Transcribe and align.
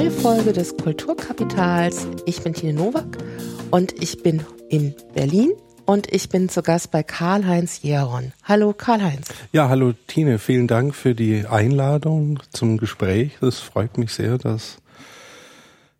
neue 0.00 0.10
Folge 0.10 0.54
des 0.54 0.78
Kulturkapitals. 0.78 2.06
Ich 2.24 2.42
bin 2.42 2.54
Tine 2.54 2.72
Nowak 2.72 3.18
und 3.70 3.92
ich 4.02 4.22
bin 4.22 4.40
in 4.70 4.94
Berlin 5.12 5.50
und 5.84 6.10
ich 6.10 6.30
bin 6.30 6.48
zu 6.48 6.62
Gast 6.62 6.90
bei 6.90 7.02
Karl-Heinz 7.02 7.82
Jeron. 7.82 8.32
Hallo 8.44 8.72
Karl-Heinz. 8.72 9.28
Ja, 9.52 9.68
hallo 9.68 9.92
Tine, 10.06 10.38
vielen 10.38 10.68
Dank 10.68 10.94
für 10.94 11.14
die 11.14 11.44
Einladung 11.46 12.38
zum 12.50 12.78
Gespräch. 12.78 13.32
Es 13.42 13.58
freut 13.58 13.98
mich 13.98 14.14
sehr, 14.14 14.38
dass 14.38 14.78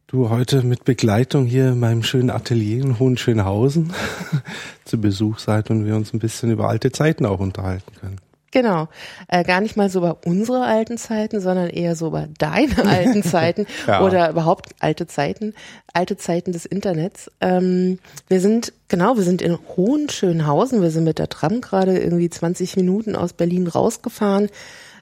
du 0.07 0.31
heute 0.31 0.63
mit 0.63 0.85
Begleitung 0.85 1.45
hier 1.45 1.73
in 1.73 1.81
meinem 1.81 2.03
schönen 2.03 2.31
Atelier 2.31 2.83
in 2.83 2.99
Hohenschönhausen 2.99 3.93
zu 4.87 4.99
Besuch 4.99 5.41
seid 5.41 5.69
und 5.69 5.85
wir 5.85 5.95
uns 5.95 6.15
ein 6.15 6.21
bisschen 6.21 6.51
über 6.51 6.71
alte 6.71 6.91
Zeiten 6.91 7.27
auch 7.27 7.41
unterhalten 7.41 7.93
können. 8.01 8.30
Genau. 8.53 8.89
Äh, 9.29 9.45
gar 9.45 9.61
nicht 9.61 9.77
mal 9.77 9.89
so 9.91 10.01
über 10.01 10.19
unsere 10.25 10.65
alten 10.65 10.99
Zeiten, 10.99 11.41
sondern 11.41 11.71
eher 11.71 11.95
so 11.95 12.09
über 12.09 12.29
deine 12.39 12.85
alten 12.85 13.23
Zeiten 13.23 13.67
ja. 13.87 14.03
oder 14.03 14.31
überhaupt 14.31 14.71
alte 14.81 15.07
Zeiten, 15.07 15.55
alte 15.93 16.17
Zeiten 16.17 16.53
des 16.53 16.67
Internets. 16.67 17.31
Ähm, 17.41 17.99
wir 18.29 18.41
sind, 18.41 18.73
genau, 18.89 19.17
wir 19.17 19.25
sind 19.25 19.41
in 19.41 19.59
Hohenschönhausen. 19.77 20.83
Wir 20.83 20.91
sind 20.91 21.05
mit 21.05 21.19
der 21.19 21.29
Tram 21.29 21.61
gerade 21.61 21.99
irgendwie 21.99 22.31
20 22.31 22.77
Minuten 22.77 23.15
aus 23.15 23.33
Berlin 23.33 23.69
rausgefahren. 23.69 24.49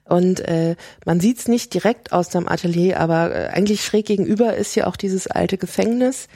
Und 0.05 0.39
äh, 0.41 0.75
man 1.05 1.19
sieht's 1.19 1.47
nicht 1.47 1.73
direkt 1.73 2.11
aus 2.11 2.29
dem 2.29 2.47
Atelier, 2.47 2.99
aber 2.99 3.33
äh, 3.33 3.47
eigentlich 3.49 3.83
schräg 3.83 4.07
gegenüber 4.07 4.55
ist 4.55 4.75
ja 4.75 4.87
auch 4.87 4.95
dieses 4.95 5.27
alte 5.27 5.57
Gefängnis, 5.57 6.27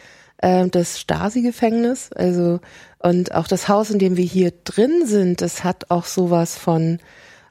äh, 0.44 0.68
das 0.68 1.00
Stasi-Gefängnis. 1.00 2.12
Also 2.12 2.60
und 3.00 3.34
auch 3.34 3.48
das 3.48 3.68
Haus, 3.68 3.90
in 3.90 4.00
dem 4.00 4.18
wir 4.18 4.26
hier 4.26 4.54
drin 4.64 5.06
sind, 5.06 5.42
das 5.42 5.64
hat 5.64 5.90
auch 5.92 6.06
sowas 6.06 6.58
von, 6.58 7.00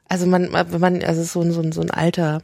also 0.09 0.25
man, 0.25 0.49
man, 0.51 1.03
also 1.03 1.23
so 1.23 1.41
ein, 1.41 1.51
so 1.51 1.61
ein, 1.61 1.71
so 1.71 1.81
ein 1.81 1.91
alter, 1.91 2.41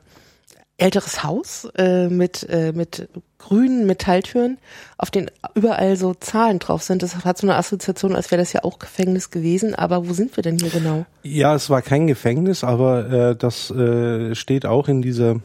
älteres 0.78 1.24
Haus 1.24 1.68
äh, 1.76 2.08
mit, 2.08 2.48
äh, 2.50 2.72
mit 2.72 3.10
grünen 3.40 3.86
Metalltüren, 3.88 4.60
auf 4.98 5.10
denen 5.10 5.32
überall 5.56 5.96
so 5.98 6.14
Zahlen 6.14 6.60
drauf 6.60 6.84
sind. 6.84 7.02
Das 7.02 7.26
hat 7.26 7.38
so 7.38 7.48
eine 7.48 7.56
Assoziation, 7.56 8.16
als 8.16 8.30
wäre 8.32 8.42
das 8.42 8.54
ja 8.54 8.64
auch 8.64 8.80
Gefängnis 8.80 9.32
gewesen. 9.32 9.74
Aber 9.74 10.08
wo 10.08 10.14
sind 10.14 10.36
wir 10.38 10.44
denn 10.44 10.60
hier 10.60 10.70
genau? 10.70 11.06
Ja, 11.24 11.56
es 11.56 11.70
war 11.70 11.82
kein 11.82 12.06
Gefängnis, 12.06 12.64
aber 12.64 13.10
äh, 13.12 13.36
das 13.36 13.72
äh, 13.72 14.36
steht 14.36 14.66
auch 14.68 14.88
in 14.88 15.02
dieser 15.02 15.38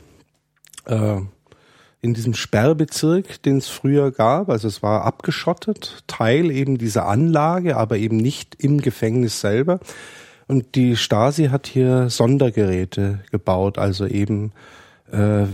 äh, 0.85 1.21
in 2.05 2.13
diesem 2.13 2.35
Sperrbezirk, 2.35 3.43
den 3.43 3.57
es 3.57 3.69
früher 3.69 4.13
gab. 4.13 4.51
Also 4.51 4.69
es 4.69 4.83
war 4.83 5.05
abgeschottet, 5.05 6.05
Teil 6.07 6.51
eben 6.51 6.77
dieser 6.77 7.07
Anlage, 7.07 7.79
aber 7.79 7.97
eben 7.97 8.19
nicht 8.19 8.57
im 8.63 8.83
Gefängnis 8.83 9.41
selber. 9.41 9.81
Und 10.47 10.75
die 10.75 10.97
Stasi 10.97 11.47
hat 11.47 11.67
hier 11.67 12.11
Sondergeräte 12.11 13.21
gebaut, 13.31 13.79
also 13.79 14.07
eben 14.07 14.53
äh, 15.11 15.47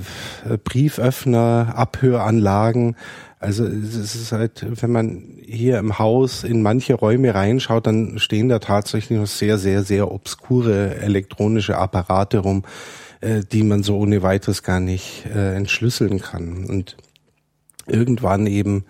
Brieföffner, 0.64 1.74
Abhöranlagen. 1.76 2.96
Also 3.38 3.64
es 3.64 4.16
ist 4.16 4.32
halt, 4.32 4.66
wenn 4.82 4.90
man 4.90 5.22
hier 5.46 5.78
im 5.78 6.00
Haus 6.00 6.42
in 6.42 6.62
manche 6.62 6.94
Räume 6.94 7.32
reinschaut, 7.32 7.86
dann 7.86 8.18
stehen 8.18 8.48
da 8.48 8.58
tatsächlich 8.58 9.20
noch 9.20 9.28
sehr, 9.28 9.56
sehr, 9.56 9.84
sehr 9.84 10.10
obskure 10.10 10.96
elektronische 10.96 11.78
Apparate 11.78 12.38
rum 12.38 12.64
äh, 13.20 13.42
die 13.50 13.62
man 13.62 13.82
so 13.82 13.98
ohne 13.98 14.22
weiteres 14.22 14.62
gar 14.62 14.80
nicht 14.80 15.26
äh, 15.26 15.54
entschlüsseln 15.54 16.20
kann. 16.20 16.64
Und 16.66 16.96
irgendwann 17.86 18.46
eben 18.46 18.84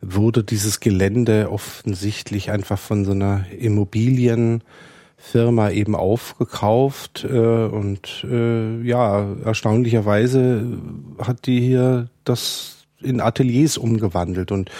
wurde 0.00 0.44
dieses 0.44 0.78
Gelände 0.80 1.50
offensichtlich 1.50 2.50
einfach 2.50 2.78
von 2.78 3.04
so 3.04 3.10
einer 3.12 3.44
Immobilienfirma 3.58 5.70
eben 5.70 5.94
aufgekauft 5.96 7.26
äh, 7.28 7.66
und 7.66 8.24
äh, 8.28 8.80
ja, 8.82 9.26
erstaunlicherweise 9.44 10.78
hat 11.18 11.46
die 11.46 11.60
hier 11.60 12.08
das 12.24 12.86
in 13.00 13.20
Ateliers 13.20 13.78
umgewandelt 13.78 14.52
und 14.52 14.70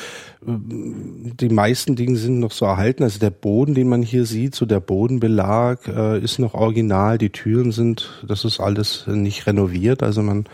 die 0.41 1.49
meisten 1.49 1.97
Dinge 1.97 2.17
sind 2.17 2.39
noch 2.39 2.53
so 2.53 2.65
erhalten. 2.65 3.03
Also 3.03 3.19
der 3.19 3.31
Boden, 3.31 3.75
den 3.75 3.89
man 3.89 4.03
hier 4.03 4.25
sieht, 4.25 4.55
so 4.55 4.67
der 4.67 4.81
Bodenbelag 4.81 5.89
äh, 5.89 6.21
ist 6.21 6.39
noch 6.39 6.55
original. 6.55 7.19
Die 7.19 7.31
Türen 7.31 7.73
sind, 7.73 8.23
das 8.27 8.45
ist 8.45 8.61
alles 8.61 9.07
nicht 9.07 9.47
renoviert. 9.47 10.03
Also 10.03 10.23
man 10.23 10.47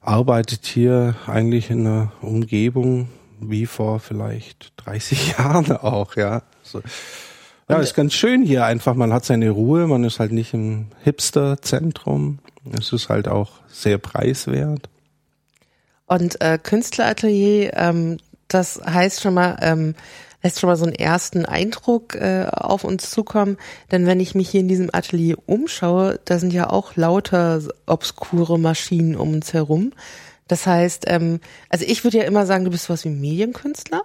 arbeitet 0.00 0.66
hier 0.66 1.16
eigentlich 1.26 1.70
in 1.70 1.80
einer 1.80 2.12
Umgebung 2.20 3.08
wie 3.40 3.66
vor 3.66 3.98
vielleicht 4.00 4.72
30 4.76 5.28
Jahren 5.38 5.72
auch, 5.72 6.16
ja. 6.16 6.42
So. 6.62 6.80
Ja, 7.68 7.78
ist 7.78 7.94
ganz 7.94 8.14
schön 8.14 8.42
hier 8.42 8.64
einfach. 8.64 8.94
Man 8.94 9.12
hat 9.12 9.24
seine 9.24 9.50
Ruhe, 9.50 9.86
man 9.86 10.04
ist 10.04 10.20
halt 10.20 10.32
nicht 10.32 10.54
im 10.54 10.86
Hipster-Zentrum. 11.02 12.38
Es 12.78 12.92
ist 12.92 13.08
halt 13.08 13.28
auch 13.28 13.50
sehr 13.68 13.98
preiswert. 13.98 14.88
Und 16.06 16.40
äh, 16.40 16.58
Künstleratelier, 16.60 17.72
ähm, 17.74 18.16
das 18.48 18.80
heißt 18.84 19.20
schon 19.20 19.34
mal, 19.34 19.56
ähm, 19.60 19.94
lässt 20.42 20.60
schon 20.60 20.68
mal 20.68 20.76
so 20.76 20.84
einen 20.84 20.94
ersten 20.94 21.44
Eindruck 21.44 22.14
äh, 22.14 22.46
auf 22.50 22.84
uns 22.84 23.10
zukommen. 23.10 23.56
Denn 23.90 24.06
wenn 24.06 24.20
ich 24.20 24.34
mich 24.34 24.48
hier 24.50 24.60
in 24.60 24.68
diesem 24.68 24.90
Atelier 24.92 25.36
umschaue, 25.46 26.20
da 26.24 26.38
sind 26.38 26.52
ja 26.52 26.70
auch 26.70 26.96
lauter 26.96 27.60
obskure 27.86 28.58
Maschinen 28.58 29.16
um 29.16 29.34
uns 29.34 29.52
herum. 29.52 29.92
Das 30.46 30.66
heißt, 30.66 31.04
ähm, 31.08 31.40
also 31.68 31.84
ich 31.86 32.04
würde 32.04 32.18
ja 32.18 32.24
immer 32.24 32.46
sagen, 32.46 32.64
du 32.64 32.70
bist 32.70 32.88
was 32.88 33.04
wie 33.04 33.10
Medienkünstler 33.10 34.02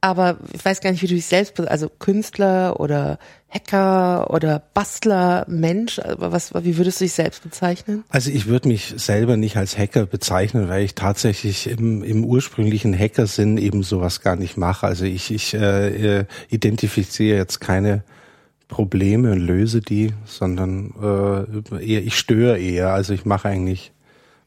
aber 0.00 0.38
ich 0.52 0.64
weiß 0.64 0.80
gar 0.80 0.90
nicht, 0.90 1.02
wie 1.02 1.08
du 1.08 1.14
dich 1.14 1.26
selbst, 1.26 1.58
also 1.60 1.88
Künstler 1.88 2.80
oder 2.80 3.18
Hacker 3.50 4.30
oder 4.30 4.62
Bastler, 4.74 5.44
Mensch, 5.48 6.00
was, 6.16 6.54
wie 6.54 6.76
würdest 6.76 7.00
du 7.00 7.04
dich 7.04 7.12
selbst 7.12 7.42
bezeichnen? 7.42 8.04
Also 8.08 8.30
ich 8.30 8.46
würde 8.46 8.68
mich 8.68 8.94
selber 8.96 9.36
nicht 9.36 9.56
als 9.56 9.76
Hacker 9.76 10.06
bezeichnen, 10.06 10.68
weil 10.68 10.84
ich 10.84 10.94
tatsächlich 10.94 11.68
im, 11.68 12.04
im 12.04 12.24
ursprünglichen 12.24 12.96
Hackersinn 12.96 13.58
eben 13.58 13.82
sowas 13.82 14.20
gar 14.20 14.36
nicht 14.36 14.56
mache. 14.56 14.86
Also 14.86 15.04
ich, 15.04 15.32
ich 15.32 15.54
äh, 15.54 16.24
identifiziere 16.48 17.36
jetzt 17.36 17.60
keine 17.60 18.04
Probleme 18.68 19.32
und 19.32 19.40
löse 19.40 19.80
die, 19.80 20.12
sondern 20.24 20.94
äh, 21.02 21.84
eher, 21.84 22.02
ich 22.04 22.16
störe 22.16 22.58
eher. 22.58 22.92
Also 22.92 23.12
ich 23.12 23.24
mache 23.24 23.48
eigentlich 23.48 23.92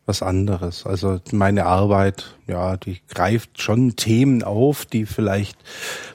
was 0.06 0.22
anderes. 0.22 0.86
Also 0.86 1.20
meine 1.32 1.66
Arbeit, 1.66 2.36
ja, 2.48 2.76
die 2.78 3.00
greift 3.08 3.62
schon 3.62 3.96
Themen 3.96 4.44
auf, 4.44 4.86
die 4.86 5.06
vielleicht 5.06 5.58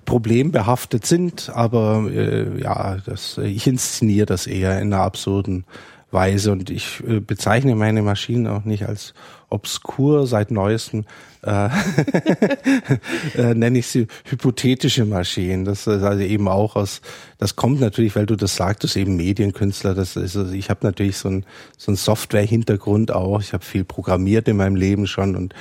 problembehaftet 0.04 1.06
sind, 1.06 1.50
aber 1.54 2.08
äh, 2.10 2.60
ja, 2.60 2.98
das, 3.06 3.38
ich 3.38 3.66
inszeniere 3.66 4.26
das 4.26 4.46
eher 4.46 4.80
in 4.80 4.92
einer 4.92 5.02
absurden 5.02 5.64
Weise 6.10 6.52
und 6.52 6.70
ich 6.70 7.02
äh, 7.06 7.20
bezeichne 7.20 7.74
meine 7.74 8.02
Maschinen 8.02 8.46
auch 8.46 8.64
nicht 8.64 8.86
als 8.86 9.14
obskur 9.50 10.26
seit 10.26 10.50
neuestem 10.50 11.04
äh, 11.42 11.68
äh, 13.36 13.54
nenne 13.54 13.78
ich 13.78 13.86
sie 13.86 14.06
hypothetische 14.24 15.04
Maschinen. 15.04 15.64
Das 15.64 15.86
ist 15.86 16.02
also 16.02 16.22
eben 16.22 16.48
auch 16.48 16.76
aus, 16.76 17.00
das 17.38 17.56
kommt 17.56 17.80
natürlich, 17.80 18.16
weil 18.16 18.26
du 18.26 18.36
das 18.36 18.56
sagtest, 18.56 18.96
eben 18.96 19.16
Medienkünstler. 19.16 19.94
Das 19.94 20.16
ist, 20.16 20.36
also 20.36 20.52
ich 20.52 20.70
habe 20.70 20.80
natürlich 20.82 21.16
so 21.16 21.28
ein 21.28 21.44
so 21.76 21.92
ein 21.92 21.96
Software-Hintergrund 21.96 23.12
auch. 23.12 23.40
Ich 23.40 23.52
habe 23.52 23.64
viel 23.64 23.84
programmiert 23.84 24.48
in 24.48 24.56
meinem 24.56 24.76
Leben 24.76 25.06
schon 25.06 25.36
und 25.36 25.54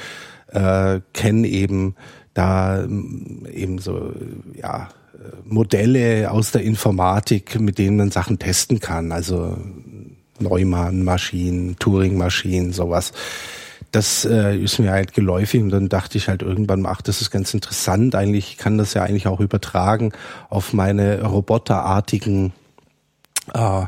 äh, 0.48 1.00
kenne 1.14 1.48
eben 1.48 1.96
da 2.34 2.84
eben 2.84 3.80
so 3.80 4.14
ja 4.56 4.90
Modelle 5.44 6.32
aus 6.32 6.52
der 6.52 6.62
Informatik, 6.62 7.60
mit 7.60 7.78
denen 7.78 7.98
man 7.98 8.12
Sachen 8.12 8.40
testen 8.40 8.80
kann. 8.80 9.12
Also 9.12 9.58
Neumann-Maschinen, 10.40 11.78
Turing-Maschinen, 11.80 12.74
sowas 12.74 13.14
das 13.92 14.26
äh, 14.26 14.58
ist 14.58 14.80
mir 14.80 14.92
halt 14.92 15.14
geläufig 15.14 15.62
und 15.62 15.70
dann 15.70 15.90
dachte 15.90 16.18
ich 16.18 16.28
halt 16.28 16.42
irgendwann, 16.42 16.86
ach, 16.86 17.02
das 17.02 17.22
ist 17.22 17.32
ganz 17.32 17.54
interessant. 17.54 18.16
Eigentlich 18.16 18.52
ich 18.52 18.58
kann 18.58 18.78
das 18.78 18.94
ja 18.94 19.04
eigentlich 19.04 19.28
auch 19.28 19.40
übertragen 19.40 20.12
auf 20.50 20.74
meine 20.74 21.24
roboterartigen 21.24 22.54
äh, 23.54 23.86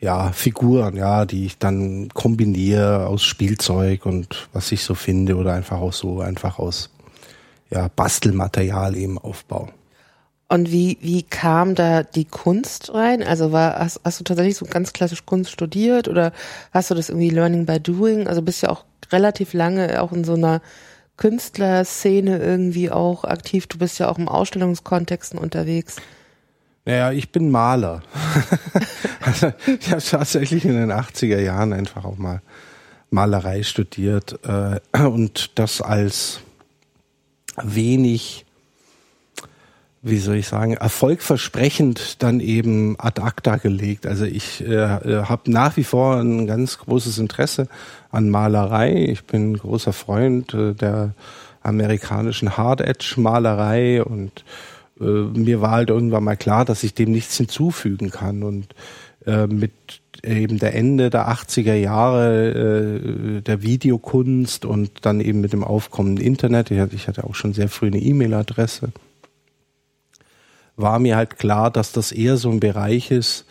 ja, 0.00 0.32
Figuren, 0.32 0.96
ja, 0.96 1.26
die 1.26 1.46
ich 1.46 1.58
dann 1.58 2.08
kombiniere 2.08 3.06
aus 3.06 3.22
Spielzeug 3.22 4.06
und 4.06 4.48
was 4.52 4.72
ich 4.72 4.82
so 4.82 4.94
finde 4.94 5.36
oder 5.36 5.52
einfach 5.52 5.80
auch 5.80 5.92
so 5.92 6.20
einfach 6.20 6.58
aus 6.58 6.90
ja, 7.70 7.88
Bastelmaterial 7.88 8.96
eben 8.96 9.18
aufbaue. 9.18 9.68
Und 10.48 10.72
wie, 10.72 10.98
wie 11.00 11.22
kam 11.22 11.76
da 11.76 12.02
die 12.02 12.24
Kunst 12.24 12.92
rein? 12.92 13.22
Also 13.22 13.52
war, 13.52 13.78
hast, 13.78 14.00
hast 14.02 14.18
du 14.18 14.24
tatsächlich 14.24 14.56
so 14.56 14.66
ganz 14.66 14.92
klassisch 14.92 15.24
Kunst 15.24 15.52
studiert 15.52 16.08
oder 16.08 16.32
hast 16.72 16.90
du 16.90 16.94
das 16.94 17.08
irgendwie 17.08 17.30
Learning 17.30 17.66
by 17.66 17.78
Doing? 17.78 18.26
Also 18.26 18.42
bist 18.42 18.62
ja 18.62 18.70
auch 18.70 18.84
relativ 19.12 19.52
lange 19.52 20.02
auch 20.02 20.12
in 20.12 20.24
so 20.24 20.34
einer 20.34 20.60
Künstlerszene 21.16 22.38
irgendwie 22.38 22.90
auch 22.90 23.24
aktiv. 23.24 23.66
Du 23.66 23.78
bist 23.78 23.98
ja 23.98 24.08
auch 24.08 24.18
im 24.18 24.28
Ausstellungskontexten 24.28 25.38
unterwegs. 25.38 25.96
Naja, 26.86 27.12
ich 27.12 27.30
bin 27.30 27.50
Maler. 27.50 28.02
also, 29.20 29.52
ich 29.66 29.90
habe 29.90 30.02
tatsächlich 30.02 30.64
in 30.64 30.76
den 30.76 30.90
80er 30.90 31.38
Jahren 31.38 31.72
einfach 31.72 32.04
auch 32.04 32.16
mal 32.16 32.40
Malerei 33.10 33.62
studiert 33.62 34.38
äh, 34.44 34.80
und 34.98 35.58
das 35.58 35.82
als 35.82 36.40
wenig 37.62 38.46
wie 40.02 40.18
soll 40.18 40.36
ich 40.36 40.48
sagen, 40.48 40.74
erfolgversprechend 40.74 42.22
dann 42.22 42.40
eben 42.40 42.96
ad 42.98 43.20
acta 43.20 43.56
gelegt. 43.56 44.06
Also 44.06 44.24
ich 44.24 44.62
äh, 44.66 44.74
äh 44.74 45.24
habe 45.24 45.50
nach 45.50 45.76
wie 45.76 45.84
vor 45.84 46.16
ein 46.16 46.46
ganz 46.46 46.78
großes 46.78 47.18
Interesse 47.18 47.68
an 48.10 48.30
Malerei. 48.30 49.04
Ich 49.10 49.24
bin 49.24 49.56
großer 49.56 49.92
Freund 49.92 50.54
äh, 50.54 50.74
der 50.74 51.14
amerikanischen 51.62 52.56
Hard 52.56 52.80
Edge 52.80 53.14
Malerei 53.18 54.02
und 54.02 54.44
äh, 55.00 55.04
mir 55.04 55.60
war 55.60 55.72
halt 55.72 55.90
irgendwann 55.90 56.24
mal 56.24 56.36
klar, 56.36 56.64
dass 56.64 56.82
ich 56.82 56.94
dem 56.94 57.10
nichts 57.10 57.36
hinzufügen 57.36 58.10
kann 58.10 58.42
und 58.42 58.74
äh, 59.26 59.46
mit 59.46 59.72
eben 60.22 60.58
der 60.58 60.74
Ende 60.74 61.10
der 61.10 61.28
80er 61.28 61.74
Jahre 61.74 63.38
äh, 63.38 63.40
der 63.42 63.62
Videokunst 63.62 64.64
und 64.64 64.90
dann 65.02 65.20
eben 65.20 65.40
mit 65.40 65.52
dem 65.52 65.64
aufkommenden 65.64 66.24
Internet, 66.24 66.70
ich 66.70 66.78
hatte, 66.78 66.94
ich 66.94 67.08
hatte 67.08 67.24
auch 67.24 67.34
schon 67.34 67.52
sehr 67.52 67.68
früh 67.68 67.86
eine 67.86 68.00
E-Mail-Adresse, 68.00 68.92
war 70.80 70.98
mir 70.98 71.16
halt 71.16 71.38
klar, 71.38 71.70
dass 71.70 71.92
das 71.92 72.12
eher 72.12 72.36
so 72.36 72.50
ein 72.50 72.60
Bereich 72.60 73.10
ist, 73.10 73.44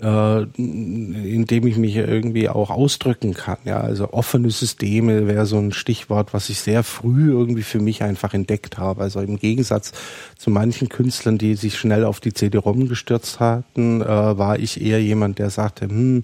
äh, 0.00 0.42
in 0.56 1.44
dem 1.46 1.66
ich 1.66 1.76
mich 1.76 1.96
irgendwie 1.96 2.48
auch 2.48 2.70
ausdrücken 2.70 3.34
kann. 3.34 3.58
Ja, 3.64 3.80
also 3.80 4.12
offene 4.12 4.50
Systeme 4.50 5.26
wäre 5.26 5.46
so 5.46 5.58
ein 5.58 5.72
Stichwort, 5.72 6.32
was 6.32 6.48
ich 6.48 6.60
sehr 6.60 6.82
früh 6.82 7.30
irgendwie 7.30 7.62
für 7.62 7.80
mich 7.80 8.02
einfach 8.02 8.34
entdeckt 8.34 8.78
habe. 8.78 9.02
Also 9.02 9.20
im 9.20 9.38
Gegensatz 9.38 9.92
zu 10.38 10.50
manchen 10.50 10.88
Künstlern, 10.88 11.38
die 11.38 11.54
sich 11.54 11.78
schnell 11.78 12.04
auf 12.04 12.20
die 12.20 12.32
CD-ROM 12.32 12.88
gestürzt 12.88 13.40
hatten, 13.40 14.00
äh, 14.00 14.06
war 14.06 14.58
ich 14.58 14.80
eher 14.80 15.02
jemand, 15.02 15.38
der 15.38 15.50
sagte, 15.50 15.86
hm, 15.86 16.22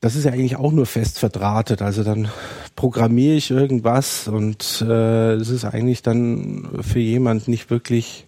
das 0.00 0.14
ist 0.14 0.24
ja 0.24 0.32
eigentlich 0.32 0.56
auch 0.56 0.70
nur 0.70 0.86
fest 0.86 1.18
verdrahtet. 1.18 1.82
Also 1.82 2.04
dann 2.04 2.28
programmiere 2.76 3.34
ich 3.34 3.50
irgendwas 3.50 4.28
und 4.28 4.84
äh, 4.86 5.32
es 5.32 5.48
ist 5.48 5.64
eigentlich 5.64 6.02
dann 6.02 6.68
für 6.82 7.00
jemand 7.00 7.48
nicht 7.48 7.68
wirklich 7.70 8.27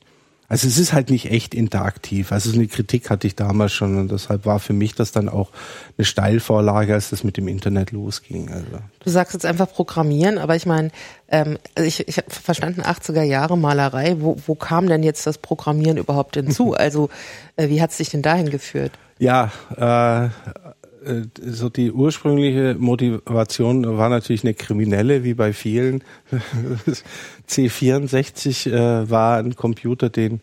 also 0.51 0.67
es 0.67 0.79
ist 0.79 0.93
halt 0.93 1.11
nicht 1.11 1.31
echt 1.31 1.55
interaktiv. 1.55 2.33
Also 2.33 2.53
eine 2.53 2.67
Kritik 2.67 3.09
hatte 3.09 3.29
ich 3.29 3.37
damals 3.37 3.73
schon 3.73 3.97
und 3.97 4.11
deshalb 4.11 4.47
war 4.47 4.59
für 4.59 4.73
mich 4.73 4.97
das 4.97 5.13
dann 5.13 5.29
auch 5.29 5.51
eine 5.97 6.05
Steilvorlage, 6.05 6.93
als 6.93 7.11
das 7.11 7.23
mit 7.23 7.37
dem 7.37 7.47
Internet 7.47 7.93
losging. 7.93 8.51
Also. 8.51 8.67
Du 8.99 9.11
sagst 9.11 9.33
jetzt 9.35 9.47
einfach 9.47 9.73
Programmieren, 9.73 10.39
aber 10.39 10.57
ich 10.57 10.67
meine, 10.67 10.91
ähm, 11.29 11.57
also 11.77 11.87
ich, 11.87 12.09
ich 12.09 12.17
habe 12.17 12.29
verstanden 12.31 12.83
80er 12.83 13.23
Jahre 13.23 13.57
Malerei. 13.57 14.17
Wo, 14.19 14.39
wo 14.45 14.57
kam 14.57 14.89
denn 14.89 15.05
jetzt 15.05 15.25
das 15.25 15.39
Programmieren 15.39 15.99
überhaupt 15.99 16.35
hinzu? 16.35 16.75
Also 16.81 17.11
äh, 17.57 17.69
wie 17.69 17.81
hat 17.81 17.91
es 17.91 17.99
dich 17.99 18.09
denn 18.09 18.23
dahin 18.23 18.51
geführt? 18.51 18.93
Ja, 19.19 19.53
äh, 19.77 20.25
äh, 20.25 20.31
so 21.45 21.69
die 21.69 21.93
ursprüngliche 21.93 22.77
Motivation 22.79 23.97
war 23.97 24.09
natürlich 24.09 24.45
eine 24.45 24.55
kriminelle, 24.55 25.25
wie 25.25 25.35
bei 25.35 25.53
vielen. 25.53 26.05
C64 27.49 28.71
äh, 28.71 29.11
war 29.11 29.39
ein 29.39 29.57
Computer, 29.57 30.11
den 30.11 30.41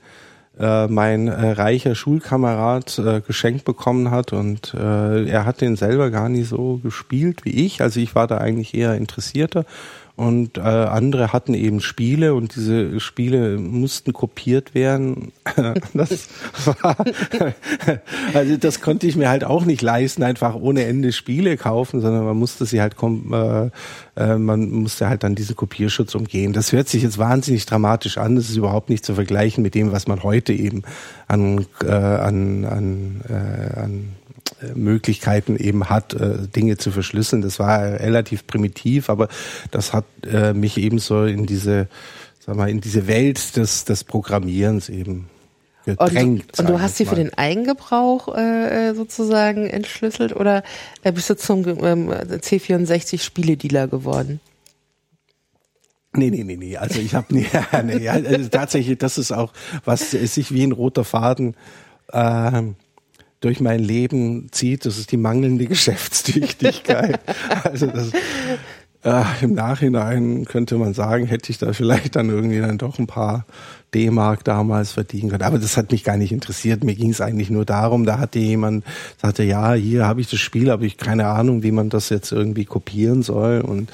äh, 0.60 0.88
mein 0.88 1.28
äh, 1.28 1.52
reicher 1.52 1.94
Schulkamerad 1.94 2.98
äh, 2.98 3.22
geschenkt 3.22 3.66
bekommen 3.66 4.10
hat 4.10 4.34
und 4.34 4.74
äh, 4.74 5.26
er 5.30 5.46
hat 5.46 5.62
den 5.62 5.76
selber 5.76 6.10
gar 6.10 6.30
nicht 6.30 6.50
so 6.50 6.78
gespielt 6.78 7.46
wie 7.46 7.66
ich. 7.66 7.82
Also 7.82 8.00
ich 8.00 8.16
war 8.16 8.28
da 8.28 8.40
eigentlich 8.40 8.74
eher 8.74 8.96
interessierter 8.96 9.66
und 10.18 10.58
äh, 10.58 10.62
andere 10.62 11.32
hatten 11.32 11.54
eben 11.54 11.80
Spiele 11.80 12.34
und 12.34 12.56
diese 12.56 13.00
Spiele 13.00 13.60
mussten 13.60 14.14
kopiert 14.14 14.74
werden. 14.74 15.32
das 15.94 16.28
war, 16.66 16.98
also 18.34 18.58
das 18.58 18.82
konnte 18.82 19.06
ich 19.06 19.16
mir 19.16 19.30
halt 19.30 19.44
auch 19.44 19.64
nicht 19.64 19.84
leisten, 19.84 20.24
einfach 20.24 20.56
ohne 20.56 20.86
Ende 20.86 21.12
Spiele 21.12 21.56
kaufen, 21.56 22.02
sondern 22.02 22.26
man 22.26 22.36
musste 22.36 22.66
sie 22.66 22.82
halt 22.82 22.96
äh, 23.02 23.70
äh, 24.16 24.38
man 24.38 24.72
musste 24.72 25.08
halt 25.08 25.22
dann 25.22 25.36
diesen 25.36 25.56
Kopierschutz 25.56 26.16
umgehen. 26.16 26.52
Das 26.52 26.72
hört 26.72 26.90
sich 26.90 27.04
jetzt 27.04 27.20
wahnsinnig 27.20 27.68
dramatisch 27.68 28.18
an. 28.18 28.36
Das 28.36 28.50
ist 28.50 28.56
überhaupt 28.56 28.90
nicht 28.90 29.06
zu 29.06 29.14
vergleichen 29.14 29.62
mit 29.62 29.76
dem, 29.76 29.92
was 29.92 30.08
man 30.08 30.24
heute 30.24 30.52
eben 30.52 30.82
an 31.28 31.68
äh, 31.84 31.92
an 31.92 32.66
an, 32.66 33.22
äh, 33.30 33.80
an 33.80 34.16
Möglichkeiten 34.76 35.58
eben 35.58 35.90
hat, 35.90 36.14
äh, 36.14 36.48
Dinge 36.48 36.78
zu 36.78 36.92
verschlüsseln. 36.92 37.42
Das 37.42 37.60
war 37.60 37.82
relativ 37.82 38.48
primitiv, 38.48 39.10
aber 39.10 39.28
das 39.72 39.94
hat 39.94 40.06
äh, 40.26 40.54
mich 40.54 40.78
eben 40.78 41.00
so 41.00 41.26
in 41.26 41.46
diese, 41.46 41.88
sag 42.40 42.56
mal, 42.56 42.70
in 42.70 42.82
diese 42.82 43.08
Welt 43.08 43.56
des, 43.56 43.86
des 43.86 44.04
Programmierens 44.04 44.90
eben 44.90 45.30
gedrängt. 45.86 46.58
Und, 46.58 46.60
und 46.60 46.70
du 46.70 46.82
hast 46.82 46.98
sie 46.98 47.06
für 47.06 47.16
den 47.16 47.34
Eigengebrauch 47.34 48.36
äh, 48.36 48.94
sozusagen 48.94 49.68
entschlüsselt 49.68 50.36
oder 50.36 50.64
bist 51.04 51.30
du 51.30 51.38
zum 51.38 51.66
ähm, 51.84 52.10
C64 52.12 53.22
Spieledealer 53.22 53.88
geworden? 53.88 54.40
Nee, 56.14 56.32
nee, 56.32 56.44
nee, 56.44 56.58
nee. 56.58 56.78
Also 56.78 57.00
ich 57.00 57.14
habe 57.14 57.28
nee, 57.34 57.48
nee, 57.84 58.10
also 58.10 58.50
tatsächlich, 58.50 58.98
das 58.98 59.18
ist 59.18 59.32
auch, 59.32 59.54
was 59.86 60.12
sich 60.12 60.52
wie 60.52 60.64
ein 60.64 60.72
roter 60.72 61.04
Faden 61.04 61.56
äh, 62.12 62.64
durch 63.40 63.60
mein 63.60 63.80
Leben 63.80 64.48
zieht, 64.52 64.86
das 64.86 64.98
ist 64.98 65.12
die 65.12 65.18
mangelnde 65.18 65.66
Geschäftstüchtigkeit. 65.68 67.20
also 67.64 67.88
das, 67.88 68.12
äh, 69.04 69.24
im 69.42 69.54
Nachhinein 69.54 70.46
könnte 70.46 70.78
man 70.78 70.94
sagen, 70.94 71.28
hätte 71.28 71.52
ich 71.52 71.58
da 71.58 71.72
vielleicht 71.74 72.16
dann 72.16 72.30
irgendwie 72.30 72.60
dann 72.60 72.78
doch 72.78 73.00
ein 73.00 73.08
paar 73.08 73.46
D-Mark 73.94 74.44
damals 74.44 74.92
verdienen 74.92 75.30
können. 75.30 75.44
Aber 75.44 75.60
das 75.60 75.78
hat 75.78 75.92
mich 75.92 76.04
gar 76.04 76.18
nicht 76.18 76.32
interessiert. 76.32 76.84
Mir 76.84 76.96
ging 76.96 77.12
es 77.12 77.22
eigentlich 77.22 77.50
nur 77.50 77.64
darum, 77.64 78.06
da 78.06 78.20
hatte 78.20 78.40
jemand, 78.40 78.84
sagte, 79.22 79.44
ja, 79.44 79.74
hier 79.74 80.06
habe 80.06 80.20
ich 80.20 80.30
das 80.30 80.40
Spiel, 80.40 80.70
aber 80.70 80.84
ich 80.84 80.98
keine 80.98 81.28
Ahnung, 81.28 81.64
wie 81.64 81.72
man 81.72 81.90
das 81.90 82.10
jetzt 82.10 82.32
irgendwie 82.32 82.66
kopieren 82.66 83.22
soll. 83.22 83.62
Und 83.62 83.92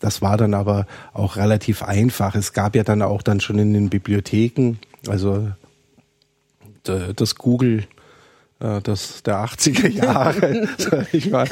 das 0.00 0.20
war 0.20 0.36
dann 0.36 0.52
aber 0.52 0.86
auch 1.12 1.36
relativ 1.36 1.82
einfach. 1.82 2.34
Es 2.34 2.52
gab 2.52 2.74
ja 2.74 2.82
dann 2.82 3.02
auch 3.02 3.22
dann 3.22 3.40
schon 3.40 3.58
in 3.58 3.72
den 3.72 3.88
Bibliotheken, 3.88 4.74
also 5.06 5.48
das 6.82 7.34
Google 7.36 7.84
äh, 8.60 8.80
das 8.82 9.22
der 9.22 9.44
80er 9.44 9.88
Jahre, 9.88 10.68
sag 10.78 11.12
ich 11.12 11.30
mal. 11.30 11.48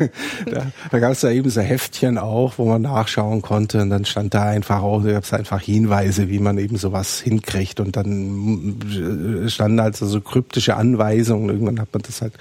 da, 0.50 0.66
da 0.90 0.98
gab 0.98 1.12
es 1.12 1.20
da 1.20 1.30
eben 1.30 1.48
so 1.50 1.60
Heftchen 1.60 2.18
auch, 2.18 2.58
wo 2.58 2.66
man 2.66 2.82
nachschauen 2.82 3.42
konnte 3.42 3.80
und 3.80 3.90
dann 3.90 4.04
stand 4.04 4.34
da 4.34 4.44
einfach 4.44 4.82
auch, 4.82 5.02
da 5.02 5.12
gab 5.12 5.24
es 5.24 5.32
einfach 5.32 5.60
Hinweise, 5.60 6.28
wie 6.28 6.40
man 6.40 6.58
eben 6.58 6.76
sowas 6.76 7.20
hinkriegt 7.20 7.80
und 7.80 7.96
dann 7.96 9.44
äh, 9.44 9.48
standen 9.48 9.80
halt 9.80 9.96
so 9.96 10.20
kryptische 10.20 10.76
Anweisungen. 10.76 11.48
Irgendwann 11.48 11.80
hat 11.80 11.88
man 11.92 12.02
das 12.02 12.22
halt 12.22 12.34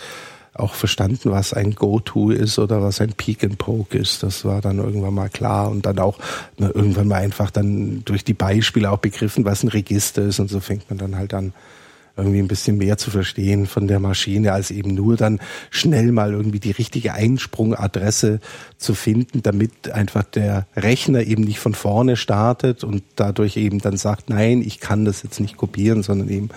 auch 0.53 0.73
verstanden, 0.73 1.31
was 1.31 1.53
ein 1.53 1.75
Go-To 1.75 2.31
ist 2.31 2.57
oder 2.57 2.81
was 2.81 2.99
ein 2.99 3.13
Peek 3.13 3.43
and 3.43 3.57
Poke 3.59 3.97
ist. 3.97 4.23
Das 4.23 4.43
war 4.43 4.61
dann 4.61 4.79
irgendwann 4.79 5.13
mal 5.13 5.29
klar 5.29 5.69
und 5.69 5.85
dann 5.85 5.99
auch 5.99 6.17
ne, 6.57 6.71
irgendwann 6.73 7.07
mal 7.07 7.21
einfach 7.21 7.51
dann 7.51 8.01
durch 8.05 8.23
die 8.23 8.33
Beispiele 8.33 8.91
auch 8.91 8.97
begriffen, 8.97 9.45
was 9.45 9.63
ein 9.63 9.69
Register 9.69 10.23
ist 10.23 10.39
und 10.39 10.49
so 10.49 10.59
fängt 10.59 10.89
man 10.89 10.97
dann 10.97 11.15
halt 11.15 11.33
an 11.35 11.53
irgendwie 12.17 12.39
ein 12.39 12.47
bisschen 12.47 12.77
mehr 12.77 12.97
zu 12.97 13.11
verstehen 13.11 13.67
von 13.67 13.87
der 13.87 13.99
Maschine, 13.99 14.53
als 14.53 14.71
eben 14.71 14.93
nur 14.93 15.15
dann 15.17 15.39
schnell 15.69 16.11
mal 16.11 16.33
irgendwie 16.33 16.59
die 16.59 16.71
richtige 16.71 17.13
Einsprungadresse 17.13 18.39
zu 18.77 18.95
finden, 18.95 19.43
damit 19.43 19.91
einfach 19.91 20.23
der 20.23 20.67
Rechner 20.75 21.23
eben 21.23 21.43
nicht 21.43 21.59
von 21.59 21.75
vorne 21.75 22.17
startet 22.17 22.83
und 22.83 23.03
dadurch 23.15 23.57
eben 23.57 23.79
dann 23.79 23.97
sagt, 23.97 24.29
nein, 24.29 24.61
ich 24.61 24.79
kann 24.79 25.05
das 25.05 25.23
jetzt 25.23 25.39
nicht 25.39 25.57
kopieren, 25.57 26.03
sondern 26.03 26.29
eben 26.29 26.49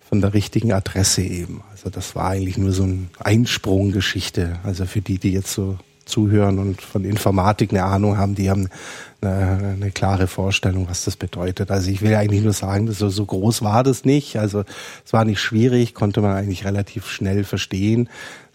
von 0.00 0.20
der 0.20 0.34
richtigen 0.34 0.72
Adresse 0.72 1.22
eben. 1.22 1.62
Also 1.70 1.88
das 1.88 2.16
war 2.16 2.30
eigentlich 2.30 2.58
nur 2.58 2.72
so 2.72 2.82
eine 2.82 3.06
Einsprunggeschichte. 3.20 4.58
Also 4.64 4.84
für 4.86 5.00
die, 5.00 5.18
die 5.18 5.32
jetzt 5.32 5.52
so 5.52 5.78
zuhören 6.10 6.58
und 6.58 6.82
von 6.82 7.04
Informatik 7.04 7.70
eine 7.70 7.84
Ahnung 7.84 8.18
haben, 8.18 8.34
die 8.34 8.50
haben 8.50 8.68
eine, 9.20 9.74
eine 9.74 9.90
klare 9.90 10.26
Vorstellung, 10.26 10.88
was 10.88 11.04
das 11.04 11.16
bedeutet. 11.16 11.70
Also 11.70 11.90
ich 11.90 12.02
will 12.02 12.14
eigentlich 12.14 12.42
nur 12.42 12.52
sagen, 12.52 12.90
so, 12.92 13.08
so 13.08 13.24
groß 13.24 13.62
war 13.62 13.82
das 13.82 14.04
nicht. 14.04 14.36
Also 14.36 14.64
es 15.04 15.12
war 15.12 15.24
nicht 15.24 15.40
schwierig, 15.40 15.94
konnte 15.94 16.20
man 16.20 16.36
eigentlich 16.36 16.64
relativ 16.64 17.06
schnell 17.06 17.44
verstehen. 17.44 18.08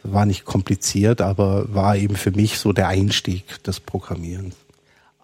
War 0.03 0.25
nicht 0.25 0.45
kompliziert, 0.45 1.21
aber 1.21 1.73
war 1.73 1.95
eben 1.95 2.15
für 2.15 2.31
mich 2.31 2.59
so 2.59 2.73
der 2.73 2.87
Einstieg 2.87 3.63
des 3.63 3.79
Programmierens. 3.79 4.55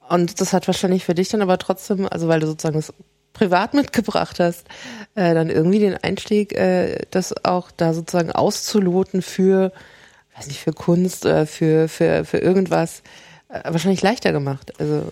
Und 0.09 0.41
das 0.41 0.53
hat 0.53 0.67
wahrscheinlich 0.67 1.05
für 1.05 1.13
dich 1.13 1.29
dann 1.29 1.41
aber 1.41 1.57
trotzdem, 1.57 2.07
also 2.09 2.27
weil 2.27 2.39
du 2.39 2.47
sozusagen 2.47 2.75
das 2.75 2.93
privat 3.33 3.73
mitgebracht 3.75 4.39
hast, 4.39 4.65
äh, 5.15 5.33
dann 5.33 5.49
irgendwie 5.49 5.79
den 5.79 5.95
Einstieg, 5.95 6.53
äh, 6.53 7.05
das 7.11 7.45
auch 7.45 7.71
da 7.71 7.93
sozusagen 7.93 8.31
auszuloten 8.31 9.21
für, 9.21 9.71
weiß 10.35 10.47
nicht, 10.47 10.59
für 10.59 10.73
Kunst, 10.73 11.25
äh, 11.25 11.45
für, 11.45 11.87
für, 11.87 12.25
für 12.25 12.37
irgendwas, 12.37 13.03
äh, 13.49 13.61
wahrscheinlich 13.65 14.01
leichter 14.01 14.31
gemacht. 14.31 14.73
Also 14.79 15.11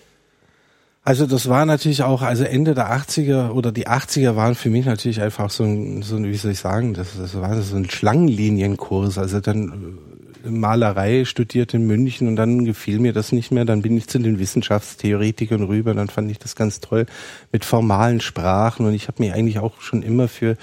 also 1.02 1.26
das 1.26 1.48
war 1.48 1.64
natürlich 1.64 2.02
auch, 2.02 2.20
also 2.20 2.44
Ende 2.44 2.74
der 2.74 2.92
80er 2.92 3.50
oder 3.50 3.72
die 3.72 3.88
80er 3.88 4.36
waren 4.36 4.54
für 4.54 4.68
mich 4.68 4.84
natürlich 4.84 5.22
einfach 5.22 5.48
so 5.48 5.64
ein, 5.64 6.02
so 6.02 6.16
ein 6.16 6.24
wie 6.24 6.36
soll 6.36 6.52
ich 6.52 6.58
sagen, 6.58 6.92
das, 6.92 7.16
das 7.16 7.34
war 7.40 7.60
so 7.62 7.76
ein 7.76 7.88
Schlangenlinienkurs. 7.88 9.16
Also 9.16 9.40
dann 9.40 9.98
äh, 10.44 10.50
Malerei 10.50 11.24
studiert 11.24 11.72
in 11.72 11.86
München 11.86 12.28
und 12.28 12.36
dann 12.36 12.66
gefiel 12.66 12.98
mir 12.98 13.14
das 13.14 13.32
nicht 13.32 13.50
mehr. 13.50 13.64
Dann 13.64 13.80
bin 13.80 13.96
ich 13.96 14.08
zu 14.08 14.18
den 14.18 14.38
Wissenschaftstheoretikern 14.38 15.62
rüber. 15.62 15.94
Dann 15.94 16.08
fand 16.08 16.30
ich 16.30 16.38
das 16.38 16.54
ganz 16.54 16.80
toll 16.80 17.06
mit 17.50 17.64
formalen 17.64 18.20
Sprachen 18.20 18.84
und 18.84 18.92
ich 18.92 19.08
habe 19.08 19.22
mich 19.22 19.32
eigentlich 19.32 19.58
auch 19.58 19.80
schon 19.80 20.02
immer 20.02 20.28
für 20.28 20.56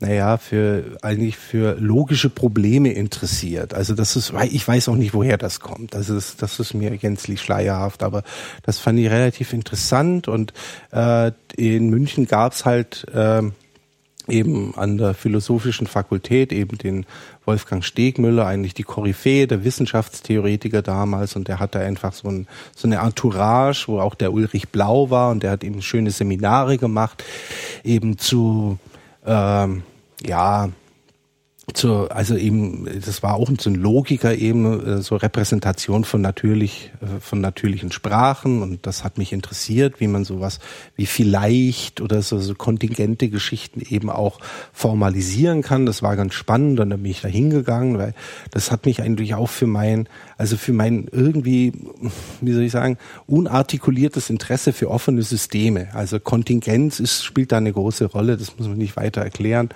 naja, 0.00 0.36
für 0.36 0.98
eigentlich 1.02 1.36
für 1.36 1.76
logische 1.78 2.28
Probleme 2.28 2.92
interessiert. 2.92 3.74
Also 3.74 3.94
das 3.94 4.16
ist, 4.16 4.32
ich 4.50 4.66
weiß 4.66 4.88
auch 4.88 4.96
nicht, 4.96 5.14
woher 5.14 5.38
das 5.38 5.60
kommt. 5.60 5.94
Das 5.94 6.10
ist, 6.10 6.42
das 6.42 6.58
ist 6.60 6.74
mir 6.74 6.96
gänzlich 6.98 7.40
schleierhaft, 7.40 8.02
aber 8.02 8.22
das 8.62 8.78
fand 8.78 8.98
ich 8.98 9.08
relativ 9.08 9.52
interessant 9.52 10.28
und 10.28 10.52
äh, 10.92 11.30
in 11.56 11.90
München 11.90 12.26
gab's 12.26 12.64
halt 12.64 13.06
äh, 13.14 13.42
eben 14.28 14.74
an 14.76 14.98
der 14.98 15.14
philosophischen 15.14 15.86
Fakultät 15.86 16.52
eben 16.52 16.78
den 16.78 17.06
Wolfgang 17.44 17.84
Stegmüller, 17.84 18.46
eigentlich 18.46 18.74
die 18.74 18.82
Koryphäe 18.82 19.46
der 19.46 19.64
Wissenschaftstheoretiker 19.64 20.82
damals 20.82 21.36
und 21.36 21.48
der 21.48 21.60
hatte 21.60 21.78
einfach 21.78 22.14
so, 22.14 22.28
ein, 22.28 22.46
so 22.74 22.88
eine 22.88 22.96
Entourage, 22.96 23.84
wo 23.86 24.00
auch 24.00 24.14
der 24.14 24.32
Ulrich 24.32 24.70
Blau 24.70 25.10
war 25.10 25.30
und 25.30 25.42
der 25.42 25.50
hat 25.50 25.62
eben 25.62 25.82
schöne 25.82 26.10
Seminare 26.10 26.78
gemacht, 26.78 27.22
eben 27.84 28.18
zu 28.18 28.78
ähm, 29.26 29.82
ja, 30.20 30.68
zur, 31.72 32.14
also 32.14 32.36
eben, 32.36 32.86
das 33.04 33.22
war 33.22 33.34
auch 33.34 33.50
so 33.58 33.70
ein 33.70 33.74
Logiker 33.74 34.34
eben, 34.36 34.86
äh, 34.86 35.02
so 35.02 35.16
Repräsentation 35.16 36.04
von 36.04 36.20
natürlich, 36.20 36.92
äh, 37.00 37.20
von 37.20 37.40
natürlichen 37.40 37.90
Sprachen 37.90 38.62
und 38.62 38.86
das 38.86 39.02
hat 39.02 39.16
mich 39.16 39.32
interessiert, 39.32 39.98
wie 39.98 40.06
man 40.06 40.24
sowas 40.24 40.58
wie 40.94 41.06
vielleicht 41.06 42.02
oder 42.02 42.20
so, 42.20 42.38
so 42.38 42.54
kontingente 42.54 43.30
Geschichten 43.30 43.80
eben 43.80 44.10
auch 44.10 44.40
formalisieren 44.72 45.62
kann. 45.62 45.86
Das 45.86 46.02
war 46.02 46.16
ganz 46.16 46.34
spannend 46.34 46.80
und 46.80 46.90
dann 46.90 47.02
bin 47.02 47.10
ich 47.10 47.22
da 47.22 47.28
hingegangen, 47.28 47.98
weil 47.98 48.14
das 48.50 48.70
hat 48.70 48.84
mich 48.84 49.00
eigentlich 49.00 49.34
auch 49.34 49.48
für 49.48 49.66
mein, 49.66 50.08
also 50.36 50.58
für 50.58 50.74
mein 50.74 51.08
irgendwie, 51.10 51.72
wie 52.42 52.52
soll 52.52 52.64
ich 52.64 52.72
sagen, 52.72 52.98
unartikuliertes 53.26 54.28
Interesse 54.28 54.74
für 54.74 54.90
offene 54.90 55.22
Systeme. 55.22 55.88
Also 55.94 56.20
Kontingenz 56.20 57.00
ist, 57.00 57.24
spielt 57.24 57.52
da 57.52 57.56
eine 57.56 57.72
große 57.72 58.04
Rolle, 58.04 58.36
das 58.36 58.58
muss 58.58 58.68
man 58.68 58.76
nicht 58.76 58.96
weiter 58.96 59.22
erklären. 59.22 59.70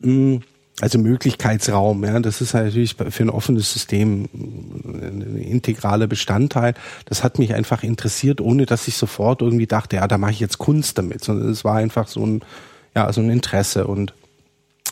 Mm, 0.00 0.38
also 0.80 0.98
Möglichkeitsraum, 0.98 2.04
ja, 2.04 2.20
das 2.20 2.40
ist 2.40 2.54
natürlich 2.54 2.94
für 2.94 3.22
ein 3.24 3.30
offenes 3.30 3.72
System 3.72 4.28
ein 4.32 5.36
integraler 5.36 6.06
Bestandteil. 6.06 6.74
Das 7.06 7.24
hat 7.24 7.38
mich 7.38 7.54
einfach 7.54 7.82
interessiert, 7.82 8.40
ohne 8.40 8.64
dass 8.64 8.86
ich 8.86 8.96
sofort 8.96 9.42
irgendwie 9.42 9.66
dachte, 9.66 9.96
ja, 9.96 10.06
da 10.06 10.18
mache 10.18 10.32
ich 10.32 10.40
jetzt 10.40 10.58
Kunst 10.58 10.96
damit, 10.96 11.24
sondern 11.24 11.48
es 11.48 11.64
war 11.64 11.76
einfach 11.76 12.06
so 12.06 12.24
ein, 12.24 12.42
ja, 12.94 13.12
so 13.12 13.20
ein 13.20 13.30
Interesse 13.30 13.86
und 13.86 14.14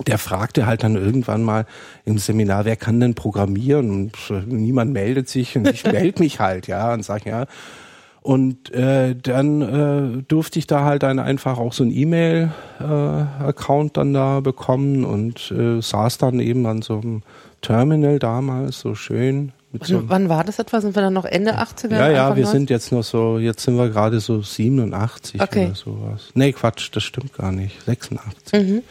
der 0.07 0.19
fragte 0.19 0.67
halt 0.67 0.83
dann 0.83 0.97
irgendwann 0.97 1.43
mal 1.43 1.67
im 2.05 2.19
Seminar, 2.19 2.65
wer 2.65 2.77
kann 2.77 3.01
denn 3.01 3.15
programmieren? 3.15 3.91
Und 3.91 4.13
niemand 4.47 4.93
meldet 4.93 5.29
sich 5.29 5.57
und 5.57 5.69
ich 5.69 5.85
melde 5.91 6.21
mich 6.21 6.41
halt, 6.41 6.67
ja, 6.67 6.93
und 6.93 7.05
sage, 7.05 7.31
ja, 7.31 7.47
und 8.27 8.75
äh, 8.75 9.15
dann 9.15 9.63
äh, 9.63 10.23
durfte 10.27 10.59
ich 10.59 10.67
da 10.67 10.83
halt 10.83 11.05
dann 11.05 11.21
einfach 11.21 11.59
auch 11.59 11.73
so 11.73 11.85
ein 11.85 11.93
E-Mail-Account 11.93 13.91
äh, 13.91 13.95
dann 13.95 14.13
da 14.15 14.41
bekommen 14.41 15.05
und 15.05 15.53
äh, 15.53 15.81
saß 15.81 16.19
dann 16.19 16.41
eben 16.41 16.67
an 16.67 16.83
so 16.83 16.95
einem 16.95 17.23
Terminal 17.63 18.19
damals, 18.19 18.81
so 18.81 18.97
schön. 18.97 19.53
Wann, 19.71 19.87
so 19.87 20.09
wann, 20.09 20.29
war 20.29 20.43
das 20.43 20.59
etwa? 20.59 20.81
Sind 20.81 20.97
wir 20.97 21.03
dann 21.03 21.13
noch 21.13 21.25
Ende 21.25 21.57
80er? 21.57 21.93
Ja, 21.93 22.11
ja, 22.11 22.35
wir 22.35 22.43
90? 22.43 22.49
sind 22.49 22.71
jetzt 22.71 22.91
noch 22.91 23.05
so, 23.05 23.39
jetzt 23.39 23.63
sind 23.63 23.77
wir 23.77 23.91
gerade 23.91 24.19
so 24.19 24.43
87 24.43 25.41
okay. 25.41 25.67
oder 25.67 25.77
sowas. 25.77 26.31
Nee, 26.35 26.51
Quatsch, 26.51 26.89
das 26.93 27.05
stimmt 27.05 27.33
gar 27.33 27.53
nicht. 27.53 27.81
86. 27.85 28.61
Mhm. 28.61 28.83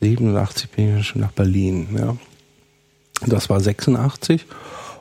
87 0.00 0.70
bin 0.70 0.98
ich 0.98 1.06
schon 1.06 1.20
nach 1.22 1.30
Berlin, 1.30 1.86
ja. 1.96 2.16
Das 3.28 3.48
war 3.48 3.60
86. 3.60 4.44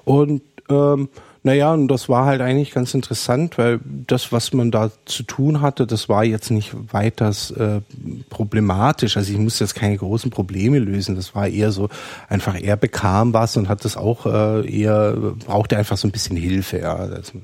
Und 0.05 0.43
ähm, 0.69 1.09
naja, 1.43 1.73
und 1.73 1.87
das 1.87 2.07
war 2.07 2.25
halt 2.25 2.39
eigentlich 2.39 2.71
ganz 2.71 2.93
interessant, 2.93 3.57
weil 3.57 3.79
das, 3.83 4.31
was 4.31 4.53
man 4.53 4.69
da 4.69 4.91
zu 5.05 5.23
tun 5.23 5.61
hatte, 5.61 5.87
das 5.87 6.07
war 6.07 6.23
jetzt 6.23 6.51
nicht 6.51 6.71
weiters 6.93 7.49
äh, 7.51 7.81
problematisch. 8.29 9.17
Also 9.17 9.33
ich 9.33 9.39
musste 9.39 9.63
jetzt 9.63 9.73
keine 9.73 9.97
großen 9.97 10.29
Probleme 10.29 10.77
lösen. 10.77 11.15
Das 11.15 11.33
war 11.33 11.47
eher 11.47 11.71
so, 11.71 11.89
einfach 12.29 12.61
er 12.61 12.77
bekam 12.77 13.33
was 13.33 13.57
und 13.57 13.69
hat 13.69 13.85
das 13.85 13.97
auch 13.97 14.27
äh, 14.27 14.69
eher, 14.69 15.13
brauchte 15.45 15.77
einfach 15.77 15.97
so 15.97 16.07
ein 16.07 16.11
bisschen 16.11 16.37
Hilfe. 16.37 16.77
Ja. 16.77 16.95
Also, 16.95 17.39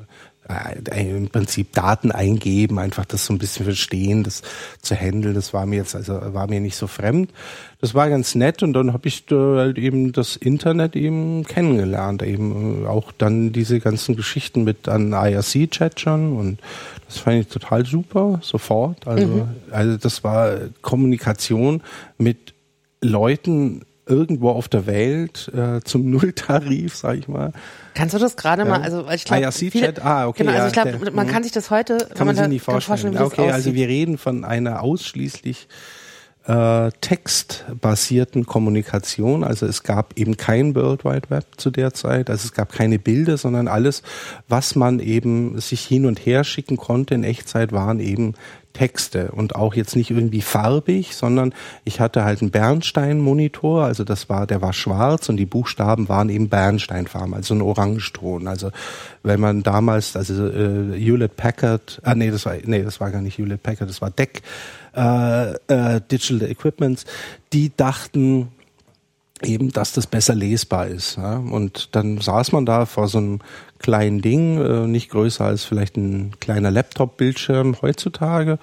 im 0.96 1.30
Prinzip 1.30 1.74
Daten 1.74 2.12
eingeben, 2.12 2.80
einfach 2.80 3.06
das 3.06 3.26
so 3.26 3.34
ein 3.34 3.38
bisschen 3.38 3.66
verstehen, 3.66 4.24
das 4.24 4.42
zu 4.82 4.96
handeln, 4.96 5.34
das 5.34 5.54
war 5.54 5.66
mir 5.66 5.78
jetzt, 5.78 5.96
also 5.96 6.34
war 6.34 6.48
mir 6.48 6.60
nicht 6.60 6.78
so 6.78 6.88
fremd. 6.88 7.32
Das 7.82 7.94
war 7.94 8.10
ganz 8.10 8.34
nett 8.34 8.64
und 8.64 8.74
dann 8.74 8.94
habe 8.94 9.08
ich 9.08 9.26
halt 9.30 9.78
eben 9.78 10.12
das 10.12 10.36
Internet 10.36 10.96
eben 10.96 11.44
kennengelernt, 11.44 12.24
eben 12.24 12.86
äh, 12.86 12.88
auch 12.88 13.12
dann 13.12 13.52
diese 13.52 13.80
ganzen 13.80 14.16
Geschichten 14.16 14.64
mit 14.64 14.88
an 14.88 15.12
IRC-Chatchern 15.12 16.34
und 16.38 16.60
das 17.06 17.20
fand 17.20 17.42
ich 17.42 17.48
total 17.48 17.86
super, 17.86 18.40
sofort. 18.42 19.06
Also, 19.06 19.28
mhm. 19.28 19.48
also 19.70 19.98
das 19.98 20.24
war 20.24 20.58
Kommunikation 20.82 21.82
mit 22.18 22.54
Leuten 23.02 23.84
irgendwo 24.08 24.50
auf 24.50 24.68
der 24.68 24.86
Welt 24.86 25.52
äh, 25.56 25.82
zum 25.84 26.10
Nulltarif, 26.10 26.96
sag 26.96 27.18
ich 27.18 27.28
mal. 27.28 27.52
Kannst 27.94 28.14
du 28.14 28.20
das 28.20 28.36
gerade 28.36 28.64
ja. 28.64 28.70
mal, 28.70 28.82
also 28.82 29.08
ich 29.10 29.26
glaube, 29.26 29.44
IRC-Chat, 29.44 30.04
ah, 30.04 30.28
okay. 30.28 30.44
Genau, 30.44 30.56
also 30.56 30.68
ich 30.68 30.74
glaube, 30.74 31.12
man 31.12 31.28
kann 31.28 31.44
sich 31.44 31.52
das 31.52 31.70
heute, 31.70 31.98
kann 31.98 32.28
man, 32.28 32.36
man 32.36 32.36
sich 32.36 32.48
nicht 32.48 32.64
vorstellen. 32.64 33.14
vorstellen 33.14 33.18
okay, 33.18 33.52
also 33.52 33.74
wir 33.74 33.88
reden 33.88 34.18
von 34.18 34.44
einer 34.44 34.82
ausschließlich 34.82 35.68
äh, 36.48 36.92
textbasierten 37.02 38.46
Kommunikation. 38.46 39.44
Also 39.44 39.66
es 39.66 39.84
gab 39.84 40.18
eben 40.18 40.38
kein 40.38 40.76
World 40.76 41.04
Wide 41.04 41.30
Web 41.30 41.46
zu 41.58 41.72
der 41.72 41.94
Zeit. 41.94 42.30
Also 42.30 42.46
es 42.46 42.54
gab 42.54 42.72
keine 42.72 43.00
Bilder, 43.00 43.38
sondern 43.38 43.68
alles, 43.68 44.02
was 44.48 44.76
man 44.76 45.00
eben 45.00 45.60
sich 45.60 45.82
hin 45.82 46.06
und 46.06 46.26
her 46.26 46.44
schicken 46.46 46.78
konnte 46.78 47.16
in 47.16 47.24
Echtzeit, 47.24 47.74
waren 47.74 48.00
eben 48.00 48.36
Texte 48.78 49.32
und 49.32 49.56
auch 49.56 49.74
jetzt 49.74 49.96
nicht 49.96 50.12
irgendwie 50.12 50.42
farbig, 50.42 51.16
sondern 51.16 51.52
ich 51.84 52.00
hatte 52.00 52.24
halt 52.24 52.42
einen 52.42 52.52
Bernstein-Monitor, 52.52 53.84
also 53.84 54.04
das 54.04 54.30
war, 54.30 54.46
der 54.46 54.62
war 54.62 54.72
schwarz 54.72 55.30
und 55.30 55.38
die 55.38 55.48
Buchstaben 55.48 56.10
waren 56.10 56.30
eben 56.30 56.48
Bernsteinfarben, 56.48 57.34
also 57.34 57.56
ein 57.56 57.64
Orangeton. 57.64 58.48
Also 58.48 58.70
wenn 59.24 59.40
man 59.40 59.64
damals, 59.64 60.16
also 60.16 60.48
äh, 60.48 60.94
Hewlett 60.94 61.36
Packard, 61.38 62.00
ah 62.04 62.14
nee, 62.14 62.30
das 62.30 62.46
war, 62.46 62.54
nee, 62.64 62.84
das 62.84 63.00
war 63.00 63.10
gar 63.10 63.22
nicht 63.22 63.40
Hewlett 63.40 63.64
Packard, 63.64 63.90
das 63.90 64.00
war 64.00 64.12
DEC, 64.12 64.44
äh, 64.96 65.54
äh, 65.68 66.02
Digital 66.12 66.48
Equipments, 66.48 67.06
die 67.54 67.72
dachten, 67.76 68.50
eben, 69.44 69.72
dass 69.72 69.94
das 69.94 70.08
besser 70.08 70.36
lesbar 70.36 70.88
ist. 70.88 71.18
Ja? 71.18 71.38
Und 71.38 71.96
dann 71.96 72.20
saß 72.20 72.52
man 72.52 72.66
da 72.66 72.86
vor 72.86 73.08
so 73.08 73.18
einem 73.18 73.40
kleinen 73.80 74.22
Ding, 74.22 74.60
äh, 74.60 74.88
nicht 74.88 75.10
größer 75.10 75.46
als 75.46 75.64
vielleicht 75.64 75.98
ein 75.98 76.34
kleiner 76.40 76.72
Laptop-Bildschirm 76.72 77.78
heutzutage 77.82 78.60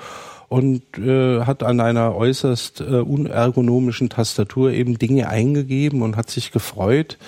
und 0.48 0.82
äh, 0.98 1.42
hat 1.42 1.62
an 1.62 1.80
einer 1.80 2.14
äußerst 2.14 2.80
äh, 2.80 3.00
unergonomischen 3.00 4.08
Tastatur 4.08 4.72
eben 4.72 4.98
Dinge 4.98 5.28
eingegeben 5.28 6.02
und 6.02 6.16
hat 6.16 6.30
sich 6.30 6.52
gefreut, 6.52 7.18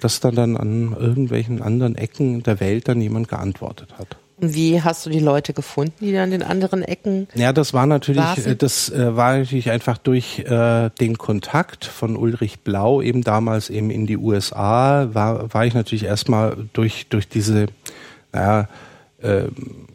dass 0.00 0.20
dann 0.20 0.34
dann 0.34 0.56
an 0.56 0.96
irgendwelchen 0.98 1.62
anderen 1.62 1.96
Ecken 1.96 2.42
der 2.42 2.60
Welt 2.60 2.88
dann 2.88 3.00
jemand 3.00 3.28
geantwortet 3.28 3.94
hat. 3.98 4.16
Wie 4.38 4.82
hast 4.82 5.06
du 5.06 5.10
die 5.10 5.20
Leute 5.20 5.54
gefunden, 5.54 5.94
die 6.00 6.12
dann 6.12 6.30
in 6.30 6.40
den 6.40 6.42
anderen 6.42 6.82
Ecken? 6.82 7.26
Ja, 7.34 7.54
das 7.54 7.72
war 7.72 7.86
natürlich, 7.86 8.22
saßen? 8.22 8.52
Äh, 8.52 8.56
das 8.56 8.90
äh, 8.90 9.16
war 9.16 9.38
natürlich 9.38 9.70
einfach 9.70 9.96
durch 9.96 10.40
äh, 10.40 10.90
den 11.00 11.16
Kontakt 11.16 11.86
von 11.86 12.16
Ulrich 12.16 12.60
Blau 12.60 13.00
eben 13.00 13.22
damals 13.22 13.70
eben 13.70 13.90
in 13.90 14.06
die 14.06 14.18
USA, 14.18 15.08
war, 15.14 15.54
war 15.54 15.64
ich 15.64 15.72
natürlich 15.72 16.04
erstmal 16.04 16.56
durch, 16.74 17.06
durch 17.08 17.28
diese, 17.28 17.66
naja, 18.32 18.68
ähm, 19.22 19.86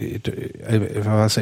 äh, 0.00 1.04
was, 1.04 1.38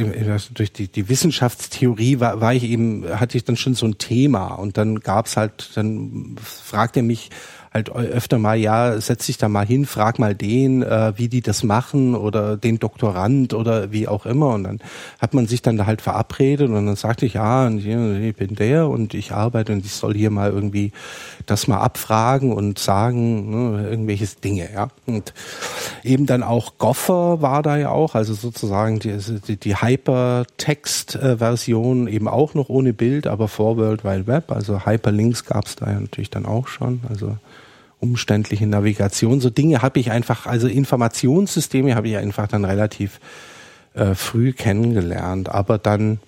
durch 0.52 0.73
die, 0.73 0.88
die 0.88 1.09
Wissenschaftstheorie 1.09 2.21
war, 2.21 2.42
war 2.42 2.52
ich 2.52 2.64
eben, 2.64 3.07
hatte 3.19 3.38
ich 3.38 3.45
dann 3.45 3.57
schon 3.57 3.75
so 3.75 3.87
ein 3.87 3.97
Thema 3.97 4.49
und 4.54 4.76
dann 4.76 5.00
gab's 5.00 5.38
halt, 5.38 5.71
dann 5.76 6.37
fragte 6.42 7.00
er 7.00 7.04
mich, 7.04 7.31
halt 7.73 7.91
öfter 7.91 8.38
mal, 8.38 8.57
ja, 8.57 9.00
setz 9.00 9.26
dich 9.26 9.38
da 9.38 9.49
mal 9.49 9.67
hin, 9.67 9.87
frag 9.87 10.19
mal 10.19 10.35
den, 10.35 10.83
äh, 10.83 11.12
wie 11.17 11.29
die 11.29 11.41
das 11.41 11.62
machen 11.62 12.14
oder 12.14 12.57
den 12.57 12.79
Doktorand 12.79 13.55
oder 13.55 13.93
wie 13.93 14.09
auch 14.09 14.26
immer. 14.26 14.50
Und 14.50 14.64
dann 14.64 14.81
hat 15.21 15.33
man 15.35 15.47
sich 15.47 15.62
dann 15.62 15.79
da 15.79 15.87
halt 15.87 16.02
verabredet 16.02 16.69
und 16.69 16.87
dann 16.87 16.97
sagte 16.97 17.25
ich, 17.25 17.35
ja, 17.35 17.71
ich 17.71 18.37
bin 18.37 18.57
der 18.57 18.88
und 18.88 19.14
ich 19.14 19.31
arbeite 19.33 19.73
und 19.73 19.85
ich 19.85 19.93
soll 19.93 20.14
hier 20.14 20.31
mal 20.31 20.50
irgendwie 20.50 20.91
das 21.47 21.67
mal 21.67 21.79
abfragen 21.79 22.52
und 22.52 22.79
sagen, 22.79 23.50
ne, 23.50 23.88
irgendwelches 23.88 24.37
Dinge, 24.37 24.69
ja. 24.73 24.88
Und 25.07 25.33
eben 26.02 26.26
dann 26.26 26.43
auch 26.43 26.76
Goffer 26.79 27.41
war 27.41 27.62
da 27.62 27.79
ja 27.79 27.88
auch, 27.91 28.14
also 28.14 28.35
sozusagen 28.35 28.99
die, 28.99 29.17
die, 29.49 29.57
die 29.57 29.76
Hypertext-Version 29.76 32.09
eben 32.09 32.29
auch 32.29 32.52
noch 32.55 32.69
ohne 32.69 32.93
Bild, 32.93 33.26
aber 33.26 33.49
vor 33.49 33.79
World 33.79 34.05
Wide 34.05 34.26
Web, 34.26 34.52
also 34.52 34.85
Hyperlinks 34.85 35.47
gab 35.47 35.64
es 35.67 35.76
da 35.76 35.91
ja 35.91 35.99
natürlich 35.99 36.29
dann 36.31 36.45
auch 36.45 36.69
schon, 36.69 37.00
also 37.09 37.38
umständliche 38.02 38.66
Navigation. 38.66 39.40
So 39.40 39.49
Dinge 39.49 39.80
habe 39.80 40.00
ich 40.00 40.11
einfach, 40.11 40.47
also 40.47 40.66
Informationssysteme 40.66 41.94
habe 41.94 42.09
ich 42.09 42.16
einfach 42.16 42.49
dann 42.49 42.64
relativ 42.64 43.21
äh, 43.94 44.14
früh 44.14 44.52
kennengelernt, 44.52 45.49
aber 45.49 45.78
dann 45.78 46.18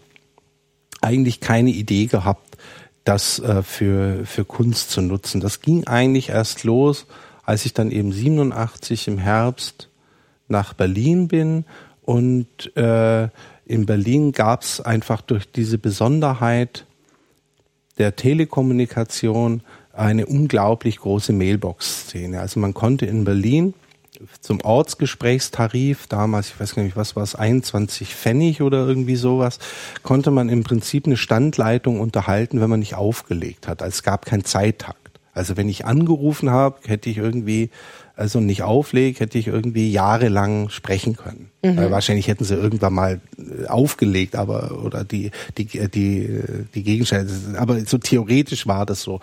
eigentlich 1.01 1.41
keine 1.41 1.71
Idee 1.71 2.07
gehabt, 2.07 2.57
das 3.03 3.41
äh, 3.41 3.63
für, 3.63 4.25
für 4.25 4.45
Kunst 4.45 4.91
zu 4.91 5.03
nutzen. 5.03 5.41
Das 5.41 5.61
ging 5.61 5.87
eigentlich 5.87 6.31
erst 6.31 6.65
los, 6.65 7.07
als 7.43 7.67
ich 7.67 7.75
dann 7.75 7.91
eben 7.91 8.13
87 8.13 9.09
im 9.09 9.19
Herbst 9.19 9.91
nach 10.49 10.75
Berlin 10.75 11.29
bin 11.29 11.65
und 12.03 12.77
äh, 12.77 13.29
in 13.67 13.87
Berlin 13.87 14.33
gab 14.33 14.63
es 14.63 14.81
einfach 14.81 15.23
durch 15.23 15.51
diese 15.51 15.79
Besonderheit 15.79 16.85
der 17.99 18.15
Telekommunikation 18.15 19.63
eine 19.97 20.27
unglaublich 20.27 20.99
große 20.99 21.33
Mailbox-Szene. 21.33 22.41
Also 22.41 22.61
man 22.61 22.75
konnte 22.75 23.07
in 23.07 23.25
Berlin 23.25 23.75
zum 24.41 24.61
Ortsgesprächstarif 24.61 26.07
damals, 26.07 26.49
ich 26.49 26.61
weiß 26.61 26.75
gar 26.75 26.83
nicht, 26.83 26.97
was 26.97 27.17
war 27.17 27.23
es, 27.23 27.35
21 27.35 28.15
Pfennig 28.15 28.63
oder 28.63 28.87
irgendwie 28.87 29.17
sowas, 29.17 29.59
konnte 30.03 30.31
man 30.31 30.49
im 30.49 30.63
Prinzip 30.63 31.07
eine 31.07 31.17
Standleitung 31.17 32.01
unterhalten, 32.01 32.61
wenn 32.61 32.71
man 32.71 32.81
nicht 32.81 32.95
aufgelegt 32.95 33.69
hat. 33.69 33.83
Also 33.83 33.95
es 33.95 34.03
gab 34.03 34.25
keinen 34.25 34.45
Zeittakt. 34.45 34.99
Also 35.33 35.57
wenn 35.57 35.69
ich 35.69 35.85
angerufen 35.85 36.51
habe, 36.51 36.79
hätte 36.87 37.11
ich 37.11 37.19
irgendwie 37.19 37.71
also 38.17 38.39
nicht 38.39 38.63
auflege, 38.63 39.19
hätte 39.21 39.39
ich 39.39 39.49
irgendwie 39.49 39.91
jahrelang 39.91 40.69
sprechen 40.69 41.17
können. 41.17 41.51
Mhm. 41.63 41.79
Äh, 41.79 41.91
wahrscheinlich 41.91 42.29
hätten 42.29 42.45
sie 42.45 42.55
irgendwann 42.55 42.93
mal 42.93 43.21
äh, 43.39 43.67
aufgelegt, 43.67 44.37
aber 44.37 44.85
oder 44.85 45.03
die 45.03 45.33
die 45.59 45.65
die 45.89 46.43
die 46.75 46.83
Gegenstände. 46.85 47.33
Aber 47.59 47.81
so 47.81 47.99
theoretisch 47.99 48.69
war 48.69 48.87
das 48.87 49.03
so. 49.03 49.19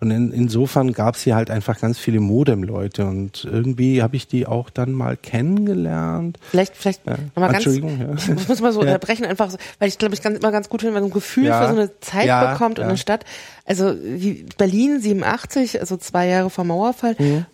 Und 0.00 0.10
in, 0.10 0.32
insofern 0.32 0.92
gab 0.92 1.14
es 1.14 1.22
hier 1.22 1.36
halt 1.36 1.50
einfach 1.50 1.80
ganz 1.80 1.98
viele 1.98 2.20
Modem-Leute 2.20 3.06
und 3.06 3.48
irgendwie 3.50 4.02
habe 4.02 4.16
ich 4.16 4.26
die 4.26 4.46
auch 4.46 4.68
dann 4.68 4.92
mal 4.92 5.16
kennengelernt. 5.16 6.38
Vielleicht 6.50 6.76
vielleicht 6.76 7.06
ja. 7.06 7.16
nochmal 7.34 7.52
ganz. 7.52 7.64
Entschuldigung. 7.64 7.98
Ja. 7.98 8.34
Ich 8.44 8.48
muss 8.48 8.60
mal 8.60 8.72
so 8.72 8.80
ja. 8.84 8.88
unterbrechen 8.88 9.24
einfach, 9.24 9.50
so, 9.50 9.56
weil 9.78 9.88
ich 9.88 9.96
glaube 9.96 10.14
ich 10.14 10.20
ganz 10.20 10.38
immer 10.38 10.52
ganz 10.52 10.68
gut 10.68 10.80
finde, 10.80 10.94
wenn 10.96 11.02
man 11.02 11.10
ein 11.10 11.14
Gefühl 11.14 11.46
ja. 11.46 11.62
für 11.62 11.74
so 11.74 11.80
eine 11.80 12.00
Zeit 12.00 12.52
bekommt 12.52 12.78
und 12.78 12.84
eine 12.84 12.98
Stadt. 12.98 13.24
Also 13.64 13.94
wie 14.02 14.44
Berlin 14.58 15.00
87, 15.00 15.80
also 15.80 15.96
zwei 15.96 16.26
Jahre 16.26 16.50
vor 16.50 16.64
Mauerfall. 16.64 17.16
Mhm 17.18 17.46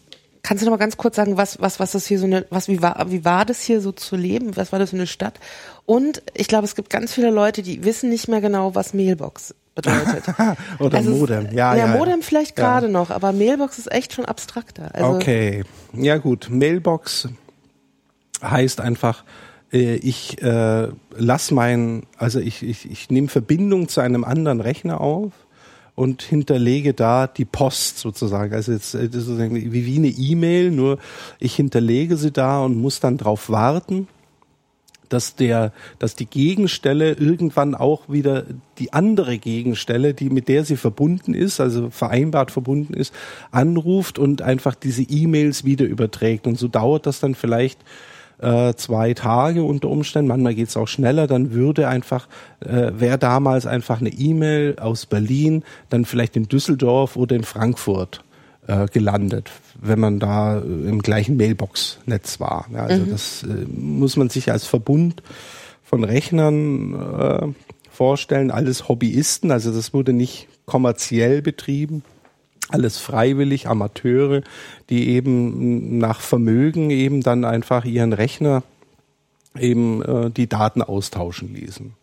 Kannst 0.42 0.62
du 0.62 0.66
noch 0.66 0.72
mal 0.72 0.78
ganz 0.78 0.96
kurz 0.96 1.16
sagen, 1.16 1.36
was, 1.36 1.60
was, 1.60 1.80
was 1.80 1.92
das 1.92 2.06
hier 2.06 2.18
so 2.18 2.26
eine, 2.26 2.46
was, 2.50 2.68
wie 2.68 2.80
war, 2.80 3.04
wie 3.10 3.24
war 3.24 3.44
das 3.44 3.62
hier 3.62 3.80
so 3.80 3.92
zu 3.92 4.16
leben? 4.16 4.56
Was 4.56 4.72
war 4.72 4.78
das 4.78 4.90
für 4.90 4.96
eine 4.96 5.06
Stadt? 5.06 5.38
Und 5.86 6.22
ich 6.34 6.48
glaube, 6.48 6.64
es 6.64 6.74
gibt 6.74 6.88
ganz 6.88 7.12
viele 7.12 7.30
Leute, 7.30 7.62
die 7.62 7.84
wissen 7.84 8.08
nicht 8.08 8.28
mehr 8.28 8.40
genau, 8.40 8.74
was 8.74 8.94
Mailbox 8.94 9.54
bedeutet. 9.74 10.24
Oder 10.78 10.98
also 10.98 11.10
Modem, 11.10 11.46
ja, 11.52 11.74
ja. 11.74 11.86
Ja, 11.86 11.96
Modem 11.98 12.22
vielleicht 12.22 12.58
ja. 12.58 12.64
gerade 12.64 12.88
noch, 12.88 13.10
aber 13.10 13.32
Mailbox 13.32 13.78
ist 13.78 13.92
echt 13.92 14.14
schon 14.14 14.24
abstrakter. 14.24 14.94
Also 14.94 15.10
okay, 15.10 15.64
ja 15.92 16.16
gut, 16.16 16.48
Mailbox 16.50 17.28
heißt 18.42 18.80
einfach, 18.80 19.24
äh, 19.72 19.96
ich 19.96 20.42
äh, 20.42 20.88
lass 21.16 21.50
mein, 21.50 22.04
also 22.16 22.40
ich, 22.40 22.62
ich, 22.62 22.90
ich 22.90 23.10
nehme 23.10 23.28
Verbindung 23.28 23.88
zu 23.88 24.00
einem 24.00 24.24
anderen 24.24 24.60
Rechner 24.60 25.00
auf 25.00 25.32
und 26.00 26.22
hinterlege 26.22 26.94
da 26.94 27.26
die 27.26 27.44
Post 27.44 27.98
sozusagen. 27.98 28.54
Also 28.54 28.72
jetzt 28.72 28.94
äh, 28.94 29.10
sozusagen 29.12 29.54
wie, 29.54 29.84
wie 29.84 29.98
eine 29.98 30.08
E-Mail, 30.08 30.70
nur 30.70 30.98
ich 31.38 31.54
hinterlege 31.54 32.16
sie 32.16 32.30
da 32.30 32.64
und 32.64 32.80
muss 32.80 33.00
dann 33.00 33.18
drauf 33.18 33.50
warten, 33.50 34.08
dass 35.10 35.34
der, 35.34 35.74
dass 35.98 36.14
die 36.14 36.24
Gegenstelle 36.24 37.12
irgendwann 37.12 37.74
auch 37.74 38.08
wieder 38.08 38.46
die 38.78 38.94
andere 38.94 39.36
Gegenstelle, 39.36 40.14
die 40.14 40.30
mit 40.30 40.48
der 40.48 40.64
sie 40.64 40.78
verbunden 40.78 41.34
ist, 41.34 41.60
also 41.60 41.90
vereinbart 41.90 42.50
verbunden 42.50 42.94
ist, 42.94 43.12
anruft 43.50 44.18
und 44.18 44.40
einfach 44.40 44.74
diese 44.74 45.02
E-Mails 45.02 45.64
wieder 45.64 45.84
überträgt. 45.84 46.46
Und 46.46 46.58
so 46.58 46.66
dauert 46.66 47.04
das 47.04 47.20
dann 47.20 47.34
vielleicht 47.34 47.78
äh, 48.40 48.74
zwei 48.74 49.14
Tage 49.14 49.62
unter 49.64 49.88
Umständen, 49.88 50.28
manchmal 50.28 50.54
geht's 50.54 50.76
auch 50.76 50.88
schneller, 50.88 51.26
dann 51.26 51.52
würde 51.52 51.88
einfach, 51.88 52.28
äh, 52.60 52.92
wäre 52.94 53.18
damals 53.18 53.66
einfach 53.66 54.00
eine 54.00 54.10
E-Mail 54.10 54.76
aus 54.80 55.06
Berlin, 55.06 55.62
dann 55.88 56.04
vielleicht 56.04 56.36
in 56.36 56.48
Düsseldorf 56.48 57.16
oder 57.16 57.36
in 57.36 57.44
Frankfurt 57.44 58.24
äh, 58.66 58.86
gelandet, 58.86 59.50
wenn 59.80 60.00
man 60.00 60.18
da 60.18 60.58
äh, 60.58 60.60
im 60.60 61.02
gleichen 61.02 61.36
Mailbox-Netz 61.36 62.40
war. 62.40 62.66
Ja, 62.72 62.84
also 62.84 63.04
mhm. 63.04 63.10
das 63.10 63.42
äh, 63.42 63.66
muss 63.68 64.16
man 64.16 64.30
sich 64.30 64.50
als 64.50 64.66
Verbund 64.66 65.22
von 65.82 66.04
Rechnern 66.04 66.94
äh, 66.94 67.46
vorstellen, 67.90 68.50
alles 68.50 68.88
Hobbyisten, 68.88 69.50
also 69.50 69.72
das 69.72 69.92
wurde 69.92 70.12
nicht 70.12 70.48
kommerziell 70.64 71.42
betrieben 71.42 72.04
alles 72.72 72.98
freiwillig, 72.98 73.68
Amateure, 73.68 74.42
die 74.88 75.08
eben 75.10 75.98
nach 75.98 76.20
Vermögen 76.20 76.90
eben 76.90 77.20
dann 77.22 77.44
einfach 77.44 77.84
ihren 77.84 78.12
Rechner 78.12 78.62
eben 79.58 80.02
äh, 80.02 80.30
die 80.30 80.48
Daten 80.48 80.82
austauschen 80.82 81.54
ließen. 81.54 81.94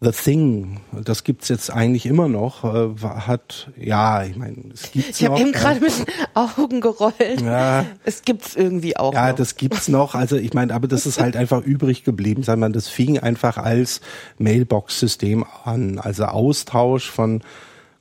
The 0.00 0.10
Thing, 0.10 0.80
das 0.92 1.24
gibt's 1.24 1.48
jetzt 1.48 1.70
eigentlich 1.70 2.04
immer 2.04 2.28
noch, 2.28 2.64
äh, 2.64 2.88
hat, 3.00 3.70
ja, 3.78 4.22
ich 4.24 4.36
meine, 4.36 4.56
es 4.74 4.92
gibt's 4.92 5.20
ich 5.20 5.26
noch. 5.28 5.38
Ich 5.38 5.40
habe 5.40 5.40
eben 5.40 5.52
gerade 5.52 5.80
mit 5.80 5.92
den 5.96 6.06
Augen 6.34 6.80
gerollt. 6.82 7.40
Ja, 7.40 7.86
es 8.04 8.22
gibt's 8.22 8.54
irgendwie 8.54 8.96
auch 8.98 9.14
Ja, 9.14 9.30
noch. 9.30 9.36
das 9.36 9.56
gibt's 9.56 9.88
noch. 9.88 10.14
Also 10.14 10.36
ich 10.36 10.52
meine, 10.52 10.74
aber 10.74 10.88
das 10.88 11.06
ist 11.06 11.20
halt 11.20 11.36
einfach 11.36 11.62
übrig 11.62 12.04
geblieben, 12.04 12.46
wir, 12.46 12.68
das 12.70 12.88
fing 12.88 13.18
einfach 13.18 13.56
als 13.56 14.02
Mailbox-System 14.38 15.44
an, 15.64 15.98
also 15.98 16.24
Austausch 16.24 17.10
von 17.10 17.42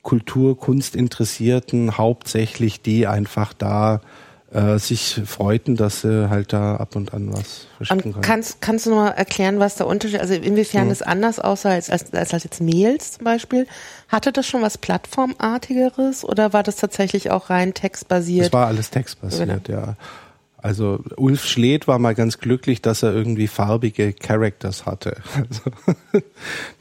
Kultur, 0.04 0.58
Kunst 0.60 0.96
Interessierten, 0.96 1.98
hauptsächlich 1.98 2.82
die 2.82 3.08
einfach 3.08 3.54
da 3.54 4.02
äh, 4.54 4.78
sich 4.78 5.20
freuten, 5.26 5.76
dass 5.76 6.02
sie 6.02 6.30
halt 6.30 6.54
da 6.54 6.76
ab 6.76 6.96
und 6.96 7.14
an 7.14 7.34
was 7.34 7.66
verschicken 7.78 8.12
können. 8.12 8.22
Kannst, 8.22 8.62
kannst 8.62 8.86
du 8.86 8.92
mal 8.92 9.10
erklären, 9.10 9.60
was 9.60 9.76
der 9.76 9.88
Unterschied, 9.88 10.20
also 10.20 10.36
inwiefern 10.36 10.84
hm. 10.84 10.92
es 10.92 11.02
anders 11.02 11.40
aussah 11.40 11.72
als, 11.72 11.90
als, 11.90 12.14
als, 12.14 12.34
als 12.34 12.44
jetzt 12.44 12.62
Mails 12.62 13.14
zum 13.14 13.24
Beispiel? 13.24 13.66
Hatte 14.10 14.32
das 14.32 14.46
schon 14.46 14.62
was 14.62 14.78
Plattformartigeres 14.78 16.24
oder 16.24 16.54
war 16.54 16.62
das 16.62 16.76
tatsächlich 16.76 17.32
auch 17.32 17.50
rein 17.50 17.74
textbasiert? 17.74 18.48
Das 18.48 18.54
war 18.54 18.68
alles 18.68 18.92
textbasiert, 18.92 19.64
genau. 19.64 19.80
ja. 19.80 19.96
Also 20.64 21.00
Ulf 21.18 21.44
Schled 21.44 21.90
war 21.90 22.00
mal 22.00 22.16
ganz 22.16 22.40
glücklich, 22.40 22.82
dass 22.82 23.04
er 23.04 23.14
irgendwie 23.14 23.48
farbige 23.48 24.14
Characters 24.14 24.86
hatte. 24.86 25.18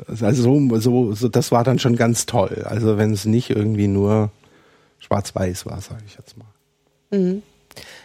Also, 0.09 0.27
also 0.27 0.43
so, 0.43 0.79
so, 0.79 1.15
so, 1.15 1.29
das 1.29 1.53
war 1.53 1.65
dann 1.65 1.79
schon 1.79 1.97
ganz 1.97 2.27
toll. 2.27 2.65
Also 2.69 2.99
wenn 2.99 3.13
es 3.13 3.25
nicht 3.25 3.51
irgendwie 3.51 3.87
nur 3.89 4.31
schwarz-weiß 4.99 5.67
war, 5.67 5.81
sage 5.81 6.03
ich 6.07 6.17
jetzt 6.17 6.37
mal. 6.37 6.47
Mhm. 7.11 7.43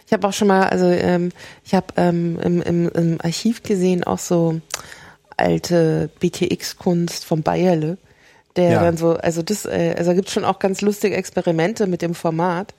Ich 0.06 0.12
habe 0.12 0.26
auch 0.26 0.32
schon 0.32 0.48
mal, 0.48 0.68
also 0.68 0.86
ähm, 0.86 1.30
ich 1.64 1.74
habe 1.74 1.86
ähm, 1.96 2.38
im, 2.40 2.62
im, 2.62 2.88
im 2.88 3.20
Archiv 3.20 3.62
gesehen 3.62 4.04
auch 4.04 4.18
so 4.18 4.60
alte 5.36 6.10
BTX-Kunst 6.20 7.24
vom 7.24 7.42
Bayerle, 7.42 7.98
der 8.56 8.70
ja. 8.70 8.82
dann 8.82 8.96
so, 8.96 9.12
also 9.12 9.42
das, 9.42 9.64
äh, 9.66 9.94
also 9.98 10.14
gibt 10.14 10.30
schon 10.30 10.44
auch 10.44 10.58
ganz 10.58 10.80
lustige 10.80 11.16
Experimente 11.16 11.86
mit 11.86 12.02
dem 12.02 12.14
Format. 12.14 12.74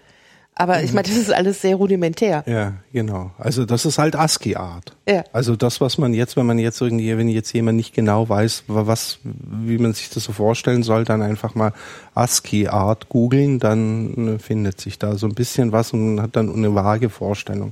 Aber 0.59 0.83
ich 0.83 0.91
meine, 0.91 1.07
das 1.07 1.15
ist 1.15 1.31
alles 1.31 1.61
sehr 1.61 1.77
rudimentär. 1.77 2.43
Ja, 2.45 2.73
genau. 2.91 3.31
Also 3.37 3.63
das 3.63 3.85
ist 3.85 3.97
halt 3.97 4.17
ASCII-Art. 4.17 4.93
Ja. 5.07 5.23
Also 5.31 5.55
das, 5.55 5.79
was 5.79 5.97
man 5.97 6.13
jetzt, 6.13 6.35
wenn 6.35 6.45
man 6.45 6.59
jetzt 6.59 6.81
irgendwie, 6.81 7.17
wenn 7.17 7.29
jetzt 7.29 7.53
jemand 7.53 7.77
nicht 7.77 7.95
genau 7.95 8.27
weiß, 8.27 8.65
was, 8.67 9.19
wie 9.23 9.77
man 9.77 9.93
sich 9.93 10.09
das 10.09 10.25
so 10.25 10.33
vorstellen 10.33 10.83
soll, 10.83 11.05
dann 11.05 11.21
einfach 11.21 11.55
mal 11.55 11.71
ASCII-Art 12.13 13.07
googeln, 13.07 13.59
dann 13.59 14.35
äh, 14.35 14.39
findet 14.39 14.81
sich 14.81 14.99
da 14.99 15.15
so 15.15 15.27
ein 15.27 15.33
bisschen 15.33 15.71
was 15.71 15.93
und 15.93 16.21
hat 16.21 16.35
dann 16.35 16.53
eine 16.53 16.75
vage 16.75 17.09
Vorstellung, 17.09 17.71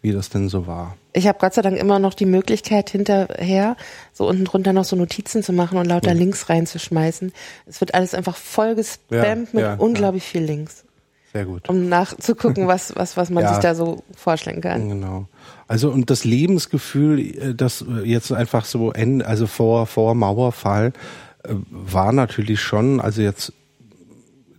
wie 0.00 0.12
das 0.12 0.30
denn 0.30 0.48
so 0.48 0.68
war. 0.68 0.96
Ich 1.12 1.26
habe 1.26 1.38
Gott 1.40 1.54
sei 1.54 1.62
Dank 1.62 1.76
immer 1.76 1.98
noch 1.98 2.14
die 2.14 2.24
Möglichkeit, 2.24 2.90
hinterher 2.90 3.76
so 4.12 4.28
unten 4.28 4.44
drunter 4.44 4.72
noch 4.72 4.84
so 4.84 4.94
Notizen 4.94 5.42
zu 5.42 5.52
machen 5.52 5.76
und 5.76 5.86
lauter 5.86 6.14
mhm. 6.14 6.20
Links 6.20 6.48
reinzuschmeißen. 6.48 7.32
Es 7.66 7.80
wird 7.80 7.94
alles 7.94 8.14
einfach 8.14 8.36
voll 8.36 8.76
gespammt 8.76 9.26
ja, 9.26 9.34
mit 9.34 9.62
ja, 9.62 9.74
unglaublich 9.74 10.22
ja. 10.22 10.30
viel 10.30 10.42
Links. 10.44 10.84
Sehr 11.32 11.44
gut. 11.44 11.68
Um 11.68 11.88
nachzugucken, 11.88 12.66
was, 12.66 12.96
was, 12.96 13.16
was 13.16 13.28
man 13.28 13.44
ja, 13.44 13.52
sich 13.52 13.62
da 13.62 13.74
so 13.74 14.02
vorstellen 14.16 14.60
kann. 14.60 14.88
Genau. 14.88 15.28
Also 15.66 15.90
und 15.90 16.08
das 16.08 16.24
Lebensgefühl, 16.24 17.20
äh, 17.20 17.54
das 17.54 17.82
äh, 17.82 18.04
jetzt 18.04 18.32
einfach 18.32 18.64
so 18.64 18.92
end, 18.92 19.22
also 19.22 19.46
vor, 19.46 19.86
vor 19.86 20.14
Mauerfall, 20.14 20.92
äh, 21.44 21.54
war 21.70 22.12
natürlich 22.12 22.60
schon, 22.60 23.00
also 23.00 23.20
jetzt, 23.20 23.52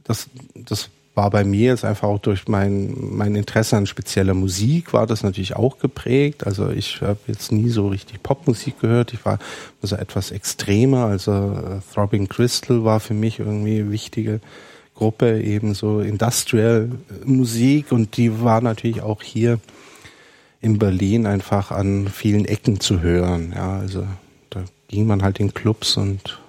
das, 0.03 0.29
das 0.53 0.89
war 1.15 1.31
bei 1.31 1.43
mir 1.43 1.71
jetzt 1.71 1.83
einfach 1.83 2.07
auch 2.07 2.19
durch 2.19 2.47
mein, 2.47 2.95
mein 2.97 3.35
Interesse 3.35 3.75
an 3.75 3.87
spezieller 3.87 4.35
Musik 4.35 4.93
war 4.93 5.07
das 5.07 5.23
natürlich 5.23 5.55
auch 5.55 5.79
geprägt. 5.79 6.45
Also 6.45 6.69
ich 6.69 7.01
habe 7.01 7.19
jetzt 7.27 7.51
nie 7.51 7.69
so 7.69 7.87
richtig 7.87 8.21
Popmusik 8.23 8.79
gehört. 8.79 9.13
Ich 9.13 9.25
war 9.25 9.39
also 9.81 9.95
etwas 9.95 10.31
extremer. 10.31 11.05
Also 11.05 11.81
Throbbing 11.93 12.29
Crystal 12.29 12.85
war 12.85 12.99
für 12.99 13.15
mich 13.15 13.39
irgendwie 13.39 13.91
wichtige 13.91 14.39
Gruppe 14.99 15.41
eben 15.41 15.73
so 15.73 16.01
Industrial 16.01 16.89
Musik 17.23 17.93
und 17.93 18.17
die 18.17 18.41
war 18.41 18.59
natürlich 18.59 19.01
auch 19.01 19.23
hier 19.23 19.59
in 20.59 20.77
Berlin 20.77 21.25
einfach 21.25 21.71
an 21.71 22.09
vielen 22.09 22.43
Ecken 22.43 22.81
zu 22.81 23.01
hören. 23.01 23.53
Ja, 23.55 23.79
also 23.79 24.05
da 24.49 24.65
ging 24.89 25.07
man 25.07 25.23
halt 25.23 25.39
in 25.39 25.53
Clubs 25.53 25.95
und 25.95 26.41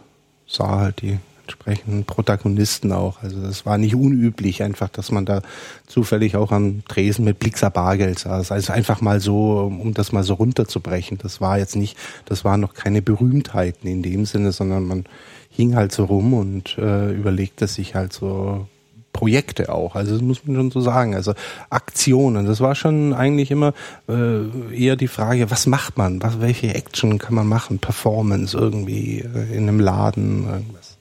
sah 0.48 0.80
halt 0.80 1.00
die 1.00 1.18
entsprechenden 1.44 2.04
Protagonisten 2.04 2.90
auch. 2.90 3.22
Also 3.22 3.40
das 3.40 3.66
war 3.66 3.78
nicht 3.78 3.94
unüblich 3.94 4.64
einfach, 4.64 4.88
dass 4.88 5.12
man 5.12 5.26
da 5.26 5.42
zufällig 5.86 6.34
auch 6.34 6.50
am 6.50 6.82
Tresen 6.88 7.24
mit 7.24 7.38
Blixer 7.38 7.70
Bargeld 7.70 8.18
saß. 8.18 8.50
Also 8.50 8.72
einfach 8.72 9.00
mal 9.00 9.20
so, 9.20 9.60
um 9.60 9.94
das 9.94 10.10
mal 10.10 10.24
so 10.24 10.34
runterzubrechen. 10.34 11.18
Das 11.18 11.40
war 11.40 11.58
jetzt 11.58 11.76
nicht, 11.76 11.96
das 12.24 12.44
waren 12.44 12.60
noch 12.60 12.74
keine 12.74 13.00
Berühmtheiten 13.00 13.88
in 13.88 14.02
dem 14.02 14.26
Sinne, 14.26 14.50
sondern 14.50 14.84
man 14.86 15.04
hing 15.50 15.74
halt 15.74 15.92
so 15.92 16.04
rum 16.04 16.32
und 16.32 16.78
äh, 16.78 17.12
überlegte 17.12 17.66
sich 17.66 17.94
halt 17.94 18.12
so 18.12 18.66
Projekte 19.12 19.72
auch. 19.72 19.96
Also 19.96 20.12
das 20.14 20.22
muss 20.22 20.46
man 20.46 20.56
schon 20.56 20.70
so 20.70 20.80
sagen. 20.80 21.14
Also 21.14 21.34
Aktionen. 21.68 22.46
Das 22.46 22.60
war 22.60 22.74
schon 22.74 23.12
eigentlich 23.12 23.50
immer 23.50 23.74
äh, 24.08 24.74
eher 24.74 24.96
die 24.96 25.08
Frage, 25.08 25.50
was 25.50 25.66
macht 25.66 25.98
man? 25.98 26.22
Was, 26.22 26.40
welche 26.40 26.74
Action 26.74 27.18
kann 27.18 27.34
man 27.34 27.46
machen? 27.46 27.80
Performance 27.80 28.56
irgendwie 28.56 29.20
äh, 29.20 29.54
in 29.56 29.68
einem 29.68 29.80
Laden, 29.80 30.46
irgendwas. 30.46 30.96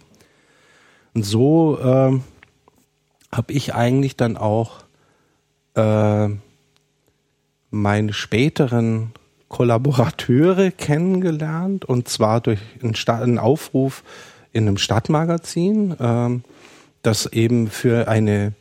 Und 1.13 1.23
so 1.23 1.79
äh, 1.79 2.19
habe 3.31 3.53
ich 3.53 3.75
eigentlich 3.75 4.15
dann 4.15 4.37
auch 4.37 4.83
äh, 5.75 6.29
meine 7.69 8.13
späteren 8.13 9.11
Kollaborateure 9.49 10.71
kennengelernt 10.71 11.85
und 11.85 12.07
zwar 12.07 12.41
durch 12.41 12.59
einen, 12.81 12.95
einen 13.07 13.39
Aufruf 13.39 14.03
in 14.51 14.67
einem 14.67 14.77
Stadtmagazin, 14.77 15.91
äh, 15.99 16.39
das 17.01 17.25
eben 17.27 17.69
für 17.69 18.07
eine 18.07 18.53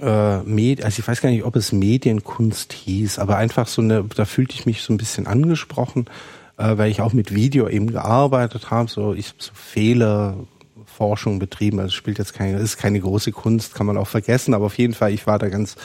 äh, 0.00 0.42
Med 0.42 0.84
also 0.84 1.00
ich 1.00 1.08
weiß 1.08 1.20
gar 1.20 1.30
nicht, 1.30 1.44
ob 1.44 1.56
es 1.56 1.72
Medienkunst 1.72 2.72
hieß, 2.72 3.18
aber 3.18 3.36
einfach 3.36 3.66
so 3.66 3.82
eine, 3.82 4.04
da 4.04 4.24
fühlte 4.24 4.54
ich 4.54 4.66
mich 4.66 4.82
so 4.82 4.92
ein 4.92 4.98
bisschen 4.98 5.26
angesprochen, 5.26 6.06
äh, 6.58 6.76
weil 6.76 6.90
ich 6.90 7.00
auch 7.00 7.12
mit 7.12 7.34
Video 7.34 7.68
eben 7.68 7.90
gearbeitet 7.90 8.70
habe, 8.70 8.90
so 8.90 9.14
ich 9.14 9.32
so 9.38 9.52
Fehlerforschung 9.54 11.38
betrieben, 11.38 11.80
also 11.80 11.92
spielt 11.92 12.18
jetzt 12.18 12.34
keine, 12.34 12.58
ist 12.58 12.76
keine 12.76 13.00
große 13.00 13.32
Kunst, 13.32 13.74
kann 13.74 13.86
man 13.86 13.96
auch 13.96 14.08
vergessen, 14.08 14.54
aber 14.54 14.66
auf 14.66 14.78
jeden 14.78 14.94
Fall, 14.94 15.12
ich 15.12 15.26
war 15.26 15.38
da 15.38 15.48
ganz 15.48 15.76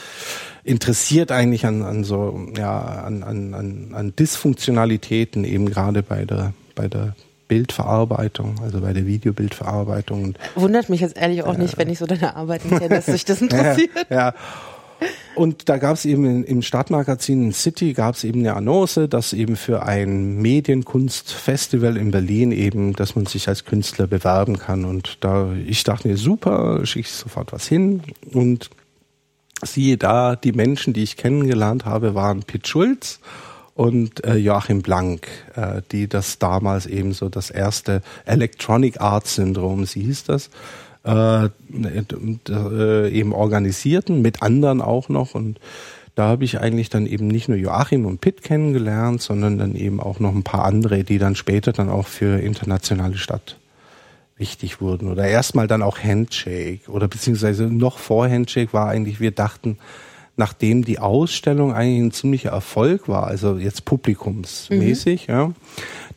interessiert 0.64 1.32
eigentlich 1.32 1.66
an, 1.66 1.82
an 1.84 2.04
so, 2.04 2.48
ja, 2.56 2.80
an, 2.80 3.24
an, 3.24 3.54
an, 3.54 3.92
an 3.94 4.16
Dysfunktionalitäten 4.16 5.44
eben 5.44 5.70
gerade 5.70 6.04
bei 6.04 6.26
der, 6.26 6.54
bei 6.76 6.88
der 6.88 7.16
Bildverarbeitung, 7.52 8.62
also 8.64 8.80
bei 8.80 8.94
der 8.94 9.06
Videobildverarbeitung. 9.06 10.36
Wundert 10.56 10.88
mich 10.88 11.02
jetzt 11.02 11.18
ehrlich 11.18 11.44
auch 11.44 11.56
äh, 11.56 11.58
nicht, 11.58 11.78
wenn 11.78 11.90
ich 11.90 12.00
so 12.00 12.06
deine 12.06 12.38
Arbeiten 12.38 12.70
kenne, 12.70 12.88
dass 12.88 13.08
sich 13.08 13.26
das 13.26 13.42
interessiert. 13.42 13.90
ja. 14.10 14.34
Und 15.36 15.68
da 15.68 15.78
gab 15.78 15.96
es 15.96 16.06
eben 16.06 16.46
im 16.46 16.62
Stadtmagazin 16.62 17.52
City 17.52 17.92
gab 17.92 18.16
es 18.16 18.24
eben 18.24 18.40
eine 18.40 18.54
Annonce, 18.54 19.10
dass 19.10 19.34
eben 19.34 19.58
für 19.58 19.84
ein 19.84 20.38
Medienkunstfestival 20.42 21.98
in 21.98 22.12
Berlin 22.12 22.54
eben, 22.54 22.94
dass 22.94 23.18
man 23.18 23.26
sich 23.26 23.50
als 23.50 23.66
Künstler 23.66 24.08
bewerben 24.08 24.58
kann. 24.58 24.86
Und 24.86 25.18
da 25.20 25.52
ich 25.52 25.84
dachte 25.84 26.08
mir, 26.08 26.16
super, 26.16 26.86
schicke 26.86 27.08
ich 27.08 27.12
sofort 27.12 27.52
was 27.52 27.68
hin. 27.68 28.02
Und 28.32 28.70
siehe 29.62 29.98
da, 29.98 30.38
die 30.38 30.54
Menschen, 30.54 30.94
die 30.94 31.04
ich 31.04 31.18
kennengelernt 31.18 31.84
habe, 31.84 32.16
waren 32.16 32.44
Pitt 32.44 32.70
Schulz 32.70 33.20
und 33.82 34.24
äh, 34.26 34.36
Joachim 34.36 34.84
Blank, 34.84 35.28
äh, 35.56 35.82
die 35.92 36.08
das 36.08 36.38
damals 36.38 36.86
eben 36.86 37.14
so 37.14 37.30
das 37.30 37.50
erste 37.50 38.04
Electronic 38.26 39.02
Arts 39.02 39.34
Syndrom, 39.34 39.86
sie 39.86 40.04
hieß 40.04 40.26
das, 40.26 40.52
äh, 41.04 41.46
äh, 41.46 43.10
eben 43.10 43.34
organisierten, 43.34 44.22
mit 44.22 44.44
anderen 44.44 44.82
auch 44.82 45.10
noch 45.10 45.34
und 45.34 45.60
da 46.14 46.28
habe 46.28 46.44
ich 46.44 46.60
eigentlich 46.60 46.90
dann 46.92 47.08
eben 47.08 47.28
nicht 47.28 47.50
nur 47.50 47.58
Joachim 47.58 48.06
und 48.06 48.22
Pitt 48.22 48.44
kennengelernt, 48.44 49.24
sondern 49.24 49.58
dann 49.58 49.74
eben 49.74 50.00
auch 50.00 50.20
noch 50.20 50.36
ein 50.36 50.44
paar 50.44 50.66
andere, 50.66 51.04
die 51.04 51.18
dann 51.18 51.36
später 51.36 51.74
dann 51.74 51.90
auch 51.90 52.06
für 52.06 52.40
internationale 52.40 53.18
Stadt 53.18 53.58
wichtig 54.38 54.80
wurden. 54.80 55.10
Oder 55.10 55.26
erstmal 55.28 55.68
dann 55.68 55.82
auch 55.82 55.98
Handshake 55.98 56.88
oder 56.88 57.08
beziehungsweise 57.08 57.64
noch 57.64 57.98
vor 57.98 58.30
Handshake 58.30 58.74
war 58.74 58.90
eigentlich, 58.90 59.20
wir 59.20 59.32
dachten, 59.32 59.80
nachdem 60.42 60.84
die 60.84 60.98
Ausstellung 60.98 61.72
eigentlich 61.72 62.02
ein 62.02 62.12
ziemlicher 62.12 62.50
Erfolg 62.50 63.08
war, 63.08 63.28
also 63.28 63.58
jetzt 63.58 63.86
publikumsmäßig, 63.86 65.28
mhm. 65.28 65.34
ja, 65.34 65.52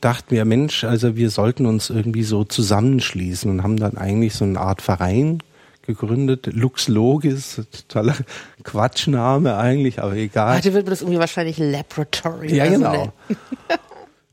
dachten 0.01 0.35
wir, 0.35 0.47
Mensch, 0.47 0.83
also 0.85 1.15
wir 1.15 1.29
sollten 1.29 1.67
uns 1.67 1.91
irgendwie 1.91 2.23
so 2.23 2.43
zusammenschließen 2.43 3.51
und 3.51 3.63
haben 3.63 3.77
dann 3.77 3.99
eigentlich 3.99 4.33
so 4.35 4.47
eine 4.47 4.59
Art 4.59 4.81
Verein 4.81 5.43
gegründet. 5.83 6.49
Lux 6.55 6.89
Logis, 6.89 7.61
totaler 7.71 8.17
Quatschname 8.63 9.59
eigentlich, 9.59 10.03
aber 10.03 10.15
egal. 10.15 10.57
Heute 10.57 10.73
wird 10.73 10.89
das 10.89 11.03
irgendwie 11.03 11.21
wahrscheinlich 11.21 11.59
Laboratory. 11.59 12.57
Ja, 12.57 12.67
genau. 12.67 13.13
Ne? 13.29 13.39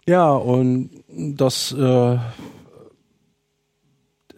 ja, 0.08 0.32
und 0.32 0.90
das 1.10 1.74
äh, 1.74 2.18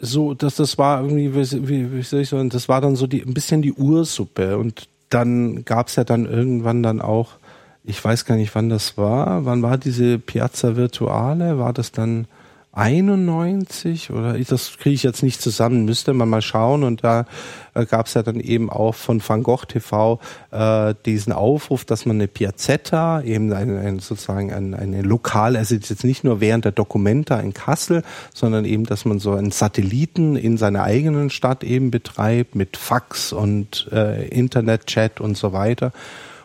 so, 0.01 0.33
dass 0.33 0.55
das 0.55 0.79
war 0.79 1.03
irgendwie, 1.03 1.35
wie, 1.35 1.93
wie 1.93 2.01
soll 2.01 2.21
ich 2.21 2.29
sagen, 2.29 2.49
das 2.49 2.67
war 2.67 2.81
dann 2.81 2.95
so 2.95 3.05
die 3.05 3.21
ein 3.21 3.35
bisschen 3.35 3.61
die 3.61 3.73
Ursuppe 3.73 4.57
und 4.57 4.89
dann 5.13 5.65
gab's 5.65 5.95
ja 5.95 6.03
dann 6.03 6.25
irgendwann 6.25 6.83
dann 6.83 7.01
auch, 7.01 7.33
ich 7.83 8.03
weiß 8.03 8.25
gar 8.25 8.35
nicht, 8.35 8.55
wann 8.55 8.69
das 8.69 8.97
war. 8.97 9.45
Wann 9.45 9.61
war 9.61 9.77
diese 9.77 10.17
Piazza 10.19 10.75
Virtuale? 10.75 11.59
War 11.59 11.73
das 11.73 11.91
dann 11.91 12.27
91 12.75 14.09
oder 14.09 14.37
das 14.37 14.77
kriege 14.79 14.95
ich 14.95 15.03
jetzt 15.03 15.21
nicht 15.21 15.41
zusammen, 15.41 15.85
müsste 15.85 16.13
man 16.13 16.27
mal 16.27 16.41
schauen. 16.41 16.83
Und 16.83 17.03
da 17.03 17.25
äh, 17.75 17.85
gab 17.85 18.07
es 18.07 18.15
ja 18.15 18.23
dann 18.23 18.39
eben 18.39 18.71
auch 18.71 18.95
von 18.95 19.21
Van 19.25 19.43
Gogh 19.43 19.65
TV 19.65 20.19
äh, 20.51 20.95
diesen 21.05 21.33
Aufruf, 21.33 21.85
dass 21.85 22.07
man 22.07 22.17
eine 22.17 22.27
Piazzetta, 22.27 23.21
eben 23.21 23.53
ein, 23.53 23.77
ein 23.77 23.99
sozusagen 23.99 24.51
ein, 24.51 24.73
eine 24.73 25.03
lokale, 25.03 25.59
also 25.59 25.75
jetzt 25.75 26.03
nicht 26.03 26.23
nur 26.23 26.41
während 26.41 26.65
der 26.65 26.71
Documenta 26.71 27.39
in 27.39 27.53
Kassel, 27.53 28.01
sondern 28.33 28.65
eben, 28.65 28.85
dass 28.85 29.05
man 29.05 29.19
so 29.19 29.33
einen 29.33 29.51
Satelliten 29.51 30.35
in 30.35 30.57
seiner 30.57 30.81
eigenen 30.81 31.29
Stadt 31.29 31.63
eben 31.63 31.91
betreibt 31.91 32.55
mit 32.55 32.77
Fax 32.77 33.33
und 33.33 33.87
äh, 33.91 34.27
Internetchat 34.29 35.21
und 35.21 35.37
so 35.37 35.53
weiter. 35.53 35.91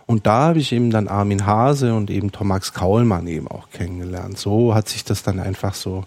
Und 0.04 0.26
da 0.26 0.48
habe 0.48 0.58
ich 0.58 0.72
eben 0.72 0.90
dann 0.90 1.08
Armin 1.08 1.46
Hase 1.46 1.94
und 1.94 2.10
eben 2.10 2.32
Thomas 2.32 2.74
Kaulmann 2.74 3.26
eben 3.26 3.48
auch 3.48 3.70
kennengelernt. 3.70 4.38
So 4.38 4.74
hat 4.74 4.88
sich 4.88 5.04
das 5.04 5.22
dann 5.22 5.38
einfach 5.38 5.74
so 5.74 6.04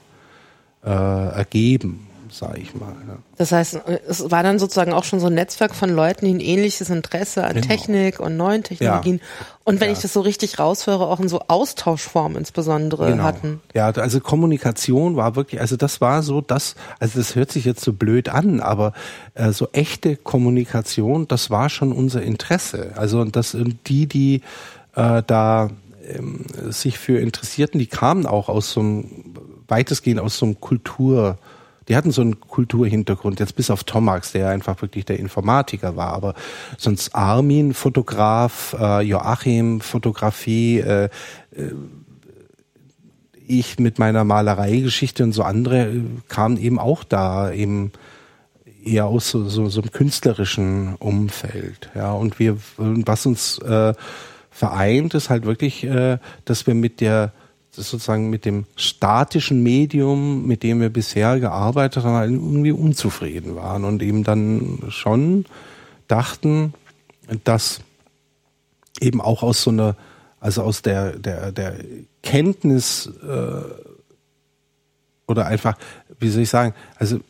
äh, 0.83 0.89
ergeben, 0.89 2.07
sage 2.29 2.59
ich 2.59 2.73
mal. 2.73 2.93
Ja. 3.07 3.17
Das 3.37 3.51
heißt, 3.51 3.81
es 4.07 4.31
war 4.31 4.43
dann 4.43 4.57
sozusagen 4.59 4.93
auch 4.93 5.03
schon 5.03 5.19
so 5.19 5.27
ein 5.27 5.33
Netzwerk 5.33 5.75
von 5.75 5.89
Leuten, 5.89 6.25
die 6.25 6.33
ein 6.33 6.39
ähnliches 6.39 6.89
Interesse 6.89 7.43
an 7.43 7.55
genau. 7.55 7.67
Technik 7.67 8.19
und 8.19 8.37
neuen 8.37 8.63
Technologien 8.63 9.17
ja. 9.17 9.45
und 9.63 9.79
wenn 9.81 9.89
ja. 9.89 9.93
ich 9.93 9.99
das 9.99 10.13
so 10.13 10.21
richtig 10.21 10.59
raushöre, 10.59 11.07
auch 11.07 11.19
in 11.19 11.27
so 11.27 11.41
Austauschformen 11.47 12.37
insbesondere 12.37 13.11
genau. 13.11 13.23
hatten. 13.23 13.61
Ja, 13.73 13.91
also 13.91 14.19
Kommunikation 14.19 15.15
war 15.17 15.35
wirklich, 15.35 15.59
also 15.59 15.75
das 15.75 16.01
war 16.01 16.23
so 16.23 16.41
das, 16.41 16.75
also 16.99 17.19
das 17.19 17.35
hört 17.35 17.51
sich 17.51 17.65
jetzt 17.65 17.83
so 17.83 17.93
blöd 17.93 18.29
an, 18.29 18.59
aber 18.59 18.93
äh, 19.33 19.51
so 19.51 19.67
echte 19.73 20.15
Kommunikation, 20.15 21.27
das 21.27 21.49
war 21.49 21.69
schon 21.69 21.91
unser 21.91 22.21
Interesse. 22.21 22.93
Also 22.95 23.23
das 23.25 23.57
die, 23.87 24.07
die 24.07 24.41
äh, 24.95 25.23
da 25.25 25.69
ähm, 26.15 26.45
sich 26.69 26.97
für 26.97 27.19
interessierten, 27.19 27.79
die 27.79 27.87
kamen 27.87 28.25
auch 28.25 28.49
aus 28.49 28.71
so 28.73 28.79
einem 28.79 29.05
weitestgehend 29.67 30.19
aus 30.19 30.37
so 30.37 30.45
einem 30.45 30.59
Kultur, 30.59 31.37
die 31.87 31.95
hatten 31.95 32.11
so 32.11 32.21
einen 32.21 32.39
Kulturhintergrund, 32.39 33.39
jetzt 33.39 33.55
bis 33.55 33.71
auf 33.71 33.83
Tomax, 33.83 34.33
der 34.33 34.49
einfach 34.49 34.81
wirklich 34.81 35.05
der 35.05 35.19
Informatiker 35.19 35.95
war, 35.95 36.13
aber 36.13 36.35
sonst 36.77 37.15
Armin, 37.15 37.73
Fotograf, 37.73 38.75
äh, 38.79 39.01
Joachim, 39.01 39.81
Fotografie, 39.81 40.79
äh, 40.79 41.05
äh, 41.55 41.71
ich 43.47 43.79
mit 43.79 43.99
meiner 43.99 44.23
Malereigeschichte 44.23 45.23
und 45.23 45.33
so 45.33 45.43
andere 45.43 46.01
kamen 46.29 46.57
eben 46.57 46.79
auch 46.79 47.03
da 47.03 47.51
eben 47.51 47.91
eher 48.83 49.07
aus 49.07 49.29
so, 49.29 49.47
so, 49.49 49.67
so 49.67 49.81
einem 49.81 49.91
künstlerischen 49.91 50.95
Umfeld. 50.95 51.89
Ja, 51.95 52.13
und 52.13 52.39
wir, 52.39 52.57
was 52.77 53.25
uns 53.25 53.57
äh, 53.59 53.93
vereint, 54.51 55.15
ist 55.15 55.29
halt 55.29 55.45
wirklich, 55.45 55.83
äh, 55.83 56.19
dass 56.45 56.67
wir 56.67 56.75
mit 56.75 57.01
der 57.01 57.33
sozusagen 57.71 58.29
mit 58.29 58.43
dem 58.43 58.65
statischen 58.75 59.63
Medium, 59.63 60.45
mit 60.45 60.61
dem 60.61 60.81
wir 60.81 60.89
bisher 60.89 61.39
gearbeitet 61.39 62.03
haben, 62.03 62.15
halt 62.15 62.31
irgendwie 62.31 62.73
unzufrieden 62.73 63.55
waren 63.55 63.85
und 63.85 64.03
eben 64.03 64.25
dann 64.25 64.79
schon 64.89 65.45
dachten, 66.09 66.73
dass 67.45 67.79
eben 68.99 69.21
auch 69.21 69.41
aus 69.41 69.63
so 69.63 69.71
einer, 69.71 69.95
also 70.41 70.63
aus 70.63 70.81
der, 70.81 71.17
der, 71.17 71.53
der 71.53 71.75
Kenntnis 72.21 73.07
äh, 73.07 73.61
oder 75.27 75.45
einfach, 75.45 75.77
wie 76.19 76.29
soll 76.29 76.43
ich 76.43 76.49
sagen, 76.49 76.73
also 76.97 77.21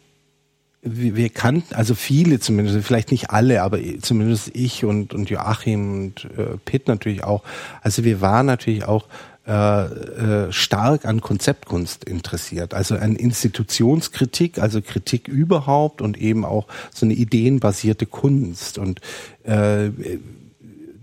wir, 0.83 1.29
kannten, 1.29 1.75
also 1.75 1.93
viele 1.93 2.39
zumindest, 2.39 2.85
vielleicht 2.85 3.11
nicht 3.11 3.29
alle, 3.29 3.61
aber 3.61 3.79
zumindest 4.01 4.51
ich 4.55 4.83
und, 4.83 5.13
und 5.13 5.29
Joachim 5.29 5.93
und 5.93 6.25
äh, 6.37 6.57
Pitt 6.65 6.87
natürlich 6.87 7.23
auch. 7.23 7.43
Also 7.81 8.03
wir 8.03 8.21
waren 8.21 8.47
natürlich 8.47 8.85
auch 8.85 9.05
äh, 9.47 9.85
äh, 9.85 10.51
stark 10.51 11.05
an 11.05 11.21
Konzeptkunst 11.21 12.03
interessiert, 12.03 12.73
also 12.73 12.95
an 12.95 13.15
Institutionskritik, 13.15 14.59
also 14.59 14.81
Kritik 14.81 15.27
überhaupt 15.27 16.01
und 16.01 16.17
eben 16.17 16.45
auch 16.45 16.67
so 16.93 17.05
eine 17.05 17.13
ideenbasierte 17.13 18.05
Kunst 18.05 18.77
und 18.77 19.01
äh, 19.43 19.89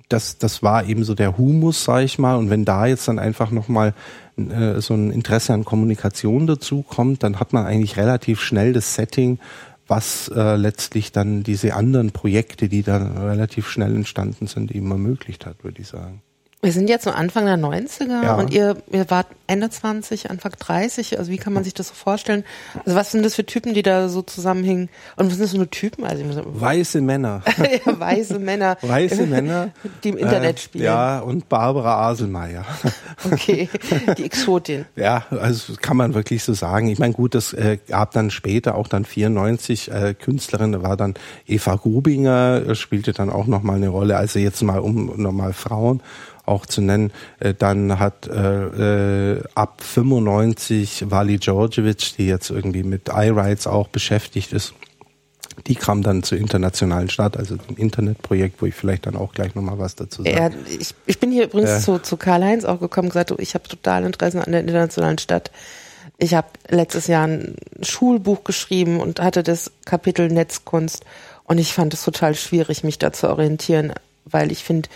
das, 0.08 0.38
das 0.38 0.62
war 0.62 0.86
eben 0.86 1.04
so 1.04 1.14
der 1.14 1.36
Humus, 1.36 1.84
sag 1.84 2.02
ich 2.02 2.18
mal. 2.18 2.36
Und 2.36 2.48
wenn 2.48 2.64
da 2.64 2.86
jetzt 2.86 3.08
dann 3.08 3.18
einfach 3.18 3.50
nochmal 3.50 3.92
äh, 4.38 4.80
so 4.80 4.94
ein 4.94 5.10
Interesse 5.10 5.52
an 5.52 5.64
Kommunikation 5.64 6.46
dazu 6.46 6.82
kommt, 6.82 7.22
dann 7.22 7.40
hat 7.40 7.52
man 7.52 7.66
eigentlich 7.66 7.96
relativ 7.96 8.40
schnell 8.40 8.72
das 8.72 8.94
Setting, 8.94 9.38
was 9.86 10.28
äh, 10.28 10.56
letztlich 10.56 11.12
dann 11.12 11.42
diese 11.42 11.74
anderen 11.74 12.12
Projekte, 12.12 12.68
die 12.68 12.82
dann 12.82 13.16
relativ 13.16 13.68
schnell 13.68 13.94
entstanden 13.94 14.46
sind, 14.46 14.70
eben 14.70 14.90
ermöglicht 14.90 15.46
hat, 15.46 15.64
würde 15.64 15.80
ich 15.80 15.88
sagen. 15.88 16.22
Wir 16.60 16.72
sind 16.72 16.88
jetzt 16.88 17.04
so 17.04 17.10
Anfang 17.10 17.44
der 17.44 17.56
90er 17.56 18.24
ja. 18.24 18.34
und 18.34 18.52
ihr, 18.52 18.76
ihr 18.90 19.08
wart 19.10 19.28
Ende 19.46 19.70
20, 19.70 20.28
Anfang 20.28 20.52
30. 20.58 21.16
Also 21.16 21.30
wie 21.30 21.36
kann 21.36 21.52
man 21.52 21.62
sich 21.62 21.72
das 21.72 21.88
so 21.88 21.94
vorstellen? 21.94 22.42
Also 22.84 22.96
was 22.96 23.12
sind 23.12 23.24
das 23.24 23.36
für 23.36 23.46
Typen, 23.46 23.74
die 23.74 23.82
da 23.82 24.08
so 24.08 24.22
zusammenhängen? 24.22 24.88
Und 25.14 25.26
was 25.26 25.34
sind 25.34 25.44
das 25.44 25.52
für 25.52 25.58
nur 25.58 25.70
Typen? 25.70 26.04
Also 26.04 26.24
weiße 26.44 27.00
Männer. 27.00 27.42
ja, 27.86 28.00
weiße 28.00 28.40
Männer. 28.40 28.76
Weiße 28.82 29.26
Männer. 29.26 29.70
Die 30.02 30.08
im 30.08 30.16
Internet 30.16 30.56
äh, 30.56 30.60
spielen. 30.60 30.84
Ja, 30.84 31.20
und 31.20 31.48
Barbara 31.48 32.08
Aselmeier. 32.08 32.64
okay, 33.24 33.68
die 34.16 34.24
Exotin. 34.24 34.84
Ja, 34.96 35.24
also 35.30 35.74
kann 35.80 35.96
man 35.96 36.14
wirklich 36.14 36.42
so 36.42 36.54
sagen. 36.54 36.88
Ich 36.88 36.98
meine, 36.98 37.14
gut, 37.14 37.34
das 37.34 37.52
äh, 37.52 37.78
gab 37.86 38.12
dann 38.12 38.30
später 38.30 38.74
auch 38.74 38.88
dann 38.88 39.04
94 39.04 39.90
äh, 39.90 40.14
Künstlerin, 40.14 40.82
war 40.82 40.96
dann 40.96 41.14
Eva 41.46 41.76
Grubinger, 41.76 42.74
spielte 42.74 43.12
dann 43.12 43.30
auch 43.30 43.46
nochmal 43.46 43.76
eine 43.76 43.88
Rolle. 43.88 44.16
Also 44.16 44.38
jetzt 44.38 44.62
mal 44.62 44.80
um 44.80 45.20
nochmal 45.20 45.52
Frauen 45.52 46.02
auch 46.48 46.66
zu 46.66 46.80
nennen. 46.80 47.12
Äh, 47.38 47.54
dann 47.54 47.98
hat 47.98 48.26
äh, 48.26 49.34
äh, 49.34 49.42
ab 49.54 49.82
95 49.82 51.10
Wally 51.10 51.38
Georgievich, 51.38 52.14
die 52.16 52.26
jetzt 52.26 52.50
irgendwie 52.50 52.82
mit 52.82 53.08
iRights 53.08 53.66
auch 53.66 53.88
beschäftigt 53.88 54.52
ist, 54.52 54.74
die 55.66 55.74
kam 55.74 56.02
dann 56.02 56.22
zur 56.22 56.38
internationalen 56.38 57.10
Stadt, 57.10 57.36
also 57.36 57.56
dem 57.56 57.76
Internetprojekt, 57.76 58.62
wo 58.62 58.66
ich 58.66 58.74
vielleicht 58.74 59.06
dann 59.06 59.16
auch 59.16 59.32
gleich 59.32 59.54
nochmal 59.54 59.78
was 59.78 59.96
dazu 59.96 60.22
sage. 60.22 60.36
Ja, 60.36 60.50
ich, 60.78 60.94
ich 61.06 61.18
bin 61.18 61.32
hier 61.32 61.44
übrigens 61.44 61.70
äh, 61.70 61.80
zu, 61.80 61.98
zu 61.98 62.16
Karl-Heinz 62.16 62.64
auch 62.64 62.80
gekommen 62.80 63.06
und 63.06 63.12
gesagt, 63.12 63.32
ich 63.38 63.54
habe 63.54 63.68
total 63.68 64.04
Interesse 64.04 64.44
an 64.44 64.52
der 64.52 64.60
internationalen 64.60 65.18
Stadt. 65.18 65.50
Ich 66.16 66.34
habe 66.34 66.48
letztes 66.68 67.06
Jahr 67.06 67.26
ein 67.26 67.56
Schulbuch 67.82 68.44
geschrieben 68.44 69.00
und 69.00 69.20
hatte 69.20 69.42
das 69.42 69.70
Kapitel 69.84 70.28
Netzkunst 70.28 71.04
und 71.44 71.58
ich 71.58 71.72
fand 71.72 71.94
es 71.94 72.04
total 72.04 72.34
schwierig, 72.34 72.84
mich 72.84 72.98
da 72.98 73.12
zu 73.12 73.28
orientieren, 73.28 73.92
weil 74.24 74.52
ich 74.52 74.64
finde, 74.64 74.88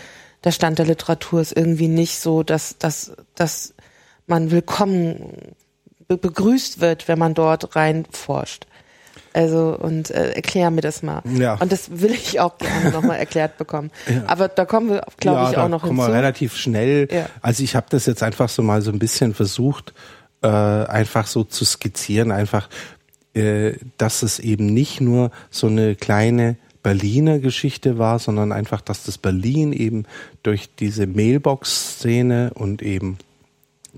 der 0.43 0.51
Stand 0.51 0.79
der 0.79 0.85
Literatur 0.85 1.41
ist 1.41 1.55
irgendwie 1.55 1.87
nicht 1.87 2.19
so, 2.19 2.43
dass, 2.43 2.77
dass, 2.77 3.13
dass 3.35 3.73
man 4.27 4.51
willkommen 4.51 5.55
begrüßt 6.07 6.79
wird, 6.79 7.07
wenn 7.07 7.19
man 7.19 7.33
dort 7.33 7.75
reinforscht. 7.75 8.67
Also 9.33 9.75
und 9.79 10.11
äh, 10.11 10.33
erklär 10.33 10.69
mir 10.69 10.81
das 10.81 11.01
mal. 11.01 11.23
Ja. 11.25 11.55
Und 11.55 11.71
das 11.71 12.01
will 12.01 12.11
ich 12.11 12.39
auch 12.39 12.57
gerne 12.59 12.91
nochmal 12.91 13.17
erklärt 13.17 13.57
bekommen. 13.57 13.89
Ja. 14.07 14.23
Aber 14.27 14.47
da 14.47 14.65
kommen 14.65 14.89
wir, 14.89 15.05
glaube 15.17 15.41
ja, 15.41 15.51
ich, 15.51 15.57
auch 15.57 15.69
noch 15.69 15.81
kommen 15.81 15.97
hinzu. 15.97 16.11
Wir 16.11 16.17
relativ 16.17 16.55
schnell. 16.55 17.07
Ja. 17.09 17.29
Also 17.41 17.63
ich 17.63 17.75
habe 17.75 17.87
das 17.89 18.05
jetzt 18.05 18.21
einfach 18.21 18.49
so 18.49 18.61
mal 18.61 18.81
so 18.81 18.91
ein 18.91 18.99
bisschen 18.99 19.33
versucht, 19.33 19.93
äh, 20.41 20.47
einfach 20.47 21.25
so 21.25 21.43
zu 21.45 21.63
skizzieren, 21.63 22.31
einfach, 22.31 22.69
äh, 23.33 23.73
dass 23.97 24.23
es 24.23 24.39
eben 24.39 24.67
nicht 24.67 25.01
nur 25.01 25.31
so 25.49 25.67
eine 25.67 25.95
kleine 25.95 26.57
Berliner 26.83 27.39
Geschichte 27.39 27.97
war, 27.97 28.19
sondern 28.19 28.51
einfach, 28.51 28.81
dass 28.81 29.03
das 29.03 29.17
Berlin 29.17 29.73
eben 29.73 30.05
durch 30.43 30.69
diese 30.75 31.07
Mailbox-Szene 31.07 32.51
und 32.53 32.81
eben 32.81 33.17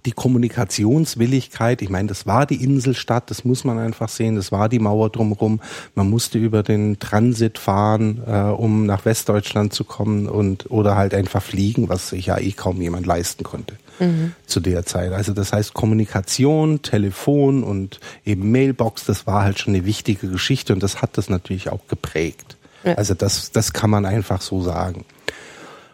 die 0.05 0.11
Kommunikationswilligkeit, 0.11 1.81
ich 1.81 1.89
meine, 1.89 2.07
das 2.07 2.27
war 2.27 2.45
die 2.45 2.63
Inselstadt, 2.63 3.31
das 3.31 3.43
muss 3.43 3.63
man 3.63 3.79
einfach 3.79 4.09
sehen, 4.09 4.35
das 4.35 4.51
war 4.51 4.69
die 4.69 4.79
Mauer 4.79 5.09
drumherum. 5.09 5.61
Man 5.95 6.09
musste 6.09 6.37
über 6.37 6.63
den 6.63 6.99
Transit 6.99 7.57
fahren, 7.57 8.21
äh, 8.27 8.39
um 8.41 8.85
nach 8.85 9.05
Westdeutschland 9.05 9.73
zu 9.73 9.83
kommen 9.83 10.27
und 10.27 10.69
oder 10.69 10.95
halt 10.95 11.13
einfach 11.13 11.41
fliegen, 11.41 11.89
was 11.89 12.09
sich 12.09 12.27
ja 12.27 12.37
eh 12.37 12.51
kaum 12.51 12.81
jemand 12.81 13.05
leisten 13.05 13.43
konnte 13.43 13.77
mhm. 13.99 14.33
zu 14.45 14.59
der 14.59 14.85
Zeit. 14.85 15.11
Also 15.11 15.33
das 15.33 15.53
heißt 15.53 15.73
Kommunikation, 15.73 16.81
Telefon 16.81 17.63
und 17.63 17.99
eben 18.25 18.51
Mailbox, 18.51 19.05
das 19.05 19.25
war 19.25 19.43
halt 19.43 19.59
schon 19.59 19.73
eine 19.73 19.85
wichtige 19.85 20.27
Geschichte 20.27 20.73
und 20.73 20.83
das 20.83 21.01
hat 21.01 21.17
das 21.17 21.29
natürlich 21.29 21.69
auch 21.69 21.87
geprägt. 21.87 22.57
Ja. 22.85 22.93
Also 22.95 23.13
das, 23.13 23.51
das 23.51 23.73
kann 23.73 23.89
man 23.89 24.05
einfach 24.05 24.41
so 24.41 24.61
sagen. 24.61 25.05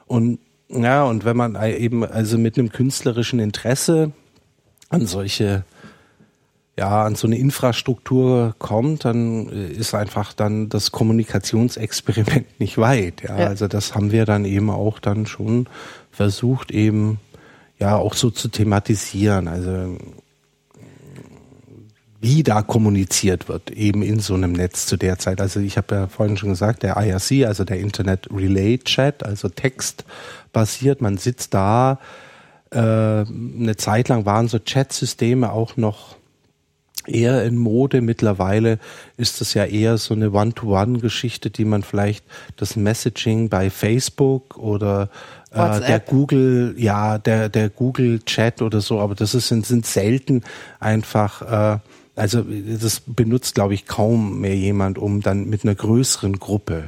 Und 0.07 0.39
ja, 0.69 1.03
und 1.03 1.25
wenn 1.25 1.35
man 1.35 1.61
eben 1.63 2.05
also 2.05 2.37
mit 2.37 2.57
einem 2.57 2.71
künstlerischen 2.71 3.39
Interesse 3.39 4.11
an 4.89 5.05
solche 5.05 5.65
ja, 6.77 7.03
an 7.03 7.15
so 7.15 7.27
eine 7.27 7.37
Infrastruktur 7.37 8.55
kommt, 8.57 9.05
dann 9.05 9.49
ist 9.49 9.93
einfach 9.93 10.33
dann 10.33 10.69
das 10.69 10.91
Kommunikationsexperiment 10.91 12.47
nicht 12.59 12.77
weit. 12.77 13.21
Ja, 13.21 13.39
ja. 13.39 13.47
also 13.47 13.67
das 13.67 13.93
haben 13.93 14.11
wir 14.11 14.25
dann 14.25 14.45
eben 14.45 14.69
auch 14.69 14.99
dann 14.99 15.25
schon 15.25 15.67
versucht 16.11 16.71
eben 16.71 17.19
ja 17.77 17.97
auch 17.97 18.13
so 18.13 18.29
zu 18.29 18.47
thematisieren. 18.47 19.47
Also 19.47 19.97
wie 22.21 22.43
da 22.43 22.61
kommuniziert 22.61 23.49
wird, 23.49 23.71
eben 23.71 24.03
in 24.03 24.19
so 24.19 24.35
einem 24.35 24.51
Netz 24.51 24.85
zu 24.85 24.95
der 24.95 25.17
Zeit. 25.17 25.41
Also 25.41 25.59
ich 25.59 25.75
habe 25.77 25.95
ja 25.95 26.07
vorhin 26.07 26.37
schon 26.37 26.49
gesagt, 26.49 26.83
der 26.83 26.95
IRC, 26.95 27.47
also 27.47 27.63
der 27.63 27.79
Internet 27.79 28.29
Relay 28.31 28.77
Chat, 28.77 29.25
also 29.25 29.49
textbasiert, 29.49 31.01
man 31.01 31.17
sitzt 31.17 31.55
da. 31.55 31.99
Äh, 32.69 32.77
eine 32.77 33.75
Zeit 33.75 34.07
lang 34.07 34.25
waren 34.25 34.47
so 34.47 34.59
Chat-Systeme 34.59 35.51
auch 35.51 35.77
noch 35.77 36.15
eher 37.07 37.43
in 37.43 37.57
Mode. 37.57 38.01
Mittlerweile 38.01 38.77
ist 39.17 39.41
es 39.41 39.55
ja 39.55 39.65
eher 39.65 39.97
so 39.97 40.13
eine 40.13 40.31
One-to-One-Geschichte, 40.31 41.49
die 41.49 41.65
man 41.65 41.81
vielleicht 41.81 42.23
das 42.55 42.75
Messaging 42.75 43.49
bei 43.49 43.71
Facebook 43.71 44.59
oder 44.59 45.09
äh, 45.51 45.79
der 45.79 45.99
Google, 45.99 46.75
ja, 46.77 47.17
der, 47.17 47.49
der 47.49 47.69
Google 47.69 48.19
Chat 48.23 48.61
oder 48.61 48.79
so, 48.79 48.99
aber 48.99 49.15
das 49.15 49.33
ist, 49.33 49.47
sind, 49.47 49.65
sind 49.65 49.87
selten 49.87 50.43
einfach 50.79 51.41
äh, 51.75 51.79
also 52.15 52.43
das 52.43 53.01
benutzt, 53.05 53.55
glaube 53.55 53.73
ich, 53.73 53.85
kaum 53.85 54.41
mehr 54.41 54.55
jemand, 54.55 54.97
um 54.97 55.21
dann 55.21 55.45
mit 55.45 55.63
einer 55.63 55.75
größeren 55.75 56.39
Gruppe 56.39 56.87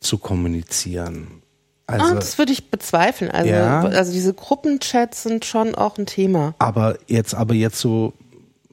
zu 0.00 0.18
kommunizieren. 0.18 1.42
Also, 1.86 2.06
ah, 2.06 2.14
das 2.14 2.38
würde 2.38 2.52
ich 2.52 2.70
bezweifeln. 2.70 3.30
Also, 3.30 3.50
ja, 3.50 3.82
also 3.82 4.12
diese 4.12 4.34
Gruppenchats 4.34 5.22
sind 5.22 5.44
schon 5.44 5.74
auch 5.74 5.98
ein 5.98 6.06
Thema. 6.06 6.54
Aber 6.58 6.98
jetzt, 7.06 7.34
aber 7.34 7.54
jetzt 7.54 7.78
so 7.78 8.14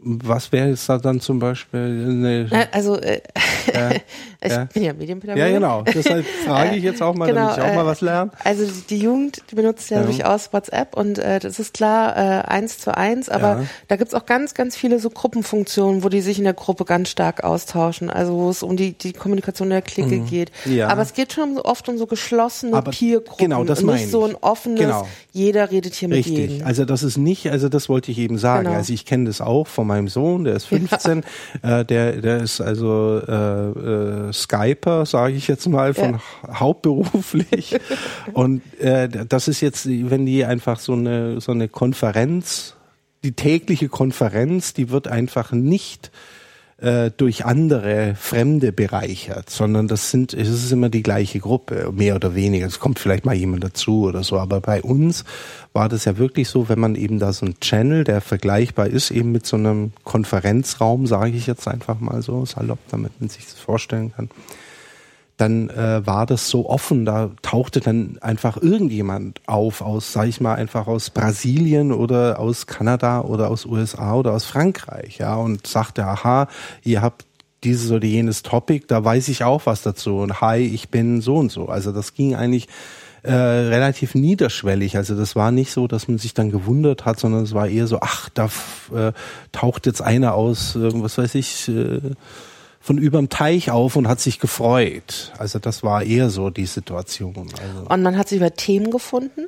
was 0.01 0.51
wäre 0.51 0.69
es 0.69 0.85
da 0.85 0.97
dann 0.97 1.19
zum 1.19 1.39
Beispiel? 1.39 1.79
Eine, 1.79 2.69
also 2.71 2.97
äh, 2.97 3.21
äh, 3.67 3.99
ich 4.41 4.51
ja. 4.53 4.65
bin 4.65 4.83
ja 4.83 4.93
Medienpädagogin. 4.93 5.45
Ja, 5.45 5.53
genau. 5.53 5.81
Deshalb 5.81 6.25
frage 6.45 6.75
ich 6.77 6.83
jetzt 6.83 7.01
auch 7.01 7.13
mal, 7.13 7.25
genau, 7.25 7.49
damit 7.49 7.57
ich 7.57 7.63
auch 7.63 7.75
mal 7.75 7.85
was 7.85 7.99
lerne. 7.99 8.31
Also 8.43 8.65
die 8.89 8.97
Jugend 8.97 9.41
die 9.51 9.55
benutzt 9.55 9.89
ja, 9.89 9.97
ja. 9.97 10.03
durchaus 10.03 10.53
WhatsApp 10.53 10.95
und 10.95 11.17
äh, 11.17 11.39
das 11.39 11.59
ist 11.59 11.73
klar 11.73 12.15
äh, 12.15 12.47
eins 12.47 12.77
zu 12.77 12.95
eins, 12.95 13.27
aber 13.27 13.47
ja. 13.47 13.65
da 13.89 13.97
gibt's 13.97 14.13
auch 14.13 14.25
ganz, 14.25 14.53
ganz 14.53 14.77
viele 14.77 14.99
so 14.99 15.09
Gruppenfunktionen, 15.09 16.03
wo 16.03 16.09
die 16.09 16.21
sich 16.21 16.37
in 16.37 16.45
der 16.45 16.53
Gruppe 16.53 16.85
ganz 16.85 17.09
stark 17.09 17.43
austauschen. 17.43 18.09
Also 18.09 18.33
wo 18.33 18.49
es 18.49 18.63
um 18.63 18.77
die, 18.77 18.93
die 18.93 19.11
Kommunikation 19.11 19.69
der 19.69 19.81
Clique 19.81 20.15
mhm. 20.15 20.25
geht. 20.25 20.51
Ja. 20.65 20.87
Aber 20.87 21.01
es 21.01 21.13
geht 21.13 21.33
schon 21.33 21.57
oft 21.57 21.89
um 21.89 21.97
so 21.97 22.07
geschlossene 22.07 22.81
Peergruppen 22.81 23.49
genau, 23.49 23.63
das 23.65 23.83
und 23.83 23.93
nicht 23.93 24.09
so 24.09 24.23
ein 24.23 24.35
offenes, 24.35 24.79
genau. 24.79 25.07
jeder 25.33 25.69
redet 25.69 25.95
hier 25.95 26.09
Richtig. 26.09 26.37
mit 26.37 26.49
jedem. 26.51 26.67
Also 26.67 26.85
das 26.85 27.03
ist 27.03 27.17
nicht, 27.17 27.49
also 27.51 27.67
das 27.67 27.89
wollte 27.89 28.11
ich 28.11 28.17
eben 28.17 28.37
sagen. 28.37 28.65
Genau. 28.65 28.77
Also 28.77 28.93
ich 28.93 29.05
kenne 29.05 29.25
das 29.25 29.41
auch 29.41 29.67
vom 29.67 29.87
meinem 29.87 30.07
Sohn, 30.07 30.45
der 30.45 30.55
ist 30.55 30.65
15, 30.65 31.23
ja. 31.63 31.79
äh, 31.79 31.85
der, 31.85 32.13
der 32.21 32.37
ist 32.37 32.61
also 32.61 33.21
äh, 33.27 34.28
äh, 34.28 34.28
Skyper, 34.33 35.05
sage 35.05 35.33
ich 35.33 35.47
jetzt 35.47 35.67
mal, 35.67 35.93
von 35.93 36.13
ja. 36.13 36.59
hauptberuflich. 36.59 37.77
Und 38.33 38.61
äh, 38.79 39.07
das 39.07 39.47
ist 39.47 39.61
jetzt, 39.61 39.87
wenn 39.87 40.25
die 40.25 40.45
einfach 40.45 40.79
so 40.79 40.93
eine, 40.93 41.41
so 41.41 41.51
eine 41.51 41.67
Konferenz, 41.67 42.75
die 43.23 43.33
tägliche 43.33 43.89
Konferenz, 43.89 44.73
die 44.73 44.89
wird 44.89 45.07
einfach 45.07 45.51
nicht 45.51 46.11
äh, 46.81 47.11
durch 47.15 47.45
andere 47.45 48.15
Fremde 48.15 48.71
bereichert, 48.71 49.49
sondern 49.49 49.87
das 49.87 50.11
sind, 50.11 50.33
es 50.33 50.49
ist 50.49 50.71
immer 50.71 50.89
die 50.89 51.03
gleiche 51.03 51.39
Gruppe, 51.39 51.91
mehr 51.93 52.15
oder 52.15 52.35
weniger. 52.35 52.67
Es 52.67 52.79
kommt 52.79 52.99
vielleicht 52.99 53.25
mal 53.25 53.35
jemand 53.35 53.63
dazu 53.63 54.05
oder 54.05 54.23
so, 54.23 54.37
aber 54.37 54.61
bei 54.61 54.81
uns 54.81 55.25
war 55.73 55.89
das 55.89 56.05
ja 56.05 56.17
wirklich 56.17 56.49
so, 56.49 56.69
wenn 56.69 56.79
man 56.79 56.95
eben 56.95 57.19
da 57.19 57.33
so 57.33 57.45
ein 57.45 57.59
Channel, 57.59 58.03
der 58.03 58.21
vergleichbar 58.21 58.87
ist, 58.87 59.11
eben 59.11 59.31
mit 59.31 59.45
so 59.45 59.57
einem 59.57 59.91
Konferenzraum, 60.03 61.07
sage 61.07 61.31
ich 61.31 61.47
jetzt 61.47 61.67
einfach 61.67 61.99
mal 61.99 62.21
so 62.21 62.45
salopp, 62.45 62.79
damit 62.89 63.11
man 63.19 63.29
sich 63.29 63.45
das 63.45 63.55
vorstellen 63.55 64.13
kann 64.15 64.29
dann 65.39 65.69
äh, 65.69 66.05
war 66.05 66.25
das 66.25 66.49
so 66.49 66.69
offen, 66.69 67.05
da 67.05 67.31
tauchte 67.41 67.79
dann 67.79 68.17
einfach 68.19 68.61
irgendjemand 68.61 69.39
auf 69.47 69.81
aus, 69.81 70.11
sag 70.11 70.27
ich 70.27 70.41
mal, 70.41 70.55
einfach 70.55 70.87
aus 70.87 71.09
Brasilien 71.09 71.93
oder 71.93 72.39
aus 72.39 72.67
Kanada 72.67 73.21
oder 73.21 73.49
aus 73.49 73.65
USA 73.65 74.15
oder 74.15 74.33
aus 74.33 74.43
Frankreich, 74.43 75.19
ja, 75.19 75.35
und 75.35 75.65
sagte, 75.65 76.05
aha, 76.05 76.49
ihr 76.83 77.01
habt 77.01 77.25
dieses 77.63 77.89
oder 77.89 78.05
jenes 78.05 78.43
Topic, 78.43 78.85
da 78.87 79.03
weiß 79.03 79.29
ich 79.29 79.45
auch 79.45 79.65
was 79.65 79.81
dazu 79.81 80.17
und 80.17 80.41
hi, 80.41 80.57
ich 80.57 80.89
bin 80.89 81.21
so 81.21 81.37
und 81.37 81.51
so. 81.51 81.67
Also 81.67 81.93
das 81.93 82.13
ging 82.13 82.35
eigentlich 82.35 82.67
äh, 83.23 83.33
relativ 83.33 84.15
niederschwellig. 84.15 84.97
Also 84.97 85.15
das 85.15 85.35
war 85.35 85.51
nicht 85.51 85.71
so, 85.71 85.87
dass 85.87 86.07
man 86.07 86.17
sich 86.17 86.33
dann 86.33 86.51
gewundert 86.51 87.05
hat, 87.05 87.19
sondern 87.19 87.43
es 87.43 87.53
war 87.53 87.67
eher 87.67 87.87
so, 87.87 87.99
ach, 88.01 88.29
da 88.29 88.49
äh, 88.93 89.13
taucht 89.51 89.85
jetzt 89.85 90.01
einer 90.01 90.33
aus, 90.35 90.75
äh, 90.75 90.89
was 91.01 91.17
weiß 91.17 91.35
ich, 91.35 91.69
äh, 91.69 92.01
von 92.79 92.97
überm 92.97 93.29
Teich 93.29 93.71
auf 93.71 93.95
und 93.95 94.07
hat 94.07 94.19
sich 94.19 94.39
gefreut. 94.39 95.33
Also 95.37 95.59
das 95.59 95.83
war 95.83 96.03
eher 96.03 96.29
so 96.29 96.49
die 96.49 96.65
Situation. 96.65 97.35
Also. 97.37 97.89
Und 97.89 98.03
man 98.03 98.17
hat 98.17 98.29
sich 98.29 98.37
über 98.37 98.53
Themen 98.53 98.89
gefunden? 98.89 99.47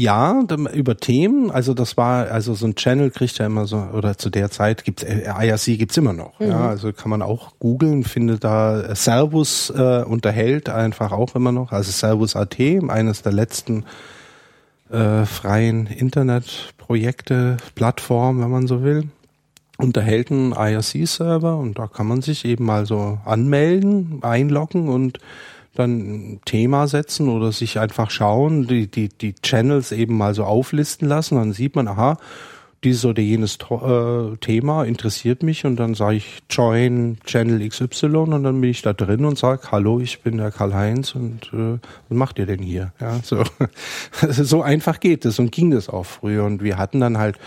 Ja, 0.00 0.44
über 0.74 0.96
Themen. 0.96 1.50
Also 1.50 1.74
das 1.74 1.96
war, 1.96 2.30
also 2.30 2.54
so 2.54 2.66
ein 2.66 2.76
Channel 2.76 3.10
kriegt 3.10 3.36
ja 3.38 3.46
immer 3.46 3.66
so, 3.66 3.78
oder 3.78 4.16
zu 4.16 4.30
der 4.30 4.48
Zeit 4.48 4.84
gibt's 4.84 5.02
äh, 5.02 5.24
IRC 5.26 5.76
gibt's 5.76 5.96
immer 5.96 6.12
noch. 6.12 6.38
Mhm. 6.38 6.50
Ja, 6.50 6.68
also 6.68 6.92
kann 6.92 7.10
man 7.10 7.20
auch 7.20 7.54
googeln, 7.58 8.04
findet 8.04 8.44
da 8.44 8.80
äh, 8.80 8.94
Servus 8.94 9.70
äh, 9.70 10.04
unterhält 10.04 10.68
einfach 10.68 11.10
auch 11.10 11.34
immer 11.34 11.50
noch. 11.50 11.72
Also 11.72 11.90
Servus 11.90 12.36
AT, 12.36 12.60
eines 12.60 13.22
der 13.22 13.32
letzten 13.32 13.86
äh, 14.90 15.24
freien 15.24 15.88
Internetprojekte, 15.88 17.56
Plattform, 17.74 18.40
wenn 18.40 18.50
man 18.50 18.68
so 18.68 18.84
will, 18.84 19.08
unterhält 19.78 20.30
einen 20.30 20.52
IRC-Server 20.52 21.56
und 21.56 21.78
da 21.78 21.86
kann 21.86 22.06
man 22.06 22.20
sich 22.20 22.44
eben 22.44 22.64
mal 22.64 22.84
so 22.84 23.18
anmelden, 23.24 24.18
einloggen 24.22 24.88
und 24.88 25.18
dann 25.74 25.98
ein 25.98 26.40
Thema 26.44 26.88
setzen 26.88 27.28
oder 27.28 27.52
sich 27.52 27.78
einfach 27.78 28.10
schauen, 28.10 28.66
die, 28.66 28.88
die, 28.88 29.08
die 29.08 29.34
Channels 29.34 29.92
eben 29.92 30.16
mal 30.16 30.34
so 30.34 30.44
auflisten 30.44 31.06
lassen. 31.06 31.36
Dann 31.36 31.52
sieht 31.52 31.76
man, 31.76 31.86
aha, 31.86 32.18
dieses 32.82 33.04
oder 33.04 33.22
jenes 33.22 33.58
äh, 33.70 34.36
Thema 34.38 34.84
interessiert 34.84 35.42
mich 35.42 35.64
und 35.64 35.76
dann 35.76 35.94
sage 35.94 36.16
ich 36.16 36.42
Join 36.50 37.18
Channel 37.24 37.68
XY 37.68 38.06
und 38.06 38.42
dann 38.44 38.60
bin 38.60 38.70
ich 38.70 38.82
da 38.82 38.92
drin 38.92 39.24
und 39.24 39.38
sage, 39.38 39.62
hallo, 39.70 40.00
ich 40.00 40.22
bin 40.22 40.38
der 40.38 40.50
Karl-Heinz 40.50 41.14
und 41.14 41.52
äh, 41.52 41.78
was 42.08 42.18
macht 42.18 42.38
ihr 42.38 42.46
denn 42.46 42.62
hier? 42.62 42.92
Ja, 43.00 43.20
so, 43.22 43.42
so 44.30 44.62
einfach 44.62 45.00
geht 45.00 45.24
es 45.24 45.38
und 45.38 45.52
ging 45.52 45.70
das 45.70 45.88
auch 45.88 46.06
früher 46.06 46.44
und 46.44 46.62
wir 46.62 46.78
hatten 46.78 47.00
dann 47.00 47.18
halt 47.18 47.38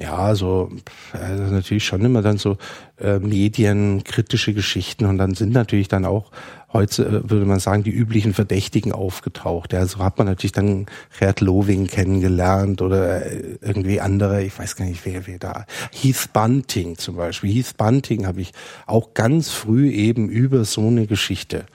ja, 0.00 0.34
so 0.34 0.70
also 1.12 1.42
natürlich 1.44 1.84
schon 1.84 2.02
immer 2.02 2.22
dann 2.22 2.38
so 2.38 2.56
äh, 2.98 3.18
medienkritische 3.18 4.54
Geschichten 4.54 5.04
und 5.04 5.18
dann 5.18 5.34
sind 5.34 5.52
natürlich 5.52 5.88
dann 5.88 6.06
auch 6.06 6.30
heute 6.72 7.04
äh, 7.04 7.30
würde 7.30 7.44
man 7.44 7.60
sagen 7.60 7.82
die 7.82 7.90
üblichen 7.90 8.32
Verdächtigen 8.32 8.92
aufgetaucht. 8.92 9.74
Ja, 9.74 9.84
so 9.84 9.98
hat 9.98 10.16
man 10.16 10.26
natürlich 10.26 10.52
dann 10.52 10.86
Gerd 11.18 11.42
Loving 11.42 11.86
kennengelernt 11.86 12.80
oder 12.80 13.26
äh, 13.26 13.58
irgendwie 13.60 14.00
andere, 14.00 14.42
ich 14.42 14.58
weiß 14.58 14.76
gar 14.76 14.86
nicht 14.86 15.04
wer 15.04 15.26
wer 15.26 15.38
da. 15.38 15.66
Heath 15.92 16.32
Bunting 16.32 16.96
zum 16.96 17.16
Beispiel. 17.16 17.52
Heath 17.52 17.76
Bunting 17.76 18.26
habe 18.26 18.40
ich 18.40 18.52
auch 18.86 19.12
ganz 19.12 19.50
früh 19.50 19.90
eben 19.90 20.30
über 20.30 20.64
so 20.64 20.86
eine 20.86 21.06
Geschichte 21.06 21.66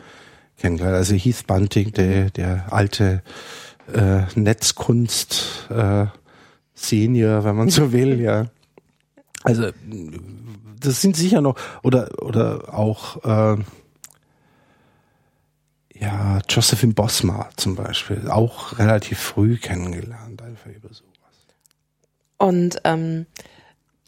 kennengelernt. 0.58 0.98
Also 0.98 1.14
Heath 1.14 1.46
Bunting, 1.46 1.92
der 1.92 2.32
der 2.32 2.74
alte 2.74 3.22
äh, 3.94 4.24
Netzkunst 4.34 5.70
äh, 5.70 6.08
Senior, 6.76 7.44
wenn 7.44 7.56
man 7.56 7.70
so 7.70 7.92
will, 7.92 8.20
ja. 8.22 8.48
Also 9.44 9.70
das 10.80 11.02
sind 11.02 11.16
sicher 11.16 11.42
noch 11.42 11.56
oder 11.84 12.10
oder 12.22 12.74
auch 12.74 13.24
äh, 13.24 13.58
ja 16.00 16.40
Josephine 16.50 16.94
Bosma 16.94 17.50
zum 17.56 17.76
Beispiel 17.76 18.30
auch 18.30 18.78
relativ 18.78 19.20
früh 19.20 19.58
kennengelernt 19.58 20.42
einfach 20.42 20.72
über 20.72 20.90
sowas. 20.90 21.06
Und 22.38 22.82
ähm, 22.84 23.26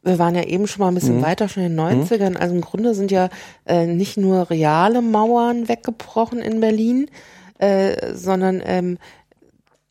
wir 0.03 0.19
waren 0.19 0.35
ja 0.35 0.43
eben 0.43 0.67
schon 0.67 0.81
mal 0.81 0.87
ein 0.87 0.95
bisschen 0.95 1.17
mhm. 1.17 1.23
weiter, 1.23 1.49
schon 1.49 1.63
in 1.63 1.75
den 1.75 2.03
90ern. 2.03 2.31
Mhm. 2.31 2.37
Also 2.37 2.55
im 2.55 2.61
Grunde 2.61 2.95
sind 2.95 3.11
ja 3.11 3.29
äh, 3.65 3.85
nicht 3.85 4.17
nur 4.17 4.49
reale 4.49 5.01
Mauern 5.01 5.67
weggebrochen 5.67 6.39
in 6.39 6.59
Berlin, 6.59 7.09
äh, 7.59 8.13
sondern 8.13 8.61
ähm, 8.63 8.97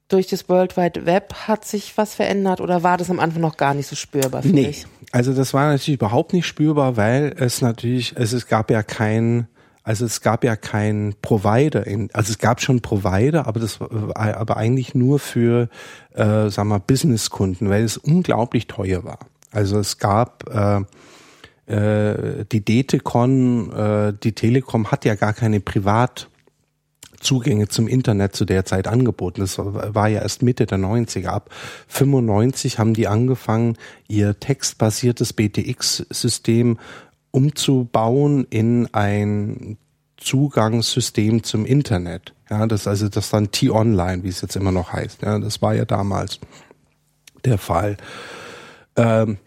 durch 0.08 0.26
das 0.28 0.48
World 0.48 0.76
Wide 0.76 1.06
Web 1.06 1.34
hat 1.48 1.64
sich 1.64 1.96
was 1.96 2.14
verändert 2.14 2.60
oder 2.60 2.82
war 2.82 2.96
das 2.96 3.10
am 3.10 3.20
Anfang 3.20 3.42
noch 3.42 3.56
gar 3.56 3.74
nicht 3.74 3.88
so 3.88 3.96
spürbar 3.96 4.42
für 4.42 4.48
nee. 4.48 4.66
dich? 4.66 4.86
Also 5.12 5.32
das 5.32 5.52
war 5.54 5.70
natürlich 5.70 5.98
überhaupt 5.98 6.32
nicht 6.32 6.46
spürbar, 6.46 6.96
weil 6.96 7.34
es 7.38 7.60
natürlich, 7.60 8.14
es, 8.16 8.32
es 8.32 8.46
gab 8.46 8.70
ja 8.70 8.82
kein, 8.82 9.48
also 9.82 10.04
es 10.04 10.20
gab 10.20 10.44
ja 10.44 10.56
kein 10.56 11.14
Provider, 11.22 11.86
in, 11.86 12.10
also 12.12 12.30
es 12.30 12.38
gab 12.38 12.60
schon 12.60 12.80
Provider, 12.80 13.46
aber 13.46 13.60
das 13.60 13.80
war 13.80 14.16
aber 14.16 14.56
eigentlich 14.56 14.94
nur 14.94 15.18
für, 15.18 15.68
äh, 16.14 16.48
sagen 16.50 16.68
wir, 16.68 16.80
Businesskunden, 16.80 17.68
weil 17.68 17.84
es 17.84 17.96
unglaublich 17.96 18.66
teuer 18.66 19.04
war. 19.04 19.18
Also 19.50 19.78
es 19.78 19.98
gab 19.98 20.44
äh, 20.48 20.82
äh, 21.72 22.44
die 22.52 22.64
Detecon, 22.64 23.72
äh, 23.72 24.12
die 24.22 24.32
Telekom 24.32 24.90
hat 24.90 25.04
ja 25.04 25.16
gar 25.16 25.32
keine 25.32 25.60
Privat 25.60 26.28
Zugänge 27.20 27.68
zum 27.68 27.88
Internet 27.88 28.34
zu 28.34 28.44
der 28.44 28.64
Zeit 28.64 28.88
angeboten. 28.88 29.40
Das 29.40 29.58
war 29.58 30.08
ja 30.08 30.20
erst 30.20 30.42
Mitte 30.42 30.66
der 30.66 30.78
90er. 30.78 31.28
Ab 31.28 31.50
95 31.88 32.78
haben 32.78 32.94
die 32.94 33.08
angefangen, 33.08 33.76
ihr 34.08 34.38
textbasiertes 34.38 35.32
BTX-System 35.32 36.78
umzubauen 37.30 38.46
in 38.48 38.88
ein 38.92 39.76
Zugangssystem 40.16 41.42
zum 41.42 41.66
Internet. 41.66 42.34
Ja, 42.48 42.66
das 42.66 42.86
also 42.86 43.08
das 43.08 43.30
dann 43.30 43.50
T-Online, 43.50 44.22
wie 44.22 44.28
es 44.28 44.40
jetzt 44.40 44.56
immer 44.56 44.72
noch 44.72 44.92
heißt. 44.92 45.22
Ja, 45.22 45.38
das 45.38 45.60
war 45.62 45.74
ja 45.74 45.84
damals 45.84 46.40
der 47.44 47.58
Fall. 47.58 47.96
Ähm, 48.96 49.38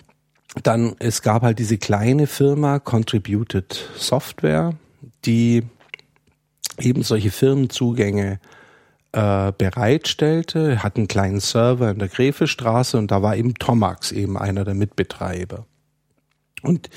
dann 0.63 0.95
es 0.99 1.21
gab 1.21 1.43
halt 1.43 1.59
diese 1.59 1.77
kleine 1.77 2.27
Firma 2.27 2.79
Contributed 2.79 3.89
Software, 3.97 4.73
die 5.25 5.63
eben 6.81 7.03
solche 7.03 7.31
Firmenzugänge 7.31 8.39
äh, 9.11 9.51
bereitstellte, 9.57 10.83
hat 10.83 10.97
einen 10.97 11.07
kleinen 11.07 11.39
Server 11.39 11.89
in 11.91 11.99
der 11.99 12.09
Gräfestraße 12.09 12.97
und 12.97 13.11
da 13.11 13.21
war 13.21 13.35
eben 13.35 13.55
Tomax 13.55 14.11
eben 14.11 14.37
einer 14.37 14.63
der 14.65 14.75
Mitbetreiber. 14.75 15.65
Und 16.61 16.89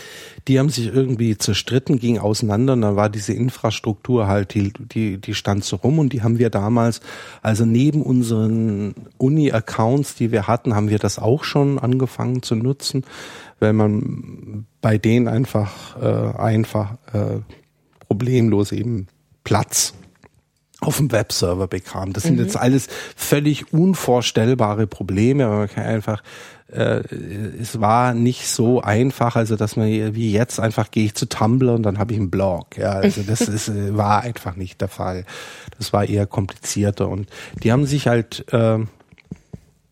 die 0.48 0.58
haben 0.58 0.70
sich 0.70 0.92
irgendwie 0.92 1.38
zerstritten, 1.38 1.98
ging 1.98 2.18
auseinander 2.18 2.72
und 2.72 2.82
dann 2.82 2.96
war 2.96 3.08
diese 3.08 3.32
Infrastruktur 3.32 4.26
halt, 4.26 4.54
die, 4.54 4.72
die, 4.72 5.18
die 5.18 5.34
stand 5.34 5.64
so 5.64 5.76
rum 5.76 6.00
und 6.00 6.12
die 6.12 6.22
haben 6.22 6.38
wir 6.38 6.50
damals, 6.50 7.00
also 7.42 7.64
neben 7.64 8.02
unseren 8.02 8.94
Uni-Accounts, 9.18 10.16
die 10.16 10.32
wir 10.32 10.48
hatten, 10.48 10.74
haben 10.74 10.90
wir 10.90 10.98
das 10.98 11.18
auch 11.18 11.44
schon 11.44 11.78
angefangen 11.78 12.42
zu 12.42 12.56
nutzen, 12.56 13.04
weil 13.60 13.72
man 13.72 14.66
bei 14.80 14.98
denen 14.98 15.28
einfach, 15.28 15.96
äh, 16.02 16.36
einfach 16.38 16.94
äh, 17.12 17.40
problemlos 18.08 18.72
eben 18.72 19.06
Platz 19.44 19.94
auf 20.80 20.96
dem 20.96 21.12
Webserver 21.12 21.68
bekam. 21.68 22.12
Das 22.12 22.24
sind 22.24 22.36
mhm. 22.36 22.44
jetzt 22.44 22.56
alles 22.56 22.88
völlig 23.16 23.72
unvorstellbare 23.72 24.86
Probleme, 24.86 25.46
aber 25.46 25.56
man 25.58 25.68
kann 25.68 25.84
einfach 25.84 26.22
äh, 26.72 27.02
es 27.60 27.80
war 27.80 28.14
nicht 28.14 28.48
so 28.48 28.80
einfach, 28.80 29.36
also 29.36 29.56
dass 29.56 29.76
man 29.76 29.88
wie 30.14 30.32
jetzt 30.32 30.58
einfach 30.58 30.90
gehe 30.90 31.04
ich 31.04 31.14
zu 31.14 31.28
Tumblr 31.28 31.74
und 31.74 31.82
dann 31.82 31.98
habe 31.98 32.14
ich 32.14 32.18
einen 32.18 32.30
Blog. 32.30 32.76
Ja, 32.76 32.92
also 32.92 33.22
das 33.22 33.40
ist, 33.42 33.68
äh, 33.68 33.96
war 33.96 34.22
einfach 34.22 34.56
nicht 34.56 34.80
der 34.80 34.88
Fall. 34.88 35.24
Das 35.78 35.92
war 35.92 36.04
eher 36.04 36.26
komplizierter 36.26 37.08
und 37.08 37.28
die 37.62 37.72
haben 37.72 37.86
sich 37.86 38.08
halt 38.08 38.44
äh, 38.52 38.78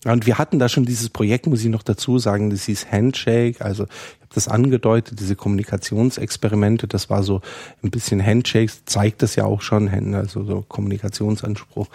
und 0.06 0.26
wir 0.26 0.38
hatten 0.38 0.58
da 0.58 0.70
schon 0.70 0.86
dieses 0.86 1.10
Projekt, 1.10 1.46
muss 1.46 1.62
ich 1.62 1.68
noch 1.68 1.82
dazu 1.82 2.18
sagen, 2.18 2.48
das 2.48 2.64
hieß 2.64 2.90
Handshake. 2.90 3.62
Also 3.62 3.84
das 4.32 4.48
angedeutet, 4.48 5.18
diese 5.20 5.36
Kommunikationsexperimente, 5.36 6.86
das 6.86 7.10
war 7.10 7.22
so 7.22 7.40
ein 7.82 7.90
bisschen 7.90 8.24
Handshakes, 8.24 8.84
zeigt 8.84 9.22
das 9.22 9.36
ja 9.36 9.44
auch 9.44 9.60
schon, 9.60 10.14
also 10.14 10.44
so 10.44 10.64
Kommunikationsanspruch. 10.68 11.88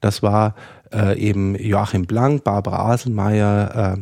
Das 0.00 0.22
war 0.22 0.54
äh, 0.92 1.18
eben 1.18 1.54
Joachim 1.56 2.06
Blank, 2.06 2.44
Barbara 2.44 2.92
Aselmeier, 2.92 3.96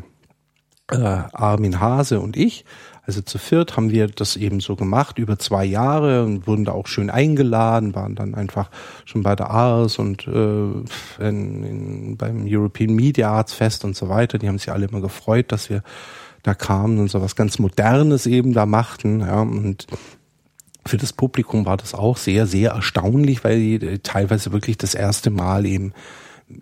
äh, 0.91 0.97
äh, 0.97 1.23
Armin 1.33 1.81
Hase 1.81 2.21
und 2.21 2.37
ich. 2.37 2.65
Also 3.07 3.21
zu 3.23 3.39
viert 3.39 3.77
haben 3.77 3.91
wir 3.91 4.09
das 4.09 4.35
eben 4.35 4.59
so 4.59 4.75
gemacht 4.75 5.19
über 5.19 5.39
zwei 5.39 5.65
Jahre 5.65 6.25
und 6.25 6.49
wurden 6.49 6.65
da 6.65 6.73
auch 6.73 6.89
schön 6.89 7.09
eingeladen, 7.09 7.95
waren 7.95 8.17
dann 8.17 8.35
einfach 8.35 8.69
schon 9.05 9.23
bei 9.23 9.37
der 9.37 9.51
Ars 9.51 10.01
und 10.01 10.27
äh, 10.27 10.31
in, 11.21 11.63
in, 11.63 12.17
beim 12.17 12.47
European 12.49 12.95
Media 12.95 13.31
Arts 13.31 13.53
Fest 13.53 13.85
und 13.85 13.95
so 13.95 14.09
weiter. 14.09 14.39
Die 14.39 14.49
haben 14.49 14.59
sich 14.59 14.73
alle 14.73 14.87
immer 14.87 15.01
gefreut, 15.01 15.53
dass 15.53 15.71
wir 15.71 15.85
da 16.47 16.55
kamen 16.55 16.99
und 16.99 17.11
so 17.11 17.21
was 17.21 17.35
ganz 17.35 17.59
Modernes 17.59 18.27
eben 18.27 18.53
da 18.53 18.67
machten. 18.67 19.21
Ja, 19.21 19.41
und 19.41 19.87
für 20.87 20.97
das 20.97 21.13
Publikum 21.13 21.67
war 21.67 21.77
das 21.77 21.93
auch 21.93 22.17
sehr, 22.17 22.47
sehr 22.47 22.71
erstaunlich, 22.71 23.43
weil 23.43 23.59
die 23.59 23.75
äh, 23.75 23.99
teilweise 23.99 24.53
wirklich 24.53 24.79
das 24.79 24.95
erste 24.95 25.31
Mal 25.31 25.67
eben 25.67 25.93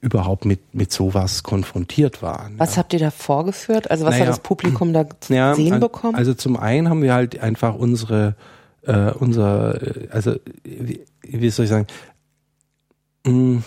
überhaupt 0.01 0.47
mit, 0.47 0.75
mit 0.75 0.91
sowas 0.91 1.43
konfrontiert 1.43 2.23
waren. 2.23 2.59
Was 2.59 2.77
ja. 2.77 2.79
habt 2.79 2.95
ihr 2.95 2.99
da 2.99 3.11
vorgeführt? 3.11 3.91
Also 3.91 4.07
was 4.07 4.13
naja, 4.13 4.23
hat 4.23 4.31
das 4.31 4.39
Publikum 4.41 4.95
da 4.95 5.05
zu 5.21 5.35
ja, 5.35 5.55
sehen 5.55 5.79
bekommen? 5.81 6.15
Also 6.15 6.33
zum 6.33 6.57
einen 6.57 6.89
haben 6.89 7.03
wir 7.03 7.13
halt 7.13 7.39
einfach 7.41 7.75
unsere, 7.75 8.37
äh, 8.87 9.11
unser, 9.11 9.83
äh, 9.83 10.09
also 10.11 10.37
wie, 10.63 11.05
wie 11.23 11.51
soll 11.51 11.65
ich 11.65 11.71
sagen, 11.71 11.87
mh, 13.27 13.33
mm, 13.33 13.65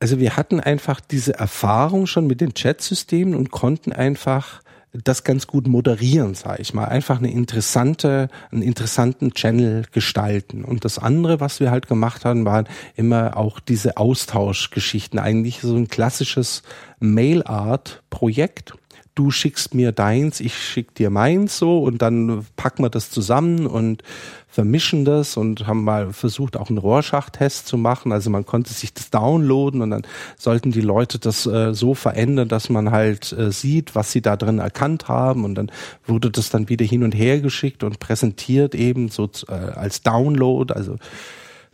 also 0.00 0.18
wir 0.20 0.36
hatten 0.36 0.60
einfach 0.60 1.00
diese 1.00 1.34
Erfahrung 1.34 2.06
schon 2.06 2.26
mit 2.26 2.40
den 2.40 2.54
Chatsystemen 2.54 3.34
und 3.34 3.50
konnten 3.50 3.92
einfach 3.92 4.62
das 4.92 5.22
ganz 5.22 5.46
gut 5.46 5.66
moderieren, 5.66 6.34
sage 6.34 6.62
ich 6.62 6.72
mal. 6.72 6.86
Einfach 6.86 7.18
eine 7.18 7.30
interessante, 7.30 8.28
einen 8.50 8.62
interessanten 8.62 9.34
Channel 9.34 9.84
gestalten. 9.92 10.64
Und 10.64 10.84
das 10.84 10.98
andere, 10.98 11.40
was 11.40 11.60
wir 11.60 11.70
halt 11.70 11.88
gemacht 11.88 12.24
haben, 12.24 12.44
waren 12.44 12.66
immer 12.96 13.36
auch 13.36 13.60
diese 13.60 13.96
Austauschgeschichten. 13.98 15.18
Eigentlich 15.18 15.60
so 15.60 15.76
ein 15.76 15.88
klassisches 15.88 16.62
Mail-Art-Projekt 17.00 18.74
du 19.18 19.32
schickst 19.32 19.74
mir 19.74 19.90
deins, 19.90 20.38
ich 20.38 20.56
schick 20.56 20.94
dir 20.94 21.10
meins 21.10 21.58
so 21.58 21.82
und 21.82 22.00
dann 22.02 22.46
packen 22.54 22.84
wir 22.84 22.90
das 22.90 23.10
zusammen 23.10 23.66
und 23.66 24.04
vermischen 24.46 25.04
das 25.04 25.36
und 25.36 25.66
haben 25.66 25.82
mal 25.82 26.12
versucht, 26.12 26.56
auch 26.56 26.68
einen 26.68 26.78
Rorschach-Test 26.78 27.66
zu 27.66 27.76
machen. 27.76 28.12
Also 28.12 28.30
man 28.30 28.46
konnte 28.46 28.72
sich 28.72 28.94
das 28.94 29.10
downloaden 29.10 29.82
und 29.82 29.90
dann 29.90 30.02
sollten 30.36 30.70
die 30.70 30.80
Leute 30.80 31.18
das 31.18 31.46
äh, 31.46 31.74
so 31.74 31.94
verändern, 31.94 32.48
dass 32.48 32.70
man 32.70 32.92
halt 32.92 33.32
äh, 33.32 33.50
sieht, 33.50 33.94
was 33.96 34.12
sie 34.12 34.22
da 34.22 34.36
drin 34.36 34.60
erkannt 34.60 35.08
haben 35.08 35.44
und 35.44 35.56
dann 35.56 35.72
wurde 36.06 36.30
das 36.30 36.50
dann 36.50 36.68
wieder 36.68 36.86
hin 36.86 37.02
und 37.02 37.12
her 37.12 37.40
geschickt 37.40 37.82
und 37.82 37.98
präsentiert 37.98 38.76
eben 38.76 39.08
so 39.08 39.28
äh, 39.48 39.52
als 39.52 40.02
Download. 40.02 40.72
Also 40.72 40.96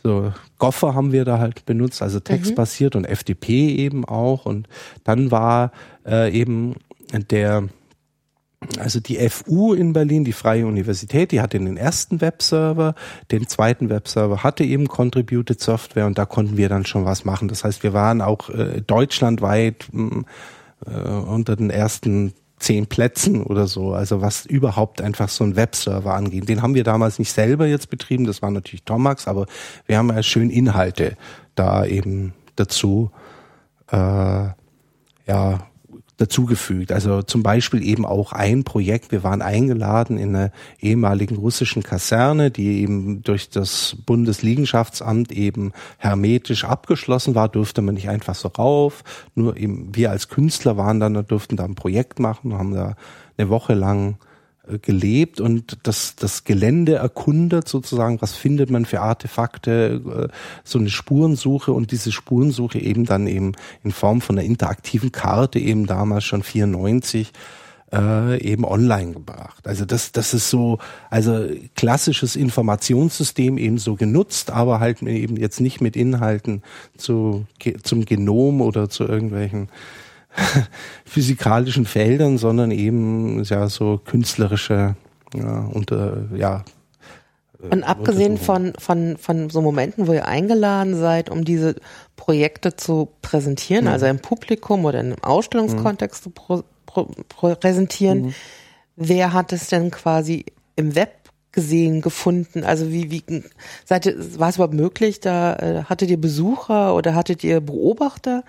so 0.05 0.31
Goffer 0.59 0.93
haben 0.93 1.11
wir 1.11 1.25
da 1.25 1.39
halt 1.39 1.65
benutzt, 1.65 2.03
also 2.03 2.19
textbasiert 2.19 2.93
mhm. 2.93 2.99
und 2.99 3.07
FTP 3.07 3.49
eben 3.49 4.05
auch. 4.05 4.45
Und 4.45 4.67
dann 5.03 5.31
war 5.31 5.71
äh, 6.05 6.31
eben 6.31 6.75
der 7.23 7.69
also 8.79 8.99
die 8.99 9.17
FU 9.29 9.73
in 9.73 9.93
Berlin, 9.93 10.25
die 10.25 10.33
Freie 10.33 10.65
Universität, 10.65 11.31
die 11.31 11.41
hatte 11.41 11.59
den 11.59 11.77
ersten 11.77 12.19
Webserver, 12.19 12.95
den 13.31 13.47
zweiten 13.47 13.89
Webserver 13.89 14.43
hatte 14.43 14.63
eben 14.63 14.87
Contributed 14.87 15.61
Software 15.61 16.07
und 16.07 16.17
da 16.17 16.25
konnten 16.25 16.57
wir 16.57 16.67
dann 16.67 16.85
schon 16.85 17.05
was 17.05 17.25
machen. 17.25 17.47
Das 17.47 17.63
heißt, 17.63 17.83
wir 17.83 17.93
waren 17.93 18.21
auch 18.21 18.49
äh, 18.49 18.81
deutschlandweit 18.81 19.87
äh, 19.93 20.89
unter 20.89 21.55
den 21.55 21.69
ersten 21.69 22.33
zehn 22.57 22.87
Plätzen 22.87 23.43
oder 23.43 23.67
so, 23.67 23.93
also 23.93 24.21
was 24.21 24.45
überhaupt 24.45 25.01
einfach 25.01 25.29
so 25.29 25.43
ein 25.43 25.55
Webserver 25.55 26.13
angeht. 26.13 26.49
Den 26.49 26.61
haben 26.61 26.73
wir 26.73 26.83
damals 26.83 27.19
nicht 27.19 27.31
selber 27.31 27.67
jetzt 27.67 27.89
betrieben, 27.89 28.25
das 28.25 28.41
war 28.41 28.49
natürlich 28.49 28.83
Tomax, 28.83 29.27
aber 29.27 29.45
wir 29.85 29.97
haben 29.97 30.09
ja 30.09 30.23
schön 30.23 30.49
Inhalte 30.49 31.17
da 31.53 31.85
eben 31.85 32.33
dazu 32.55 33.11
äh, 33.91 33.97
ja 35.27 35.67
dazugefügt. 36.17 36.91
Also 36.91 37.21
zum 37.21 37.43
Beispiel 37.43 37.83
eben 37.83 38.05
auch 38.05 38.31
ein 38.31 38.63
Projekt. 38.63 39.11
Wir 39.11 39.23
waren 39.23 39.41
eingeladen 39.41 40.17
in 40.17 40.35
einer 40.35 40.51
ehemaligen 40.79 41.35
russischen 41.35 41.83
Kaserne, 41.83 42.51
die 42.51 42.81
eben 42.81 43.21
durch 43.21 43.49
das 43.49 43.97
Bundesliegenschaftsamt 44.05 45.31
eben 45.31 45.73
hermetisch 45.97 46.63
abgeschlossen 46.63 47.35
war, 47.35 47.49
durfte 47.49 47.81
man 47.81 47.95
nicht 47.95 48.09
einfach 48.09 48.35
so 48.35 48.47
rauf. 48.47 49.03
Nur 49.35 49.57
eben 49.57 49.93
wir 49.93 50.11
als 50.11 50.29
Künstler 50.29 50.77
waren 50.77 50.99
dann, 50.99 51.25
durften 51.25 51.57
da 51.57 51.65
ein 51.65 51.75
Projekt 51.75 52.19
machen, 52.19 52.53
haben 52.53 52.73
da 52.73 52.95
eine 53.37 53.49
Woche 53.49 53.73
lang 53.73 54.17
gelebt 54.81 55.39
und 55.39 55.77
das, 55.83 56.15
das 56.15 56.43
Gelände 56.43 56.95
erkundet 56.95 57.67
sozusagen, 57.67 58.21
was 58.21 58.33
findet 58.33 58.69
man 58.69 58.85
für 58.85 59.01
Artefakte, 59.01 60.01
äh, 60.05 60.33
so 60.63 60.79
eine 60.79 60.89
Spurensuche 60.89 61.71
und 61.71 61.91
diese 61.91 62.11
Spurensuche 62.11 62.79
eben 62.79 63.05
dann 63.05 63.27
eben 63.27 63.53
in 63.83 63.91
Form 63.91 64.21
von 64.21 64.37
einer 64.37 64.47
interaktiven 64.47 65.11
Karte 65.11 65.59
eben 65.59 65.85
damals 65.85 66.23
schon 66.23 66.43
94 66.43 67.31
äh, 67.93 68.41
eben 68.41 68.65
online 68.65 69.13
gebracht. 69.13 69.67
Also 69.67 69.85
das, 69.85 70.11
das 70.11 70.33
ist 70.33 70.49
so, 70.49 70.79
also 71.09 71.47
klassisches 71.75 72.35
Informationssystem 72.35 73.57
eben 73.57 73.77
so 73.77 73.95
genutzt, 73.95 74.51
aber 74.51 74.79
halt 74.79 75.01
eben 75.01 75.37
jetzt 75.37 75.61
nicht 75.61 75.81
mit 75.81 75.95
Inhalten 75.95 76.63
zu, 76.97 77.45
zum 77.83 78.05
Genom 78.05 78.61
oder 78.61 78.89
zu 78.89 79.05
irgendwelchen 79.05 79.69
physikalischen 81.05 81.85
Feldern, 81.85 82.37
sondern 82.37 82.71
eben 82.71 83.43
ja 83.43 83.67
so 83.67 83.99
künstlerische 84.03 84.95
ja, 85.33 85.69
unter 85.71 86.25
ja 86.35 86.63
äh, 87.61 87.67
und 87.67 87.83
abgesehen 87.83 88.37
von, 88.37 88.73
von, 88.77 89.17
von 89.17 89.49
so 89.49 89.61
Momenten, 89.61 90.07
wo 90.07 90.13
ihr 90.13 90.27
eingeladen 90.27 90.95
seid, 90.95 91.29
um 91.29 91.45
diese 91.45 91.75
Projekte 92.15 92.75
zu 92.75 93.09
präsentieren, 93.21 93.85
mhm. 93.85 93.91
also 93.91 94.05
im 94.05 94.19
Publikum 94.19 94.85
oder 94.85 94.99
im 94.99 95.15
Ausstellungskontext 95.21 96.21
mhm. 96.21 96.23
zu 96.23 96.29
pro, 96.29 96.63
pro, 96.85 97.55
präsentieren, 97.55 98.27
mhm. 98.27 98.33
wer 98.95 99.33
hat 99.33 99.53
es 99.53 99.67
denn 99.67 99.91
quasi 99.91 100.45
im 100.75 100.95
Web 100.95 101.11
gesehen, 101.51 102.01
gefunden? 102.01 102.63
Also 102.63 102.91
wie, 102.91 103.11
wie 103.11 103.23
seid 103.85 104.05
ihr, 104.05 104.39
war 104.39 104.49
es 104.49 104.55
überhaupt 104.55 104.73
möglich? 104.73 105.21
Da 105.21 105.55
äh, 105.55 105.83
hattet 105.85 106.09
ihr 106.09 106.19
Besucher 106.19 106.93
oder 106.95 107.15
hattet 107.15 107.43
ihr 107.43 107.61
Beobachter? 107.61 108.43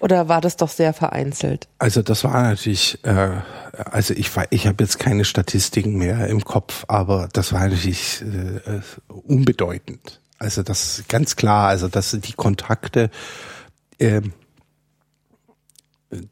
Oder 0.00 0.28
war 0.28 0.40
das 0.40 0.56
doch 0.56 0.70
sehr 0.70 0.94
vereinzelt? 0.94 1.68
Also 1.78 2.02
das 2.02 2.24
war 2.24 2.42
natürlich, 2.42 2.98
äh, 3.04 3.36
also 3.72 4.14
ich 4.14 4.30
ich 4.48 4.66
habe 4.66 4.82
jetzt 4.82 4.98
keine 4.98 5.24
Statistiken 5.26 5.96
mehr 5.96 6.26
im 6.26 6.42
Kopf, 6.42 6.84
aber 6.88 7.28
das 7.32 7.52
war 7.52 7.60
natürlich 7.60 8.22
äh, 8.22 8.80
unbedeutend. 9.08 10.20
Also 10.38 10.62
das 10.62 11.04
ganz 11.08 11.36
klar, 11.36 11.68
also 11.68 11.88
dass 11.88 12.12
die 12.18 12.32
Kontakte, 12.32 13.10
äh, 13.98 14.22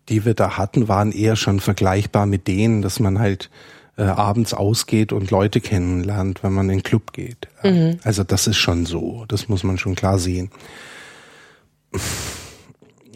die 0.09 0.25
wir 0.25 0.33
da 0.33 0.57
hatten, 0.57 0.89
waren 0.89 1.12
eher 1.12 1.37
schon 1.37 1.61
vergleichbar 1.61 2.25
mit 2.25 2.49
denen, 2.49 2.81
dass 2.81 3.01
man 3.01 3.19
halt 3.19 3.51
äh, 3.99 4.05
abends 4.05 4.55
ausgeht 4.55 5.12
und 5.12 5.31
Leute 5.31 5.61
kennenlernt, 5.61 6.43
wenn 6.43 6.55
man 6.55 6.71
in 6.71 6.79
den 6.79 6.83
Club 6.83 7.12
geht. 7.12 7.49
Mhm. 7.62 7.99
Also 8.03 8.25
das 8.25 8.47
ist 8.47 8.57
schon 8.57 8.87
so, 8.87 9.27
das 9.29 9.49
muss 9.49 9.62
man 9.62 9.77
schon 9.77 9.95
klar 9.95 10.19
sehen. 10.19 10.51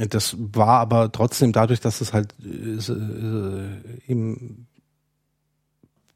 Das 0.08 0.36
war 0.38 0.80
aber 0.80 1.12
trotzdem 1.12 1.52
dadurch, 1.52 1.80
dass 1.80 2.00
es 2.00 2.12
halt 2.12 2.34
äh, 2.42 4.10
eben 4.10 4.66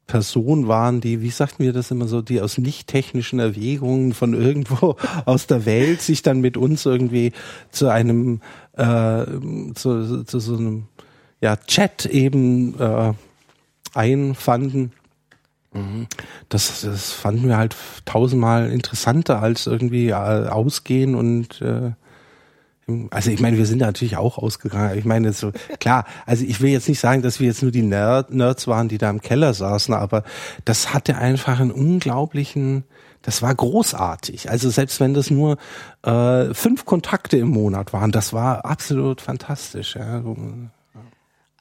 Personen 0.07 0.67
waren, 0.67 1.01
die, 1.01 1.21
wie 1.21 1.29
sagten 1.29 1.63
wir 1.63 1.73
das 1.73 1.91
immer 1.91 2.07
so, 2.07 2.21
die 2.21 2.41
aus 2.41 2.57
nicht 2.57 2.87
technischen 2.87 3.39
Erwägungen 3.39 4.13
von 4.13 4.33
irgendwo 4.33 4.95
aus 5.25 5.47
der 5.47 5.65
Welt 5.65 6.01
sich 6.01 6.21
dann 6.21 6.39
mit 6.39 6.57
uns 6.57 6.85
irgendwie 6.85 7.33
zu 7.69 7.89
einem, 7.89 8.41
äh, 8.73 9.25
zu, 9.75 10.23
zu 10.23 10.39
so 10.39 10.55
einem 10.57 10.87
ja, 11.41 11.57
Chat 11.57 12.05
eben 12.05 12.79
äh, 12.79 13.13
einfanden. 13.93 14.93
Mhm. 15.73 16.07
Das, 16.49 16.81
das 16.81 17.11
fanden 17.11 17.49
wir 17.49 17.57
halt 17.57 17.75
tausendmal 18.05 18.71
interessanter 18.71 19.41
als 19.41 19.67
irgendwie 19.67 20.09
äh, 20.09 20.13
ausgehen 20.13 21.15
und 21.15 21.61
äh, 21.61 21.91
also 23.09 23.31
ich 23.31 23.41
meine, 23.41 23.57
wir 23.57 23.65
sind 23.65 23.79
natürlich 23.79 24.15
auch 24.15 24.37
ausgegangen. 24.37 24.97
Ich 24.97 25.03
meine, 25.03 25.33
so 25.33 25.51
klar, 25.79 26.05
also 26.25 26.45
ich 26.45 26.61
will 26.61 26.69
jetzt 26.69 26.87
nicht 26.87 26.99
sagen, 26.99 27.21
dass 27.21 27.39
wir 27.39 27.47
jetzt 27.47 27.61
nur 27.61 27.71
die 27.71 27.81
Nerd, 27.81 28.33
Nerds 28.33 28.65
waren, 28.67 28.87
die 28.87 28.97
da 28.97 29.09
im 29.09 29.21
Keller 29.21 29.53
saßen, 29.53 29.93
aber 29.93 30.23
das 30.63 30.93
hatte 30.93 31.17
einfach 31.17 31.59
einen 31.59 31.71
unglaublichen, 31.71 32.85
das 33.23 33.41
war 33.41 33.53
großartig. 33.53 34.49
Also 34.49 34.69
selbst 34.69 35.01
wenn 35.01 35.13
das 35.13 35.29
nur 35.29 35.57
äh, 36.03 36.53
fünf 36.53 36.85
Kontakte 36.85 37.37
im 37.37 37.49
Monat 37.49 37.91
waren, 37.91 38.13
das 38.13 38.31
war 38.31 38.63
absolut 38.63 39.19
fantastisch. 39.19 39.95
Ja. 39.95 40.23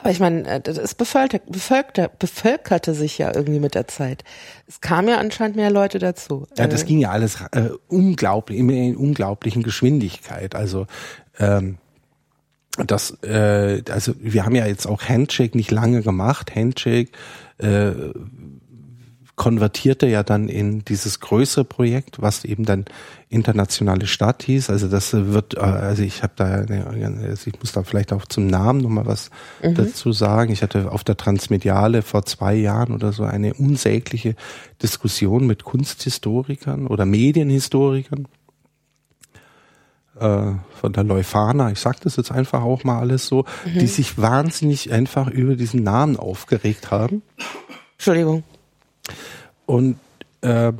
Aber 0.06 0.12
ich 0.12 0.20
meine, 0.20 0.46
äh, 0.46 0.70
es 0.70 0.94
bevölkerte, 0.94 1.50
bevölkerte, 1.50 2.10
bevölkerte 2.16 2.94
sich 2.94 3.18
ja 3.18 3.34
irgendwie 3.34 3.58
mit 3.58 3.74
der 3.74 3.88
Zeit. 3.88 4.22
Es 4.68 4.80
kam 4.80 5.08
ja 5.08 5.18
anscheinend 5.18 5.56
mehr 5.56 5.70
Leute 5.70 5.98
dazu. 5.98 6.46
Ja, 6.56 6.68
das 6.68 6.84
äh, 6.84 6.86
ging 6.86 7.00
ja 7.00 7.10
alles 7.10 7.38
äh, 7.50 7.70
unglaublich, 7.88 8.60
immer 8.60 8.72
in 8.72 8.96
unglaublichen 8.96 9.64
Geschwindigkeit. 9.64 10.54
Also 10.54 10.86
ähm, 11.40 11.78
das, 12.76 13.18
äh, 13.24 13.82
also 13.90 14.12
wir 14.20 14.44
haben 14.44 14.54
ja 14.54 14.66
jetzt 14.66 14.86
auch 14.86 15.02
Handshake 15.02 15.56
nicht 15.56 15.72
lange 15.72 16.02
gemacht. 16.02 16.54
Handshake 16.54 17.10
äh, 17.58 17.90
konvertierte 19.36 20.06
ja 20.06 20.22
dann 20.22 20.48
in 20.48 20.82
dieses 20.86 21.20
größere 21.20 21.64
Projekt, 21.64 22.22
was 22.22 22.44
eben 22.44 22.64
dann 22.64 22.86
internationale 23.28 24.06
Stadt 24.06 24.42
hieß. 24.42 24.70
Also 24.70 24.88
das 24.88 25.12
wird, 25.12 25.54
äh, 25.54 25.60
also 25.60 26.02
ich 26.02 26.22
habe 26.22 26.32
da, 26.36 26.46
also 26.46 27.50
ich 27.50 27.60
muss 27.60 27.72
da 27.72 27.82
vielleicht 27.82 28.14
auch 28.14 28.24
zum 28.24 28.46
Namen 28.46 28.80
nochmal 28.80 29.04
was 29.04 29.30
mhm. 29.62 29.74
dazu 29.74 30.12
sagen. 30.12 30.52
Ich 30.52 30.62
hatte 30.62 30.90
auf 30.90 31.04
der 31.04 31.18
Transmediale 31.18 32.00
vor 32.00 32.24
zwei 32.24 32.54
Jahren 32.54 32.94
oder 32.94 33.12
so 33.12 33.24
eine 33.24 33.52
unsägliche 33.54 34.36
Diskussion 34.82 35.46
mit 35.46 35.64
Kunsthistorikern 35.64 36.86
oder 36.86 37.04
Medienhistorikern 37.04 38.28
äh, 40.18 40.52
von 40.80 40.92
der 40.94 41.04
Leuphana, 41.04 41.70
ich 41.70 41.78
sage 41.78 41.98
das 42.02 42.16
jetzt 42.16 42.32
einfach 42.32 42.62
auch 42.62 42.84
mal 42.84 43.00
alles 43.00 43.26
so, 43.26 43.44
mhm. 43.66 43.80
die 43.80 43.86
sich 43.86 44.16
wahnsinnig 44.16 44.92
einfach 44.92 45.28
über 45.28 45.56
diesen 45.56 45.82
Namen 45.82 46.16
aufgeregt 46.16 46.90
haben. 46.90 47.20
Entschuldigung 47.98 48.42
und 49.66 49.96
äh, 50.42 50.72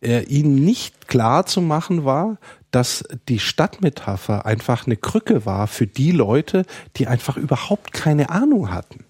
ihnen 0.00 0.64
nicht 0.64 1.08
klar 1.08 1.46
zu 1.46 1.60
machen 1.60 2.04
war, 2.04 2.38
dass 2.70 3.04
die 3.28 3.38
Stadtmetapher 3.38 4.46
einfach 4.46 4.86
eine 4.86 4.96
Krücke 4.96 5.46
war 5.46 5.66
für 5.66 5.86
die 5.86 6.10
Leute, 6.10 6.66
die 6.96 7.06
einfach 7.06 7.36
überhaupt 7.36 7.92
keine 7.92 8.30
Ahnung 8.30 8.70
hatten. 8.70 9.04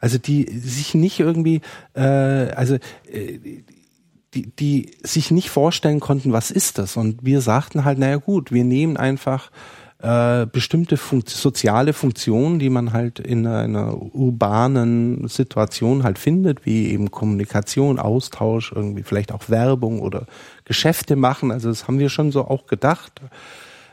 Also 0.00 0.18
die 0.18 0.50
sich 0.58 0.94
nicht 0.94 1.20
irgendwie, 1.20 1.62
äh, 1.94 2.00
also 2.00 2.74
äh, 3.10 3.38
die, 4.34 4.50
die 4.56 4.90
sich 5.02 5.30
nicht 5.30 5.48
vorstellen 5.48 6.00
konnten, 6.00 6.32
was 6.32 6.50
ist 6.50 6.78
das? 6.78 6.96
Und 6.96 7.24
wir 7.24 7.40
sagten 7.40 7.84
halt, 7.84 7.98
naja 7.98 8.16
gut, 8.16 8.52
wir 8.52 8.64
nehmen 8.64 8.96
einfach 8.96 9.50
äh, 10.04 10.46
bestimmte 10.46 10.98
Funkt 10.98 11.30
soziale 11.30 11.94
Funktionen, 11.94 12.58
die 12.58 12.68
man 12.68 12.92
halt 12.92 13.18
in 13.18 13.46
einer 13.46 13.96
urbanen 14.14 15.26
Situation 15.28 16.02
halt 16.02 16.18
findet, 16.18 16.66
wie 16.66 16.90
eben 16.90 17.10
Kommunikation, 17.10 17.98
Austausch, 17.98 18.72
irgendwie 18.72 19.02
vielleicht 19.02 19.32
auch 19.32 19.48
Werbung 19.48 20.00
oder 20.00 20.26
Geschäfte 20.66 21.16
machen. 21.16 21.50
Also 21.50 21.70
das 21.70 21.88
haben 21.88 21.98
wir 21.98 22.10
schon 22.10 22.32
so 22.32 22.46
auch 22.46 22.66
gedacht 22.66 23.22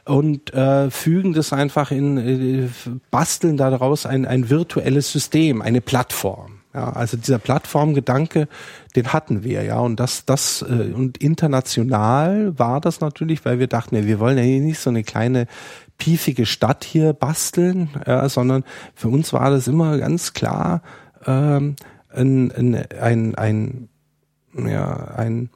und 0.06 0.54
äh, 0.54 0.92
fügen 0.92 1.32
das 1.32 1.54
einfach 1.54 1.92
in, 1.92 2.18
äh, 2.18 2.68
basteln 3.10 3.56
daraus 3.56 4.06
ein, 4.06 4.26
ein 4.26 4.50
virtuelles 4.50 5.12
System, 5.12 5.62
eine 5.62 5.80
Plattform. 5.80 6.62
Ja, 6.74 6.90
also 6.94 7.18
dieser 7.18 7.40
Plattformgedanke, 7.40 8.48
den 8.96 9.12
hatten 9.12 9.44
wir 9.44 9.64
ja 9.64 9.80
und 9.80 10.00
das, 10.00 10.24
das 10.24 10.62
äh, 10.62 10.94
und 10.94 11.18
international 11.18 12.58
war 12.58 12.80
das 12.80 13.02
natürlich, 13.02 13.44
weil 13.44 13.60
wir 13.60 13.68
dachten, 13.68 14.06
wir 14.06 14.20
wollen 14.20 14.38
ja 14.38 14.44
hier 14.44 14.62
nicht 14.62 14.80
so 14.80 14.90
eine 14.90 15.04
kleine 15.04 15.48
piefige 16.02 16.48
Stadt 16.48 16.84
hier 16.84 17.14
basteln, 17.14 17.92
ja, 18.08 18.28
sondern 18.28 18.64
für 18.96 19.08
uns 19.08 19.34
war 19.34 19.52
das 19.52 19.68
immer 19.68 20.00
ganz 20.00 20.34
klar 20.34 20.82
ähm, 21.28 21.76
ein, 22.10 22.52
ein, 22.52 22.88
ein, 23.00 23.36
ein, 23.36 23.90
ja, 24.68 25.14
ein 25.16 25.52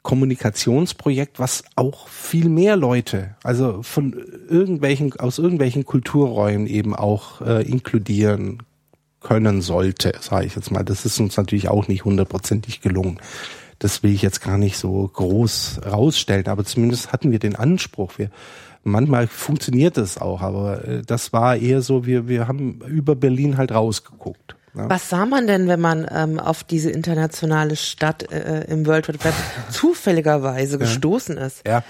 Kommunikationsprojekt, 0.00 1.38
was 1.38 1.62
auch 1.74 2.08
viel 2.08 2.48
mehr 2.48 2.76
Leute, 2.76 3.36
also 3.42 3.82
von 3.82 4.14
irgendwelchen, 4.48 5.12
aus 5.20 5.38
irgendwelchen 5.38 5.84
Kulturräumen 5.84 6.66
eben 6.66 6.96
auch 6.96 7.42
äh, 7.42 7.62
inkludieren 7.62 8.62
können 9.20 9.60
sollte, 9.60 10.14
sage 10.22 10.46
ich 10.46 10.56
jetzt 10.56 10.70
mal. 10.70 10.84
Das 10.84 11.04
ist 11.04 11.20
uns 11.20 11.36
natürlich 11.36 11.68
auch 11.68 11.86
nicht 11.86 12.06
hundertprozentig 12.06 12.80
gelungen. 12.80 13.18
Das 13.78 14.02
will 14.02 14.14
ich 14.14 14.22
jetzt 14.22 14.40
gar 14.40 14.56
nicht 14.56 14.78
so 14.78 15.06
groß 15.12 15.80
rausstellen, 15.84 16.46
aber 16.46 16.64
zumindest 16.64 17.12
hatten 17.12 17.30
wir 17.30 17.38
den 17.38 17.56
Anspruch. 17.56 18.12
Wir, 18.16 18.30
manchmal 18.86 19.26
funktioniert 19.26 19.96
das 19.96 20.18
auch, 20.18 20.40
aber 20.40 20.84
äh, 20.86 21.02
das 21.02 21.32
war 21.32 21.56
eher 21.56 21.82
so, 21.82 22.06
wir, 22.06 22.28
wir 22.28 22.48
haben 22.48 22.80
über 22.86 23.14
Berlin 23.14 23.56
halt 23.56 23.72
rausgeguckt. 23.72 24.56
Ja. 24.74 24.90
Was 24.90 25.08
sah 25.08 25.24
man 25.24 25.46
denn, 25.46 25.68
wenn 25.68 25.80
man 25.80 26.06
ähm, 26.10 26.38
auf 26.38 26.62
diese 26.62 26.90
internationale 26.90 27.76
Stadt 27.76 28.30
äh, 28.30 28.64
im 28.64 28.86
World 28.86 29.08
Wide 29.08 29.24
Web 29.24 29.34
zufälligerweise 29.70 30.78
gestoßen 30.78 31.38
ist? 31.38 31.66
Ja. 31.66 31.82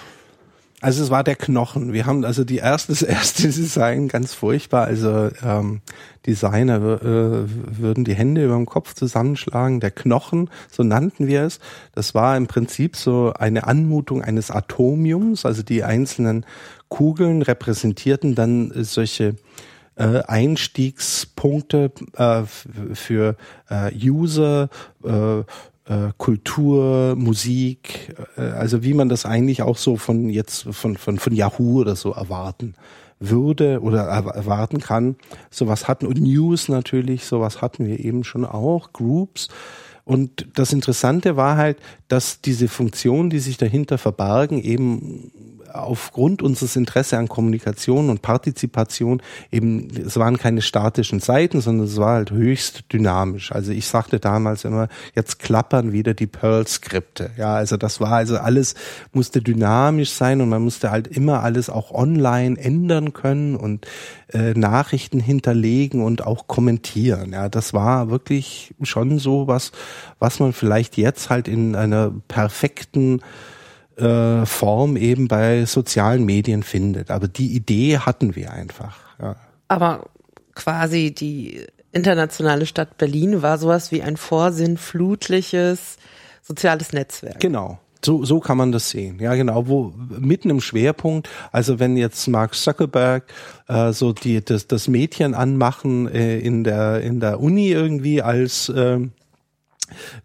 Also 0.87 1.03
es 1.03 1.11
war 1.11 1.25
der 1.25 1.35
Knochen. 1.35 1.93
Wir 1.93 2.07
haben 2.07 2.25
also 2.25 2.45
die 2.45 2.59
erste, 2.59 2.93
das 2.93 3.03
erste 3.03 3.49
Design 3.49 4.07
ganz 4.07 4.35
furchtbar. 4.35 4.85
Also 4.85 5.31
ähm, 5.45 5.81
Designer 6.25 6.77
äh, 6.77 7.49
würden 7.81 8.05
die 8.05 8.15
Hände 8.15 8.45
über 8.45 8.55
dem 8.55 8.67
Kopf 8.67 8.95
zusammenschlagen. 8.95 9.81
Der 9.81 9.91
Knochen, 9.91 10.49
so 10.71 10.85
nannten 10.85 11.27
wir 11.27 11.43
es, 11.43 11.59
das 11.93 12.15
war 12.15 12.37
im 12.37 12.47
Prinzip 12.47 12.95
so 12.95 13.33
eine 13.37 13.67
Anmutung 13.67 14.23
eines 14.23 14.53
Atomiums. 14.53 15.45
Also 15.45 15.65
die 15.65 15.83
einzelnen 15.83 16.47
Kugeln 16.89 17.43
repräsentierten 17.43 18.37
dann 18.37 18.71
solche 18.85 19.35
äh, 19.97 20.21
Einstiegspunkte 20.21 21.91
äh, 22.17 22.43
für 22.95 23.35
äh, 23.69 23.91
User, 23.93 24.69
äh, 25.03 25.43
äh, 25.89 26.13
Kultur, 26.17 27.15
Musik, 27.17 28.15
äh, 28.37 28.43
also 28.43 28.83
wie 28.83 28.95
man 28.95 29.09
das 29.09 29.25
eigentlich 29.25 29.63
auch 29.63 29.77
so 29.77 29.97
von 29.97 30.29
jetzt 30.29 30.67
von 30.71 30.97
von 30.97 31.19
von 31.19 31.35
Yahoo 31.35 31.81
oder 31.81 31.97
so 31.97 32.13
erwarten 32.13 32.75
würde 33.19 33.81
oder 33.81 34.03
erwarten 34.03 34.81
kann. 34.81 35.17
Sowas 35.51 35.89
hatten 35.89 36.07
und 36.07 36.21
News 36.21 36.69
natürlich, 36.69 37.25
sowas 37.25 37.63
hatten 37.63 37.87
wir 37.87 38.01
eben 38.01 38.25
schon 38.25 38.45
auch, 38.45 38.93
Groups. 38.93 39.49
Und 40.05 40.47
das 40.55 40.73
Interessante 40.73 41.37
war 41.37 41.57
halt, 41.57 41.79
dass 42.09 42.41
diese 42.41 42.69
Funktionen, 42.69 43.31
die 43.31 43.41
sich 43.41 43.57
dahinter 43.57 43.99
verbergen, 43.99 44.63
eben 44.63 45.33
aufgrund 45.83 46.43
unseres 46.43 46.77
Interesse 46.77 47.19
an 47.19 47.29
Kommunikation 47.29 48.11
und 48.11 48.23
Partizipation 48.23 49.23
eben, 49.51 49.89
es 50.07 50.17
waren 50.17 50.39
keine 50.39 50.63
statischen 50.63 51.21
Seiten, 51.21 51.61
sondern 51.61 51.87
es 51.87 51.97
war 51.97 52.15
halt 52.15 52.31
höchst 52.31 52.85
dynamisch. 52.93 53.53
Also 53.53 53.73
ich 53.73 53.87
sagte 53.87 54.21
damals 54.21 54.65
immer, 54.65 54.89
jetzt 55.15 55.39
klappern 55.39 55.93
wieder 55.93 56.15
die 56.15 56.27
Perl-Skripte. 56.27 57.31
Ja, 57.37 57.55
also 57.55 57.77
das 57.77 58.01
war 58.01 58.13
also 58.13 58.39
alles 58.39 58.75
musste 59.13 59.41
dynamisch 59.43 60.11
sein 60.11 60.41
und 60.41 60.49
man 60.49 60.63
musste 60.63 60.91
halt 60.91 61.07
immer 61.09 61.43
alles 61.43 61.71
auch 61.71 61.93
online 61.93 62.59
ändern 62.59 63.13
können 63.13 63.57
und 63.57 63.87
äh, 64.33 64.55
Nachrichten 64.55 65.21
hinterlegen 65.21 66.03
und 66.03 66.27
auch 66.27 66.47
kommentieren. 66.47 67.33
Ja, 67.33 67.49
das 67.49 67.75
war 67.75 68.11
wirklich 68.11 68.75
schon 68.83 69.19
so 69.19 69.47
was, 69.47 69.73
was 70.19 70.41
man 70.41 70.53
vielleicht 70.53 70.97
jetzt 70.97 71.31
halt 71.31 71.49
in 71.49 71.77
einer 71.77 72.13
perfekten 72.29 73.21
äh, 73.97 74.45
Form 74.47 74.97
eben 74.97 75.29
bei 75.29 75.65
sozialen 75.65 76.25
Medien 76.25 76.63
findet. 76.63 77.11
Aber 77.11 77.29
die 77.29 77.55
Idee 77.55 77.99
hatten 77.99 78.37
wir 78.37 78.53
einfach. 78.53 78.99
Ja. 79.21 79.37
Aber 79.69 80.07
quasi 80.55 81.15
die 81.15 81.67
internationale 81.93 82.67
Stadt 82.67 82.99
Berlin 82.99 83.43
war 83.43 83.59
sowas 83.59 83.91
wie 83.93 84.03
ein 84.03 84.17
vorsinnflutliches 84.17 85.97
soziales 86.43 86.93
Netzwerk. 86.93 87.41
Genau. 87.41 87.79
So, 88.05 88.25
so 88.25 88.41
kann 88.41 88.59
man 88.59 88.71
das 88.71 88.91
sehen. 88.91 89.19
Ja, 89.19 89.35
genau. 89.35 89.67
Wo 89.67 89.93
mitten 90.19 90.51
im 90.51 90.61
Schwerpunkt, 90.61 91.29
also 91.51 91.79
wenn 91.81 91.97
jetzt 91.97 92.29
Mark 92.29 92.55
Zuckerberg 92.55 93.25
äh, 93.69 93.93
so 93.93 94.13
die 94.13 94.45
das, 94.45 94.69
das 94.69 94.87
Mädchen 94.87 95.35
anmachen 95.35 96.07
äh, 96.07 96.39
in 96.39 96.63
der 96.63 97.01
in 97.01 97.19
der 97.21 97.41
Uni 97.41 97.69
irgendwie 97.69 98.23
als 98.23 98.69
äh, 98.69 99.01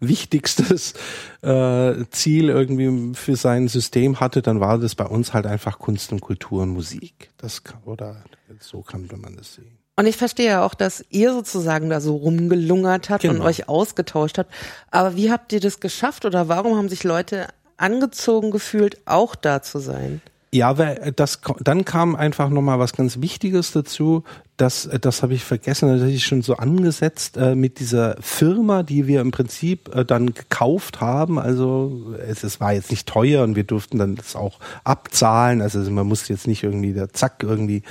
wichtigstes 0.00 0.94
äh, 1.42 1.94
Ziel 2.10 2.48
irgendwie 2.48 3.14
für 3.14 3.36
sein 3.36 3.68
System 3.68 4.20
hatte, 4.20 4.42
dann 4.42 4.60
war 4.60 4.78
das 4.78 4.94
bei 4.94 5.06
uns 5.06 5.32
halt 5.32 5.46
einfach 5.46 5.78
Kunst 5.78 6.12
und 6.12 6.20
Kultur 6.20 6.62
und 6.62 6.70
Musik. 6.70 7.30
Das 7.36 7.64
kann, 7.64 7.82
oder 7.84 8.24
so 8.60 8.82
kann 8.82 9.08
man 9.20 9.36
das 9.36 9.54
sehen. 9.54 9.78
Und 9.96 10.06
ich 10.06 10.16
verstehe 10.16 10.46
ja 10.46 10.64
auch, 10.64 10.74
dass 10.74 11.04
ihr 11.10 11.32
sozusagen 11.32 11.90
da 11.90 12.00
so 12.00 12.16
rumgelungert 12.16 13.10
habt 13.10 13.22
genau. 13.22 13.34
und 13.34 13.42
euch 13.42 13.68
ausgetauscht 13.68 14.38
habt. 14.38 14.52
Aber 14.90 15.16
wie 15.16 15.30
habt 15.30 15.52
ihr 15.52 15.60
das 15.60 15.80
geschafft 15.80 16.24
oder 16.24 16.48
warum 16.48 16.76
haben 16.76 16.88
sich 16.88 17.04
Leute 17.04 17.48
angezogen 17.76 18.50
gefühlt, 18.50 18.98
auch 19.06 19.34
da 19.34 19.60
zu 19.60 19.80
sein? 19.80 20.22
Ja, 20.54 20.76
weil 20.76 21.12
das 21.16 21.40
dann 21.60 21.86
kam 21.86 22.14
einfach 22.14 22.50
nochmal 22.50 22.78
was 22.78 22.92
ganz 22.92 23.22
Wichtiges 23.22 23.72
dazu. 23.72 24.22
Das, 24.58 24.86
das 25.00 25.22
habe 25.22 25.32
ich 25.32 25.44
vergessen, 25.44 25.88
das 25.88 26.02
hatte 26.02 26.12
ich 26.12 26.26
schon 26.26 26.42
so 26.42 26.56
angesetzt 26.56 27.38
äh, 27.38 27.54
mit 27.54 27.80
dieser 27.80 28.16
Firma, 28.20 28.82
die 28.82 29.06
wir 29.06 29.22
im 29.22 29.30
Prinzip 29.30 29.94
äh, 29.94 30.04
dann 30.04 30.34
gekauft 30.34 31.00
haben. 31.00 31.38
Also 31.38 32.14
es, 32.28 32.44
es 32.44 32.60
war 32.60 32.74
jetzt 32.74 32.90
nicht 32.90 33.08
teuer 33.08 33.44
und 33.44 33.56
wir 33.56 33.64
durften 33.64 33.96
dann 33.96 34.14
das 34.14 34.36
auch 34.36 34.58
abzahlen. 34.84 35.62
Also 35.62 35.78
man 35.90 36.06
musste 36.06 36.34
jetzt 36.34 36.46
nicht 36.46 36.62
irgendwie 36.62 36.92
der 36.92 37.14
Zack 37.14 37.42
irgendwie 37.42 37.82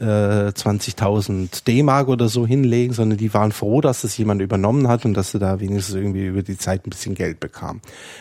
äh, 0.00 0.04
20.000 0.50 1.64
D-Mark 1.64 2.08
oder 2.08 2.28
so 2.28 2.44
hinlegen, 2.44 2.92
sondern 2.92 3.18
die 3.18 3.32
waren 3.32 3.52
froh, 3.52 3.80
dass 3.80 4.02
das 4.02 4.18
jemand 4.18 4.42
übernommen 4.42 4.88
hat 4.88 5.04
und 5.04 5.14
dass 5.14 5.30
sie 5.30 5.38
da 5.38 5.60
wenigstens 5.60 5.94
irgendwie 5.94 6.26
über 6.26 6.42
die 6.42 6.58
Zeit 6.58 6.88
ein 6.88 6.90
bisschen 6.90 7.14
Geld 7.14 7.38
bekam. 7.38 7.80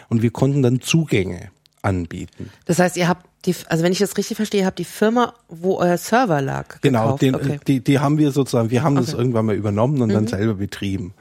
Und 0.09 0.21
wir 0.21 0.29
konnten 0.29 0.61
dann 0.61 0.79
Zugänge 0.79 1.49
anbieten. 1.81 2.51
Das 2.65 2.77
heißt, 2.77 2.95
ihr 2.97 3.07
habt 3.07 3.28
die, 3.45 3.55
also 3.67 3.83
wenn 3.83 3.91
ich 3.91 3.99
das 3.99 4.17
richtig 4.17 4.37
verstehe, 4.37 4.65
habt 4.65 4.79
die 4.79 4.85
Firma, 4.85 5.33
wo 5.47 5.77
euer 5.77 5.97
Server 5.97 6.41
lag. 6.41 6.81
Genau, 6.81 7.17
den, 7.17 7.35
okay. 7.35 7.59
die, 7.67 7.79
die 7.81 7.99
haben 7.99 8.17
wir 8.17 8.31
sozusagen, 8.31 8.69
wir 8.69 8.83
haben 8.83 8.97
okay. 8.97 9.05
das 9.05 9.13
irgendwann 9.13 9.45
mal 9.45 9.55
übernommen 9.55 10.01
und 10.01 10.09
mhm. 10.09 10.13
dann 10.13 10.27
selber 10.27 10.55
betrieben. 10.55 11.13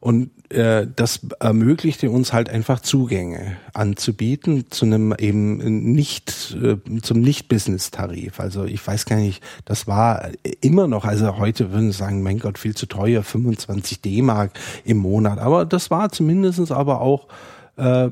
Und 0.00 0.30
äh, 0.50 0.86
das 0.94 1.20
ermöglichte 1.40 2.10
uns 2.10 2.34
halt 2.34 2.50
einfach 2.50 2.80
Zugänge 2.80 3.56
anzubieten 3.72 4.66
zu 4.68 4.84
einem 4.84 5.14
eben 5.18 5.92
nicht 5.92 6.54
äh, 6.62 6.76
zum 7.00 7.22
Nicht-Business-Tarif. 7.22 8.38
Also 8.38 8.64
ich 8.64 8.86
weiß 8.86 9.06
gar 9.06 9.16
nicht, 9.16 9.42
das 9.64 9.86
war 9.86 10.28
immer 10.60 10.88
noch, 10.88 11.06
also 11.06 11.38
heute 11.38 11.72
würden 11.72 11.90
sie 11.90 11.96
sagen, 11.96 12.22
mein 12.22 12.38
Gott, 12.38 12.58
viel 12.58 12.74
zu 12.74 12.84
teuer, 12.84 13.22
25 13.22 14.02
D-Mark 14.02 14.50
im 14.84 14.98
Monat. 14.98 15.38
Aber 15.38 15.64
das 15.64 15.90
war 15.90 16.12
zumindestens 16.12 16.70
aber 16.70 17.00
auch 17.00 17.26
äh, 17.76 18.08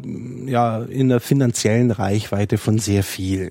ja 0.46 0.82
in 0.82 1.08
der 1.08 1.20
finanziellen 1.20 1.90
Reichweite 1.90 2.58
von 2.58 2.78
sehr 2.78 3.02
vielen. 3.02 3.50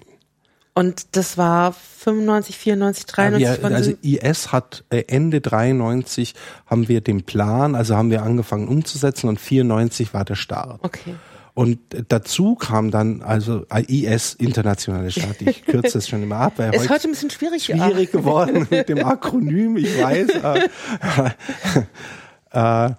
Und 0.73 1.17
das 1.17 1.37
war 1.37 1.73
95, 1.73 2.57
94, 2.57 3.05
93? 3.05 3.63
Ja, 3.63 3.69
wir, 3.69 3.75
also 3.75 3.91
IS 4.01 4.53
hat 4.53 4.85
äh, 4.89 5.03
Ende 5.07 5.41
93 5.41 6.33
haben 6.65 6.87
wir 6.87 7.01
den 7.01 7.23
Plan, 7.23 7.75
also 7.75 7.97
haben 7.97 8.09
wir 8.09 8.23
angefangen 8.23 8.69
umzusetzen 8.69 9.27
und 9.27 9.39
94 9.39 10.13
war 10.13 10.23
der 10.23 10.35
Start. 10.35 10.79
Okay. 10.83 11.15
Und 11.53 11.79
dazu 12.07 12.55
kam 12.55 12.91
dann 12.91 13.21
also 13.21 13.65
IS, 13.69 14.35
internationale 14.35 15.11
Stadt. 15.11 15.41
Ich 15.41 15.65
kürze 15.65 15.97
es 15.97 16.07
schon 16.07 16.23
immer 16.23 16.37
ab. 16.37 16.53
Weil 16.55 16.73
ist 16.75 16.89
heute 16.89 17.09
ein 17.09 17.11
bisschen 17.11 17.29
schwierig. 17.29 17.65
Schwierig 17.65 18.11
geworden 18.11 18.67
mit 18.69 18.87
dem 18.87 19.05
Akronym, 19.05 19.75
ich 19.75 20.01
weiß. 20.01 20.29
äh, 22.53 22.85
äh, 22.87 22.93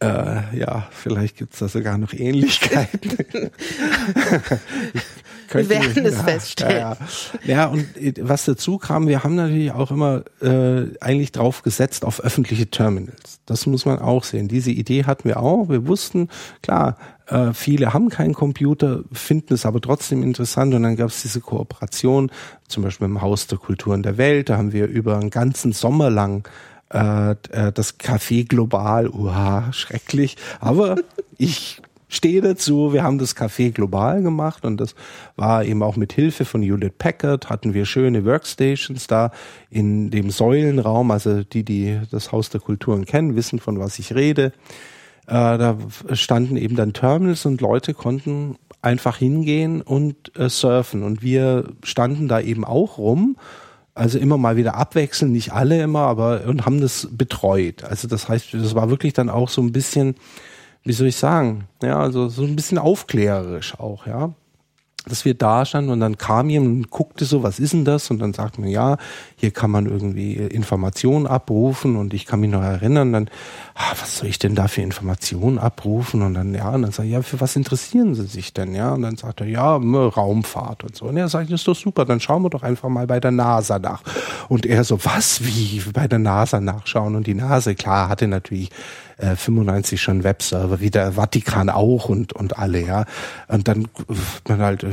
äh, 0.00 0.56
ja, 0.56 0.86
vielleicht 0.90 1.36
gibt's 1.38 1.58
da 1.58 1.68
sogar 1.68 1.98
noch 1.98 2.12
Ähnlichkeiten. 2.12 3.18
wir 5.52 5.68
werden 5.68 6.06
es 6.06 6.20
feststellen. 6.20 6.76
Ja, 6.76 6.96
ja. 7.44 7.54
ja, 7.54 7.66
und 7.66 7.86
was 8.20 8.44
dazu 8.44 8.78
kam, 8.78 9.08
wir 9.08 9.24
haben 9.24 9.34
natürlich 9.34 9.72
auch 9.72 9.90
immer 9.90 10.22
äh, 10.40 10.86
eigentlich 11.00 11.32
drauf 11.32 11.62
gesetzt 11.62 12.04
auf 12.04 12.20
öffentliche 12.20 12.70
Terminals. 12.70 13.40
Das 13.46 13.66
muss 13.66 13.86
man 13.86 13.98
auch 13.98 14.24
sehen. 14.24 14.48
Diese 14.48 14.70
Idee 14.70 15.04
hatten 15.04 15.28
wir 15.28 15.40
auch. 15.40 15.68
Wir 15.68 15.86
wussten, 15.86 16.28
klar, 16.62 16.96
äh, 17.26 17.52
viele 17.52 17.92
haben 17.92 18.08
keinen 18.08 18.34
Computer, 18.34 19.02
finden 19.12 19.54
es 19.54 19.66
aber 19.66 19.80
trotzdem 19.80 20.22
interessant. 20.22 20.74
Und 20.74 20.82
dann 20.82 20.96
gab 20.96 21.08
es 21.08 21.22
diese 21.22 21.40
Kooperation, 21.40 22.30
zum 22.68 22.82
Beispiel 22.82 23.06
im 23.06 23.20
Haus 23.20 23.46
der 23.46 23.58
Kulturen 23.58 24.02
der 24.02 24.18
Welt. 24.18 24.48
Da 24.48 24.58
haben 24.58 24.72
wir 24.72 24.86
über 24.86 25.16
einen 25.16 25.30
ganzen 25.30 25.72
Sommer 25.72 26.10
lang 26.10 26.48
äh, 26.92 27.32
äh, 27.32 27.72
das 27.72 27.98
Café 27.98 28.46
Global, 28.46 29.08
uha, 29.08 29.72
schrecklich. 29.72 30.36
Aber 30.60 30.96
ich 31.38 31.82
stehe 32.08 32.40
dazu, 32.40 32.92
wir 32.92 33.02
haben 33.02 33.18
das 33.18 33.36
Café 33.36 33.70
global 33.70 34.22
gemacht 34.22 34.64
und 34.64 34.78
das 34.78 34.94
war 35.36 35.64
eben 35.64 35.82
auch 35.82 35.96
mit 35.96 36.12
Hilfe 36.12 36.44
von 36.44 36.62
Hewlett 36.62 36.98
Packard, 36.98 37.50
hatten 37.50 37.74
wir 37.74 37.84
schöne 37.84 38.24
Workstations 38.24 39.06
da 39.06 39.30
in 39.70 40.10
dem 40.10 40.30
Säulenraum, 40.30 41.10
also 41.10 41.44
die, 41.44 41.64
die 41.64 42.00
das 42.10 42.32
Haus 42.32 42.48
der 42.48 42.60
Kulturen 42.60 43.04
kennen, 43.04 43.36
wissen, 43.36 43.58
von 43.58 43.78
was 43.78 43.98
ich 43.98 44.14
rede. 44.14 44.52
Äh, 45.26 45.58
da 45.58 45.76
standen 46.12 46.56
eben 46.56 46.76
dann 46.76 46.94
Terminals 46.94 47.44
und 47.44 47.60
Leute 47.60 47.92
konnten 47.92 48.56
einfach 48.80 49.18
hingehen 49.18 49.82
und 49.82 50.36
äh, 50.38 50.48
surfen 50.48 51.02
und 51.02 51.22
wir 51.22 51.64
standen 51.82 52.28
da 52.28 52.40
eben 52.40 52.64
auch 52.64 52.96
rum 52.96 53.36
also 53.98 54.18
immer 54.18 54.38
mal 54.38 54.56
wieder 54.56 54.74
abwechseln, 54.76 55.32
nicht 55.32 55.52
alle 55.52 55.82
immer, 55.82 56.00
aber 56.00 56.44
und 56.46 56.64
haben 56.64 56.80
das 56.80 57.08
betreut. 57.10 57.84
Also 57.84 58.08
das 58.08 58.28
heißt, 58.28 58.54
das 58.54 58.74
war 58.74 58.90
wirklich 58.90 59.12
dann 59.12 59.28
auch 59.28 59.48
so 59.48 59.60
ein 59.60 59.72
bisschen 59.72 60.14
wie 60.84 60.92
soll 60.92 61.08
ich 61.08 61.16
sagen, 61.16 61.68
ja, 61.82 61.98
also 61.98 62.28
so 62.28 62.44
ein 62.44 62.56
bisschen 62.56 62.78
aufklärerisch 62.78 63.78
auch, 63.78 64.06
ja 64.06 64.32
dass 65.08 65.24
wir 65.24 65.34
da 65.34 65.64
standen 65.64 65.90
und 65.90 66.00
dann 66.00 66.18
kam 66.18 66.50
jemand 66.50 66.76
und 66.76 66.90
guckte 66.90 67.24
so, 67.24 67.42
was 67.42 67.58
ist 67.58 67.72
denn 67.72 67.84
das? 67.84 68.10
Und 68.10 68.18
dann 68.18 68.32
sagt 68.32 68.58
man, 68.58 68.68
ja, 68.68 68.96
hier 69.36 69.50
kann 69.50 69.70
man 69.70 69.86
irgendwie 69.86 70.34
Informationen 70.34 71.26
abrufen 71.26 71.96
und 71.96 72.14
ich 72.14 72.26
kann 72.26 72.40
mich 72.40 72.50
noch 72.50 72.62
erinnern, 72.62 73.12
dann, 73.12 73.30
ah, 73.74 73.92
was 74.00 74.18
soll 74.18 74.28
ich 74.28 74.38
denn 74.38 74.54
da 74.54 74.68
für 74.68 74.82
Informationen 74.82 75.58
abrufen? 75.58 76.22
Und 76.22 76.34
dann, 76.34 76.54
ja, 76.54 76.70
und 76.70 76.82
dann 76.82 76.92
sage 76.92 77.08
ich, 77.08 77.14
ja, 77.14 77.22
für 77.22 77.40
was 77.40 77.56
interessieren 77.56 78.14
Sie 78.14 78.26
sich 78.26 78.52
denn? 78.52 78.74
Ja, 78.74 78.92
und 78.94 79.02
dann 79.02 79.16
sagt 79.16 79.40
er, 79.40 79.46
ja, 79.46 79.76
Raumfahrt 79.76 80.84
und 80.84 80.96
so. 80.96 81.06
Und 81.06 81.16
er 81.16 81.28
sagt, 81.28 81.50
das 81.50 81.60
ist 81.60 81.68
doch 81.68 81.76
super, 81.76 82.04
dann 82.04 82.20
schauen 82.20 82.42
wir 82.42 82.50
doch 82.50 82.62
einfach 82.62 82.88
mal 82.88 83.06
bei 83.06 83.20
der 83.20 83.30
NASA 83.30 83.78
nach. 83.78 84.02
Und 84.48 84.66
er 84.66 84.84
so, 84.84 85.04
was, 85.04 85.44
wie, 85.44 85.82
bei 85.92 86.08
der 86.08 86.18
NASA 86.18 86.60
nachschauen? 86.60 87.16
Und 87.16 87.26
die 87.26 87.34
NASA, 87.34 87.74
klar, 87.74 88.08
hatte 88.08 88.28
natürlich 88.28 88.70
äh, 89.18 89.36
95 89.36 90.00
schon 90.00 90.24
Webserver, 90.24 90.80
wie 90.80 90.90
der 90.90 91.12
Vatikan 91.12 91.68
auch 91.68 92.08
und, 92.08 92.32
und 92.32 92.58
alle, 92.58 92.84
ja. 92.84 93.04
Und 93.48 93.68
dann 93.68 93.88
man 94.48 94.60
halt, 94.60 94.84
äh, 94.84 94.90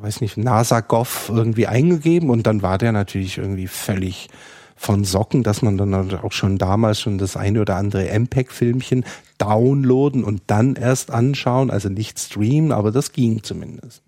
weiß 0.00 0.20
nicht, 0.20 0.36
NASA-Gov 0.36 1.30
irgendwie 1.32 1.66
eingegeben 1.66 2.30
und 2.30 2.46
dann 2.46 2.62
war 2.62 2.78
der 2.78 2.92
natürlich 2.92 3.38
irgendwie 3.38 3.68
völlig 3.68 4.28
von 4.76 5.04
Socken, 5.04 5.42
dass 5.42 5.62
man 5.62 5.78
dann 5.78 5.94
halt 5.94 6.14
auch 6.24 6.32
schon 6.32 6.58
damals 6.58 7.00
schon 7.00 7.18
das 7.18 7.36
eine 7.36 7.60
oder 7.60 7.76
andere 7.76 8.08
MPEG-Filmchen 8.08 9.04
downloaden 9.38 10.24
und 10.24 10.42
dann 10.48 10.74
erst 10.74 11.10
anschauen, 11.10 11.70
also 11.70 11.88
nicht 11.88 12.18
streamen, 12.18 12.72
aber 12.72 12.90
das 12.90 13.12
ging 13.12 13.42
zumindest 13.42 14.02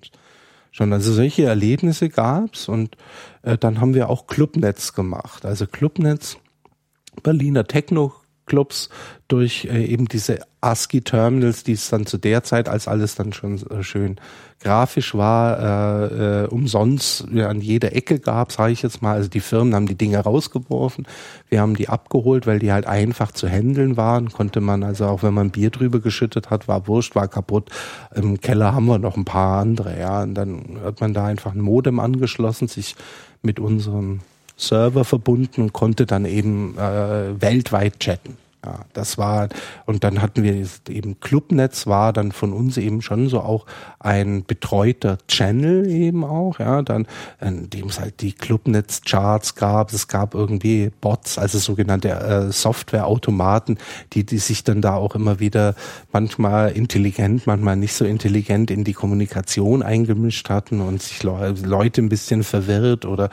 schon. 0.72 0.92
Also 0.92 1.12
solche 1.12 1.44
Erlebnisse 1.44 2.08
gab's 2.08 2.68
und 2.68 2.96
äh, 3.42 3.56
dann 3.56 3.80
haben 3.80 3.94
wir 3.94 4.10
auch 4.10 4.26
Clubnetz 4.26 4.92
gemacht. 4.92 5.46
Also 5.46 5.66
Clubnetz, 5.66 6.36
Berliner 7.22 7.64
Techno 7.64 8.12
Clubs 8.46 8.88
durch 9.28 9.66
äh, 9.66 9.84
eben 9.84 10.06
diese 10.06 10.40
ASCII-Terminals, 10.60 11.64
die 11.64 11.72
es 11.72 11.88
dann 11.88 12.06
zu 12.06 12.16
der 12.16 12.42
Zeit, 12.42 12.68
als 12.68 12.88
alles 12.88 13.14
dann 13.14 13.32
schon 13.32 13.60
äh, 13.70 13.82
schön 13.82 14.16
grafisch 14.60 15.14
war, 15.14 15.58
äh, 16.10 16.44
äh, 16.44 16.46
umsonst 16.46 17.26
ja, 17.32 17.48
an 17.48 17.60
jeder 17.60 17.94
Ecke 17.94 18.18
gab, 18.18 18.52
sage 18.52 18.72
ich 18.72 18.82
jetzt 18.82 19.02
mal. 19.02 19.12
Also 19.12 19.28
die 19.28 19.40
Firmen 19.40 19.74
haben 19.74 19.86
die 19.86 19.96
Dinge 19.96 20.18
rausgeworfen, 20.18 21.06
wir 21.48 21.60
haben 21.60 21.76
die 21.76 21.88
abgeholt, 21.88 22.46
weil 22.46 22.58
die 22.58 22.72
halt 22.72 22.86
einfach 22.86 23.32
zu 23.32 23.48
handeln 23.48 23.96
waren. 23.96 24.30
Konnte 24.30 24.60
man 24.60 24.82
also 24.82 25.06
auch, 25.06 25.22
wenn 25.22 25.34
man 25.34 25.50
Bier 25.50 25.70
drüber 25.70 26.00
geschüttet 26.00 26.50
hat, 26.50 26.68
war 26.68 26.86
wurscht, 26.86 27.14
war 27.14 27.28
kaputt. 27.28 27.70
Im 28.14 28.40
Keller 28.40 28.74
haben 28.74 28.86
wir 28.86 28.98
noch 28.98 29.16
ein 29.16 29.24
paar 29.24 29.60
andere, 29.60 29.98
ja. 29.98 30.22
Und 30.22 30.34
dann 30.34 30.78
hat 30.84 31.00
man 31.00 31.12
da 31.12 31.26
einfach 31.26 31.54
ein 31.54 31.60
Modem 31.60 32.00
angeschlossen, 32.00 32.68
sich 32.68 32.96
mit 33.42 33.60
unserem 33.60 34.20
Server 34.56 35.04
verbunden 35.04 35.62
und 35.62 35.72
konnte 35.72 36.06
dann 36.06 36.24
eben 36.24 36.76
äh, 36.78 37.40
weltweit 37.40 38.00
chatten. 38.00 38.36
Ja, 38.66 38.80
das 38.94 39.16
war, 39.16 39.48
und 39.84 40.02
dann 40.02 40.20
hatten 40.20 40.42
wir 40.42 40.66
eben 40.88 41.20
Clubnetz 41.20 41.86
war 41.86 42.12
dann 42.12 42.32
von 42.32 42.52
uns 42.52 42.76
eben 42.78 43.00
schon 43.00 43.28
so 43.28 43.40
auch 43.40 43.64
ein 44.00 44.44
betreuter 44.44 45.18
Channel 45.28 45.88
eben 45.88 46.24
auch, 46.24 46.58
ja, 46.58 46.82
dann, 46.82 47.06
in 47.40 47.70
dem 47.70 47.86
es 47.86 48.00
halt 48.00 48.20
die 48.22 48.32
Clubnetz-Charts 48.32 49.54
gab, 49.54 49.92
es 49.92 50.08
gab 50.08 50.34
irgendwie 50.34 50.90
Bots, 51.00 51.38
also 51.38 51.58
sogenannte 51.58 52.10
äh, 52.10 52.50
Softwareautomaten, 52.50 53.78
die, 54.14 54.26
die 54.26 54.38
sich 54.38 54.64
dann 54.64 54.82
da 54.82 54.96
auch 54.96 55.14
immer 55.14 55.38
wieder 55.38 55.76
manchmal 56.10 56.72
intelligent, 56.72 57.46
manchmal 57.46 57.76
nicht 57.76 57.94
so 57.94 58.04
intelligent 58.04 58.72
in 58.72 58.82
die 58.82 58.94
Kommunikation 58.94 59.84
eingemischt 59.84 60.50
hatten 60.50 60.80
und 60.80 61.00
sich 61.00 61.22
Leute 61.22 62.02
ein 62.02 62.08
bisschen 62.08 62.42
verwirrt 62.42 63.04
oder 63.04 63.30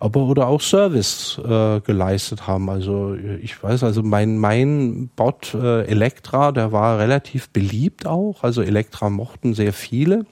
aber 0.00 0.22
oder 0.22 0.48
auch 0.48 0.62
Service 0.62 1.38
äh, 1.38 1.80
geleistet 1.80 2.46
haben. 2.46 2.70
Also 2.70 3.14
ich 3.14 3.62
weiß, 3.62 3.84
also 3.84 4.02
mein 4.02 4.38
mein 4.38 5.10
Bot 5.14 5.54
äh, 5.54 5.84
Elektra, 5.84 6.52
der 6.52 6.72
war 6.72 6.98
relativ 6.98 7.50
beliebt 7.50 8.06
auch. 8.06 8.42
Also 8.42 8.62
Elektra 8.62 9.10
mochten 9.10 9.54
sehr 9.54 9.74
viele. 9.74 10.24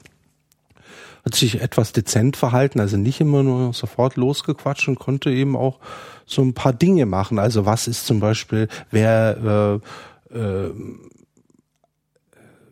Hat 1.24 1.34
sich 1.34 1.60
etwas 1.60 1.92
dezent 1.92 2.36
verhalten, 2.36 2.80
also 2.80 2.96
nicht 2.96 3.20
immer 3.20 3.42
nur 3.42 3.74
sofort 3.74 4.16
losgequatscht 4.16 4.88
und 4.88 4.98
konnte 4.98 5.30
eben 5.30 5.54
auch 5.54 5.78
so 6.24 6.40
ein 6.40 6.54
paar 6.54 6.72
Dinge 6.72 7.04
machen. 7.04 7.38
Also 7.38 7.66
was 7.66 7.88
ist 7.88 8.06
zum 8.06 8.20
Beispiel, 8.20 8.68
wer 8.90 9.80
äh, 10.32 10.38
äh, 10.38 10.72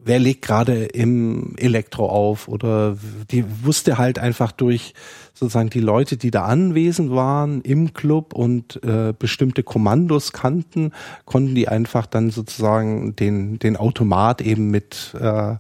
wer 0.07 0.19
legt 0.19 0.43
gerade 0.43 0.85
im 0.85 1.55
Elektro 1.59 2.09
auf? 2.09 2.49
Oder 2.49 2.97
die 3.31 3.45
wusste 3.65 3.99
halt 3.99 4.19
einfach 4.19 4.53
durch 4.53 4.95
sozusagen 5.35 5.69
die 5.69 5.81
Leute, 5.81 6.17
die 6.17 6.31
da 6.31 6.45
anwesend 6.45 7.11
waren 7.11 7.61
im 7.63 7.93
Club 7.93 8.33
und 8.33 8.83
äh, 8.83 9.13
bestimmte 9.19 9.63
Kommandos 9.63 10.33
kannten, 10.33 10.93
konnten 11.25 11.55
die 11.55 11.69
einfach 11.69 12.07
dann 12.07 12.31
sozusagen 12.31 13.17
den 13.17 13.59
den 13.59 13.77
Automat 13.77 14.41
eben 14.41 14.71
mit 14.71 15.15
äh, 15.21 15.57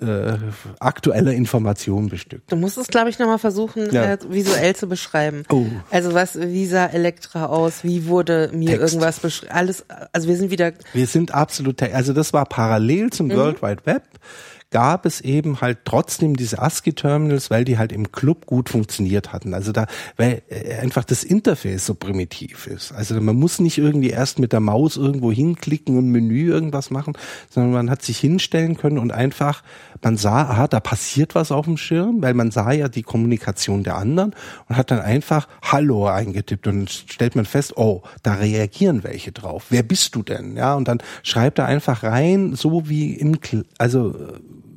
äh, 0.00 0.36
aktueller 0.78 1.32
Information 1.32 2.08
bestückt. 2.08 2.52
Du 2.52 2.56
musst 2.56 2.76
es, 2.76 2.88
glaube 2.88 3.08
ich, 3.08 3.18
nochmal 3.18 3.38
versuchen, 3.38 3.90
ja. 3.92 4.12
äh, 4.12 4.18
visuell 4.28 4.76
zu 4.76 4.88
beschreiben. 4.88 5.44
Oh. 5.50 5.64
Also 5.90 6.12
was, 6.12 6.38
wie 6.38 6.66
sah 6.66 6.86
Elektra 6.86 7.46
aus? 7.46 7.82
Wie 7.82 8.06
wurde 8.06 8.50
mir 8.52 8.78
Text. 8.78 8.82
irgendwas 8.82 9.20
beschrieben? 9.20 9.52
Alles, 9.52 9.84
also 10.12 10.28
wir 10.28 10.36
sind 10.36 10.50
wieder. 10.50 10.72
Wir 10.92 11.06
sind 11.06 11.32
absolut, 11.32 11.82
also 11.82 12.12
das 12.12 12.32
war 12.32 12.44
parallel 12.44 13.10
zum 13.10 13.28
mhm. 13.28 13.36
World 13.36 13.62
Wide 13.62 13.86
Web 13.86 14.02
gab 14.70 15.06
es 15.06 15.20
eben 15.20 15.60
halt 15.60 15.78
trotzdem 15.84 16.36
diese 16.36 16.60
ASCII-Terminals, 16.60 17.50
weil 17.50 17.64
die 17.64 17.78
halt 17.78 17.92
im 17.92 18.10
Club 18.10 18.46
gut 18.46 18.68
funktioniert 18.68 19.32
hatten. 19.32 19.54
Also 19.54 19.70
da, 19.72 19.86
weil 20.16 20.42
äh, 20.48 20.74
einfach 20.78 21.04
das 21.04 21.22
Interface 21.22 21.86
so 21.86 21.94
primitiv 21.94 22.66
ist. 22.66 22.92
Also 22.92 23.20
man 23.20 23.36
muss 23.36 23.60
nicht 23.60 23.78
irgendwie 23.78 24.10
erst 24.10 24.38
mit 24.38 24.52
der 24.52 24.60
Maus 24.60 24.96
irgendwo 24.96 25.30
hinklicken 25.30 25.96
und 25.96 26.10
Menü 26.10 26.50
irgendwas 26.50 26.90
machen, 26.90 27.14
sondern 27.48 27.72
man 27.72 27.90
hat 27.90 28.02
sich 28.02 28.18
hinstellen 28.18 28.76
können 28.76 28.98
und 28.98 29.12
einfach, 29.12 29.62
man 30.02 30.16
sah, 30.16 30.42
aha, 30.42 30.66
da 30.66 30.80
passiert 30.80 31.34
was 31.34 31.52
auf 31.52 31.66
dem 31.66 31.76
Schirm, 31.76 32.20
weil 32.20 32.34
man 32.34 32.50
sah 32.50 32.72
ja 32.72 32.88
die 32.88 33.02
Kommunikation 33.02 33.84
der 33.84 33.96
anderen 33.96 34.34
und 34.68 34.76
hat 34.76 34.90
dann 34.90 35.00
einfach 35.00 35.46
Hallo 35.62 36.06
eingetippt 36.06 36.66
und 36.66 36.90
stellt 36.90 37.36
man 37.36 37.44
fest, 37.44 37.76
oh, 37.76 38.02
da 38.22 38.34
reagieren 38.34 39.04
welche 39.04 39.30
drauf. 39.30 39.66
Wer 39.70 39.84
bist 39.84 40.16
du 40.16 40.24
denn? 40.24 40.56
Ja, 40.56 40.74
und 40.74 40.88
dann 40.88 40.98
schreibt 41.22 41.60
er 41.60 41.66
einfach 41.66 42.02
rein, 42.02 42.54
so 42.56 42.88
wie 42.88 43.14
im, 43.14 43.38
also 43.78 44.14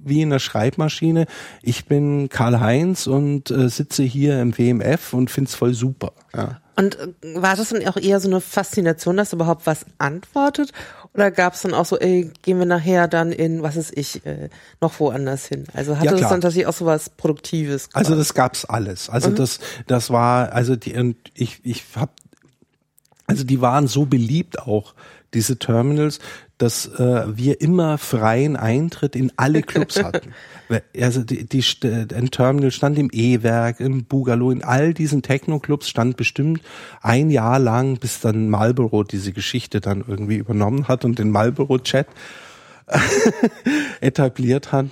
wie 0.10 0.22
in 0.22 0.30
der 0.30 0.40
Schreibmaschine. 0.40 1.26
Ich 1.62 1.86
bin 1.86 2.30
Karl-Heinz 2.30 3.08
und 3.08 3.52
äh, 3.52 3.70
sitze 3.70 4.04
hier 4.04 4.42
im 4.42 4.58
WMF 4.58 5.14
und 5.14 5.32
find's 5.32 5.56
voll 5.56 5.74
super. 5.74 6.14
Ja. 6.36 6.60
Und 6.76 6.98
äh, 6.98 7.08
war 7.36 7.56
das 7.56 7.70
dann 7.70 7.86
auch 7.88 7.98
eher 7.98 8.20
so 8.20 8.30
eine 8.30 8.42
Faszination, 8.42 9.18
dass 9.18 9.34
überhaupt 9.34 9.66
was 9.66 9.86
antwortet? 9.98 10.72
Oder 11.14 11.32
gab 11.32 11.54
es 11.54 11.62
dann 11.64 11.74
auch 11.74 11.86
so, 11.86 11.98
ey, 11.98 12.32
gehen 12.44 12.60
wir 12.60 12.66
nachher 12.66 13.08
dann 13.08 13.32
in, 13.32 13.64
was 13.64 13.76
ist 13.76 13.98
ich, 13.98 14.26
äh, 14.26 14.50
noch 14.80 15.00
woanders 15.00 15.46
hin? 15.46 15.66
Also 15.74 15.98
hatte 15.98 16.06
ja, 16.06 16.12
das 16.12 16.30
dann 16.30 16.42
tatsächlich 16.42 16.68
auch 16.68 16.74
so 16.74 16.86
was 16.86 17.10
Produktives? 17.10 17.90
Quasi? 17.90 18.06
Also 18.06 18.16
das 18.16 18.34
gab's 18.34 18.66
alles. 18.66 19.10
Also 19.10 19.30
mhm. 19.30 19.36
das, 19.36 19.60
das 19.88 20.12
war, 20.12 20.54
also 20.54 20.76
die, 20.76 20.96
und 20.96 21.18
ich, 21.34 21.60
ich 21.64 21.84
hab, 21.96 22.12
also 22.29 22.29
die 23.50 23.62
waren 23.62 23.88
so 23.88 24.06
beliebt 24.06 24.60
auch, 24.60 24.94
diese 25.34 25.60
Terminals, 25.60 26.20
dass 26.58 26.88
äh, 26.88 27.26
wir 27.28 27.62
immer 27.62 27.98
freien 27.98 28.56
Eintritt 28.58 29.16
in 29.16 29.32
alle 29.38 29.62
Clubs 29.62 29.98
hatten. 30.04 30.34
also 31.00 31.24
die, 31.24 31.46
die, 31.46 31.64
ein 31.84 32.32
Terminal 32.32 32.72
stand 32.72 32.98
im 32.98 33.10
E-Werk, 33.12 33.80
im 33.80 34.06
Bugalo, 34.06 34.52
in 34.52 34.64
all 34.64 34.94
diesen 34.94 35.22
Techno-Clubs 35.22 35.88
stand 35.88 36.18
bestimmt 36.18 36.62
ein 37.02 37.30
Jahr 37.30 37.60
lang, 37.60 37.98
bis 37.98 38.20
dann 38.20 38.50
Marlboro 38.50 39.04
diese 39.04 39.32
Geschichte 39.32 39.82
dann 39.82 40.04
irgendwie 40.06 40.38
übernommen 40.38 40.88
hat 40.88 41.06
und 41.06 41.20
den 41.20 41.32
Marlboro-Chat 41.32 42.08
etabliert 44.02 44.72
hat. 44.72 44.88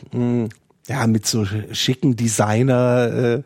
Ja, 0.88 1.06
mit 1.06 1.26
so 1.26 1.46
schicken 1.72 2.16
Designer 2.16 3.12
äh, 3.14 3.44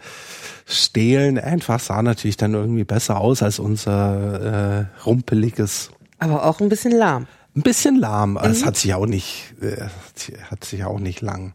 Stehlen 0.66 1.40
einfach 1.40 1.80
sah 1.80 2.02
natürlich 2.02 2.38
dann 2.38 2.54
irgendwie 2.54 2.84
besser 2.84 3.20
aus 3.20 3.44
als 3.44 3.60
unser 3.60 4.90
äh, 5.02 5.06
rumpeliges. 5.06 5.92
Aber 6.20 6.46
auch 6.46 6.62
ein 6.62 6.70
bisschen 6.70 6.92
lahm 6.92 7.28
ein 7.56 7.62
bisschen 7.64 7.96
lahm. 7.96 8.32
Mhm. 8.32 8.40
Es 8.44 8.66
hat 8.66 8.78
sich 8.78 8.94
auch 8.94 9.06
nicht, 9.06 9.54
äh, 9.62 9.88
hat 10.50 10.64
sich 10.64 10.84
auch 10.84 11.00
nicht 11.00 11.22
lang 11.22 11.54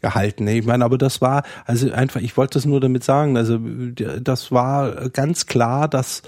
gehalten. 0.00 0.46
Ich 0.48 0.66
meine, 0.66 0.84
aber 0.84 0.98
das 0.98 1.20
war, 1.20 1.44
also 1.64 1.90
einfach, 1.90 2.20
ich 2.20 2.36
wollte 2.36 2.54
das 2.58 2.66
nur 2.66 2.80
damit 2.80 3.04
sagen, 3.04 3.36
also 3.36 3.58
das 3.58 4.52
war 4.52 5.08
ganz 5.10 5.46
klar, 5.46 5.88
dass 5.88 6.22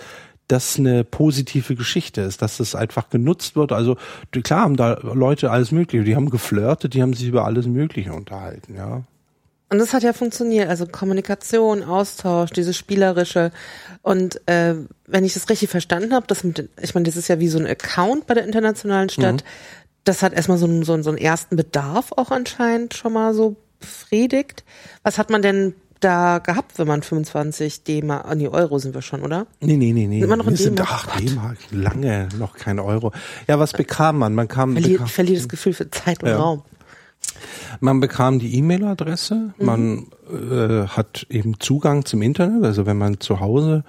das 0.49 0.78
eine 0.78 1.05
positive 1.05 1.74
Geschichte 1.74 2.20
ist, 2.20 2.42
dass 2.42 2.59
das 2.59 2.74
einfach 2.74 3.11
genutzt 3.11 3.57
wird. 3.57 3.72
Also 3.72 3.97
klar 4.30 4.62
haben 4.62 4.76
da 4.76 4.99
Leute 5.03 5.51
alles 5.51 5.72
Mögliche, 5.72 6.05
die 6.05 6.16
haben 6.16 6.30
geflirtet, 6.30 6.94
die 6.94 7.03
haben 7.03 7.14
sich 7.14 7.28
über 7.28 7.44
alles 7.44 7.66
Mögliche 7.66 8.12
unterhalten, 8.12 8.74
ja. 8.76 9.03
Und 9.68 9.78
das 9.78 9.92
hat 9.92 10.05
ja 10.05 10.12
funktioniert, 10.12 10.68
also 10.68 10.86
Kommunikation, 10.86 11.82
Austausch, 11.82 12.51
dieses 12.51 12.76
spielerische. 12.76 13.51
Und 14.03 14.40
äh, 14.47 14.76
wenn 15.07 15.24
ich 15.24 15.34
das 15.34 15.49
richtig 15.49 15.70
verstanden 15.70 16.14
habe, 16.14 16.28
das 16.28 16.44
mit, 16.44 16.68
ich 16.80 16.94
meine, 16.94 17.05
das 17.05 17.16
ist 17.16 17.26
ja 17.26 17.40
wie 17.40 17.49
so 17.49 17.59
ein 17.59 17.66
Account 17.66 18.28
bei 18.28 18.34
der 18.34 18.44
internationalen 18.44 19.09
Stadt. 19.09 19.42
Mhm. 19.42 19.47
Das 20.05 20.22
hat 20.22 20.34
erstmal 20.34 20.59
so 20.59 20.66
einen, 20.66 20.84
so, 20.84 20.92
einen, 20.92 21.03
so 21.03 21.11
einen 21.11 21.18
ersten 21.18 21.57
Bedarf 21.57 22.12
auch 22.12 22.30
anscheinend 22.30 22.94
schon 22.94 23.12
mal 23.12 23.34
so 23.34 23.57
befriedigt. 23.80 24.64
Was 25.03 25.18
hat 25.18 25.30
man 25.30 25.42
denn 25.42 25.74
da 26.01 26.38
gehabt, 26.38 26.78
wenn 26.78 26.86
man 26.86 27.03
25 27.03 27.84
D-Mark, 27.84 28.34
nee, 28.36 28.49
Euro 28.49 28.78
sind 28.78 28.94
wir 28.94 29.03
schon, 29.03 29.22
oder? 29.22 29.47
Nee, 29.61 29.76
nee, 29.76 29.92
nee, 29.92 30.07
nee. 30.07 30.20
Sind 30.20 30.28
wir 30.28 30.36
noch 30.36 30.47
in 30.47 30.57
sind, 30.57 30.80
ach, 30.80 31.16
D-Mark, 31.18 31.59
lange 31.70 32.28
noch 32.38 32.55
kein 32.55 32.78
Euro. 32.78 33.12
Ja, 33.49 33.59
was 33.59 33.72
bekam 33.72 34.18
man? 34.18 34.34
Man 34.34 34.49
kam, 34.49 34.72
Verlier, 34.72 34.92
bekam, 34.92 35.07
ich 35.07 35.12
verliere 35.12 35.36
das 35.38 35.49
Gefühl 35.49 35.72
für 35.72 35.90
Zeit 35.90 36.22
und 36.22 36.28
Ja. 36.28 36.36
Raum. 36.38 36.62
man 37.80 38.01
bekam 38.01 38.38
die 38.38 38.55
E-Mail-Adresse, 38.57 39.55
man 39.59 40.07
äh, 40.30 40.86
hat 40.86 41.26
eben 41.30 41.59
Zugang 41.61 42.05
zum 42.05 42.22
Internet, 42.22 42.64
also 42.64 42.86
wenn 42.86 42.99
man 42.99 43.20
zu 43.20 43.40
Hause 43.40 43.84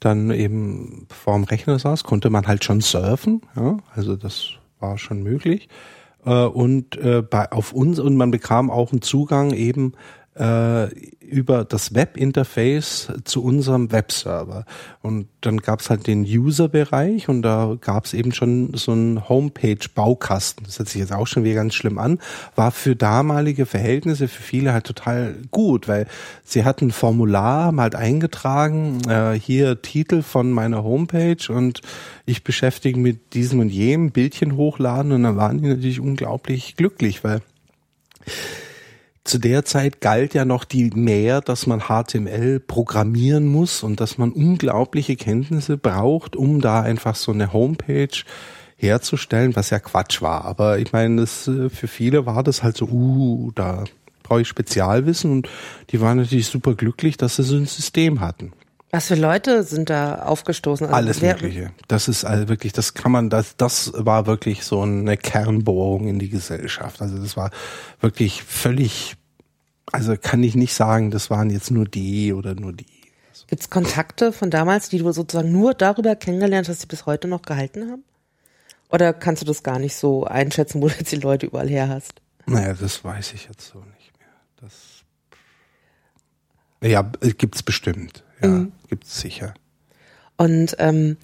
dann 0.00 0.30
eben 0.30 1.06
vorm 1.10 1.44
Rechner 1.44 1.78
saß, 1.78 2.04
konnte 2.04 2.30
man 2.30 2.46
halt 2.46 2.64
schon 2.64 2.80
surfen, 2.80 3.42
ja, 3.56 3.78
also 3.94 4.16
das 4.16 4.50
war 4.80 4.96
schon 4.96 5.22
möglich. 5.22 5.68
Äh, 6.24 6.44
und 6.44 6.96
äh, 6.96 7.22
bei 7.22 7.50
auf 7.52 7.72
uns 7.72 7.98
und 7.98 8.16
man 8.16 8.30
bekam 8.30 8.70
auch 8.70 8.92
einen 8.92 9.02
Zugang 9.02 9.52
eben 9.52 9.92
äh, 10.38 10.88
über 11.28 11.64
das 11.64 11.94
Webinterface 11.94 13.12
zu 13.24 13.44
unserem 13.44 13.92
Webserver. 13.92 14.64
Und 15.02 15.28
dann 15.42 15.58
gab's 15.58 15.90
halt 15.90 16.06
den 16.06 16.22
User-Bereich 16.22 17.28
und 17.28 17.42
da 17.42 17.76
gab's 17.80 18.14
eben 18.14 18.32
schon 18.32 18.72
so 18.74 18.92
einen 18.92 19.28
Homepage-Baukasten. 19.28 20.64
Das 20.64 20.78
hört 20.78 20.88
sich 20.88 21.00
jetzt 21.00 21.12
auch 21.12 21.26
schon 21.26 21.44
wieder 21.44 21.56
ganz 21.56 21.74
schlimm 21.74 21.98
an. 21.98 22.18
War 22.54 22.70
für 22.70 22.96
damalige 22.96 23.66
Verhältnisse 23.66 24.28
für 24.28 24.42
viele 24.42 24.72
halt 24.72 24.86
total 24.86 25.36
gut, 25.50 25.86
weil 25.86 26.06
sie 26.44 26.64
hatten 26.64 26.86
ein 26.86 26.92
Formular, 26.92 27.66
haben 27.66 27.80
halt 27.80 27.94
eingetragen, 27.94 29.00
äh, 29.08 29.38
hier 29.38 29.82
Titel 29.82 30.22
von 30.22 30.50
meiner 30.50 30.82
Homepage 30.82 31.52
und 31.52 31.82
ich 32.24 32.42
beschäftige 32.42 32.98
mit 32.98 33.34
diesem 33.34 33.60
und 33.60 33.68
jenem, 33.68 34.12
Bildchen 34.12 34.56
hochladen 34.56 35.12
und 35.12 35.24
dann 35.24 35.36
waren 35.36 35.58
die 35.58 35.68
natürlich 35.68 36.00
unglaublich 36.00 36.76
glücklich, 36.76 37.22
weil 37.22 37.40
zu 39.28 39.38
der 39.38 39.64
Zeit 39.64 40.00
galt 40.00 40.34
ja 40.34 40.44
noch 40.44 40.64
die 40.64 40.90
mehr, 40.90 41.40
dass 41.40 41.66
man 41.66 41.82
HTML 41.82 42.60
programmieren 42.60 43.46
muss 43.46 43.82
und 43.82 44.00
dass 44.00 44.18
man 44.18 44.32
unglaubliche 44.32 45.16
Kenntnisse 45.16 45.76
braucht, 45.76 46.34
um 46.34 46.60
da 46.60 46.80
einfach 46.80 47.14
so 47.14 47.32
eine 47.32 47.52
Homepage 47.52 48.08
herzustellen, 48.76 49.54
was 49.54 49.70
ja 49.70 49.80
Quatsch 49.80 50.22
war. 50.22 50.44
Aber 50.44 50.78
ich 50.78 50.92
meine, 50.92 51.20
das, 51.20 51.46
äh, 51.46 51.68
für 51.68 51.88
viele 51.88 52.26
war 52.26 52.42
das 52.42 52.62
halt 52.62 52.76
so, 52.76 52.86
uh, 52.86 53.50
da 53.54 53.84
brauche 54.22 54.40
ich 54.40 54.48
Spezialwissen 54.48 55.30
und 55.30 55.48
die 55.90 56.00
waren 56.00 56.18
natürlich 56.18 56.46
super 56.46 56.74
glücklich, 56.74 57.16
dass 57.16 57.36
sie 57.36 57.42
so 57.42 57.56
ein 57.56 57.66
System 57.66 58.20
hatten. 58.20 58.52
Was 58.90 59.08
für 59.08 59.16
Leute 59.16 59.64
sind 59.64 59.90
da 59.90 60.22
aufgestoßen? 60.22 60.86
Also 60.86 60.96
Alles 60.96 61.20
Mögliche. 61.20 61.72
Das 61.88 62.08
ist 62.08 62.24
also 62.24 62.48
wirklich, 62.48 62.72
das 62.72 62.94
kann 62.94 63.12
man, 63.12 63.28
das, 63.28 63.56
das 63.56 63.92
war 63.94 64.26
wirklich 64.26 64.64
so 64.64 64.80
eine 64.80 65.18
Kernbohrung 65.18 66.08
in 66.08 66.18
die 66.18 66.30
Gesellschaft. 66.30 67.02
Also 67.02 67.18
das 67.18 67.36
war 67.36 67.50
wirklich 68.00 68.42
völlig, 68.44 69.16
also 69.92 70.16
kann 70.16 70.42
ich 70.42 70.54
nicht 70.54 70.74
sagen, 70.74 71.10
das 71.10 71.30
waren 71.30 71.50
jetzt 71.50 71.70
nur 71.70 71.86
die 71.86 72.32
oder 72.32 72.54
nur 72.54 72.72
die. 72.72 72.86
Gibt's 73.46 73.70
Kontakte 73.70 74.32
von 74.32 74.50
damals, 74.50 74.90
die 74.90 74.98
du 74.98 75.10
sozusagen 75.12 75.50
nur 75.52 75.72
darüber 75.72 76.16
kennengelernt 76.16 76.68
hast, 76.68 76.82
die 76.82 76.86
bis 76.86 77.06
heute 77.06 77.28
noch 77.28 77.42
gehalten 77.42 77.90
haben? 77.90 78.04
Oder 78.90 79.12
kannst 79.12 79.42
du 79.42 79.46
das 79.46 79.62
gar 79.62 79.78
nicht 79.78 79.94
so 79.94 80.24
einschätzen, 80.24 80.82
wo 80.82 80.88
du 80.88 80.94
jetzt 80.94 81.12
die 81.12 81.16
Leute 81.16 81.46
überall 81.46 81.68
her 81.68 81.88
hast? 81.88 82.20
Naja, 82.46 82.74
das 82.74 83.04
weiß 83.04 83.32
ich 83.34 83.44
jetzt 83.44 83.68
so 83.68 83.78
nicht 83.78 84.12
mehr. 84.18 84.28
Das, 84.60 85.04
ja, 86.82 87.02
gibt's 87.02 87.62
bestimmt. 87.62 88.24
Ja, 88.42 88.66
gibt's 88.88 89.20
sicher. 89.20 89.54
Und 90.36 90.76
ähm, 90.78 91.16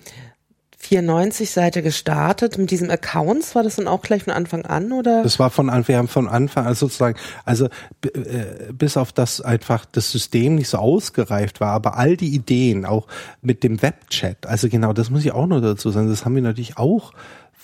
94 0.85 1.51
seid 1.51 1.76
ihr 1.76 1.82
gestartet 1.82 2.59
mit 2.59 2.70
diesem 2.70 2.91
Accounts, 2.91 3.55
war 3.55 3.62
das 3.62 3.76
dann 3.76 3.89
auch 3.89 4.03
gleich 4.03 4.24
von 4.24 4.32
Anfang 4.32 4.66
an 4.66 4.93
oder? 4.93 5.22
Das 5.22 5.39
war 5.39 5.51
von 5.51 5.70
Anfang, 5.70 5.89
wir 5.89 5.99
haben 5.99 6.09
von 6.09 6.28
Anfang 6.28 6.66
an 6.66 6.74
sozusagen, 6.74 7.18
also 7.45 7.66
äh, 8.03 8.72
bis 8.72 8.97
auf 8.97 9.12
das 9.12 9.41
einfach 9.41 9.87
das 9.87 10.11
System 10.11 10.57
nicht 10.57 10.68
so 10.68 10.78
ausgereift 10.78 11.61
war, 11.61 11.72
aber 11.72 11.97
all 11.97 12.16
die 12.16 12.35
Ideen, 12.35 12.85
auch 12.85 13.07
mit 13.41 13.62
dem 13.62 13.80
Webchat, 13.82 14.47
also 14.47 14.68
genau, 14.68 14.93
das 14.93 15.11
muss 15.11 15.24
ich 15.24 15.32
auch 15.32 15.47
noch 15.47 15.61
dazu 15.61 15.91
sagen, 15.91 16.09
das 16.09 16.24
haben 16.24 16.35
wir 16.35 16.43
natürlich 16.43 16.76
auch 16.76 17.12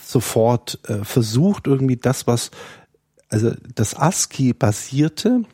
sofort 0.02 0.78
äh, 0.88 1.04
versucht, 1.04 1.66
irgendwie 1.66 1.96
das, 1.96 2.26
was, 2.26 2.50
also 3.28 3.52
das 3.74 3.94
ASCII-basierte, 3.94 5.44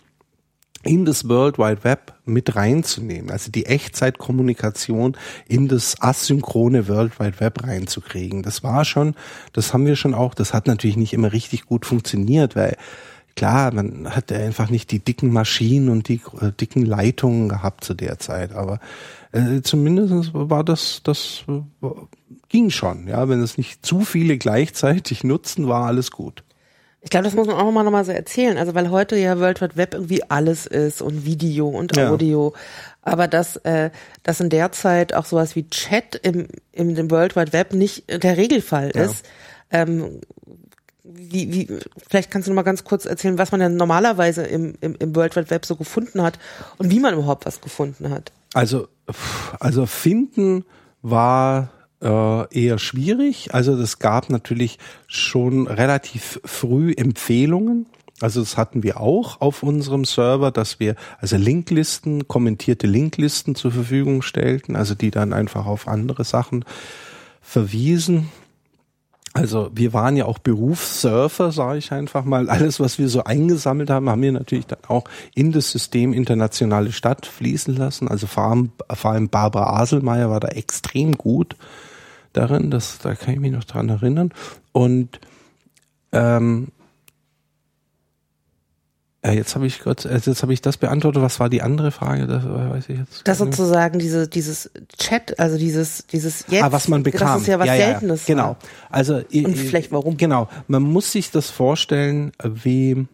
in 0.87 1.05
das 1.05 1.29
World 1.29 1.59
Wide 1.59 1.85
Web 1.85 2.15
mit 2.25 2.57
reinzunehmen, 2.57 3.31
also 3.31 3.51
die 3.51 3.67
Echtzeitkommunikation 3.67 5.17
in 5.47 5.69
das 5.69 6.01
asynchrone 6.01 6.89
World 6.89 7.21
Wide 7.21 7.41
Web 7.41 7.65
reinzukriegen. 7.65 8.43
Das 8.43 8.63
war 8.63 8.85
schon, 8.85 9.15
das 9.53 9.73
haben 9.73 9.87
wir 9.87 9.97
schon 9.97 10.15
auch, 10.15 10.35
das 10.35 10.55
hat 10.55 10.67
natürlich 10.67 10.97
nicht 10.97 11.13
immer 11.13 11.33
richtig 11.33 11.67
gut 11.67 11.87
funktioniert, 11.87 12.57
weil 12.57 12.77
klar, 13.37 13.73
man 13.73 14.17
hatte 14.17 14.37
einfach 14.37 14.71
nicht 14.71 14.91
die 14.91 14.99
dicken 14.99 15.33
Maschinen 15.33 15.89
und 15.91 16.09
die 16.09 16.21
äh, 16.41 16.53
dicken 16.53 16.85
Leitungen 16.85 17.49
gehabt 17.49 17.85
zu 17.85 17.95
der 17.95 18.19
Zeit, 18.19 18.53
aber 18.55 18.81
äh, 19.33 19.61
zumindest 19.63 20.33
war 20.33 20.65
das, 20.65 21.03
das 21.05 21.45
äh, 21.49 21.89
ging 22.49 22.71
schon, 22.71 23.07
ja, 23.07 23.29
wenn 23.29 23.41
es 23.41 23.59
nicht 23.59 23.85
zu 23.85 24.01
viele 24.01 24.39
gleichzeitig 24.39 25.23
nutzen, 25.23 25.69
war 25.69 25.87
alles 25.87 26.11
gut. 26.11 26.43
Ich 27.07 27.11
glaube, 27.11 27.23
das 27.23 27.35
muss 27.35 27.47
man 27.47 27.55
auch 27.55 27.71
mal 27.71 27.85
nochmal 27.85 28.05
so 28.05 28.11
erzählen. 28.11 28.59
Also 28.59 28.75
weil 28.75 28.91
heute 28.91 29.15
ja 29.15 29.39
World 29.39 29.61
Wide 29.61 29.77
Web 29.77 29.95
irgendwie 29.95 30.29
alles 30.29 30.67
ist 30.67 31.01
und 31.01 31.25
Video 31.25 31.69
und 31.69 31.97
Ja. 31.97 32.11
Audio. 32.11 32.53
Aber 33.01 33.29
dass, 33.29 33.55
äh, 33.59 33.91
dass 34.25 34.41
in 34.41 34.49
der 34.51 34.73
Zeit 34.73 35.15
auch 35.15 35.25
sowas 35.25 35.55
wie 35.55 35.71
Chat 35.71 36.17
im, 36.17 36.49
im 36.73 36.97
dem 36.97 37.09
World 37.13 37.37
Wide 37.37 37.53
Web 37.53 37.75
nicht 37.75 38.11
der 38.11 38.37
Regelfall 38.37 38.91
Ja. 38.93 39.05
ist. 39.05 39.25
Ähm, 39.71 40.21
wie, 41.05 41.53
wie, 41.53 41.79
vielleicht 42.09 42.33
kannst 42.33 42.49
du 42.49 42.51
noch 42.51 42.57
mal 42.57 42.63
ganz 42.63 42.83
kurz 42.83 43.05
erzählen, 43.05 43.39
was 43.39 43.53
man 43.53 43.61
denn 43.61 43.77
normalerweise 43.77 44.43
im, 44.43 44.75
im, 44.81 44.97
im 44.99 45.15
World 45.15 45.37
Wide 45.37 45.51
Web 45.51 45.65
so 45.65 45.77
gefunden 45.77 46.23
hat 46.23 46.41
und 46.79 46.91
wie 46.91 46.99
man 46.99 47.15
überhaupt 47.15 47.47
was 47.47 47.61
gefunden 47.61 48.11
hat. 48.11 48.33
Also, 48.53 48.89
also 49.61 49.87
finden 49.87 50.65
war 51.03 51.69
eher 52.01 52.79
schwierig. 52.79 53.55
Also 53.55 53.75
es 53.75 53.99
gab 53.99 54.29
natürlich 54.29 54.79
schon 55.07 55.67
relativ 55.67 56.41
früh 56.45 56.93
Empfehlungen. 56.97 57.87
Also 58.21 58.41
das 58.41 58.57
hatten 58.57 58.83
wir 58.83 59.01
auch 59.01 59.41
auf 59.41 59.63
unserem 59.63 60.05
Server, 60.05 60.51
dass 60.51 60.81
wir 60.81 60.95
also 61.21 61.37
Linklisten, 61.37 62.29
kommentierte 62.29 62.87
Linklisten 62.87 63.55
zur 63.55 63.73
Verfügung 63.73 64.23
stellten, 64.23 64.77
also 64.77 64.95
die 64.95 65.11
dann 65.11 65.33
einfach 65.33 65.67
auf 65.67 65.87
andere 65.87 66.25
Sachen 66.25 66.65
verwiesen. 67.43 68.29
Also 69.37 69.69
wir 69.75 69.93
waren 69.93 70.17
ja 70.17 70.25
auch 70.25 70.39
Berufssurfer, 70.39 71.53
sage 71.53 71.79
ich 71.79 71.93
einfach 71.93 72.25
mal. 72.25 72.49
Alles, 72.49 72.81
was 72.81 72.99
wir 72.99 73.11
so 73.11 73.25
eingesammelt 73.25 73.91
haben, 73.91 74.09
haben 74.09 74.23
wir 74.23 74.33
natürlich 74.33 74.67
dann 74.67 74.79
auch 74.89 75.05
in 75.35 75.53
das 75.53 75.71
System 75.71 76.15
internationale 76.15 76.91
Stadt 76.91 77.27
fließen 77.27 77.77
lassen. 77.77 78.09
Also 78.09 78.27
vor 78.27 78.45
allem, 78.45 78.73
vor 78.95 79.11
allem 79.11 79.29
Barbara 79.29 79.79
Aselmeier 79.79 80.31
war 80.31 80.41
da 80.41 80.49
extrem 80.49 81.19
gut 81.19 81.55
darin. 82.33 82.71
Das, 82.71 82.97
da 82.97 83.15
kann 83.15 83.35
ich 83.35 83.41
mich 83.41 83.53
noch 83.53 83.65
dran 83.65 83.91
erinnern. 83.91 84.33
Und 84.73 85.21
ähm, 86.13 86.69
ja, 89.27 89.33
jetzt 89.33 89.57
habe 89.57 89.67
ich 89.67 89.81
Gott, 89.83 90.07
also 90.07 90.31
jetzt 90.31 90.43
habe 90.43 90.53
ich 90.53 90.63
das 90.63 90.77
beantwortet. 90.77 91.21
Was 91.21 91.41
war 91.41 91.49
die 91.49 91.61
andere 91.61 91.91
Frage? 91.91 92.29
Das 92.29 92.45
weiß 92.45 92.89
ich 92.89 92.99
jetzt. 92.99 93.27
Das 93.27 93.39
sozusagen 93.39 93.99
diese, 93.99 94.29
dieses 94.29 94.71
Chat, 94.99 95.41
also 95.41 95.59
dieses, 95.59 96.07
dieses 96.07 96.45
jetzt. 96.49 96.63
ah, 96.63 96.71
was 96.71 96.87
man 96.87 97.03
bekam. 97.03 97.35
Das 97.35 97.43
ist 97.43 97.49
ja 97.49 97.59
was 97.59 97.67
Seltenes. 97.67 98.27
Genau. 98.27 98.43
war. 98.43 98.59
Also 98.89 99.17
Und 99.17 99.33
äh, 99.33 99.55
vielleicht 99.55 99.91
warum? 99.91 100.17
Genau. 100.17 100.49
Man 100.69 100.83
muss 100.83 101.11
sich 101.11 101.33
das 101.33 101.51
vorstellen, 101.51 102.31
äh, 102.39 102.51
wie 102.53 103.07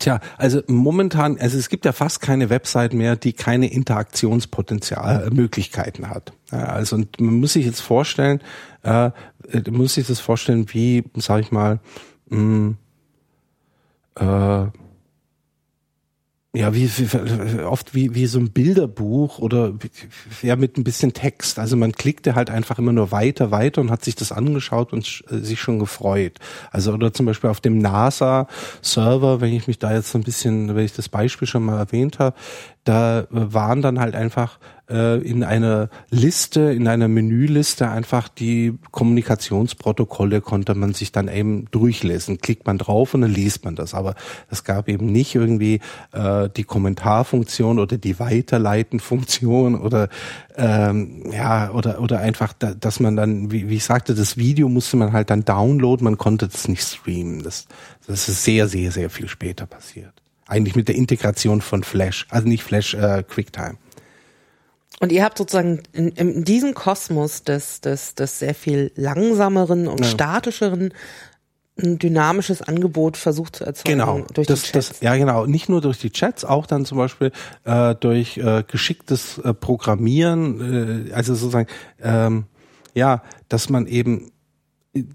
Tja, 0.00 0.20
also 0.38 0.62
momentan, 0.66 1.38
also 1.38 1.58
es 1.58 1.68
gibt 1.68 1.84
ja 1.84 1.92
fast 1.92 2.22
keine 2.22 2.48
Website 2.48 2.94
mehr, 2.94 3.16
die 3.16 3.34
keine 3.34 3.70
Interaktionspotenzial, 3.70 5.30
äh, 5.30 6.06
hat. 6.06 6.32
Ja, 6.50 6.64
also 6.64 6.96
und 6.96 7.20
man 7.20 7.34
muss 7.34 7.52
sich 7.52 7.66
jetzt 7.66 7.80
vorstellen, 7.80 8.40
äh, 8.82 9.10
äh, 9.52 9.70
muss 9.70 9.94
sich 9.94 10.06
das 10.06 10.20
vorstellen, 10.20 10.66
wie, 10.72 11.04
sag 11.16 11.40
ich 11.40 11.52
mal, 11.52 11.80
mh, 12.28 12.74
äh, 14.16 14.66
ja, 16.52 16.74
wie, 16.74 16.90
wie 16.98 17.60
oft 17.62 17.94
wie, 17.94 18.12
wie 18.16 18.26
so 18.26 18.40
ein 18.40 18.50
Bilderbuch 18.50 19.38
oder 19.38 19.72
ja 20.42 20.56
mit 20.56 20.76
ein 20.78 20.82
bisschen 20.82 21.12
Text. 21.12 21.60
Also 21.60 21.76
man 21.76 21.92
klickte 21.92 22.34
halt 22.34 22.50
einfach 22.50 22.80
immer 22.80 22.92
nur 22.92 23.12
weiter, 23.12 23.52
weiter 23.52 23.80
und 23.80 23.92
hat 23.92 24.04
sich 24.04 24.16
das 24.16 24.32
angeschaut 24.32 24.92
und 24.92 25.04
sch- 25.06 25.30
äh, 25.32 25.44
sich 25.44 25.60
schon 25.60 25.78
gefreut. 25.78 26.38
Also 26.72 26.92
oder 26.92 27.12
zum 27.12 27.26
Beispiel 27.26 27.50
auf 27.50 27.60
dem 27.60 27.78
NASA-Server, 27.78 29.40
wenn 29.40 29.52
ich 29.54 29.68
mich 29.68 29.78
da 29.78 29.94
jetzt 29.94 30.10
so 30.10 30.18
ein 30.18 30.24
bisschen, 30.24 30.74
wenn 30.74 30.84
ich 30.84 30.92
das 30.92 31.08
Beispiel 31.08 31.46
schon 31.46 31.62
mal 31.64 31.78
erwähnt 31.78 32.18
habe, 32.18 32.34
da 32.82 33.28
waren 33.30 33.80
dann 33.80 34.00
halt 34.00 34.16
einfach 34.16 34.58
äh, 34.90 35.18
in 35.18 35.44
einer 35.44 35.88
Liste, 36.10 36.60
in 36.72 36.88
einer 36.88 37.08
Menüliste 37.08 37.88
einfach 37.88 38.28
die 38.28 38.74
Kommunikationsprotokolle 38.90 40.40
konnte 40.40 40.74
man 40.74 40.94
sich 40.94 41.12
dann 41.12 41.28
eben 41.28 41.66
durchlesen. 41.70 42.38
Klickt 42.38 42.66
man 42.66 42.78
drauf 42.78 43.14
und 43.14 43.22
dann 43.22 43.30
liest 43.30 43.64
man 43.64 43.76
das. 43.76 43.94
Aber 43.94 44.14
es 44.50 44.64
gab 44.64 44.88
eben 44.88 45.06
nicht 45.06 45.34
irgendwie 45.34 45.80
äh, 46.12 46.48
die 46.54 46.64
Kommentarfunktion 46.64 47.78
oder 47.78 47.98
die 47.98 48.18
Weiterleitenfunktion 48.18 49.80
oder 49.80 50.08
ähm, 50.56 51.30
ja 51.32 51.70
oder 51.70 52.00
oder 52.00 52.20
einfach, 52.20 52.52
da, 52.52 52.74
dass 52.74 53.00
man 53.00 53.16
dann, 53.16 53.50
wie, 53.50 53.68
wie 53.68 53.76
ich 53.76 53.84
sagte, 53.84 54.14
das 54.14 54.36
Video 54.36 54.68
musste 54.68 54.96
man 54.96 55.12
halt 55.12 55.30
dann 55.30 55.44
downloaden. 55.44 56.04
Man 56.04 56.18
konnte 56.18 56.48
das 56.48 56.68
nicht 56.68 56.82
streamen. 56.82 57.42
Das, 57.42 57.66
das 58.06 58.28
ist 58.28 58.44
sehr 58.44 58.66
sehr 58.68 58.90
sehr 58.90 59.10
viel 59.10 59.28
später 59.28 59.66
passiert. 59.66 60.12
Eigentlich 60.46 60.74
mit 60.74 60.88
der 60.88 60.96
Integration 60.96 61.60
von 61.60 61.84
Flash, 61.84 62.26
also 62.28 62.48
nicht 62.48 62.64
Flash, 62.64 62.94
äh, 62.94 63.22
QuickTime. 63.22 63.76
Und 65.00 65.12
ihr 65.12 65.24
habt 65.24 65.38
sozusagen 65.38 65.82
in, 65.92 66.08
in 66.10 66.44
diesem 66.44 66.74
Kosmos 66.74 67.42
des, 67.42 67.80
des, 67.80 68.14
des 68.14 68.38
sehr 68.38 68.54
viel 68.54 68.92
langsameren 68.96 69.88
und 69.88 70.04
ja. 70.04 70.10
statischeren 70.10 70.92
ein 71.82 71.98
dynamisches 71.98 72.60
Angebot 72.60 73.16
versucht 73.16 73.56
zu 73.56 73.64
erzeugen 73.64 73.98
genau, 73.98 74.26
durch 74.34 74.46
das, 74.46 74.62
die 74.62 74.72
Chats. 74.72 74.88
Das, 74.88 75.00
ja, 75.00 75.16
genau. 75.16 75.46
Nicht 75.46 75.70
nur 75.70 75.80
durch 75.80 75.98
die 75.98 76.10
Chats, 76.10 76.44
auch 76.44 76.66
dann 76.66 76.84
zum 76.84 76.98
Beispiel 76.98 77.32
äh, 77.64 77.94
durch 77.94 78.36
äh, 78.36 78.62
geschicktes 78.66 79.38
äh, 79.38 79.54
Programmieren, 79.54 81.08
äh, 81.08 81.12
also 81.12 81.34
sozusagen, 81.34 81.68
ähm, 82.02 82.44
ja, 82.94 83.22
dass 83.48 83.70
man 83.70 83.86
eben 83.86 84.32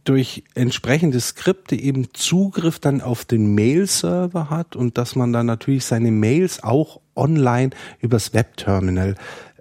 durch 0.05 0.45
entsprechende 0.55 1.19
Skripte 1.19 1.75
eben 1.75 2.13
Zugriff 2.13 2.79
dann 2.79 3.01
auf 3.01 3.25
den 3.25 3.53
Mail-Server 3.53 4.49
hat 4.49 4.75
und 4.75 4.97
dass 4.97 5.15
man 5.15 5.33
dann 5.33 5.45
natürlich 5.45 5.85
seine 5.85 6.11
Mails 6.11 6.63
auch 6.63 7.01
online 7.15 7.71
übers 7.99 8.33
Webterminal 8.33 9.15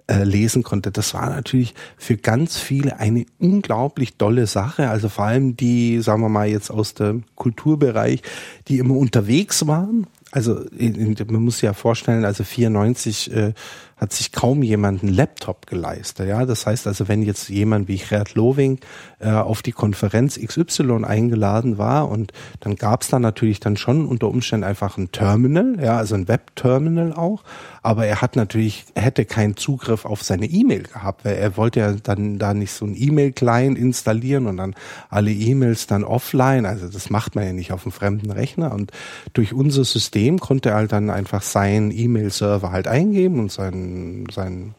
äh, 0.07 0.23
lesen 0.23 0.63
konnte. 0.63 0.91
Das 0.91 1.13
war 1.13 1.29
natürlich 1.29 1.73
für 1.97 2.17
ganz 2.17 2.57
viele 2.57 2.99
eine 2.99 3.25
unglaublich 3.39 4.17
tolle 4.17 4.47
Sache. 4.47 4.89
Also 4.89 5.09
vor 5.09 5.25
allem 5.25 5.57
die, 5.57 5.99
sagen 6.01 6.21
wir 6.21 6.29
mal 6.29 6.47
jetzt 6.47 6.69
aus 6.69 6.93
dem 6.93 7.23
Kulturbereich, 7.35 8.21
die 8.67 8.77
immer 8.77 8.95
unterwegs 8.95 9.65
waren. 9.67 10.07
Also 10.31 10.65
man 10.77 11.43
muss 11.43 11.55
sich 11.55 11.63
ja 11.63 11.73
vorstellen, 11.73 12.25
also 12.25 12.43
94 12.43 13.33
äh, 13.33 13.53
hat 13.97 14.11
sich 14.11 14.31
kaum 14.31 14.61
jemand 14.61 15.03
einen 15.03 15.13
Laptop 15.13 15.67
geleistet. 15.67 16.27
Ja, 16.27 16.45
das 16.45 16.65
heißt 16.65 16.85
also, 16.87 17.07
wenn 17.07 17.21
jetzt 17.21 17.49
jemand 17.49 17.87
wie 17.87 17.97
Gerd 17.97 18.35
Loving 18.35 18.79
äh, 19.19 19.29
auf 19.29 19.61
die 19.61 19.71
Konferenz 19.71 20.37
XY 20.37 21.05
eingeladen 21.05 21.77
war 21.77 22.09
und 22.09 22.33
dann 22.59 22.75
gab 22.75 23.03
es 23.03 23.09
da 23.09 23.19
natürlich 23.19 23.59
dann 23.59 23.77
schon 23.77 24.05
unter 24.05 24.27
Umständen 24.27 24.65
einfach 24.65 24.97
ein 24.97 25.11
Terminal, 25.11 25.77
ja, 25.81 25.97
also 25.97 26.15
ein 26.15 26.27
Webterminal 26.27 27.13
auch, 27.13 27.43
aber 27.83 28.05
er 28.05 28.21
hat 28.21 28.35
natürlich, 28.35 28.85
hätte 28.95 29.25
keinen 29.25 29.55
Zugriff 29.55 30.05
auf 30.05 30.23
seine 30.23 30.47
E-Mail 30.47 30.83
gehabt, 30.83 31.23
weil 31.23 31.35
er 31.35 31.55
wollte 31.55 31.79
ja 31.79 31.93
dann 31.93 32.37
da 32.37 32.53
nicht 32.53 32.71
so 32.71 32.85
ein 32.85 32.95
E-Mail-Client 32.97 33.77
installieren 33.77 34.47
und 34.47 34.57
dann 34.57 34.75
alle 35.09 35.31
E-Mails 35.31 35.87
dann 35.87 36.03
offline, 36.03 36.65
also 36.65 36.89
das 36.89 37.09
macht 37.09 37.35
man 37.35 37.45
ja 37.45 37.53
nicht 37.53 37.71
auf 37.71 37.85
einem 37.85 37.91
fremden 37.91 38.31
Rechner. 38.31 38.73
Und 38.73 38.91
durch 39.33 39.53
unser 39.53 39.85
System 39.85 40.39
konnte 40.39 40.69
er 40.69 40.75
halt 40.75 40.91
dann 40.91 41.09
einfach 41.09 41.41
seinen 41.41 41.91
E-Mail-Server 41.91 42.71
halt 42.71 42.87
eingeben 42.87 43.39
und 43.39 43.51
seinen 43.51 43.84
seinen, 44.31 44.75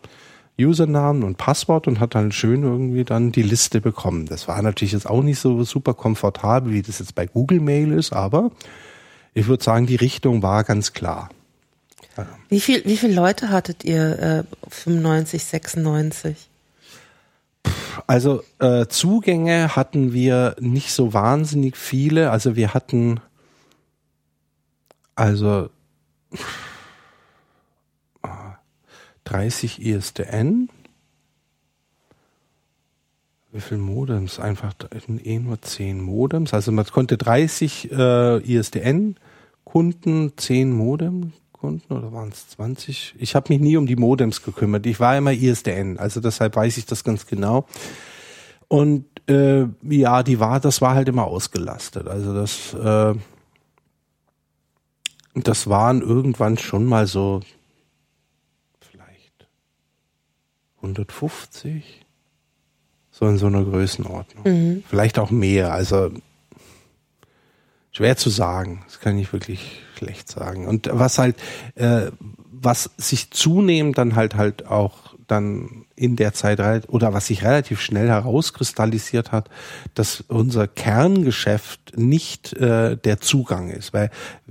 Usernamen 0.58 1.22
und 1.22 1.36
Passwort 1.36 1.86
und 1.86 2.00
hat 2.00 2.14
dann 2.14 2.32
schön 2.32 2.62
irgendwie 2.62 3.04
dann 3.04 3.30
die 3.30 3.42
Liste 3.42 3.80
bekommen. 3.80 4.26
Das 4.26 4.48
war 4.48 4.62
natürlich 4.62 4.92
jetzt 4.92 5.08
auch 5.08 5.22
nicht 5.22 5.38
so 5.38 5.62
super 5.64 5.92
komfortabel, 5.94 6.72
wie 6.72 6.82
das 6.82 6.98
jetzt 6.98 7.14
bei 7.14 7.26
Google 7.26 7.60
Mail 7.60 7.92
ist, 7.92 8.12
aber 8.12 8.50
ich 9.34 9.48
würde 9.48 9.62
sagen, 9.62 9.86
die 9.86 9.96
Richtung 9.96 10.42
war 10.42 10.64
ganz 10.64 10.94
klar. 10.94 11.28
Wie 12.48 12.60
viel, 12.60 12.82
wie 12.86 12.96
viele 12.96 13.12
Leute 13.12 13.50
hattet 13.50 13.84
ihr 13.84 14.18
äh, 14.18 14.70
95, 14.70 15.44
96? 15.44 16.48
Also 18.06 18.42
äh, 18.58 18.86
Zugänge 18.86 19.76
hatten 19.76 20.14
wir 20.14 20.56
nicht 20.58 20.92
so 20.92 21.12
wahnsinnig 21.12 21.76
viele. 21.76 22.30
Also 22.30 22.56
wir 22.56 22.72
hatten 22.72 23.20
also 25.14 25.68
30 29.26 29.84
ISDN. 29.84 30.70
Wie 33.52 33.60
viel 33.60 33.78
Modems? 33.78 34.38
Einfach 34.38 34.74
eh 35.24 35.38
nur 35.38 35.60
10 35.60 36.00
Modems. 36.00 36.54
Also 36.54 36.72
man 36.72 36.86
konnte 36.86 37.16
30 37.16 37.90
äh, 37.90 38.38
ISDN-Kunden, 38.38 40.32
10 40.36 40.72
Modem-Kunden 40.72 41.92
oder 41.92 42.12
waren 42.12 42.28
es 42.28 42.48
20? 42.50 43.14
Ich 43.18 43.34
habe 43.34 43.52
mich 43.52 43.60
nie 43.60 43.76
um 43.76 43.86
die 43.86 43.96
Modems 43.96 44.42
gekümmert. 44.42 44.86
Ich 44.86 45.00
war 45.00 45.16
immer 45.16 45.32
ISDN, 45.32 45.98
also 45.98 46.20
deshalb 46.20 46.54
weiß 46.54 46.76
ich 46.76 46.86
das 46.86 47.02
ganz 47.02 47.26
genau. 47.26 47.66
Und 48.68 49.06
äh, 49.28 49.66
ja, 49.82 50.22
die 50.22 50.38
war, 50.38 50.60
das 50.60 50.80
war 50.80 50.94
halt 50.94 51.08
immer 51.08 51.24
ausgelastet. 51.24 52.06
Also 52.06 52.34
das, 52.34 52.74
äh, 52.74 53.18
das 55.34 55.66
waren 55.66 56.02
irgendwann 56.02 56.58
schon 56.58 56.84
mal 56.84 57.06
so 57.06 57.40
150? 60.76 62.04
So 63.10 63.26
in 63.26 63.38
so 63.38 63.46
einer 63.46 63.64
Größenordnung. 63.64 64.44
Mhm. 64.44 64.84
Vielleicht 64.86 65.18
auch 65.18 65.30
mehr. 65.30 65.72
Also 65.72 66.10
schwer 67.92 68.16
zu 68.16 68.28
sagen. 68.28 68.82
Das 68.86 69.00
kann 69.00 69.16
ich 69.18 69.32
wirklich 69.32 69.80
schlecht 69.96 70.28
sagen. 70.28 70.66
Und 70.66 70.88
was 70.92 71.18
halt, 71.18 71.36
äh, 71.76 72.10
was 72.52 72.90
sich 72.98 73.30
zunehmend 73.30 73.96
dann 73.96 74.16
halt 74.16 74.34
halt 74.34 74.66
auch 74.66 75.16
dann 75.26 75.86
in 75.96 76.16
der 76.16 76.34
Zeit 76.34 76.60
oder 76.88 77.12
was 77.12 77.26
sich 77.26 77.42
relativ 77.42 77.80
schnell 77.80 78.08
herauskristallisiert 78.08 79.32
hat, 79.32 79.48
dass 79.94 80.20
unser 80.28 80.68
Kerngeschäft 80.68 81.96
nicht 81.96 82.52
äh, 82.52 82.96
der 82.96 83.20
Zugang 83.20 83.70
ist, 83.70 83.92
weil 83.92 84.10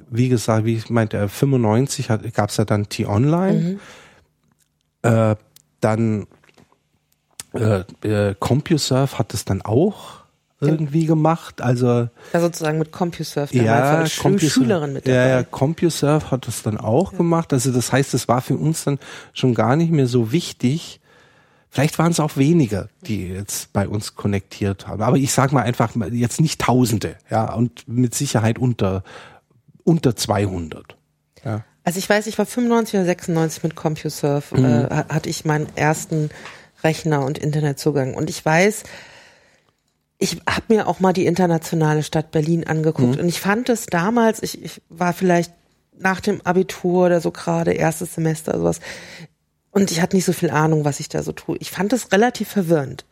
wie 0.10 0.30
gesagt, 0.30 0.66
wie 0.66 0.76
ich 0.76 0.90
meinte, 0.90 1.30
95 1.30 2.08
gab 2.34 2.50
es 2.50 2.58
ja 2.58 2.66
dann 2.66 2.90
T-Online. 2.90 3.80
Mhm. 5.04 5.10
Äh, 5.10 5.36
dann 5.82 6.28
äh, 7.54 7.84
äh, 8.04 8.36
CompuServe 8.40 9.18
hat 9.18 9.34
es 9.34 9.46
dann 9.46 9.62
auch 9.62 10.26
irgendwie 10.62 11.06
gemacht. 11.06 11.62
Also 11.62 12.10
ja, 12.34 12.40
sozusagen 12.40 12.80
mit 12.80 12.92
CompuServe 12.92 13.56
ja, 13.56 14.00
als 14.00 14.18
CompuServe, 14.18 14.52
Schülerin 14.52 14.94
mit 14.94 15.08
dabei. 15.08 15.16
Ja, 15.18 15.28
ja, 15.28 15.44
CompuServe 15.44 16.32
hat 16.32 16.48
es 16.48 16.64
dann 16.64 16.78
auch 16.78 17.12
ja. 17.12 17.18
gemacht. 17.18 17.54
Also 17.54 17.72
das 17.72 17.92
heißt, 17.92 18.14
es 18.14 18.28
war 18.28 18.42
für 18.42 18.56
uns 18.56 18.84
dann 18.84 19.00
schon 19.34 19.54
gar 19.54 19.76
nicht 19.76 19.92
mehr 19.92 20.08
so 20.08 20.32
wichtig. 20.32 21.02
Vielleicht 21.70 22.00
waren 22.00 22.12
es 22.12 22.22
auch 22.22 22.38
weniger, 22.38 22.88
die 23.06 23.28
jetzt 23.28 23.74
bei 23.74 23.88
uns 23.88 24.16
konnektiert 24.16 24.88
haben. 24.88 25.02
Aber 25.02 25.18
ich 25.18 25.34
sage 25.34 25.54
mal 25.54 25.64
einfach 25.64 25.92
jetzt 26.12 26.40
nicht 26.40 26.62
Tausende, 26.62 27.18
ja, 27.30 27.54
und 27.54 27.88
mit 27.88 28.16
Sicherheit 28.16 28.58
unter 28.58 29.04
unter 29.86 30.16
200. 30.16 30.98
Also 31.86 32.00
ich 32.00 32.10
weiß, 32.10 32.28
ich 32.28 32.38
war 32.38 32.46
95 32.46 32.96
oder 32.96 33.06
96 33.06 33.64
mit 33.64 33.76
CompuServe, 33.76 34.60
mhm. 34.60 34.66
äh, 34.66 34.90
hatte 34.90 35.30
ich 35.30 35.46
meinen 35.46 35.68
ersten 35.76 36.32
Rechner 36.84 37.24
und 37.24 37.38
Internetzugang. 37.38 38.16
Und 38.16 38.30
ich 38.30 38.44
weiß, 38.44 38.84
ich 40.18 40.42
habe 40.50 40.74
mir 40.74 40.88
auch 40.88 41.00
mal 41.00 41.14
die 41.14 41.28
internationale 41.28 42.04
Stadt 42.04 42.32
Berlin 42.32 42.66
angeguckt 42.66 43.16
mhm. 43.16 43.22
und 43.22 43.28
ich 43.28 43.40
fand 43.40 43.70
es 43.70 43.86
damals, 43.86 44.42
ich, 44.42 44.64
ich 44.64 44.82
war 44.90 45.14
vielleicht 45.14 45.54
nach 45.98 46.22
dem 46.22 46.42
Abitur 46.42 47.06
oder 47.06 47.22
so 47.22 47.32
gerade, 47.32 47.72
erstes 47.72 48.16
Semester, 48.16 48.58
sowas, 48.58 48.80
und 49.72 49.92
ich 49.92 50.02
hatte 50.02 50.16
nicht 50.16 50.26
so 50.26 50.34
viel 50.34 50.50
Ahnung, 50.50 50.86
was 50.86 51.00
ich 51.00 51.10
da 51.10 51.22
so 51.22 51.34
tue. 51.34 51.58
Ich 51.60 51.70
fand 51.70 51.94
es 51.94 52.12
relativ 52.12 52.48
verwirrend. 52.48 53.06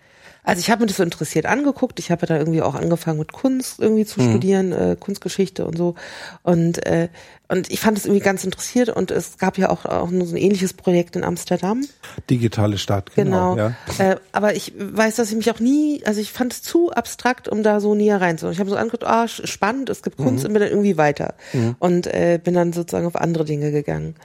Also 0.43 0.59
ich 0.59 0.69
habe 0.69 0.81
mir 0.81 0.87
das 0.87 0.97
so 0.97 1.03
interessiert 1.03 1.45
angeguckt. 1.45 1.99
Ich 1.99 2.11
habe 2.11 2.21
ja 2.21 2.27
da 2.27 2.37
irgendwie 2.37 2.61
auch 2.61 2.75
angefangen 2.75 3.19
mit 3.19 3.31
Kunst 3.31 3.79
irgendwie 3.79 4.05
zu 4.05 4.21
mhm. 4.21 4.29
studieren, 4.29 4.71
äh, 4.71 4.95
Kunstgeschichte 4.99 5.65
und 5.65 5.77
so. 5.77 5.95
Und 6.43 6.85
äh, 6.85 7.09
und 7.49 7.69
ich 7.69 7.81
fand 7.81 7.99
es 7.99 8.05
irgendwie 8.05 8.23
ganz 8.23 8.43
interessiert 8.43 8.89
und 8.89 9.11
es 9.11 9.37
gab 9.37 9.59
ja 9.59 9.69
auch, 9.69 9.85
auch 9.85 10.09
nur 10.09 10.25
so 10.25 10.33
ein 10.33 10.41
ähnliches 10.41 10.73
Projekt 10.73 11.15
in 11.15 11.23
Amsterdam. 11.23 11.85
Digitale 12.27 12.79
Stadt, 12.79 13.13
genau. 13.15 13.53
genau. 13.53 13.71
Ja. 13.99 14.11
Äh, 14.11 14.15
aber 14.31 14.55
ich 14.55 14.73
weiß, 14.75 15.17
dass 15.17 15.29
ich 15.29 15.35
mich 15.35 15.51
auch 15.51 15.59
nie, 15.59 16.01
also 16.03 16.19
ich 16.19 16.31
fand 16.31 16.51
es 16.51 16.63
zu 16.63 16.91
abstrakt, 16.91 17.47
um 17.47 17.61
da 17.61 17.79
so 17.79 17.93
näher 17.93 18.19
reinzuholen. 18.19 18.53
Ich 18.53 18.59
habe 18.59 18.71
so 18.71 18.75
angeguckt, 18.75 19.03
ah, 19.03 19.27
spannend, 19.27 19.91
es 19.91 20.01
gibt 20.01 20.17
Kunst 20.17 20.43
mhm. 20.43 20.47
und 20.47 20.53
bin 20.53 20.61
dann 20.61 20.71
irgendwie 20.71 20.97
weiter. 20.97 21.35
Mhm. 21.51 21.75
Und 21.77 22.07
äh, 22.07 22.39
bin 22.43 22.55
dann 22.55 22.73
sozusagen 22.73 23.05
auf 23.05 23.17
andere 23.17 23.45
Dinge 23.45 23.71
gegangen. 23.71 24.15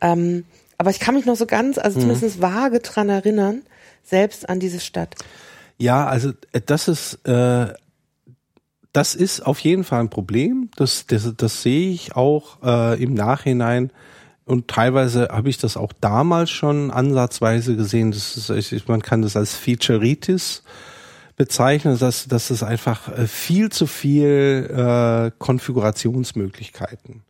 Ähm, 0.00 0.44
aber 0.76 0.90
ich 0.90 0.98
kann 0.98 1.14
mich 1.14 1.24
noch 1.24 1.36
so 1.36 1.46
ganz, 1.46 1.78
also 1.78 2.00
mhm. 2.00 2.02
zumindest 2.02 2.42
vage 2.42 2.80
dran 2.80 3.10
erinnern, 3.10 3.62
selbst 4.02 4.48
an 4.48 4.58
diese 4.58 4.80
Stadt. 4.80 5.14
Ja, 5.78 6.06
also 6.06 6.32
äh, 6.52 6.60
das 6.64 6.88
ist 6.88 7.26
äh, 7.26 7.72
das 8.92 9.14
ist 9.14 9.40
auf 9.40 9.58
jeden 9.60 9.84
Fall 9.84 10.00
ein 10.00 10.10
Problem. 10.10 10.70
Das, 10.76 11.06
das, 11.06 11.32
das 11.36 11.62
sehe 11.62 11.90
ich 11.90 12.14
auch 12.14 12.62
äh, 12.62 13.02
im 13.02 13.14
Nachhinein. 13.14 13.90
Und 14.44 14.68
teilweise 14.68 15.28
habe 15.30 15.48
ich 15.48 15.56
das 15.56 15.76
auch 15.76 15.92
damals 16.00 16.50
schon 16.50 16.90
ansatzweise 16.90 17.76
gesehen. 17.76 18.10
Das 18.10 18.50
ist, 18.50 18.88
man 18.88 19.00
kann 19.00 19.22
das 19.22 19.36
als 19.36 19.54
Featureitis 19.54 20.62
bezeichnen, 21.36 21.98
dass, 21.98 22.28
dass 22.28 22.50
es 22.50 22.62
einfach 22.62 23.08
äh, 23.16 23.26
viel 23.26 23.70
zu 23.70 23.86
viel 23.86 24.68
äh, 24.70 25.30
Konfigurationsmöglichkeiten 25.38 27.22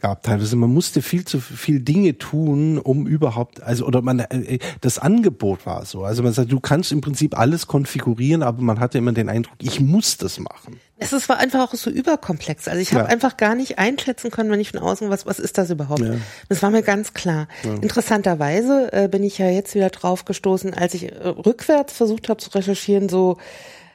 gab 0.00 0.22
teilweise. 0.22 0.56
Man 0.56 0.72
musste 0.72 1.02
viel 1.02 1.24
zu 1.24 1.40
viel 1.40 1.80
Dinge 1.80 2.18
tun, 2.18 2.78
um 2.78 3.06
überhaupt, 3.06 3.62
also 3.62 3.86
oder 3.86 4.02
man 4.02 4.20
äh, 4.20 4.58
das 4.80 4.98
Angebot 4.98 5.66
war 5.66 5.84
so. 5.84 6.04
Also 6.04 6.22
man 6.22 6.32
sagt, 6.32 6.50
du 6.50 6.60
kannst 6.60 6.92
im 6.92 7.00
Prinzip 7.00 7.38
alles 7.38 7.66
konfigurieren, 7.66 8.42
aber 8.42 8.62
man 8.62 8.80
hatte 8.80 8.98
immer 8.98 9.12
den 9.12 9.28
Eindruck, 9.28 9.56
ich 9.60 9.80
muss 9.80 10.16
das 10.16 10.38
machen. 10.38 10.80
Es 10.98 11.12
ist, 11.12 11.28
war 11.28 11.38
einfach 11.38 11.60
auch 11.60 11.74
so 11.74 11.90
überkomplex. 11.90 12.68
Also 12.68 12.80
ich 12.80 12.92
habe 12.92 13.04
ja. 13.04 13.10
einfach 13.10 13.38
gar 13.38 13.54
nicht 13.54 13.78
einschätzen 13.78 14.30
können, 14.30 14.50
wenn 14.50 14.60
ich 14.60 14.70
von 14.70 14.80
außen 14.80 15.08
was, 15.08 15.24
was 15.24 15.38
ist 15.38 15.56
das 15.56 15.70
überhaupt? 15.70 16.00
Ja. 16.00 16.14
Das 16.48 16.62
war 16.62 16.70
mir 16.70 16.82
ganz 16.82 17.14
klar. 17.14 17.48
Ja. 17.62 17.74
Interessanterweise 17.74 18.92
äh, 18.92 19.08
bin 19.08 19.24
ich 19.24 19.38
ja 19.38 19.48
jetzt 19.48 19.74
wieder 19.74 19.88
drauf 19.88 20.26
gestoßen, 20.26 20.74
als 20.74 20.94
ich 20.94 21.10
äh, 21.10 21.26
rückwärts 21.26 21.94
versucht 21.94 22.28
habe 22.28 22.38
zu 22.38 22.50
recherchieren, 22.50 23.08
so 23.08 23.38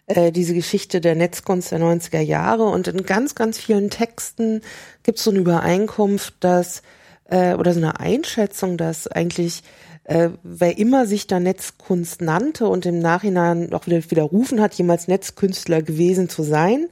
äh, 0.08 0.32
diese 0.32 0.54
Geschichte 0.54 1.02
der 1.02 1.16
Netzkunst 1.16 1.72
der 1.72 1.80
90er 1.80 2.20
Jahre 2.20 2.66
und 2.66 2.88
in 2.88 3.04
ganz, 3.04 3.36
ganz 3.36 3.58
vielen 3.58 3.90
Texten 3.90 4.62
gibt 5.04 5.18
es 5.18 5.24
so 5.24 5.32
eine 5.32 5.40
Übereinkunft, 5.40 6.36
dass 6.40 6.82
äh, 7.26 7.56
oder 7.56 7.74
so 7.74 7.80
eine 7.80 8.00
Einschätzung, 8.00 8.78
dass 8.78 9.08
eigentlich 9.08 9.64
äh, 10.04 10.30
wer 10.44 10.78
immer 10.78 11.08
sich 11.08 11.28
da 11.28 11.40
Netzkunst 11.40 12.22
nannte 12.22 12.68
und 12.68 12.86
im 12.86 13.00
Nachhinein 13.00 13.74
auch 13.74 13.88
wieder 13.88 14.04
widerrufen 14.10 14.62
hat, 14.62 14.76
jemals 14.76 15.08
Netzkünstler 15.08 15.82
gewesen 15.82 16.30
zu 16.30 16.44
sein, 16.44 16.88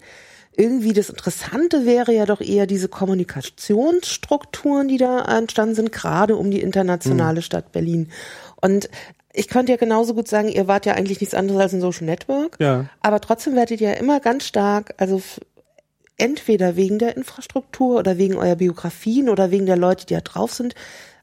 irgendwie 0.55 0.93
das 0.93 1.09
Interessante 1.09 1.85
wäre 1.85 2.13
ja 2.13 2.25
doch 2.25 2.41
eher 2.41 2.67
diese 2.67 2.87
Kommunikationsstrukturen, 2.87 4.87
die 4.87 4.97
da 4.97 5.23
entstanden 5.37 5.75
sind, 5.75 5.91
gerade 5.91 6.35
um 6.35 6.51
die 6.51 6.61
internationale 6.61 7.39
mhm. 7.39 7.43
Stadt 7.43 7.71
Berlin. 7.71 8.09
Und 8.61 8.89
ich 9.33 9.47
könnte 9.47 9.71
ja 9.71 9.77
genauso 9.77 10.13
gut 10.13 10.27
sagen, 10.27 10.47
ihr 10.47 10.67
wart 10.67 10.85
ja 10.85 10.93
eigentlich 10.93 11.19
nichts 11.19 11.33
anderes 11.33 11.59
als 11.59 11.73
ein 11.73 11.81
Social 11.81 12.05
Network. 12.05 12.57
Ja. 12.59 12.85
Aber 13.01 13.19
trotzdem 13.19 13.55
werdet 13.55 13.81
ihr 13.81 13.89
ja 13.89 13.95
immer 13.95 14.19
ganz 14.19 14.45
stark, 14.45 14.93
also 14.97 15.21
entweder 16.17 16.75
wegen 16.75 16.99
der 16.99 17.17
Infrastruktur 17.17 17.97
oder 17.97 18.19
wegen 18.19 18.35
eurer 18.35 18.55
Biografien 18.55 19.29
oder 19.29 19.49
wegen 19.49 19.65
der 19.65 19.75
Leute, 19.75 20.05
die 20.05 20.13
da 20.13 20.21
drauf 20.21 20.53
sind, 20.53 20.75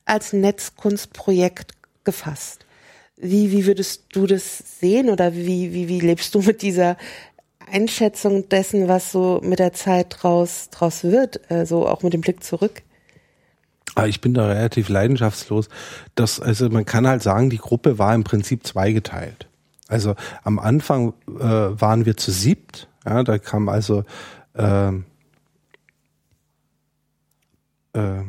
als 0.05 0.33
Netzkunstprojekt 0.33 1.73
gefasst. 2.03 2.67
Wie, 3.17 3.53
wie 3.53 3.67
würdest 3.67 4.07
du 4.13 4.27
das 4.27 4.81
sehen 4.81 5.09
oder 5.09 5.35
wie, 5.35 5.73
wie, 5.73 5.87
wie 5.89 6.01
lebst 6.01 6.35
du 6.35 6.41
mit 6.41 6.63
dieser 6.63 6.97
Einschätzung 7.71 8.49
dessen, 8.49 8.89
was 8.89 9.13
so 9.13 9.41
mit 9.45 9.61
der 9.61 9.73
Zeit 9.73 10.17
draus, 10.19 10.71
draus 10.71 11.05
wird, 11.05 11.41
so 11.65 11.87
auch 11.87 12.03
mit 12.03 12.13
dem 12.13 12.23
Blick 12.23 12.43
zurück? 12.43 12.83
Ich 14.07 14.20
bin 14.20 14.34
da 14.34 14.47
relativ 14.47 14.88
leidenschaftslos. 14.88 15.68
Das, 16.14 16.41
also 16.41 16.68
man 16.68 16.84
kann 16.84 17.07
halt 17.07 17.22
sagen, 17.22 17.51
die 17.51 17.59
Gruppe 17.59 17.99
war 17.99 18.14
im 18.14 18.24
Prinzip 18.24 18.66
zweigeteilt. 18.66 19.49
Also 19.88 20.14
am 20.45 20.59
Anfang 20.59 21.14
äh, 21.26 21.43
waren 21.43 22.07
wir 22.07 22.16
zu 22.16 22.30
siebt. 22.30 22.88
Ja, 23.05 23.22
da 23.24 23.38
kam 23.38 23.68
also 23.68 24.05
äh, 24.55 24.93
äh, 27.95 28.22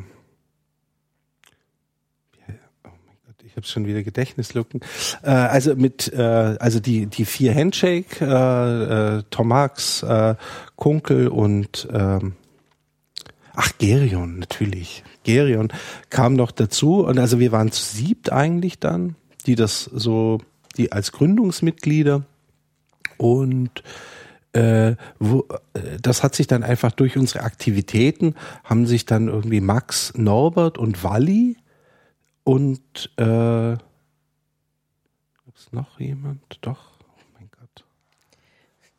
ich 3.52 3.56
habe 3.56 3.66
schon 3.66 3.86
wieder 3.86 4.02
Gedächtnislucken. 4.02 4.80
Äh, 5.22 5.30
also 5.30 5.76
mit, 5.76 6.10
äh, 6.12 6.22
also 6.58 6.80
die 6.80 7.04
die 7.04 7.26
vier 7.26 7.54
Handshake, 7.54 8.24
äh, 8.24 9.18
äh, 9.18 9.22
Tomax, 9.28 10.02
äh, 10.02 10.36
Kunkel 10.76 11.28
und 11.28 11.86
ähm, 11.92 12.34
ach 13.54 13.70
Gerion 13.78 14.38
natürlich. 14.38 15.04
Gerion 15.24 15.72
kam 16.10 16.34
noch 16.34 16.50
dazu 16.50 17.04
und 17.04 17.18
also 17.18 17.38
wir 17.38 17.52
waren 17.52 17.72
zu 17.72 17.82
siebt 17.82 18.32
eigentlich 18.32 18.78
dann, 18.78 19.16
die 19.46 19.54
das 19.54 19.84
so, 19.84 20.38
die 20.76 20.92
als 20.92 21.12
Gründungsmitglieder 21.12 22.24
und 23.18 23.82
äh, 24.52 24.96
wo, 25.18 25.46
äh, 25.74 25.98
das 26.00 26.22
hat 26.22 26.34
sich 26.34 26.46
dann 26.46 26.62
einfach 26.62 26.92
durch 26.92 27.16
unsere 27.16 27.44
Aktivitäten 27.44 28.34
haben 28.64 28.86
sich 28.86 29.06
dann 29.06 29.28
irgendwie 29.28 29.60
Max, 29.60 30.12
Norbert 30.16 30.76
und 30.76 31.02
Walli 31.04 31.56
und 32.44 33.10
äh, 33.16 33.76
gibt's 35.44 35.72
noch 35.72 35.98
jemand? 36.00 36.58
Doch. 36.60 36.98
Oh 37.00 37.38
mein 37.38 37.48
Gott. 37.50 37.84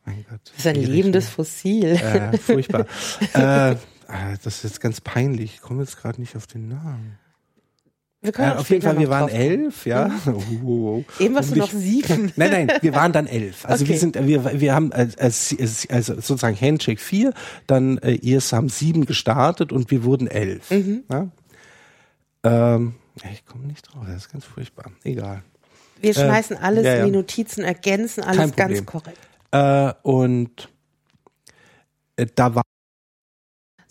Mein 0.04 0.24
Gott. 0.28 0.40
Das 0.44 0.58
ist 0.58 0.66
ein 0.66 0.76
lebendes 0.76 1.28
Fossil. 1.28 1.84
Äh, 1.84 2.36
furchtbar. 2.38 2.86
äh, 3.34 3.76
das 4.08 4.56
ist 4.56 4.64
jetzt 4.64 4.80
ganz 4.80 5.00
peinlich. 5.00 5.54
Ich 5.54 5.60
komme 5.60 5.82
jetzt 5.82 5.96
gerade 5.96 6.20
nicht 6.20 6.36
auf 6.36 6.46
den 6.46 6.68
Namen. 6.68 7.18
Wir 8.24 8.32
können 8.32 8.52
äh, 8.52 8.54
auf 8.54 8.70
jeden 8.70 8.80
Fall, 8.80 8.98
wir 8.98 9.10
waren 9.10 9.28
elf, 9.28 9.84
ja. 9.84 10.08
Mhm. 10.08 10.64
Oh, 10.64 11.04
Eben 11.18 11.34
warst 11.34 11.50
du 11.50 11.56
noch 11.56 11.70
sieben. 11.70 12.32
nein, 12.36 12.50
nein, 12.66 12.72
wir 12.80 12.94
waren 12.94 13.12
dann 13.12 13.26
elf. 13.26 13.66
Also 13.66 13.84
okay. 13.84 13.92
wir 13.92 13.98
sind, 13.98 14.26
wir, 14.26 14.60
wir 14.60 14.74
haben 14.74 14.92
als, 14.94 15.18
also 15.90 16.14
sozusagen 16.14 16.58
Handshake 16.58 17.00
vier, 17.00 17.34
dann 17.66 17.98
äh, 17.98 18.12
ihr 18.12 18.40
haben 18.40 18.70
sieben 18.70 19.04
gestartet 19.04 19.72
und 19.72 19.90
wir 19.90 20.04
wurden 20.04 20.26
elf. 20.26 20.70
Mhm. 20.70 21.04
Ja? 21.10 21.28
Ähm, 22.44 22.94
ich 23.30 23.44
komme 23.44 23.66
nicht 23.66 23.82
drauf, 23.82 24.04
das 24.06 24.16
ist 24.16 24.32
ganz 24.32 24.46
furchtbar. 24.46 24.90
Egal. 25.02 25.42
Wir 26.00 26.10
äh, 26.10 26.14
schmeißen 26.14 26.56
alles 26.56 26.84
ja, 26.84 26.94
ja. 26.94 27.00
in 27.00 27.06
die 27.06 27.12
Notizen, 27.12 27.62
ergänzen 27.62 28.24
alles 28.24 28.56
ganz 28.56 28.86
korrekt. 28.86 29.18
Äh, 29.50 29.92
und 30.02 30.70
äh, 32.16 32.26
da 32.34 32.54
war 32.54 32.63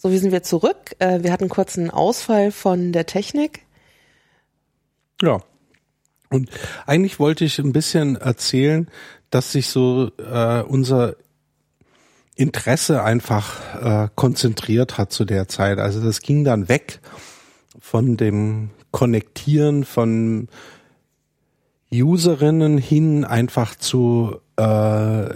so, 0.04 0.12
wie 0.12 0.18
sind 0.18 0.34
wir 0.34 0.44
zurück? 0.44 0.98
Äh, 1.00 1.24
wir 1.24 1.32
hatten 1.32 1.48
kurz 1.48 1.78
einen 1.78 1.90
Ausfall 1.90 2.52
von 2.52 2.92
der 2.92 3.06
Technik. 3.06 3.62
Ja. 5.22 5.40
Und 6.30 6.50
eigentlich 6.86 7.20
wollte 7.20 7.46
ich 7.46 7.58
ein 7.58 7.72
bisschen 7.72 8.18
erzählen, 8.18 8.90
dass 9.30 9.54
sich 9.54 9.70
so 9.70 10.12
äh, 10.18 10.62
unser 10.64 11.16
Interesse 12.36 13.02
einfach 13.02 14.06
äh, 14.06 14.10
konzentriert 14.16 14.98
hat 14.98 15.14
zu 15.14 15.24
der 15.24 15.48
Zeit. 15.48 15.80
Also 15.80 16.04
das 16.04 16.20
ging 16.20 16.44
dann 16.44 16.68
weg 16.68 17.00
von 17.80 18.18
dem 18.18 18.72
Konnektieren 18.92 19.86
von 19.86 20.50
Userinnen 21.94 22.78
hin 22.78 23.24
einfach 23.24 23.76
zu 23.76 24.36
äh, 24.58 25.30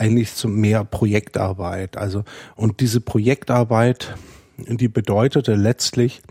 eigentlich 0.00 0.34
zu 0.34 0.48
mehr 0.48 0.84
Projektarbeit. 0.84 1.96
Also 1.96 2.24
und 2.56 2.80
diese 2.80 3.00
Projektarbeit, 3.00 4.14
die 4.56 4.88
bedeutete 4.88 5.54
letztlich, 5.54 6.22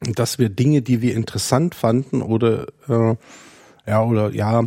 dass 0.00 0.38
wir 0.38 0.48
Dinge, 0.48 0.82
die 0.82 1.02
wir 1.02 1.14
interessant 1.14 1.74
fanden 1.74 2.22
oder 2.22 2.66
äh, 2.88 3.14
ja 3.86 4.02
oder 4.02 4.32
ja, 4.34 4.64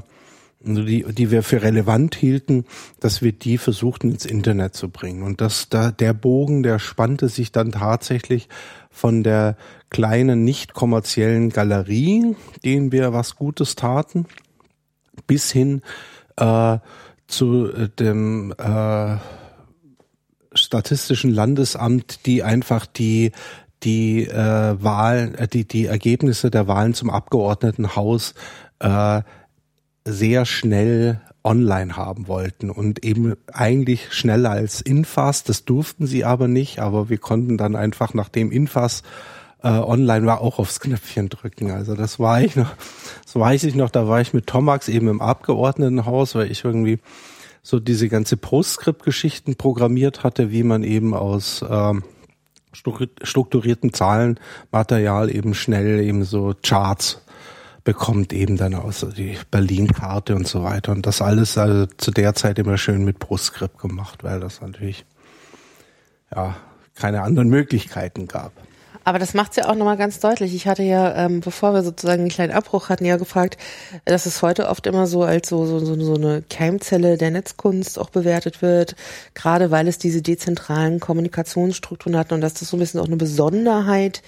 die, 0.63 1.03
die 1.03 1.31
wir 1.31 1.43
für 1.43 1.61
relevant 1.61 2.15
hielten, 2.15 2.65
dass 2.99 3.21
wir 3.21 3.33
die 3.33 3.57
versuchten 3.57 4.11
ins 4.11 4.25
Internet 4.25 4.75
zu 4.75 4.89
bringen. 4.89 5.23
Und 5.23 5.41
dass 5.41 5.67
da 5.69 5.91
der 5.91 6.13
Bogen, 6.13 6.63
der 6.63 6.79
spannte 6.79 7.27
sich 7.27 7.51
dann 7.51 7.71
tatsächlich 7.71 8.47
von 8.89 9.23
der 9.23 9.57
kleinen 9.89 10.43
nicht 10.43 10.73
kommerziellen 10.73 11.49
Galerie, 11.49 12.35
denen 12.63 12.91
wir 12.91 13.11
was 13.11 13.35
Gutes 13.35 13.75
taten, 13.75 14.25
bis 15.27 15.51
hin 15.51 15.81
äh, 16.37 16.77
zu 17.27 17.71
äh, 17.71 17.89
dem 17.89 18.53
äh, 18.57 19.17
Statistischen 20.55 21.31
Landesamt, 21.31 22.25
die 22.25 22.43
einfach 22.43 22.85
die 22.85 23.31
die 23.83 24.27
äh, 24.27 24.81
Wahlen, 24.81 25.35
äh, 25.35 25.47
die 25.47 25.67
die 25.67 25.85
Ergebnisse 25.85 26.49
der 26.49 26.67
Wahlen 26.67 26.93
zum 26.93 27.09
Abgeordnetenhaus 27.09 28.33
äh, 28.79 29.21
sehr 30.05 30.45
schnell 30.45 31.21
online 31.43 31.97
haben 31.97 32.27
wollten 32.27 32.69
und 32.69 33.03
eben 33.03 33.35
eigentlich 33.51 34.13
schneller 34.13 34.51
als 34.51 34.81
Infas. 34.81 35.43
Das 35.43 35.65
durften 35.65 36.07
sie 36.07 36.23
aber 36.23 36.47
nicht, 36.47 36.79
aber 36.79 37.09
wir 37.09 37.17
konnten 37.17 37.57
dann 37.57 37.75
einfach 37.75 38.13
nachdem 38.13 38.51
Infas 38.51 39.03
äh, 39.63 39.69
online 39.69 40.25
war 40.25 40.41
auch 40.41 40.59
aufs 40.59 40.79
Knöpfchen 40.79 41.29
drücken. 41.29 41.71
Also 41.71 41.95
das 41.95 42.19
war 42.19 42.41
ich 42.41 42.55
noch, 42.55 42.75
das 43.23 43.35
weiß 43.35 43.63
ich 43.63 43.75
noch, 43.75 43.89
da 43.89 44.07
war 44.07 44.21
ich 44.21 44.33
mit 44.33 44.45
Tomax 44.45 44.89
eben 44.89 45.07
im 45.07 45.21
Abgeordnetenhaus, 45.21 46.35
weil 46.35 46.51
ich 46.51 46.63
irgendwie 46.63 46.99
so 47.61 47.79
diese 47.79 48.09
ganze 48.09 48.35
Postscript-Geschichten 48.35 49.55
programmiert 49.55 50.23
hatte, 50.23 50.51
wie 50.51 50.63
man 50.63 50.83
eben 50.83 51.13
aus 51.13 51.63
ähm, 51.67 52.03
strukturiertem 52.73 53.93
Zahlenmaterial 53.93 55.33
eben 55.33 55.53
schnell 55.53 56.01
eben 56.01 56.25
so 56.25 56.53
Charts 56.61 57.21
bekommt 57.85 58.33
eben 58.33 58.57
dann 58.57 58.75
aus 58.75 59.05
die 59.17 59.37
Berlin-Karte 59.51 60.35
und 60.35 60.47
so 60.47 60.63
weiter. 60.63 60.91
Und 60.91 61.05
das 61.05 61.21
alles 61.21 61.57
also 61.57 61.85
zu 61.85 62.11
der 62.11 62.33
Zeit 62.33 62.59
immer 62.59 62.77
schön 62.77 63.03
mit 63.03 63.19
PostScript 63.19 63.77
gemacht, 63.79 64.23
weil 64.23 64.39
das 64.39 64.61
natürlich 64.61 65.05
ja 66.33 66.55
keine 66.95 67.21
anderen 67.21 67.49
Möglichkeiten 67.49 68.27
gab. 68.27 68.53
Aber 69.03 69.19
das 69.19 69.33
macht 69.33 69.51
es 69.51 69.57
ja 69.57 69.69
auch 69.69 69.75
nochmal 69.75 69.97
ganz 69.97 70.19
deutlich. 70.19 70.55
Ich 70.55 70.67
hatte 70.67 70.83
ja, 70.83 71.25
ähm, 71.25 71.41
bevor 71.41 71.73
wir 71.73 71.83
sozusagen 71.83 72.21
einen 72.21 72.29
kleinen 72.29 72.53
Abbruch 72.53 72.89
hatten, 72.89 73.05
ja 73.05 73.17
gefragt, 73.17 73.57
dass 74.05 74.25
es 74.25 74.41
heute 74.41 74.69
oft 74.69 74.87
immer 74.87 75.07
so 75.07 75.23
als 75.23 75.49
so, 75.49 75.65
so, 75.65 75.79
so, 75.79 75.99
so 75.99 76.15
eine 76.15 76.43
Keimzelle 76.49 77.17
der 77.17 77.31
Netzkunst 77.31 77.99
auch 77.99 78.09
bewertet 78.09 78.61
wird, 78.61 78.95
gerade 79.33 79.71
weil 79.71 79.87
es 79.87 79.97
diese 79.97 80.21
dezentralen 80.21 80.99
Kommunikationsstrukturen 80.99 82.17
hat 82.17 82.31
und 82.31 82.41
dass 82.41 82.53
das 82.53 82.69
so 82.69 82.77
ein 82.77 82.79
bisschen 82.79 82.99
auch 82.99 83.07
eine 83.07 83.17
Besonderheit 83.17 84.21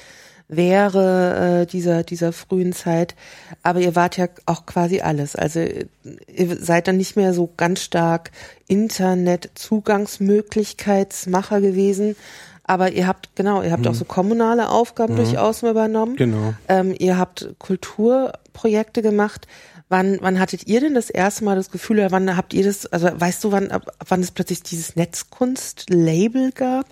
wäre 0.47 1.63
äh, 1.63 1.65
dieser 1.65 2.03
dieser 2.03 2.31
frühen 2.31 2.73
Zeit. 2.73 3.15
Aber 3.63 3.79
ihr 3.79 3.95
wart 3.95 4.17
ja 4.17 4.27
auch 4.45 4.65
quasi 4.65 5.01
alles. 5.01 5.35
Also 5.35 5.61
ihr 5.61 5.87
seid 6.59 6.87
dann 6.87 6.97
nicht 6.97 7.15
mehr 7.15 7.33
so 7.33 7.49
ganz 7.57 7.81
stark 7.81 8.31
Internet-Zugangsmöglichkeitsmacher 8.67 11.61
gewesen, 11.61 12.15
aber 12.67 12.91
ihr 12.91 13.07
habt, 13.07 13.35
genau, 13.35 13.61
ihr 13.61 13.71
habt 13.71 13.83
mhm. 13.83 13.91
auch 13.91 13.95
so 13.95 14.05
kommunale 14.05 14.69
Aufgaben 14.69 15.13
mhm. 15.13 15.17
durchaus 15.17 15.61
übernommen. 15.61 16.15
Genau. 16.15 16.55
Ähm, 16.67 16.95
ihr 16.97 17.17
habt 17.17 17.53
Kulturprojekte 17.59 19.01
gemacht. 19.01 19.47
Wann, 19.87 20.17
wann 20.21 20.39
hattet 20.39 20.65
ihr 20.65 20.81
denn 20.81 20.95
das 20.95 21.11
erste 21.11 21.45
Mal 21.45 21.55
das 21.55 21.69
Gefühl, 21.69 21.99
oder 21.99 22.09
wann 22.09 22.35
habt 22.35 22.55
ihr 22.55 22.63
das, 22.63 22.87
also 22.87 23.07
weißt 23.13 23.43
du, 23.43 23.51
wann, 23.51 23.69
ab, 23.69 23.85
wann 24.07 24.21
es 24.21 24.31
plötzlich 24.31 24.63
dieses 24.63 24.95
Netzkunst-Label 24.95 26.51
gab? 26.53 26.87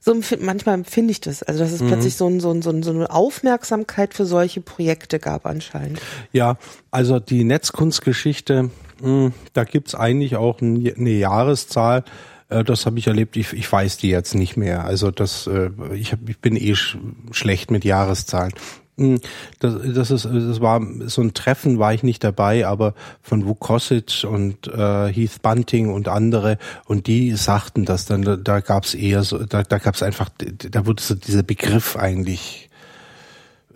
So 0.00 0.14
manchmal 0.38 0.76
empfinde 0.76 1.10
ich 1.10 1.20
das, 1.20 1.42
also 1.42 1.64
dass 1.64 1.72
es 1.72 1.80
mhm. 1.80 1.88
plötzlich 1.88 2.14
so, 2.14 2.28
ein, 2.28 2.38
so, 2.38 2.50
ein, 2.50 2.84
so 2.84 2.92
eine 2.92 3.10
Aufmerksamkeit 3.10 4.14
für 4.14 4.26
solche 4.26 4.60
Projekte 4.60 5.18
gab 5.18 5.44
anscheinend. 5.44 6.00
Ja, 6.30 6.56
also 6.92 7.18
die 7.18 7.42
Netzkunstgeschichte, 7.42 8.70
hm, 9.00 9.32
da 9.52 9.64
gibt's 9.64 9.96
eigentlich 9.96 10.36
auch 10.36 10.60
eine 10.60 11.10
Jahreszahl, 11.10 12.04
äh, 12.48 12.64
das 12.64 12.86
habe 12.86 12.98
ich 12.98 13.06
erlebt. 13.06 13.36
Ich, 13.36 13.52
ich 13.52 13.70
weiß 13.70 13.96
die 13.98 14.08
jetzt 14.08 14.34
nicht 14.34 14.56
mehr. 14.56 14.84
Also 14.84 15.10
das, 15.10 15.46
äh, 15.46 15.70
ich, 15.94 16.12
hab, 16.12 16.28
ich 16.28 16.38
bin 16.38 16.56
eh 16.56 16.74
sch 16.74 16.98
schlecht 17.32 17.70
mit 17.70 17.84
Jahreszahlen. 17.84 18.52
Hm, 18.98 19.20
das, 19.58 19.74
das, 19.94 20.10
ist, 20.10 20.24
das 20.24 20.60
war 20.60 20.80
so 21.06 21.20
ein 21.20 21.34
Treffen, 21.34 21.78
war 21.78 21.92
ich 21.92 22.02
nicht 22.02 22.24
dabei, 22.24 22.66
aber 22.66 22.94
von 23.20 23.46
Vukosic 23.46 24.24
und 24.24 24.68
äh, 24.68 25.12
Heath 25.12 25.42
Bunting 25.42 25.92
und 25.92 26.08
andere 26.08 26.56
und 26.86 27.06
die 27.06 27.32
sagten 27.32 27.84
das 27.84 28.06
dann, 28.06 28.22
da, 28.22 28.36
da 28.36 28.60
gab 28.60 28.84
es 28.84 28.94
eher 28.94 29.22
so, 29.22 29.44
da, 29.44 29.62
da 29.64 29.78
gab 29.78 29.96
es 29.96 30.02
einfach, 30.02 30.30
da 30.38 30.86
wurde 30.86 31.02
so 31.02 31.14
dieser 31.14 31.42
Begriff 31.42 31.96
eigentlich 31.96 32.70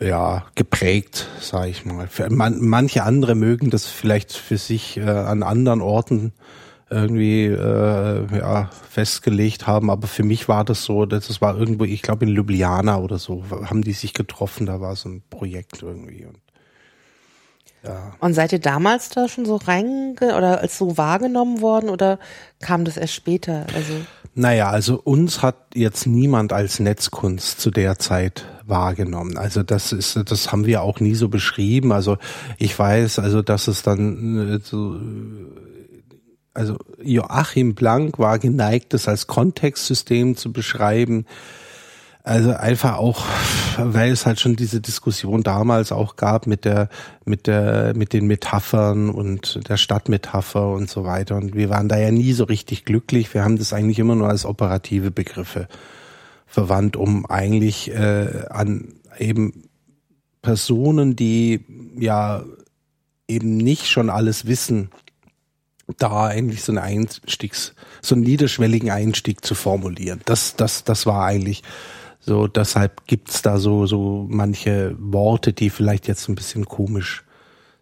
ja 0.00 0.46
geprägt, 0.54 1.28
sage 1.38 1.68
ich 1.68 1.84
mal. 1.84 2.08
Man, 2.30 2.58
manche 2.60 3.02
andere 3.02 3.34
mögen 3.34 3.68
das 3.68 3.84
vielleicht 3.84 4.32
für 4.32 4.56
sich 4.56 4.96
äh, 4.96 5.02
an 5.02 5.42
anderen 5.42 5.82
Orten 5.82 6.32
irgendwie 6.91 7.47
äh, 7.47 8.38
ja, 8.38 8.70
festgelegt 8.88 9.66
haben. 9.66 9.91
Aber 9.91 10.09
für 10.09 10.24
mich 10.24 10.49
war 10.49 10.64
das 10.64 10.84
so, 10.84 11.07
das 11.07 11.41
war 11.41 11.57
irgendwo, 11.57 11.84
ich 11.84 12.03
glaube 12.03 12.24
in 12.24 12.32
Ljubljana 12.32 12.99
oder 12.99 13.18
so, 13.18 13.45
haben 13.51 13.82
die 13.82 13.93
sich 13.93 14.12
getroffen, 14.12 14.66
da 14.66 14.80
war 14.80 14.97
so 14.97 15.09
ein 15.09 15.22
Projekt 15.30 15.82
irgendwie. 15.82 16.26
Und, 16.26 16.38
ja. 17.84 18.12
und 18.18 18.34
seid 18.34 18.53
ihr 18.53 18.59
damals 18.59 19.09
da 19.09 19.28
schon 19.28 19.47
so 19.47 19.57
rein 19.57 20.16
oder 20.20 20.61
als 20.61 20.76
so 20.76 20.99
wahrgenommen 20.99 21.61
worden 21.61 21.88
oder 21.88 22.18
kam 22.61 22.84
das 22.84 22.97
erst 22.97 23.14
später? 23.14 23.66
Also 23.74 23.95
naja, 24.34 24.70
also 24.70 25.01
uns 25.01 25.43
hat 25.43 25.57
jetzt 25.74 26.07
niemand 26.07 26.53
als 26.53 26.78
Netzkunst 26.78 27.61
zu 27.61 27.70
der 27.70 27.99
Zeit 27.99 28.47
wahrgenommen. 28.64 29.36
Also 29.36 29.62
das 29.62 29.93
ist, 29.93 30.18
das 30.30 30.53
haben 30.53 30.66
wir 30.66 30.82
auch 30.82 31.01
nie 31.01 31.14
so 31.14 31.28
beschrieben. 31.28 31.91
Also 31.93 32.16
ich 32.57 32.78
weiß, 32.78 33.18
also 33.18 33.43
dass 33.43 33.66
es 33.66 33.82
dann 33.82 34.57
äh, 34.57 34.61
so 34.62 35.01
also 36.61 36.76
Joachim 37.02 37.74
Blank 37.74 38.18
war 38.18 38.38
geneigt, 38.38 38.92
das 38.92 39.08
als 39.08 39.26
Kontextsystem 39.26 40.36
zu 40.36 40.52
beschreiben. 40.52 41.24
Also 42.22 42.52
einfach 42.52 42.98
auch, 42.98 43.24
weil 43.78 44.12
es 44.12 44.26
halt 44.26 44.40
schon 44.40 44.56
diese 44.56 44.82
Diskussion 44.82 45.42
damals 45.42 45.90
auch 45.90 46.16
gab 46.16 46.46
mit 46.46 46.66
der, 46.66 46.90
mit 47.24 47.46
der, 47.46 47.94
mit 47.96 48.12
den 48.12 48.26
Metaphern 48.26 49.08
und 49.08 49.66
der 49.70 49.78
Stadtmetapher 49.78 50.68
und 50.72 50.90
so 50.90 51.04
weiter. 51.04 51.36
Und 51.36 51.54
wir 51.54 51.70
waren 51.70 51.88
da 51.88 51.98
ja 51.98 52.11
nie 52.11 52.34
so 52.34 52.44
richtig 52.44 52.84
glücklich. 52.84 53.32
Wir 53.32 53.42
haben 53.42 53.56
das 53.56 53.72
eigentlich 53.72 53.98
immer 53.98 54.14
nur 54.14 54.28
als 54.28 54.44
operative 54.44 55.11
Begriffe 55.11 55.66
verwandt, 56.44 56.94
um 56.94 57.24
eigentlich 57.24 57.90
äh, 57.90 58.44
an 58.50 58.96
eben 59.18 59.64
Personen, 60.42 61.16
die 61.16 61.64
ja 61.98 62.44
eben 63.28 63.56
nicht 63.56 63.88
schon 63.88 64.11
alles 64.11 64.46
wissen, 64.46 64.90
da 65.99 66.26
eigentlich 66.26 66.62
so 66.62 66.72
einen 66.72 66.78
Einstiegs, 66.78 67.74
so 68.03 68.14
einen 68.14 68.24
niederschwelligen 68.24 68.91
Einstieg 68.91 69.45
zu 69.45 69.55
formulieren. 69.55 70.20
Das, 70.24 70.57
das, 70.57 70.84
das 70.84 71.07
war 71.07 71.24
eigentlich 71.24 71.62
so, 72.20 72.47
deshalb 72.47 73.07
gibt's 73.07 73.43
da 73.43 73.59
so, 73.59 73.86
so 73.86 74.26
manche 74.28 74.95
Worte, 74.99 75.53
die 75.53 75.70
vielleicht 75.70 76.07
jetzt 76.07 76.28
ein 76.28 76.34
bisschen 76.34 76.66
komisch 76.66 77.24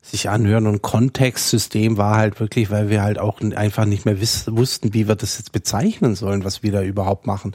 sich 0.01 0.29
anhören. 0.29 0.67
Und 0.67 0.83
Kontextsystem 0.83 1.97
war 1.97 2.17
halt 2.17 2.39
wirklich, 2.41 2.71
weil 2.71 2.89
wir 2.89 3.03
halt 3.03 3.19
auch 3.19 3.41
einfach 3.41 3.85
nicht 3.85 4.05
mehr 4.05 4.21
wiss, 4.21 4.47
wussten, 4.49 4.95
wie 4.95 5.09
wir 5.09 5.17
das 5.17 5.39
jetzt 5.39 5.53
bezeichnen 5.53 6.15
sollen, 6.15 6.45
was 6.45 6.63
wir 6.63 6.73
da 6.73 6.83
überhaupt 6.83 7.27
machen. 7.27 7.55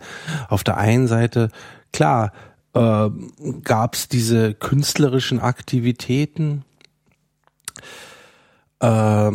Auf 0.50 0.64
der 0.64 0.78
einen 0.78 1.08
Seite, 1.08 1.50
klar, 1.94 2.34
äh, 2.74 3.10
gab's 3.64 4.10
diese 4.10 4.54
künstlerischen 4.54 5.40
Aktivitäten, 5.40 6.66
äh, 8.82 9.28
äh, 9.28 9.32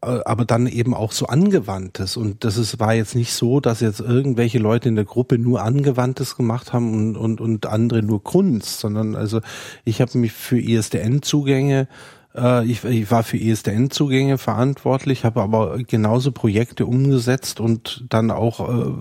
aber 0.00 0.44
dann 0.44 0.66
eben 0.66 0.94
auch 0.94 1.12
so 1.12 1.26
Angewandtes. 1.26 2.16
Und 2.16 2.44
das 2.44 2.56
ist, 2.56 2.78
war 2.78 2.94
jetzt 2.94 3.14
nicht 3.14 3.32
so, 3.32 3.60
dass 3.60 3.80
jetzt 3.80 4.00
irgendwelche 4.00 4.58
Leute 4.58 4.88
in 4.88 4.94
der 4.94 5.04
Gruppe 5.04 5.38
nur 5.38 5.62
Angewandtes 5.62 6.36
gemacht 6.36 6.72
haben 6.72 6.94
und, 6.94 7.16
und, 7.16 7.40
und 7.40 7.66
andere 7.66 8.02
nur 8.02 8.22
Kunst, 8.22 8.80
sondern 8.80 9.16
also 9.16 9.40
ich 9.84 10.00
habe 10.00 10.16
mich 10.18 10.32
für 10.32 10.58
ISDN-Zugänge 10.58 11.88
äh, 12.34 12.64
ich, 12.64 12.84
ich 12.84 13.10
war 13.10 13.22
für 13.22 13.36
ISDN-Zugänge 13.36 14.38
verantwortlich, 14.38 15.24
habe 15.24 15.42
aber 15.42 15.78
genauso 15.78 16.32
Projekte 16.32 16.86
umgesetzt 16.86 17.60
und 17.60 18.04
dann 18.08 18.30
auch 18.30 18.60
äh, 18.60 18.92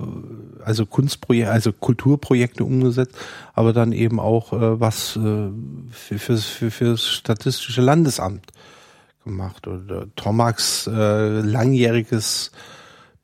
also 0.63 0.85
Kunstprojekte, 0.85 1.51
also 1.51 1.71
Kulturprojekte 1.73 2.63
umgesetzt, 2.63 3.15
aber 3.53 3.73
dann 3.73 3.91
eben 3.91 4.19
auch 4.19 4.53
äh, 4.53 4.79
was 4.79 5.15
äh, 5.17 5.49
für, 5.91 6.19
für, 6.19 6.37
für, 6.37 6.71
für 6.71 6.85
das 6.85 7.07
Statistische 7.07 7.81
Landesamt 7.81 8.45
gemacht. 9.27 9.67
Oder 9.67 10.07
Tomax 10.15 10.87
äh, 10.87 11.41
langjähriges 11.41 12.51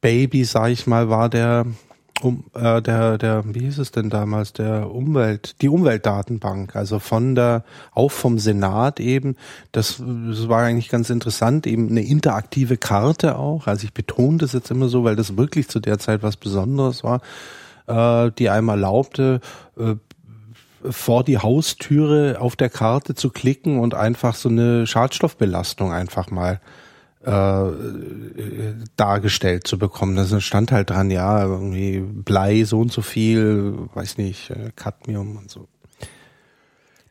Baby, 0.01 0.43
sag 0.43 0.69
ich 0.69 0.85
mal, 0.85 1.09
war 1.09 1.29
der 1.29 1.65
um, 2.23 2.45
äh, 2.53 2.81
der, 2.81 3.17
der, 3.17 3.43
wie 3.53 3.61
hieß 3.61 3.79
es 3.79 3.91
denn 3.91 4.09
damals, 4.09 4.53
der 4.53 4.91
Umwelt, 4.91 5.61
die 5.61 5.69
Umweltdatenbank, 5.69 6.75
also 6.75 6.99
von 6.99 7.35
der, 7.35 7.63
auch 7.91 8.11
vom 8.11 8.39
Senat 8.39 8.99
eben, 8.99 9.35
das, 9.71 9.97
das 9.97 10.47
war 10.47 10.63
eigentlich 10.63 10.89
ganz 10.89 11.09
interessant, 11.09 11.67
eben 11.67 11.89
eine 11.89 12.03
interaktive 12.03 12.77
Karte 12.77 13.37
auch, 13.37 13.67
also 13.67 13.83
ich 13.85 13.93
betone 13.93 14.37
das 14.37 14.53
jetzt 14.53 14.71
immer 14.71 14.87
so, 14.87 15.03
weil 15.03 15.15
das 15.15 15.37
wirklich 15.37 15.67
zu 15.67 15.79
der 15.79 15.99
Zeit 15.99 16.23
was 16.23 16.37
Besonderes 16.37 17.03
war, 17.03 17.21
äh, 17.87 18.31
die 18.37 18.49
einem 18.49 18.69
erlaubte, 18.69 19.41
äh, 19.77 19.95
vor 20.89 21.23
die 21.23 21.37
Haustüre 21.37 22.39
auf 22.39 22.55
der 22.55 22.69
Karte 22.69 23.15
zu 23.15 23.29
klicken 23.29 23.79
und 23.79 23.93
einfach 23.93 24.35
so 24.35 24.49
eine 24.49 24.87
Schadstoffbelastung 24.87 25.91
einfach 25.91 26.29
mal 26.31 26.59
äh, 27.23 27.71
dargestellt 28.97 29.65
zu 29.65 29.77
bekommen. 29.77 30.15
Da 30.15 30.39
stand 30.41 30.71
halt 30.71 30.89
dran, 30.89 31.09
ja, 31.09 31.43
irgendwie 31.45 31.99
Blei 31.99 32.63
so 32.65 32.81
und 32.81 32.91
so 32.91 33.01
viel, 33.01 33.75
weiß 33.93 34.17
nicht, 34.17 34.49
äh, 34.49 34.71
Cadmium 34.75 35.37
und 35.37 35.49
so. 35.49 35.67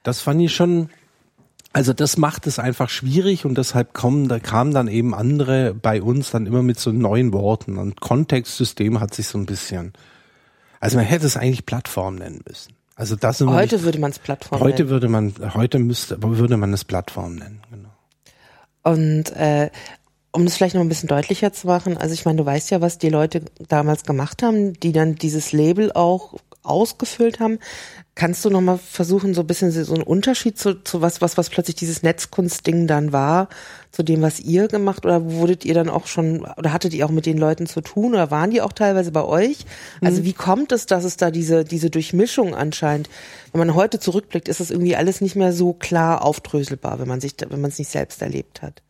Das 0.02 0.20
fand 0.20 0.42
ich 0.42 0.54
schon, 0.54 0.90
also 1.72 1.92
das 1.92 2.18
macht 2.18 2.46
es 2.46 2.58
einfach 2.58 2.90
schwierig 2.90 3.46
und 3.46 3.56
deshalb 3.56 3.94
kommen, 3.94 4.28
da 4.28 4.38
kamen 4.38 4.74
dann 4.74 4.88
eben 4.88 5.14
andere 5.14 5.72
bei 5.72 6.02
uns 6.02 6.30
dann 6.30 6.46
immer 6.46 6.62
mit 6.62 6.78
so 6.78 6.92
neuen 6.92 7.32
Worten 7.32 7.78
und 7.78 8.00
Kontextsystem 8.00 9.00
hat 9.00 9.14
sich 9.14 9.28
so 9.28 9.38
ein 9.38 9.46
bisschen, 9.46 9.92
also 10.80 10.98
man 10.98 11.06
hätte 11.06 11.24
es 11.24 11.36
eigentlich 11.36 11.64
Plattform 11.64 12.16
nennen 12.16 12.42
müssen. 12.46 12.74
Also 13.02 13.16
das 13.16 13.40
heute 13.40 13.74
nicht, 13.74 13.84
würde 13.84 13.98
man 13.98 14.12
es 14.12 14.20
Plattform 14.20 14.60
heute 14.60 14.84
nennen. 14.84 14.90
würde 14.90 15.08
man 15.08 15.34
heute 15.54 15.80
müsste 15.80 16.22
würde 16.22 16.56
man 16.56 16.72
es 16.72 16.84
Plattform 16.84 17.34
nennen 17.34 17.60
genau. 17.68 17.88
Und 18.84 19.32
äh, 19.32 19.70
um 20.30 20.44
das 20.44 20.56
vielleicht 20.56 20.76
noch 20.76 20.82
ein 20.82 20.88
bisschen 20.88 21.08
deutlicher 21.08 21.52
zu 21.52 21.66
machen, 21.66 21.96
also 21.96 22.14
ich 22.14 22.24
meine, 22.24 22.38
du 22.38 22.46
weißt 22.46 22.70
ja, 22.70 22.80
was 22.80 22.98
die 22.98 23.08
Leute 23.08 23.42
damals 23.66 24.04
gemacht 24.04 24.44
haben, 24.44 24.74
die 24.74 24.92
dann 24.92 25.16
dieses 25.16 25.50
Label 25.50 25.90
auch 25.90 26.34
ausgefüllt 26.62 27.40
haben. 27.40 27.58
Kannst 28.14 28.44
du 28.44 28.50
noch 28.50 28.60
mal 28.60 28.78
versuchen, 28.78 29.32
so 29.32 29.40
ein 29.40 29.46
bisschen 29.46 29.70
so 29.70 29.94
einen 29.94 30.02
Unterschied 30.02 30.58
zu, 30.58 30.82
zu 30.84 31.00
was, 31.00 31.20
was, 31.20 31.38
was 31.38 31.48
plötzlich 31.48 31.76
dieses 31.76 32.02
Netzkunstding 32.02 32.86
dann 32.86 33.12
war, 33.12 33.48
zu 33.90 34.02
dem, 34.02 34.20
was 34.22 34.38
ihr 34.38 34.68
gemacht 34.68 35.04
oder 35.04 35.30
wurdet 35.30 35.64
ihr 35.64 35.74
dann 35.74 35.88
auch 35.88 36.06
schon 36.06 36.44
oder 36.56 36.72
hattet 36.72 36.92
ihr 36.92 37.06
auch 37.06 37.10
mit 37.10 37.26
den 37.26 37.38
Leuten 37.38 37.66
zu 37.66 37.80
tun 37.80 38.12
oder 38.12 38.30
waren 38.30 38.50
die 38.50 38.60
auch 38.60 38.72
teilweise 38.72 39.12
bei 39.12 39.24
euch? 39.24 39.64
Also 40.02 40.20
mhm. 40.20 40.26
wie 40.26 40.32
kommt 40.34 40.72
es, 40.72 40.86
dass 40.86 41.04
es 41.04 41.16
da 41.16 41.30
diese, 41.30 41.64
diese 41.64 41.90
Durchmischung 41.90 42.54
anscheinend, 42.54 43.08
wenn 43.52 43.58
man 43.58 43.74
heute 43.74 43.98
zurückblickt, 43.98 44.48
ist 44.48 44.60
das 44.60 44.70
irgendwie 44.70 44.96
alles 44.96 45.20
nicht 45.20 45.36
mehr 45.36 45.52
so 45.52 45.72
klar 45.72 46.22
aufdröselbar, 46.22 46.98
wenn 46.98 47.08
man 47.08 47.20
sich, 47.20 47.34
wenn 47.48 47.60
man 47.60 47.70
es 47.70 47.78
nicht 47.78 47.90
selbst 47.90 48.20
erlebt 48.20 48.62
hat? 48.62 48.82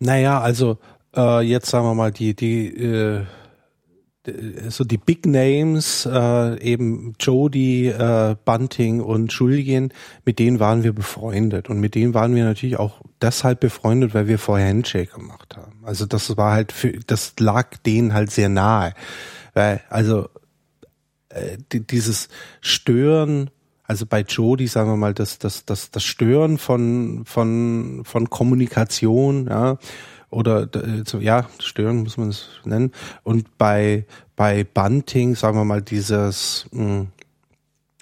Naja, 0.00 0.40
also 0.40 0.78
äh, 1.16 1.40
jetzt 1.40 1.70
sagen 1.70 1.86
wir 1.86 1.94
mal, 1.94 2.12
die, 2.12 2.34
die 2.34 2.68
äh 2.68 3.24
so 4.68 4.84
die 4.84 4.98
Big 4.98 5.26
Names, 5.26 6.06
äh, 6.06 6.60
eben 6.60 7.14
Jody, 7.20 7.88
äh, 7.88 8.36
Bunting 8.44 9.00
und 9.00 9.32
Julian, 9.32 9.90
mit 10.24 10.38
denen 10.38 10.60
waren 10.60 10.82
wir 10.82 10.92
befreundet. 10.92 11.68
Und 11.70 11.80
mit 11.80 11.94
denen 11.94 12.14
waren 12.14 12.34
wir 12.34 12.44
natürlich 12.44 12.78
auch 12.78 13.00
deshalb 13.22 13.60
befreundet, 13.60 14.14
weil 14.14 14.28
wir 14.28 14.38
vorher 14.38 14.68
Handshake 14.68 15.12
gemacht 15.12 15.56
haben. 15.56 15.80
Also 15.84 16.06
das 16.06 16.36
war 16.36 16.52
halt 16.52 16.72
für, 16.72 16.92
das 17.06 17.34
lag 17.38 17.76
denen 17.78 18.12
halt 18.12 18.30
sehr 18.30 18.48
nahe. 18.48 18.94
Weil, 19.54 19.80
also 19.88 20.28
äh, 21.28 21.58
die, 21.72 21.86
dieses 21.86 22.28
Stören, 22.60 23.50
also 23.84 24.04
bei 24.04 24.20
Jody, 24.20 24.66
sagen 24.66 24.90
wir 24.90 24.96
mal, 24.96 25.14
das, 25.14 25.38
das, 25.38 25.64
das, 25.64 25.90
das 25.90 26.04
Stören 26.04 26.58
von, 26.58 27.22
von, 27.24 28.02
von 28.04 28.28
Kommunikation, 28.28 29.46
ja, 29.46 29.78
oder 30.30 30.68
äh, 30.74 31.02
ja, 31.20 31.48
stören 31.58 31.98
muss 31.98 32.16
man 32.16 32.28
es 32.28 32.48
nennen. 32.64 32.92
Und 33.22 33.56
bei, 33.58 34.04
bei 34.36 34.64
Bunting, 34.64 35.34
sagen 35.34 35.56
wir 35.56 35.64
mal, 35.64 35.82
dieses 35.82 36.66
mh, 36.72 36.84
hm, 36.84 37.08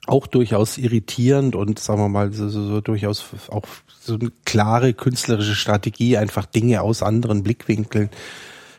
auch 0.07 0.27
durchaus 0.27 0.78
irritierend 0.78 1.57
und 1.57 1.78
sagen 1.78 2.01
wir 2.01 2.09
mal 2.09 2.32
so, 2.32 2.48
so, 2.48 2.62
so 2.62 2.81
durchaus 2.81 3.24
auch 3.51 3.65
so 4.01 4.15
eine 4.15 4.31
klare 4.44 4.94
künstlerische 4.94 5.57
Strategie, 5.57 6.16
einfach 6.16 6.47
Dinge 6.47 6.82
aus 6.82 7.03
anderen 7.03 7.43
Blickwinkeln 7.43 8.11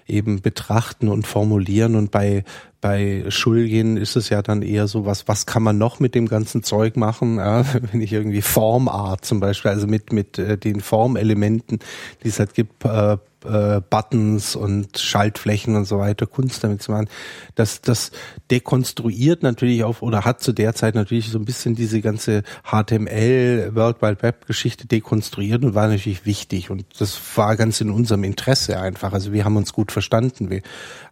eben 0.08 0.42
betrachten 0.42 1.10
und 1.10 1.28
formulieren. 1.28 1.96
Und 1.96 2.12
bei, 2.12 2.46
bei 2.80 3.26
Schulgin 3.28 3.98
ist 3.98 4.16
es 4.16 4.30
ja 4.30 4.42
dann 4.42 4.62
eher 4.62 4.88
so, 4.88 5.06
was, 5.06 5.28
was 5.28 5.46
kann 5.46 5.64
man 5.64 5.78
noch 5.78 6.00
mit 6.00 6.16
dem 6.16 6.28
ganzen 6.28 6.64
Zeug 6.64 6.96
machen? 6.96 7.38
Ja, 7.38 7.66
wenn 7.92 8.02
ich 8.02 8.14
irgendwie 8.14 8.42
Formart 8.42 9.26
zum 9.26 9.40
Beispiel, 9.40 9.72
also 9.72 9.86
mit, 9.86 10.14
mit 10.14 10.40
äh, 10.40 10.58
den 10.58 10.80
Formelementen, 10.80 11.80
die 12.24 12.30
es 12.30 12.40
halt 12.40 12.54
gibt, 12.54 12.86
äh, 12.86 13.18
äh, 13.46 13.82
Buttons 13.82 14.56
und 14.56 14.98
Schaltflächen 14.98 15.76
und 15.76 15.86
so 15.86 16.00
weiter, 16.00 16.26
Kunst 16.26 16.64
damit 16.64 16.82
zu 16.82 16.92
machen. 16.92 17.08
Das, 17.56 17.82
das 17.82 18.12
dekonstruiert 18.52 19.44
natürlich 19.44 19.84
auf 19.84 20.02
oder 20.02 20.26
hat 20.26 20.42
zu 20.42 20.54
der 20.54 20.74
Zeit 20.74 20.96
natürlich 20.96 21.30
so 21.30 21.38
ein 21.38 21.46
bisschen 21.46 21.76
diese 21.76 22.02
ganze 22.02 22.44
HTML, 22.64 23.72
World 23.74 24.02
Wide 24.02 24.22
Web 24.22 24.48
Geschichte 24.48 24.88
dekonstruiert 24.88 25.64
und 25.64 25.76
war 25.76 25.88
natürlich 25.88 26.26
wichtig 26.26 26.70
und 26.70 26.86
das 27.00 27.20
war 27.36 27.56
ganz 27.56 27.82
in 27.82 27.92
unserem 27.92 28.24
Interesse 28.24 28.80
einfach. 28.80 29.14
Also 29.14 29.34
wir 29.34 29.46
haben 29.46 29.58
uns 29.58 29.74
gut 29.74 29.92
verstanden. 29.92 30.50
Wir, 30.50 30.62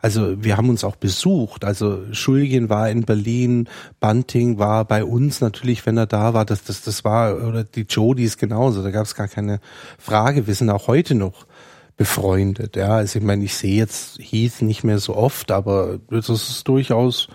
also 0.02 0.44
wir 0.44 0.58
haben 0.58 0.70
uns 0.70 0.84
auch 0.84 0.96
besucht. 0.96 1.66
Also 1.66 2.04
Schulgin 2.12 2.70
war 2.70 2.90
in 2.90 3.04
Berlin, 3.04 3.70
Bunting 4.00 4.58
war 4.58 4.86
bei 4.86 5.04
uns 5.04 5.42
natürlich, 5.42 5.86
wenn 5.86 5.98
er 5.98 6.08
da 6.08 6.34
war. 6.34 6.46
Das, 6.46 6.64
das, 6.64 6.82
das 6.82 7.04
war, 7.04 7.44
oder 7.44 7.64
die 7.64 7.86
Jodies 7.88 8.38
genauso. 8.38 8.84
Da 8.84 8.92
gab 8.92 9.06
es 9.06 9.16
gar 9.16 9.28
keine 9.28 9.60
Frage. 9.98 10.48
Wir 10.48 10.56
sind 10.56 10.70
auch 10.70 10.88
heute 10.88 11.16
noch 11.16 11.46
befreundet. 11.98 12.76
Ja, 12.76 12.96
also 12.96 13.20
ich 13.20 13.26
meine, 13.26 13.44
ich 13.46 13.56
sehe 13.56 13.76
jetzt 13.76 14.20
Heath 14.20 14.62
nicht 14.62 14.84
mehr 14.84 15.00
so 15.00 15.16
oft, 15.16 15.52
aber 15.52 16.00
das 16.10 16.30
ist 16.30 16.68
durchaus 16.68 17.30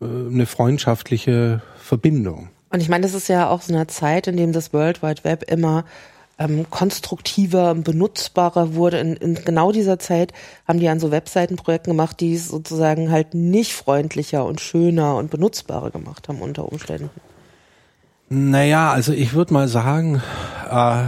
äh, 0.00 0.04
eine 0.04 0.46
freundschaftliche 0.46 1.62
Verbindung. 1.78 2.50
Und 2.70 2.80
ich 2.80 2.88
meine, 2.88 3.02
das 3.02 3.14
ist 3.14 3.28
ja 3.28 3.48
auch 3.48 3.62
so 3.62 3.74
eine 3.74 3.86
Zeit, 3.88 4.28
in 4.28 4.36
dem 4.36 4.52
das 4.52 4.72
World 4.72 5.02
Wide 5.02 5.24
Web 5.24 5.50
immer 5.50 5.84
ähm, 6.38 6.66
konstruktiver, 6.70 7.74
benutzbarer 7.74 8.74
wurde. 8.74 8.98
In, 8.98 9.16
in 9.16 9.34
genau 9.44 9.72
dieser 9.72 9.98
Zeit 9.98 10.32
haben 10.68 10.78
die 10.78 10.88
an 10.88 11.00
so 11.00 11.10
Webseitenprojekten 11.10 11.92
gemacht, 11.92 12.20
die 12.20 12.34
es 12.34 12.48
sozusagen 12.48 13.10
halt 13.10 13.34
nicht 13.34 13.74
freundlicher 13.74 14.44
und 14.46 14.60
schöner 14.60 15.16
und 15.16 15.30
benutzbarer 15.30 15.90
gemacht 15.90 16.28
haben 16.28 16.40
unter 16.40 16.70
Umständen. 16.70 17.10
Naja, 18.28 18.92
also 18.92 19.12
ich 19.12 19.34
würde 19.34 19.52
mal 19.52 19.66
sagen, 19.66 20.22
äh, 20.70 21.04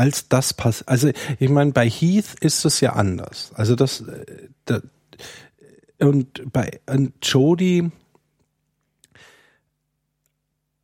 als 0.00 0.28
das 0.28 0.54
passiert. 0.54 0.88
Also 0.88 1.10
ich 1.38 1.50
meine, 1.50 1.72
bei 1.72 1.86
Heath 1.86 2.34
ist 2.40 2.64
es 2.64 2.80
ja 2.80 2.94
anders. 2.94 3.52
Also 3.54 3.76
das, 3.76 4.00
äh, 4.00 4.48
das 4.64 4.82
und 5.98 6.50
bei 6.50 6.80
und 6.86 7.12
Jody, 7.22 7.90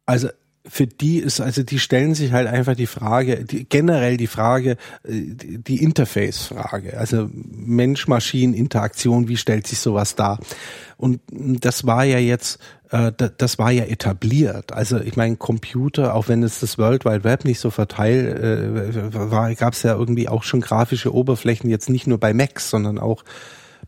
also 0.04 0.28
für 0.68 0.86
die 0.86 1.18
ist, 1.18 1.40
also 1.40 1.62
die 1.62 1.78
stellen 1.78 2.14
sich 2.14 2.32
halt 2.32 2.48
einfach 2.48 2.74
die 2.74 2.86
Frage, 2.86 3.44
die, 3.44 3.64
generell 3.64 4.16
die 4.16 4.26
Frage, 4.26 4.72
äh, 5.04 5.22
die 5.34 5.82
Interface-Frage, 5.82 6.98
also 6.98 7.28
Mensch-Maschinen-Interaktion, 7.32 9.28
wie 9.28 9.36
stellt 9.36 9.66
sich 9.66 9.78
sowas 9.78 10.14
dar? 10.14 10.38
Und 10.96 11.20
das 11.28 11.86
war 11.86 12.04
ja 12.04 12.18
jetzt, 12.18 12.58
äh, 12.90 13.12
das 13.12 13.58
war 13.58 13.70
ja 13.70 13.84
etabliert. 13.84 14.72
Also 14.72 14.98
ich 14.98 15.16
meine, 15.16 15.36
Computer, 15.36 16.14
auch 16.14 16.28
wenn 16.28 16.42
es 16.42 16.60
das 16.60 16.78
World 16.78 17.04
Wide 17.04 17.24
Web 17.24 17.44
nicht 17.44 17.60
so 17.60 17.70
verteilt 17.70 18.38
äh, 18.38 19.14
war, 19.14 19.54
gab 19.54 19.74
es 19.74 19.82
ja 19.82 19.94
irgendwie 19.94 20.28
auch 20.28 20.42
schon 20.42 20.60
grafische 20.60 21.14
Oberflächen, 21.14 21.70
jetzt 21.70 21.90
nicht 21.90 22.06
nur 22.06 22.18
bei 22.18 22.32
Macs, 22.34 22.70
sondern 22.70 22.98
auch 22.98 23.24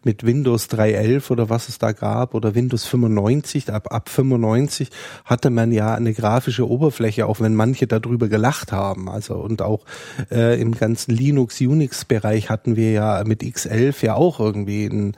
mit 0.04 0.24
Windows 0.24 0.68
3.11 0.70 1.30
oder 1.30 1.48
was 1.48 1.68
es 1.68 1.78
da 1.78 1.92
gab 1.92 2.34
oder 2.34 2.54
Windows 2.54 2.84
95, 2.86 3.72
ab, 3.72 3.92
ab 3.92 4.08
95 4.08 4.90
hatte 5.24 5.50
man 5.50 5.72
ja 5.72 5.94
eine 5.94 6.12
grafische 6.12 6.68
Oberfläche, 6.68 7.26
auch 7.26 7.40
wenn 7.40 7.54
manche 7.54 7.86
darüber 7.86 8.28
gelacht 8.28 8.72
haben. 8.72 9.08
Also 9.08 9.34
und 9.34 9.62
auch 9.62 9.84
äh, 10.30 10.60
im 10.60 10.72
ganzen 10.72 11.14
Linux-Unix-Bereich 11.14 12.50
hatten 12.50 12.76
wir 12.76 12.92
ja 12.92 13.22
mit 13.24 13.42
X11 13.42 14.04
ja 14.04 14.14
auch 14.14 14.40
irgendwie 14.40 14.86
ein, 14.86 15.16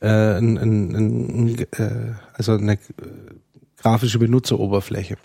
äh, 0.00 0.08
ein, 0.08 0.58
ein, 0.58 0.94
ein, 0.94 1.58
äh, 1.72 2.14
also 2.34 2.52
eine 2.52 2.74
äh, 2.74 2.78
grafische 3.76 4.18
Benutzeroberfläche. 4.18 5.16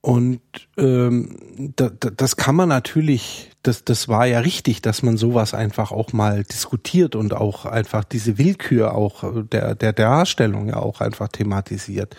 Und 0.00 0.40
ähm, 0.76 1.72
da, 1.76 1.90
da, 1.90 2.10
das 2.10 2.36
kann 2.36 2.54
man 2.54 2.68
natürlich, 2.68 3.50
das, 3.62 3.84
das 3.84 4.06
war 4.06 4.26
ja 4.26 4.40
richtig, 4.40 4.80
dass 4.80 5.02
man 5.02 5.16
sowas 5.16 5.54
einfach 5.54 5.90
auch 5.90 6.12
mal 6.12 6.44
diskutiert 6.44 7.16
und 7.16 7.34
auch 7.34 7.66
einfach 7.66 8.04
diese 8.04 8.38
Willkür 8.38 8.94
auch 8.94 9.24
der, 9.52 9.74
der 9.74 9.92
Darstellung 9.92 10.68
ja 10.68 10.76
auch 10.76 11.00
einfach 11.00 11.28
thematisiert. 11.28 12.16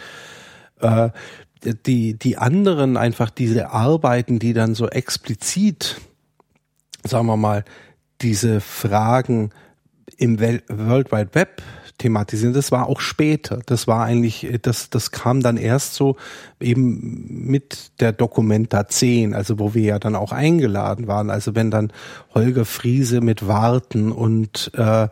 Äh, 0.82 1.10
die, 1.64 2.18
die 2.18 2.38
anderen 2.38 2.98
einfach 2.98 3.30
diese 3.30 3.72
Arbeiten, 3.72 4.40
die 4.40 4.54
dann 4.54 4.76
so 4.76 4.88
explizit, 4.88 6.00
sagen 7.04 7.28
wir 7.28 7.38
mal, 7.38 7.66
diese 8.22 8.62
Fragen 8.62 9.52
im 10.18 10.40
World 10.40 11.12
Wide 11.12 11.30
Web 11.34 11.62
thematisieren. 12.00 12.54
Das 12.54 12.72
war 12.72 12.88
auch 12.88 13.00
später. 13.00 13.60
Das 13.68 13.88
war 13.88 14.04
eigentlich, 14.04 14.50
das, 14.64 14.90
das 14.90 15.12
kam 15.12 15.42
dann 15.42 15.58
erst 15.58 15.94
so 15.94 16.16
eben 16.60 17.46
mit 17.46 17.92
der 18.00 18.12
Dokumenta 18.12 18.88
10, 18.88 19.36
also 19.36 19.60
wo 19.60 19.76
wir 19.76 19.84
ja 19.84 20.00
dann 20.00 20.16
auch 20.16 20.32
eingeladen 20.32 21.08
waren. 21.08 21.30
Also 21.30 21.54
wenn 21.54 21.70
dann 21.70 21.94
Holger 22.34 22.66
Friese 22.66 23.22
mit 23.22 23.48
Warten 23.48 24.12
und 24.12 24.72
äh, 24.76 25.08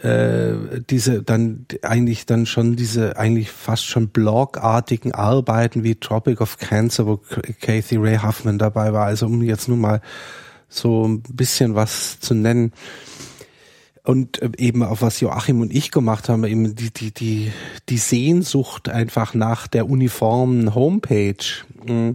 äh, 0.00 0.80
diese 0.88 1.24
dann 1.24 1.66
eigentlich 1.82 2.24
dann 2.24 2.46
schon 2.46 2.76
diese 2.76 3.16
eigentlich 3.16 3.50
fast 3.50 3.84
schon 3.84 4.10
blogartigen 4.10 5.12
Arbeiten 5.12 5.82
wie 5.82 5.96
Tropic 5.96 6.40
of 6.40 6.58
Cancer, 6.58 7.06
wo 7.06 7.20
Kathy 7.60 7.96
Ray 7.96 8.18
Huffman 8.18 8.58
dabei 8.58 8.92
war. 8.92 9.06
Also 9.06 9.26
um 9.26 9.42
jetzt 9.42 9.68
nur 9.68 9.76
mal 9.76 10.00
so 10.68 11.08
ein 11.08 11.22
bisschen 11.22 11.74
was 11.74 12.20
zu 12.20 12.34
nennen 12.34 12.72
und 14.08 14.40
äh, 14.40 14.50
eben 14.56 14.82
auf 14.82 15.02
was 15.02 15.20
Joachim 15.20 15.60
und 15.60 15.70
ich 15.70 15.90
gemacht 15.90 16.30
haben, 16.30 16.44
eben 16.44 16.74
die, 16.74 16.90
die, 16.90 17.12
die, 17.12 17.52
die 17.90 17.98
Sehnsucht 17.98 18.88
einfach 18.88 19.34
nach 19.34 19.66
der 19.66 19.86
uniformen 19.86 20.74
Homepage. 20.74 21.44
Mm, 21.86 22.12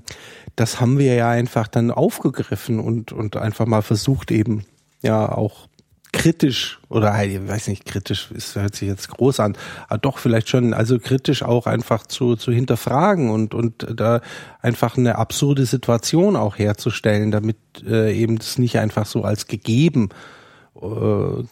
das 0.55 0.81
haben 0.81 0.97
wir 0.97 1.13
ja 1.13 1.29
einfach 1.29 1.67
dann 1.67 1.91
aufgegriffen 1.91 2.79
und, 2.79 3.11
und 3.11 3.37
einfach 3.37 3.67
mal 3.67 3.83
versucht 3.83 4.31
eben, 4.31 4.65
ja, 5.03 5.31
auch 5.31 5.67
kritisch 6.11 6.79
oder 6.89 7.13
halt, 7.13 7.31
ich 7.31 7.47
weiß 7.47 7.67
nicht, 7.67 7.85
kritisch 7.85 8.31
ist, 8.31 8.55
hört 8.55 8.73
sich 8.73 8.87
jetzt 8.87 9.09
groß 9.09 9.39
an, 9.39 9.55
aber 9.87 9.99
doch 9.99 10.17
vielleicht 10.17 10.49
schon, 10.49 10.73
also 10.73 10.97
kritisch 10.97 11.43
auch 11.43 11.67
einfach 11.67 12.07
zu, 12.07 12.35
zu 12.35 12.51
hinterfragen 12.51 13.29
und, 13.29 13.53
und 13.53 13.85
da 13.95 14.21
einfach 14.63 14.97
eine 14.97 15.19
absurde 15.19 15.67
Situation 15.67 16.37
auch 16.37 16.57
herzustellen, 16.57 17.29
damit 17.29 17.57
äh, 17.85 18.15
eben 18.15 18.39
das 18.39 18.57
nicht 18.57 18.79
einfach 18.79 19.05
so 19.05 19.23
als 19.23 19.45
gegeben 19.45 20.09
äh, 20.81 21.43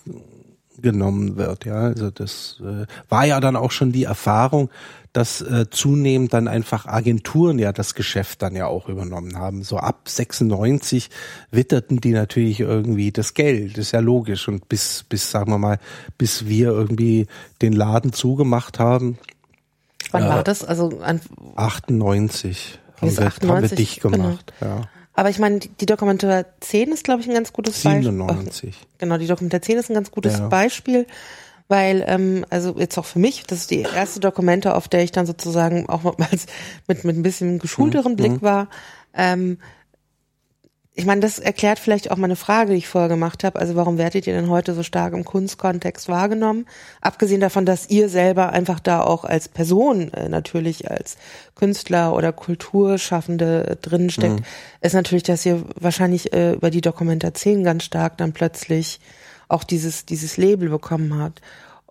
genommen 0.81 1.35
wird. 1.37 1.65
Ja, 1.65 1.81
also 1.81 2.11
das 2.11 2.61
äh, 2.61 2.85
war 3.09 3.25
ja 3.25 3.39
dann 3.39 3.55
auch 3.55 3.71
schon 3.71 3.91
die 3.91 4.03
Erfahrung, 4.03 4.69
dass 5.13 5.41
äh, 5.41 5.69
zunehmend 5.69 6.33
dann 6.33 6.47
einfach 6.47 6.85
Agenturen 6.85 7.59
ja 7.59 7.73
das 7.73 7.95
Geschäft 7.95 8.41
dann 8.41 8.55
ja 8.55 8.67
auch 8.67 8.87
übernommen 8.87 9.37
haben. 9.37 9.63
So 9.63 9.77
ab 9.77 10.07
96 10.07 11.09
witterten 11.51 11.99
die 11.99 12.11
natürlich 12.11 12.61
irgendwie 12.61 13.11
das 13.11 13.33
Geld, 13.33 13.73
das 13.73 13.87
ist 13.87 13.91
ja 13.91 13.99
logisch. 13.99 14.47
Und 14.47 14.69
bis, 14.69 15.03
bis 15.09 15.29
sagen 15.29 15.51
wir 15.51 15.57
mal, 15.57 15.79
bis 16.17 16.47
wir 16.47 16.69
irgendwie 16.69 17.27
den 17.61 17.73
Laden 17.73 18.13
zugemacht 18.13 18.79
haben. 18.79 19.17
Wann 20.11 20.23
äh, 20.23 20.29
war 20.29 20.43
das? 20.43 20.63
Also 20.63 20.99
an 21.01 21.19
98 21.55 22.79
haben 23.01 23.17
wir, 23.17 23.27
98, 23.27 23.49
haben 23.49 23.61
wir 23.61 23.75
dicht 23.75 24.01
gemacht. 24.01 24.53
Genau. 24.59 24.75
Ja. 24.75 24.89
Aber 25.13 25.29
ich 25.29 25.39
meine, 25.39 25.59
die 25.59 25.85
Dokumenta 25.85 26.45
10 26.61 26.91
ist, 26.91 27.03
glaube 27.03 27.21
ich, 27.21 27.27
ein 27.27 27.33
ganz 27.33 27.51
gutes 27.53 27.83
Beispiel. 27.83 28.03
97. 28.03 28.75
Genau, 28.97 29.17
die 29.17 29.27
Dokumenta 29.27 29.61
10 29.61 29.77
ist 29.77 29.89
ein 29.89 29.95
ganz 29.95 30.11
gutes 30.11 30.39
ja. 30.39 30.47
Beispiel, 30.47 31.05
weil, 31.67 32.03
ähm, 32.07 32.45
also 32.49 32.75
jetzt 32.77 32.97
auch 32.97 33.05
für 33.05 33.19
mich, 33.19 33.43
das 33.45 33.59
ist 33.59 33.71
die 33.71 33.81
erste 33.81 34.19
Dokumente, 34.19 34.75
auf 34.75 34.87
der 34.87 35.03
ich 35.03 35.11
dann 35.11 35.25
sozusagen 35.25 35.89
auch 35.89 36.03
nochmals 36.03 36.45
mit, 36.87 37.03
mit 37.03 37.17
ein 37.17 37.23
bisschen 37.23 37.59
geschulteren 37.59 38.13
mhm. 38.13 38.17
Blick 38.17 38.31
mhm. 38.33 38.41
war. 38.41 38.69
Ähm, 39.13 39.57
ich 40.93 41.05
meine, 41.05 41.21
das 41.21 41.39
erklärt 41.39 41.79
vielleicht 41.79 42.11
auch 42.11 42.17
mal 42.17 42.25
eine 42.25 42.35
Frage, 42.35 42.71
die 42.71 42.77
ich 42.77 42.87
vorher 42.87 43.07
gemacht 43.07 43.45
habe. 43.45 43.59
Also 43.59 43.75
warum 43.75 43.97
werdet 43.97 44.27
ihr 44.27 44.33
denn 44.33 44.49
heute 44.49 44.73
so 44.73 44.83
stark 44.83 45.13
im 45.13 45.23
Kunstkontext 45.23 46.09
wahrgenommen? 46.09 46.65
Abgesehen 46.99 47.39
davon, 47.39 47.65
dass 47.65 47.89
ihr 47.89 48.09
selber 48.09 48.49
einfach 48.49 48.81
da 48.81 49.01
auch 49.01 49.23
als 49.23 49.47
Person 49.47 50.11
äh, 50.13 50.27
natürlich 50.27 50.91
als 50.91 51.15
Künstler 51.55 52.13
oder 52.13 52.33
Kulturschaffende 52.33 53.67
äh, 53.67 53.75
drin 53.77 54.09
steckt, 54.09 54.41
mhm. 54.41 54.45
ist 54.81 54.93
natürlich, 54.93 55.23
dass 55.23 55.45
ihr 55.45 55.63
wahrscheinlich 55.79 56.33
äh, 56.33 56.53
über 56.53 56.69
die 56.69 56.81
Dokumentation 56.81 57.63
ganz 57.63 57.85
stark 57.85 58.17
dann 58.17 58.33
plötzlich 58.33 58.99
auch 59.47 59.63
dieses 59.63 60.05
dieses 60.05 60.35
Label 60.35 60.69
bekommen 60.69 61.17
habt. 61.17 61.41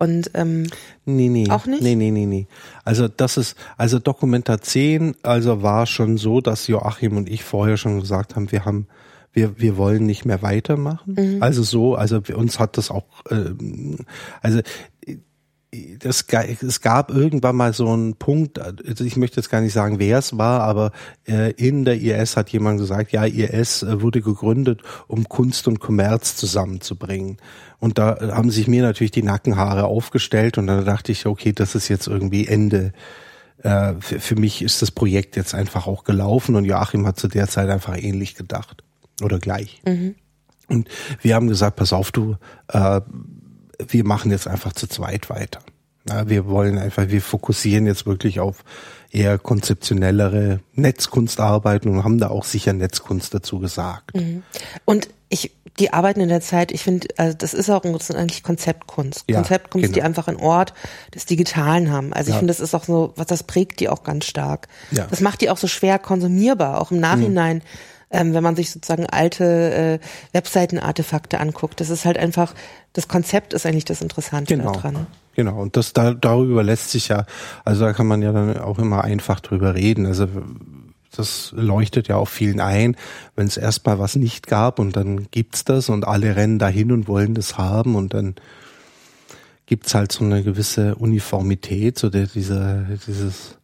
Und 0.01 0.31
ähm, 0.33 0.65
nee, 1.05 1.29
nee, 1.29 1.47
auch 1.51 1.67
nicht? 1.67 1.83
Nee, 1.83 1.93
nee, 1.93 2.09
nee, 2.09 2.25
nee. 2.25 2.47
Also 2.83 3.07
das 3.07 3.37
ist, 3.37 3.55
also 3.77 3.99
Dokumenta 3.99 4.59
10, 4.59 5.13
also 5.21 5.61
war 5.61 5.85
schon 5.85 6.17
so, 6.17 6.41
dass 6.41 6.65
Joachim 6.65 7.17
und 7.17 7.29
ich 7.29 7.43
vorher 7.43 7.77
schon 7.77 7.99
gesagt 7.99 8.35
haben, 8.35 8.51
wir 8.51 8.65
haben 8.65 8.87
wir, 9.31 9.59
wir 9.59 9.77
wollen 9.77 10.07
nicht 10.07 10.25
mehr 10.25 10.41
weitermachen. 10.41 11.15
Mhm. 11.17 11.43
Also 11.43 11.61
so, 11.61 11.93
also 11.93 12.19
uns 12.35 12.57
hat 12.57 12.77
das 12.77 12.89
auch, 12.89 13.05
äh, 13.29 13.51
also 14.41 14.61
das, 15.99 16.25
es 16.61 16.81
gab 16.81 17.11
irgendwann 17.11 17.55
mal 17.55 17.73
so 17.73 17.87
einen 17.87 18.15
Punkt, 18.15 18.59
also 18.59 19.05
ich 19.05 19.15
möchte 19.15 19.37
jetzt 19.37 19.49
gar 19.49 19.61
nicht 19.61 19.71
sagen, 19.71 19.99
wer 19.99 20.17
es 20.17 20.37
war, 20.37 20.61
aber 20.61 20.91
äh, 21.25 21.51
in 21.51 21.85
der 21.85 22.01
IS 22.01 22.35
hat 22.35 22.49
jemand 22.49 22.79
gesagt, 22.79 23.13
ja, 23.13 23.23
IS 23.23 23.83
äh, 23.83 24.01
wurde 24.01 24.21
gegründet, 24.21 24.81
um 25.07 25.29
Kunst 25.29 25.69
und 25.69 25.79
Kommerz 25.79 26.35
zusammenzubringen. 26.35 27.37
Und 27.79 27.97
da 27.97 28.17
haben 28.35 28.51
sich 28.51 28.67
mir 28.67 28.81
natürlich 28.81 29.11
die 29.11 29.23
Nackenhaare 29.23 29.85
aufgestellt 29.85 30.57
und 30.57 30.67
dann 30.67 30.83
dachte 30.83 31.13
ich, 31.13 31.25
okay, 31.25 31.53
das 31.53 31.73
ist 31.73 31.87
jetzt 31.87 32.07
irgendwie 32.07 32.47
Ende. 32.47 32.91
Äh, 33.63 33.93
für, 34.01 34.19
für 34.19 34.35
mich 34.35 34.61
ist 34.61 34.81
das 34.81 34.91
Projekt 34.91 35.37
jetzt 35.37 35.55
einfach 35.55 35.87
auch 35.87 36.03
gelaufen 36.03 36.55
und 36.55 36.65
Joachim 36.65 37.07
hat 37.07 37.17
zu 37.17 37.29
der 37.29 37.47
Zeit 37.47 37.69
einfach 37.69 37.97
ähnlich 37.97 38.35
gedacht 38.35 38.83
oder 39.21 39.39
gleich. 39.39 39.81
Mhm. 39.87 40.15
Und 40.67 40.89
wir 41.21 41.35
haben 41.35 41.47
gesagt, 41.47 41.77
pass 41.77 41.93
auf, 41.93 42.11
du, 42.11 42.35
äh, 42.67 43.01
wir 43.87 44.05
machen 44.05 44.31
jetzt 44.31 44.47
einfach 44.47 44.73
zu 44.73 44.87
zweit 44.87 45.29
weiter. 45.29 45.59
Ja, 46.09 46.27
wir 46.27 46.47
wollen 46.47 46.77
einfach, 46.77 47.09
wir 47.09 47.21
fokussieren 47.21 47.85
jetzt 47.85 48.07
wirklich 48.07 48.39
auf 48.39 48.63
eher 49.11 49.37
konzeptionellere 49.37 50.59
Netzkunstarbeiten 50.73 51.91
und 51.91 52.03
haben 52.03 52.17
da 52.17 52.29
auch 52.29 52.45
sicher 52.45 52.73
Netzkunst 52.73 53.33
dazu 53.33 53.59
gesagt. 53.59 54.15
Mhm. 54.15 54.41
Und 54.85 55.09
ich, 55.29 55.51
die 55.79 55.93
arbeiten 55.93 56.19
in 56.19 56.29
der 56.29 56.41
Zeit, 56.41 56.71
ich 56.71 56.83
finde, 56.83 57.07
also 57.17 57.37
das 57.37 57.53
ist 57.53 57.69
auch 57.69 57.81
das 57.83 58.09
eigentlich 58.11 58.41
Konzeptkunst. 58.41 59.25
Ja, 59.29 59.37
Konzeptkunst, 59.37 59.85
genau. 59.85 59.93
die 59.93 60.01
einfach 60.01 60.27
einen 60.27 60.39
Ort 60.39 60.73
des 61.13 61.25
Digitalen 61.25 61.91
haben. 61.91 62.13
Also 62.13 62.29
ich 62.29 62.35
ja. 62.35 62.39
finde, 62.39 62.51
das 62.51 62.59
ist 62.59 62.73
auch 62.73 62.83
so, 62.83 63.13
was 63.15 63.27
das 63.27 63.43
prägt 63.43 63.79
die 63.79 63.87
auch 63.87 64.03
ganz 64.03 64.25
stark. 64.25 64.67
Ja. 64.91 65.07
Das 65.07 65.21
macht 65.21 65.41
die 65.41 65.49
auch 65.49 65.57
so 65.57 65.67
schwer 65.67 65.99
konsumierbar, 65.99 66.81
auch 66.81 66.91
im 66.91 66.99
Nachhinein. 66.99 67.57
Mhm 67.57 67.90
ähm, 68.11 68.33
wenn 68.33 68.43
man 68.43 68.55
sich 68.55 68.71
sozusagen 68.71 69.05
alte 69.05 69.99
äh, 70.01 70.35
Webseitenartefakte 70.35 71.39
anguckt. 71.39 71.79
Das 71.79 71.89
ist 71.89 72.05
halt 72.05 72.17
einfach, 72.17 72.53
das 72.93 73.07
Konzept 73.07 73.53
ist 73.53 73.65
eigentlich 73.65 73.85
das 73.85 74.01
Interessante 74.01 74.55
genau. 74.55 74.73
daran. 74.73 75.07
Genau, 75.35 75.61
und 75.61 75.77
das 75.77 75.93
da, 75.93 76.13
darüber 76.13 76.61
lässt 76.61 76.91
sich 76.91 77.07
ja, 77.07 77.25
also 77.63 77.85
da 77.85 77.93
kann 77.93 78.07
man 78.07 78.21
ja 78.21 78.33
dann 78.33 78.57
auch 78.57 78.79
immer 78.79 79.03
einfach 79.03 79.39
drüber 79.39 79.75
reden. 79.75 80.05
Also 80.05 80.27
das 81.15 81.53
leuchtet 81.55 82.07
ja 82.07 82.17
auch 82.17 82.27
vielen 82.27 82.59
ein, 82.59 82.95
wenn 83.35 83.47
es 83.47 83.57
erstmal 83.57 83.99
was 83.99 84.15
nicht 84.15 84.47
gab 84.47 84.79
und 84.79 84.95
dann 84.95 85.27
gibt's 85.31 85.63
das 85.63 85.89
und 85.89 86.05
alle 86.07 86.35
rennen 86.35 86.59
dahin 86.59 86.91
und 86.91 87.07
wollen 87.07 87.33
das 87.33 87.57
haben 87.57 87.95
und 87.95 88.13
dann 88.13 88.35
gibt's 89.65 89.95
halt 89.95 90.11
so 90.11 90.25
eine 90.25 90.43
gewisse 90.43 90.95
Uniformität, 90.95 91.97
so 91.97 92.09
der, 92.09 92.27
dieser, 92.27 92.85
dieses 93.07 93.57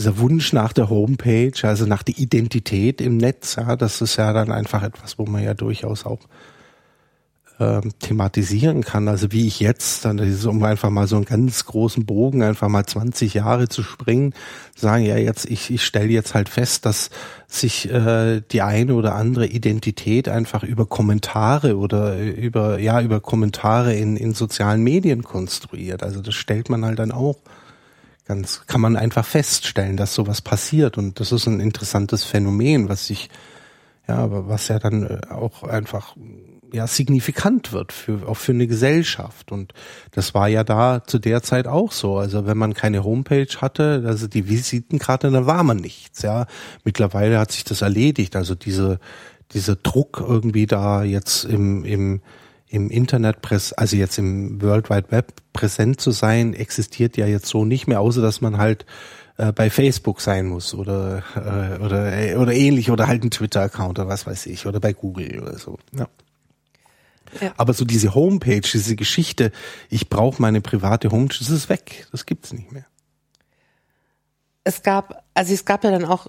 dieser 0.00 0.18
Wunsch 0.18 0.52
nach 0.54 0.72
der 0.72 0.88
Homepage, 0.88 1.52
also 1.62 1.84
nach 1.84 2.02
der 2.02 2.18
Identität 2.18 3.00
im 3.00 3.18
Netz, 3.18 3.56
ja, 3.56 3.76
das 3.76 4.00
ist 4.00 4.16
ja 4.16 4.32
dann 4.32 4.50
einfach 4.50 4.82
etwas, 4.82 5.18
wo 5.18 5.26
man 5.26 5.44
ja 5.44 5.52
durchaus 5.52 6.06
auch 6.06 6.20
ähm, 7.58 7.92
thematisieren 7.98 8.82
kann. 8.82 9.08
Also 9.08 9.30
wie 9.30 9.46
ich 9.46 9.60
jetzt, 9.60 10.06
dann 10.06 10.18
ist 10.18 10.46
um 10.46 10.64
einfach 10.64 10.88
mal 10.88 11.06
so 11.06 11.16
einen 11.16 11.26
ganz 11.26 11.66
großen 11.66 12.06
Bogen, 12.06 12.42
einfach 12.42 12.68
mal 12.68 12.86
20 12.86 13.34
Jahre 13.34 13.68
zu 13.68 13.82
springen, 13.82 14.32
sagen, 14.74 15.04
ja, 15.04 15.18
jetzt, 15.18 15.44
ich, 15.44 15.70
ich 15.70 15.84
stelle 15.84 16.08
jetzt 16.08 16.32
halt 16.34 16.48
fest, 16.48 16.86
dass 16.86 17.10
sich 17.46 17.90
äh, 17.92 18.40
die 18.40 18.62
eine 18.62 18.94
oder 18.94 19.14
andere 19.14 19.46
Identität 19.46 20.30
einfach 20.30 20.62
über 20.62 20.86
Kommentare 20.86 21.76
oder 21.76 22.18
über, 22.18 22.78
ja, 22.78 23.02
über 23.02 23.20
Kommentare 23.20 23.94
in, 23.94 24.16
in 24.16 24.32
sozialen 24.32 24.82
Medien 24.82 25.22
konstruiert. 25.22 26.02
Also 26.02 26.22
das 26.22 26.34
stellt 26.34 26.70
man 26.70 26.86
halt 26.86 26.98
dann 26.98 27.12
auch 27.12 27.36
ganz, 28.30 28.64
kann 28.68 28.80
man 28.80 28.96
einfach 28.96 29.26
feststellen, 29.26 29.96
dass 29.96 30.14
sowas 30.14 30.40
passiert 30.40 30.96
und 30.98 31.18
das 31.18 31.32
ist 31.32 31.48
ein 31.48 31.58
interessantes 31.58 32.22
Phänomen, 32.22 32.88
was 32.88 33.08
sich, 33.08 33.28
ja, 34.06 34.28
was 34.30 34.68
ja 34.68 34.78
dann 34.78 35.02
äh, 35.04 35.20
auch 35.30 35.64
einfach 35.64 36.14
ja 36.72 36.86
signifikant 36.86 37.72
wird 37.72 37.90
für 37.90 38.28
auch 38.28 38.36
für 38.36 38.52
eine 38.52 38.68
Gesellschaft 38.68 39.50
und 39.50 39.74
das 40.12 40.32
war 40.32 40.46
ja 40.46 40.62
da 40.62 41.02
zu 41.04 41.18
der 41.18 41.42
Zeit 41.42 41.66
auch 41.66 41.90
so. 41.90 42.18
Also 42.18 42.46
wenn 42.46 42.56
man 42.56 42.72
keine 42.72 43.02
Homepage 43.02 43.52
hatte, 43.60 44.04
also 44.06 44.28
die 44.28 44.48
Visitenkarte, 44.48 45.32
dann 45.32 45.46
war 45.46 45.64
man 45.64 45.78
nichts. 45.78 46.22
Ja, 46.22 46.46
mittlerweile 46.84 47.36
hat 47.40 47.50
sich 47.50 47.64
das 47.64 47.82
erledigt. 47.82 48.36
Also 48.36 48.54
diese 48.54 49.00
dieser 49.50 49.74
Druck 49.74 50.24
irgendwie 50.24 50.66
da 50.66 51.02
jetzt 51.02 51.44
im 51.46 51.84
im 51.84 52.20
im 52.70 52.88
Internet, 52.88 53.38
also 53.76 53.96
jetzt 53.96 54.16
im 54.18 54.62
World 54.62 54.90
Wide 54.90 55.10
Web 55.10 55.32
präsent 55.52 56.00
zu 56.00 56.12
sein, 56.12 56.54
existiert 56.54 57.16
ja 57.16 57.26
jetzt 57.26 57.46
so 57.46 57.64
nicht 57.64 57.88
mehr, 57.88 58.00
außer 58.00 58.22
dass 58.22 58.40
man 58.40 58.58
halt 58.58 58.86
äh, 59.38 59.52
bei 59.52 59.70
Facebook 59.70 60.20
sein 60.20 60.46
muss 60.46 60.72
oder 60.72 61.24
äh, 61.34 61.82
oder 61.82 62.16
äh, 62.16 62.36
oder 62.36 62.52
ähnlich 62.52 62.90
oder 62.92 63.08
halt 63.08 63.24
ein 63.24 63.32
Twitter-Account 63.32 63.98
oder 63.98 64.08
was 64.08 64.24
weiß 64.24 64.46
ich 64.46 64.66
oder 64.66 64.78
bei 64.78 64.92
Google 64.92 65.40
oder 65.40 65.58
so. 65.58 65.78
Ja. 65.92 66.06
Ja. 67.40 67.52
Aber 67.56 67.74
so 67.74 67.84
diese 67.84 68.14
Homepage, 68.14 68.60
diese 68.60 68.96
Geschichte, 68.96 69.52
ich 69.88 70.08
brauche 70.08 70.40
meine 70.40 70.60
private 70.60 71.10
Homepage, 71.10 71.38
das 71.38 71.50
ist 71.50 71.68
weg, 71.68 72.06
das 72.12 72.26
gibt's 72.26 72.52
nicht 72.52 72.72
mehr. 72.72 72.86
Es 74.62 74.82
gab, 74.82 75.24
also 75.34 75.54
es 75.54 75.64
gab 75.64 75.84
ja 75.84 75.90
dann 75.90 76.04
auch 76.04 76.28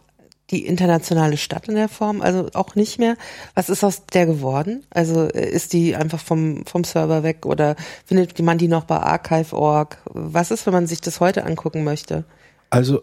die 0.52 0.66
internationale 0.66 1.38
Stadt 1.38 1.68
in 1.68 1.76
der 1.76 1.90
Form, 1.90 2.22
also 2.22 2.50
auch 2.54 2.76
nicht 2.76 3.00
mehr. 3.00 3.16
Was 3.56 3.70
ist 3.70 3.84
aus 3.84 4.06
der 4.06 4.26
geworden? 4.26 4.86
Also 4.90 5.28
äh, 5.30 5.50
ist 5.50 5.74
die 5.74 5.96
einfach 5.96 6.20
vom, 6.20 6.66
vom 6.66 6.84
Server 6.84 7.24
weg 7.24 7.46
oder 7.46 7.76
findet 8.06 8.40
man 8.42 8.58
die 8.58 8.68
noch 8.68 8.84
bei 8.84 8.98
archive.org? 8.98 9.98
Was 10.06 10.52
ist, 10.52 10.66
wenn 10.66 10.74
man 10.74 10.88
sich 10.88 11.02
das 11.02 11.20
heute 11.20 11.46
angucken 11.46 11.84
möchte? 11.84 12.26
Also 12.70 13.02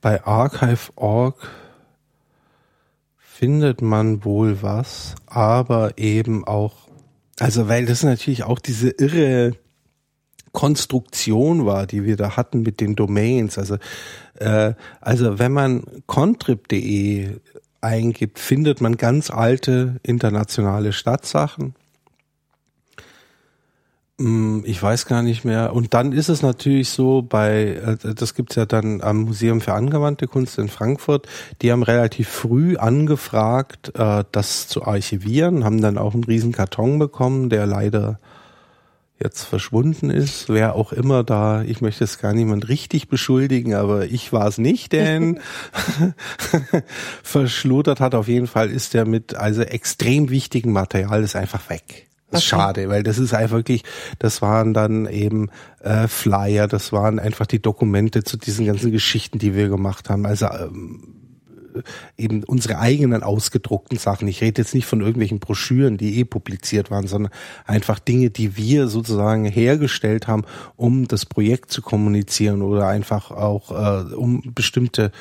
bei 0.00 0.24
archive.org 0.24 1.36
findet 3.18 3.82
man 3.82 4.24
wohl 4.24 4.62
was, 4.62 5.14
aber 5.26 5.98
eben 5.98 6.46
auch, 6.46 6.88
also 7.38 7.68
weil 7.68 7.86
das 7.86 8.02
natürlich 8.02 8.44
auch 8.44 8.58
diese 8.58 8.90
irre 8.90 9.56
Konstruktion 10.52 11.64
war, 11.64 11.86
die 11.86 12.04
wir 12.04 12.16
da 12.16 12.36
hatten 12.36 12.62
mit 12.62 12.80
den 12.80 12.96
Domains. 12.96 13.56
Also, 13.56 13.76
äh, 14.40 14.74
also 15.00 15.38
wenn 15.38 15.52
man 15.52 15.84
contrib.de 16.06 17.40
eingibt, 17.80 18.38
findet 18.38 18.80
man 18.80 18.96
ganz 18.96 19.30
alte 19.30 20.00
internationale 20.02 20.92
Stadtsachen. 20.92 21.74
Hm, 24.20 24.64
ich 24.66 24.82
weiß 24.82 25.06
gar 25.06 25.22
nicht 25.22 25.44
mehr. 25.44 25.72
Und 25.72 25.94
dann 25.94 26.12
ist 26.12 26.28
es 26.28 26.42
natürlich 26.42 26.90
so 26.90 27.22
bei, 27.22 27.96
äh, 28.02 28.14
das 28.14 28.34
gibt's 28.34 28.54
ja 28.56 28.66
dann 28.66 29.00
am 29.00 29.22
Museum 29.22 29.62
für 29.62 29.72
angewandte 29.72 30.26
Kunst 30.26 30.58
in 30.58 30.68
Frankfurt, 30.68 31.26
die 31.62 31.72
haben 31.72 31.82
relativ 31.82 32.28
früh 32.28 32.76
angefragt, 32.76 33.92
äh, 33.94 34.24
das 34.30 34.68
zu 34.68 34.84
archivieren, 34.84 35.64
haben 35.64 35.80
dann 35.80 35.96
auch 35.96 36.12
einen 36.12 36.24
riesen 36.24 36.52
Karton 36.52 36.98
bekommen, 36.98 37.48
der 37.48 37.64
leider 37.64 38.20
jetzt 39.22 39.44
verschwunden 39.44 40.10
ist, 40.10 40.48
wer 40.48 40.74
auch 40.74 40.92
immer 40.92 41.22
da, 41.22 41.62
ich 41.62 41.80
möchte 41.80 42.04
es 42.04 42.18
gar 42.18 42.32
niemand 42.32 42.68
richtig 42.68 43.08
beschuldigen, 43.08 43.74
aber 43.74 44.06
ich 44.06 44.32
war 44.32 44.46
es 44.46 44.58
nicht, 44.58 44.92
denn 44.92 45.40
verschludert 47.22 48.00
hat 48.00 48.14
auf 48.14 48.28
jeden 48.28 48.46
Fall 48.46 48.70
ist 48.70 48.94
der 48.94 49.06
mit 49.06 49.34
also 49.34 49.62
extrem 49.62 50.30
wichtigen 50.30 50.72
Material 50.72 51.22
ist 51.22 51.36
einfach 51.36 51.68
weg. 51.68 52.06
Okay. 52.32 52.42
schade, 52.42 52.88
weil 52.88 53.02
das 53.02 53.18
ist 53.18 53.34
einfach 53.34 53.56
wirklich, 53.56 53.82
das 54.20 54.40
waren 54.40 54.72
dann 54.72 55.06
eben 55.06 55.50
äh, 55.80 56.06
Flyer, 56.06 56.68
das 56.68 56.92
waren 56.92 57.18
einfach 57.18 57.46
die 57.46 57.60
Dokumente 57.60 58.22
zu 58.22 58.36
diesen 58.36 58.66
ganzen 58.66 58.92
Geschichten, 58.92 59.40
die 59.40 59.54
wir 59.54 59.68
gemacht 59.68 60.08
haben. 60.08 60.24
Also 60.26 60.46
ähm, 60.46 61.20
eben 62.16 62.44
unsere 62.44 62.78
eigenen 62.78 63.22
ausgedruckten 63.22 63.98
Sachen. 63.98 64.28
Ich 64.28 64.40
rede 64.40 64.62
jetzt 64.62 64.74
nicht 64.74 64.86
von 64.86 65.00
irgendwelchen 65.00 65.40
Broschüren, 65.40 65.96
die 65.96 66.18
eh 66.18 66.24
publiziert 66.24 66.90
waren, 66.90 67.06
sondern 67.06 67.32
einfach 67.66 67.98
Dinge, 67.98 68.30
die 68.30 68.56
wir 68.56 68.88
sozusagen 68.88 69.44
hergestellt 69.44 70.26
haben, 70.26 70.44
um 70.76 71.08
das 71.08 71.26
Projekt 71.26 71.70
zu 71.70 71.82
kommunizieren 71.82 72.62
oder 72.62 72.86
einfach 72.86 73.30
auch 73.30 73.70
äh, 73.70 74.14
um 74.14 74.42
bestimmte 74.54 75.12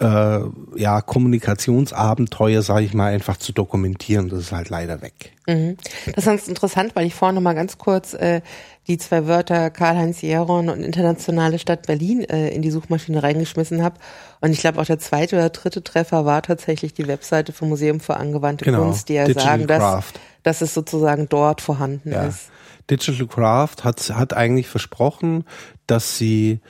äh, 0.00 0.40
ja 0.76 1.00
Kommunikationsabenteuer, 1.00 2.62
sage 2.62 2.84
ich 2.84 2.94
mal, 2.94 3.12
einfach 3.12 3.36
zu 3.36 3.52
dokumentieren. 3.52 4.28
Das 4.28 4.40
ist 4.40 4.52
halt 4.52 4.68
leider 4.68 5.02
weg. 5.02 5.32
Mhm. 5.46 5.76
Das 6.06 6.18
ist 6.18 6.24
ganz 6.26 6.48
interessant, 6.48 6.94
weil 6.94 7.06
ich 7.06 7.14
vorhin 7.14 7.34
noch 7.34 7.42
mal 7.42 7.54
ganz 7.54 7.78
kurz 7.78 8.14
äh, 8.14 8.40
die 8.88 8.98
zwei 8.98 9.26
Wörter 9.26 9.70
Karl-Heinz 9.70 10.22
Jeron 10.22 10.70
und 10.70 10.82
internationale 10.82 11.58
Stadt 11.58 11.86
Berlin 11.86 12.22
äh, 12.22 12.48
in 12.48 12.62
die 12.62 12.70
Suchmaschine 12.70 13.22
reingeschmissen 13.22 13.82
habe. 13.82 13.96
Und 14.40 14.52
ich 14.52 14.60
glaube 14.60 14.80
auch 14.80 14.86
der 14.86 14.98
zweite 14.98 15.36
oder 15.36 15.50
dritte 15.50 15.84
Treffer 15.84 16.24
war 16.24 16.42
tatsächlich 16.42 16.94
die 16.94 17.06
Webseite 17.06 17.52
vom 17.52 17.68
Museum 17.68 18.00
für 18.00 18.16
angewandte 18.16 18.64
genau. 18.64 18.84
Kunst, 18.84 19.08
die 19.08 19.14
ja 19.14 19.26
Digital 19.26 19.44
sagen, 19.44 19.66
dass, 19.66 20.04
dass 20.42 20.60
es 20.62 20.74
sozusagen 20.74 21.28
dort 21.28 21.60
vorhanden 21.60 22.10
ja. 22.10 22.24
ist. 22.24 22.50
Digital 22.90 23.26
Craft 23.26 23.84
hat, 23.84 24.10
hat 24.10 24.32
eigentlich 24.32 24.66
versprochen, 24.66 25.44
dass 25.86 26.16
sie 26.16 26.60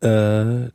äh, 0.00 0.68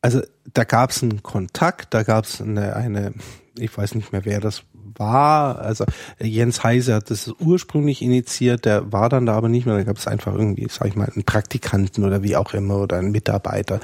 also 0.00 0.20
da 0.54 0.64
gab 0.64 0.90
es 0.90 1.02
einen 1.02 1.22
Kontakt, 1.22 1.94
da 1.94 2.02
gab 2.02 2.24
es 2.24 2.40
eine, 2.40 2.74
eine, 2.76 3.12
ich 3.58 3.76
weiß 3.76 3.94
nicht 3.94 4.12
mehr, 4.12 4.24
wer 4.24 4.40
das 4.40 4.62
war. 4.96 5.58
Also 5.58 5.84
Jens 6.18 6.62
Heise 6.62 6.94
hat 6.94 7.10
das 7.10 7.32
ursprünglich 7.40 8.02
initiiert, 8.02 8.64
der 8.64 8.92
war 8.92 9.08
dann 9.08 9.26
da 9.26 9.34
aber 9.34 9.48
nicht 9.48 9.66
mehr. 9.66 9.76
Da 9.76 9.84
gab 9.84 9.96
es 9.96 10.06
einfach 10.06 10.34
irgendwie, 10.34 10.66
sag 10.70 10.88
ich 10.88 10.96
mal, 10.96 11.08
einen 11.08 11.24
Praktikanten 11.24 12.04
oder 12.04 12.22
wie 12.22 12.36
auch 12.36 12.54
immer 12.54 12.78
oder 12.78 12.98
einen 12.98 13.10
Mitarbeiter. 13.10 13.80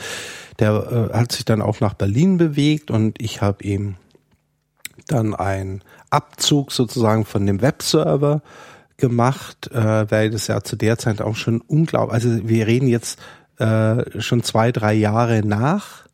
Der 0.59 1.11
äh, 1.13 1.17
hat 1.17 1.33
sich 1.33 1.45
dann 1.45 1.63
auch 1.63 1.81
nach 1.81 1.95
Berlin 1.95 2.37
bewegt 2.37 2.91
und 2.91 3.21
ich 3.21 3.43
habe 3.43 3.65
ihm 3.65 3.97
dann 5.09 5.35
ein 5.35 5.83
Abzug 6.11 6.73
sozusagen 6.73 7.25
von 7.25 7.47
dem 7.47 7.61
Webserver 7.61 8.43
gemacht, 8.97 9.71
äh, 9.73 10.11
weil 10.11 10.31
das 10.31 10.47
ja 10.47 10.63
zu 10.63 10.77
der 10.77 10.99
Zeit 10.99 11.21
auch 11.21 11.37
schon 11.37 11.61
unglaublich, 11.61 12.15
also 12.15 12.49
wir 12.49 12.67
reden 12.67 12.87
jetzt 12.87 13.19
äh, 13.59 14.21
schon 14.21 14.43
zwei, 14.43 14.73
drei 14.73 14.95
Jahre 14.95 15.43
nach 15.45 16.05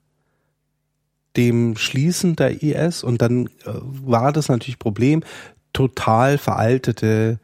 dem 1.36 1.76
Schließen 1.76 2.36
der 2.36 2.62
IS 2.62 3.02
und 3.04 3.22
dann 3.22 3.46
äh, 3.46 3.50
war 3.82 4.32
das 4.32 4.48
natürlich 4.48 4.78
Problem, 4.78 5.22
total 5.72 6.38
veraltete 6.38 7.38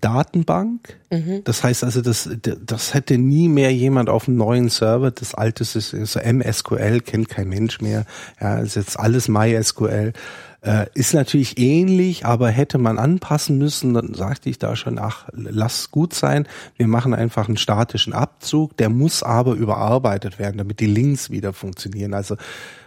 Datenbank. 0.00 0.98
Mhm. 1.10 1.42
Das 1.44 1.64
heißt 1.64 1.84
also, 1.84 2.00
das, 2.00 2.28
das 2.40 2.94
hätte 2.94 3.18
nie 3.18 3.48
mehr 3.48 3.72
jemand 3.72 4.08
auf 4.08 4.28
einem 4.28 4.36
neuen 4.36 4.68
Server. 4.68 5.10
Das 5.10 5.34
alte 5.34 5.62
ist, 5.62 5.74
ist 5.74 6.16
MSQL, 6.16 7.00
kennt 7.00 7.28
kein 7.28 7.48
Mensch 7.48 7.80
mehr. 7.80 8.04
Ja, 8.40 8.58
ist 8.58 8.76
jetzt 8.76 8.98
alles 8.98 9.28
MySQL. 9.28 10.12
Äh, 10.62 10.86
ist 10.92 11.14
natürlich 11.14 11.58
ähnlich, 11.58 12.26
aber 12.26 12.50
hätte 12.50 12.76
man 12.76 12.98
anpassen 12.98 13.56
müssen, 13.56 13.94
dann 13.94 14.12
sagte 14.12 14.50
ich 14.50 14.58
da 14.58 14.76
schon, 14.76 14.98
ach, 14.98 15.26
lass 15.32 15.90
gut 15.90 16.12
sein. 16.12 16.46
Wir 16.76 16.86
machen 16.86 17.14
einfach 17.14 17.48
einen 17.48 17.56
statischen 17.56 18.12
Abzug. 18.12 18.76
Der 18.76 18.90
muss 18.90 19.22
aber 19.22 19.54
überarbeitet 19.54 20.38
werden, 20.38 20.58
damit 20.58 20.80
die 20.80 20.86
Links 20.86 21.30
wieder 21.30 21.54
funktionieren. 21.54 22.12
Also 22.12 22.36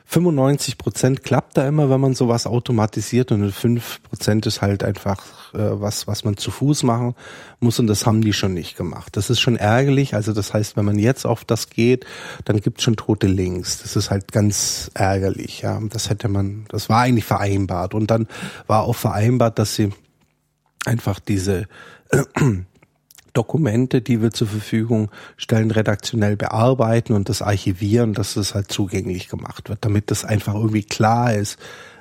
95 0.05 0.77
Prozent 0.77 1.23
klappt 1.23 1.57
da 1.57 1.67
immer, 1.67 1.89
wenn 1.89 2.01
man 2.01 2.13
sowas 2.13 2.45
automatisiert 2.45 3.31
und 3.31 3.51
5 3.51 4.03
Prozent 4.03 4.45
ist 4.45 4.61
halt 4.61 4.83
einfach 4.83 5.53
äh, 5.53 5.81
was, 5.81 6.07
was 6.07 6.23
man 6.23 6.37
zu 6.37 6.51
Fuß 6.51 6.83
machen 6.83 7.15
muss 7.59 7.79
und 7.79 7.87
das 7.87 8.05
haben 8.05 8.21
die 8.21 8.33
schon 8.33 8.53
nicht 8.53 8.77
gemacht. 8.77 9.15
Das 9.15 9.29
ist 9.29 9.39
schon 9.39 9.55
ärgerlich. 9.55 10.13
Also 10.13 10.33
das 10.33 10.53
heißt, 10.53 10.77
wenn 10.77 10.85
man 10.85 10.99
jetzt 10.99 11.25
auf 11.25 11.45
das 11.45 11.69
geht, 11.69 12.05
dann 12.45 12.59
gibt 12.59 12.79
es 12.79 12.83
schon 12.83 12.95
tote 12.95 13.27
Links. 13.27 13.81
Das 13.81 13.95
ist 13.95 14.11
halt 14.11 14.31
ganz 14.31 14.91
ärgerlich. 14.93 15.61
Ja, 15.61 15.79
das 15.89 16.09
hätte 16.09 16.27
man, 16.27 16.65
das 16.69 16.89
war 16.89 17.01
eigentlich 17.01 17.25
vereinbart 17.25 17.93
und 17.93 18.11
dann 18.11 18.27
war 18.67 18.83
auch 18.83 18.95
vereinbart, 18.95 19.57
dass 19.57 19.75
sie 19.75 19.91
einfach 20.85 21.19
diese 21.19 21.67
Dokumente, 23.33 24.01
die 24.01 24.21
wir 24.21 24.31
zur 24.31 24.47
Verfügung 24.47 25.09
stellen, 25.37 25.71
redaktionell 25.71 26.35
bearbeiten 26.35 27.13
und 27.13 27.29
das 27.29 27.41
archivieren, 27.41 28.13
dass 28.13 28.35
das 28.35 28.53
halt 28.53 28.71
zugänglich 28.71 29.27
gemacht 29.27 29.69
wird, 29.69 29.79
damit 29.81 30.11
das 30.11 30.23
einfach 30.23 30.53
irgendwie 30.53 30.83
klar 30.83 31.33
ist, 31.33 31.57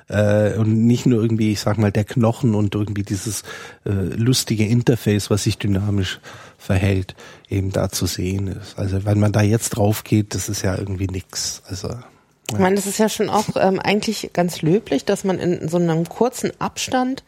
äh, 0.09 0.57
und 0.57 0.85
nicht 0.85 1.05
nur 1.05 1.21
irgendwie, 1.21 1.51
ich 1.51 1.59
sag 1.59 1.77
mal, 1.77 1.91
der 1.91 2.03
Knochen 2.03 2.55
und 2.55 2.75
irgendwie 2.75 3.03
dieses 3.03 3.43
äh, 3.85 3.91
lustige 3.91 4.65
Interface, 4.65 5.29
was 5.29 5.43
sich 5.43 5.57
dynamisch 5.57 6.19
verhält, 6.57 7.15
eben 7.49 7.71
da 7.71 7.89
zu 7.89 8.05
sehen 8.05 8.47
ist. 8.47 8.77
Also 8.77 9.05
wenn 9.05 9.19
man 9.19 9.31
da 9.31 9.41
jetzt 9.41 9.71
drauf 9.71 10.03
geht, 10.03 10.35
das 10.35 10.49
ist 10.49 10.61
ja 10.61 10.77
irgendwie 10.77 11.07
nix. 11.07 11.61
Also 11.67 11.89
ja. 11.89 12.03
Ich 12.51 12.59
meine, 12.59 12.75
das 12.75 12.85
ist 12.85 12.99
ja 12.99 13.09
schon 13.09 13.29
auch 13.29 13.45
ähm, 13.55 13.79
eigentlich 13.79 14.31
ganz 14.33 14.61
löblich, 14.61 15.05
dass 15.05 15.23
man 15.23 15.39
in 15.39 15.67
so 15.69 15.77
einem 15.77 16.07
kurzen 16.07 16.51
Abstand 16.59 17.23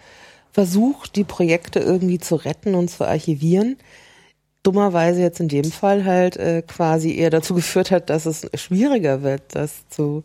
versucht, 0.56 1.18
die 1.18 1.26
Projekte 1.26 1.80
irgendwie 1.80 2.18
zu 2.18 2.38
retten 2.38 2.76
und 2.76 2.90
zu 2.90 3.06
archivieren. 3.06 3.76
Dummerweise 4.64 5.20
jetzt 5.20 5.42
in 5.42 5.50
dem 5.50 5.70
Fall 5.70 6.06
halt 6.06 6.38
äh, 6.38 6.62
quasi 6.66 7.14
eher 7.14 7.30
dazu 7.30 7.56
geführt 7.56 7.92
hat, 7.92 8.10
dass 8.10 8.26
es 8.26 8.48
schwieriger 8.54 9.22
wird, 9.22 9.42
das 9.52 9.90
zu 9.90 10.24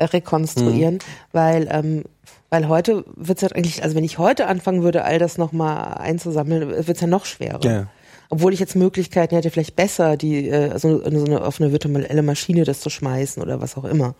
rekonstruieren, 0.00 0.94
mhm. 0.94 0.98
weil 1.30 1.68
ähm, 1.70 2.04
weil 2.50 2.66
heute 2.66 3.04
wird 3.14 3.38
es 3.38 3.42
ja 3.42 3.56
eigentlich, 3.56 3.84
also 3.84 3.94
wenn 3.94 4.02
ich 4.02 4.18
heute 4.18 4.48
anfangen 4.48 4.82
würde, 4.82 5.04
all 5.04 5.20
das 5.20 5.38
nochmal 5.38 5.94
einzusammeln, 5.98 6.68
wird 6.68 6.88
es 6.88 7.00
ja 7.00 7.06
noch 7.06 7.24
schwerer. 7.24 7.60
Ja. 7.62 7.86
Obwohl 8.28 8.52
ich 8.52 8.58
jetzt 8.58 8.74
Möglichkeiten 8.74 9.36
hätte, 9.36 9.52
vielleicht 9.52 9.76
besser 9.76 10.16
die 10.16 10.48
äh, 10.48 10.76
so, 10.80 10.98
so 10.98 11.24
eine, 11.24 11.44
auf 11.44 11.60
eine 11.60 11.70
virtuelle 11.70 12.22
Maschine 12.22 12.64
das 12.64 12.80
zu 12.80 12.90
schmeißen 12.90 13.40
oder 13.40 13.60
was 13.60 13.76
auch 13.76 13.84
immer. 13.84 14.16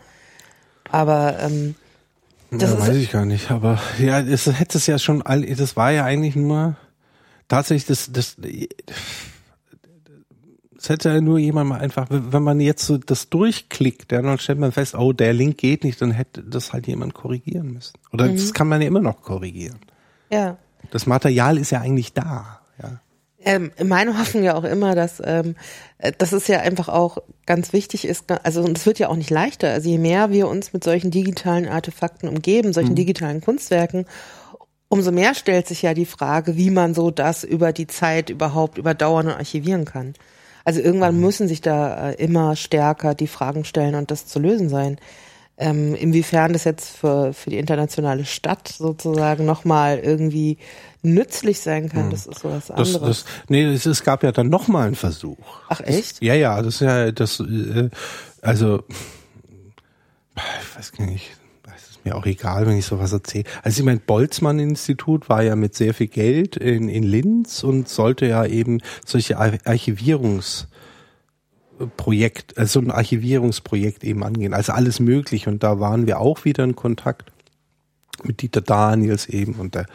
Aber 0.89 1.39
ähm, 1.41 1.75
das 2.51 2.71
ja, 2.71 2.79
weiß 2.79 2.95
ich 2.97 3.11
gar 3.11 3.25
nicht, 3.25 3.49
aber 3.49 3.79
ja, 3.97 4.19
es 4.19 4.45
hätte 4.45 4.77
es 4.77 4.85
ja 4.85 4.99
schon 4.99 5.21
all, 5.21 5.41
das 5.45 5.77
war 5.77 5.91
ja 5.91 6.03
eigentlich 6.03 6.35
nur 6.35 6.75
tatsächlich 7.47 7.85
das, 7.85 8.11
das, 8.11 8.35
es 10.77 10.89
hätte 10.89 11.09
ja 11.09 11.21
nur 11.21 11.37
jemand 11.37 11.69
mal 11.69 11.79
einfach, 11.79 12.07
wenn 12.09 12.43
man 12.43 12.59
jetzt 12.59 12.85
so 12.85 12.97
das 12.97 13.29
durchklickt, 13.29 14.11
dann 14.11 14.37
stellt 14.39 14.59
man 14.59 14.71
fest, 14.71 14.95
oh, 14.95 15.13
der 15.13 15.33
Link 15.33 15.57
geht 15.57 15.83
nicht, 15.83 16.01
dann 16.01 16.11
hätte 16.11 16.43
das 16.43 16.73
halt 16.73 16.87
jemand 16.87 17.13
korrigieren 17.13 17.71
müssen. 17.71 17.93
Oder 18.11 18.27
mhm. 18.27 18.35
das 18.35 18.53
kann 18.53 18.67
man 18.67 18.81
ja 18.81 18.87
immer 18.87 19.01
noch 19.01 19.21
korrigieren. 19.21 19.79
Ja. 20.31 20.57
Das 20.89 21.05
Material 21.05 21.57
ist 21.57 21.71
ja 21.71 21.81
eigentlich 21.81 22.13
da. 22.13 22.60
Ähm, 23.43 23.71
meine 23.83 24.19
Hoffnung 24.19 24.43
ja 24.43 24.55
auch 24.55 24.63
immer, 24.63 24.95
dass 24.95 25.21
ähm, 25.23 25.55
äh, 25.97 26.11
dass 26.17 26.31
es 26.31 26.47
ja 26.47 26.59
einfach 26.59 26.89
auch 26.89 27.17
ganz 27.45 27.73
wichtig 27.73 28.05
ist, 28.05 28.29
ne, 28.29 28.43
also 28.45 28.61
und 28.61 28.77
es 28.77 28.85
wird 28.85 28.99
ja 28.99 29.09
auch 29.09 29.15
nicht 29.15 29.29
leichter. 29.29 29.71
Also 29.71 29.89
je 29.89 29.97
mehr 29.97 30.31
wir 30.31 30.47
uns 30.47 30.73
mit 30.73 30.83
solchen 30.83 31.11
digitalen 31.11 31.67
Artefakten 31.67 32.29
umgeben, 32.29 32.73
solchen 32.73 32.91
mhm. 32.91 32.95
digitalen 32.95 33.41
Kunstwerken, 33.41 34.05
umso 34.89 35.11
mehr 35.11 35.35
stellt 35.35 35.67
sich 35.67 35.81
ja 35.81 35.93
die 35.93 36.05
Frage, 36.05 36.57
wie 36.57 36.69
man 36.69 36.93
so 36.93 37.11
das 37.11 37.43
über 37.43 37.71
die 37.73 37.87
Zeit 37.87 38.29
überhaupt 38.29 38.77
überdauern 38.77 39.27
und 39.27 39.33
archivieren 39.33 39.85
kann. 39.85 40.13
Also 40.63 40.81
irgendwann 40.81 41.15
mhm. 41.15 41.21
müssen 41.21 41.47
sich 41.47 41.61
da 41.61 42.11
äh, 42.11 42.15
immer 42.15 42.55
stärker 42.55 43.15
die 43.15 43.27
Fragen 43.27 43.65
stellen 43.65 43.95
und 43.95 44.11
das 44.11 44.27
zu 44.27 44.39
lösen 44.39 44.69
sein. 44.69 44.97
Ähm, 45.57 45.93
inwiefern 45.93 46.53
das 46.53 46.63
jetzt 46.63 46.97
für, 46.97 47.33
für 47.33 47.51
die 47.51 47.57
internationale 47.57 48.25
Stadt 48.25 48.67
sozusagen 48.67 49.45
nochmal 49.45 49.99
irgendwie 49.99 50.57
nützlich 51.03 51.59
sein 51.59 51.89
kann, 51.89 52.05
hm. 52.05 52.09
das 52.09 52.25
ist 52.25 52.39
sowas 52.39 52.71
anderes. 52.71 52.99
Das, 52.99 53.25
nee, 53.47 53.63
es, 53.65 53.85
es 53.85 54.03
gab 54.03 54.23
ja 54.23 54.31
dann 54.31 54.49
nochmal 54.49 54.87
einen 54.87 54.95
Versuch. 54.95 55.37
Ach 55.69 55.81
echt? 55.81 56.13
Das, 56.13 56.19
ja, 56.21 56.33
ja, 56.33 56.61
das 56.61 56.75
ist 56.75 56.81
ja, 56.81 57.11
das, 57.11 57.39
äh, 57.41 57.89
also, 58.41 58.83
ich 60.35 60.77
weiß 60.77 60.93
gar 60.93 61.05
nicht, 61.05 61.29
es 61.75 61.91
ist 61.91 62.05
mir 62.05 62.15
auch 62.15 62.25
egal, 62.25 62.65
wenn 62.65 62.77
ich 62.77 62.85
sowas 62.85 63.13
erzähle. 63.13 63.43
Also 63.61 63.81
ich 63.81 63.85
meine, 63.85 63.99
Boltzmann-Institut 63.99 65.29
war 65.29 65.43
ja 65.43 65.55
mit 65.55 65.75
sehr 65.75 65.93
viel 65.93 66.07
Geld 66.07 66.55
in, 66.55 66.89
in 66.89 67.03
Linz 67.03 67.63
und 67.63 67.87
sollte 67.87 68.25
ja 68.25 68.45
eben 68.45 68.81
solche 69.05 69.39
Archivierungs- 69.39 70.65
Projekt, 71.97 72.57
also 72.57 72.79
ein 72.79 72.91
Archivierungsprojekt 72.91 74.03
eben 74.03 74.23
angehen. 74.23 74.53
Also 74.53 74.73
alles 74.73 74.99
möglich. 74.99 75.47
Und 75.47 75.63
da 75.63 75.79
waren 75.79 76.07
wir 76.07 76.19
auch 76.19 76.45
wieder 76.45 76.63
in 76.63 76.75
Kontakt 76.75 77.31
mit 78.23 78.41
Dieter 78.41 78.61
Daniels 78.61 79.27
eben 79.27 79.55
und 79.55 79.75
der 79.75 79.85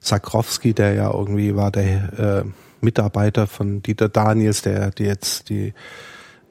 Sakrowski, 0.00 0.74
der 0.74 0.94
ja 0.94 1.12
irgendwie 1.12 1.54
war 1.54 1.70
der 1.70 2.44
äh, 2.44 2.44
Mitarbeiter 2.80 3.46
von 3.46 3.82
Dieter 3.82 4.08
Daniels, 4.08 4.62
der, 4.62 4.90
der 4.90 5.06
jetzt 5.06 5.50
die 5.50 5.74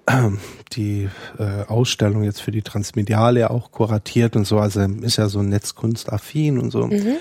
äh, 0.06 0.30
die 0.74 1.10
äh, 1.38 1.66
Ausstellung 1.68 2.24
jetzt 2.24 2.42
für 2.42 2.52
die 2.52 2.62
Transmediale 2.62 3.50
auch 3.50 3.72
kuratiert 3.72 4.36
und 4.36 4.46
so, 4.46 4.60
also 4.60 4.82
ist 4.82 5.18
ja 5.18 5.28
so 5.28 5.42
netzkunstaffin 5.42 6.60
und 6.60 6.72
so. 6.72 6.88
Mhm. 6.88 7.18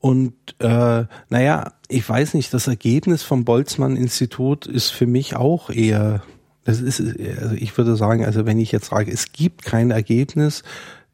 Und 0.00 0.34
äh, 0.58 1.04
naja, 1.30 1.72
ich 1.88 2.06
weiß 2.06 2.34
nicht, 2.34 2.52
das 2.52 2.66
Ergebnis 2.66 3.22
vom 3.22 3.44
Boltzmann-Institut 3.44 4.66
ist 4.66 4.90
für 4.90 5.06
mich 5.06 5.34
auch 5.34 5.70
eher 5.70 6.22
das 6.64 6.80
ist, 6.80 7.00
also 7.00 7.54
ich 7.54 7.76
würde 7.76 7.96
sagen, 7.96 8.24
also 8.24 8.46
wenn 8.46 8.58
ich 8.58 8.72
jetzt 8.72 8.90
sage, 8.90 9.12
es 9.12 9.32
gibt 9.32 9.64
kein 9.64 9.90
Ergebnis, 9.90 10.62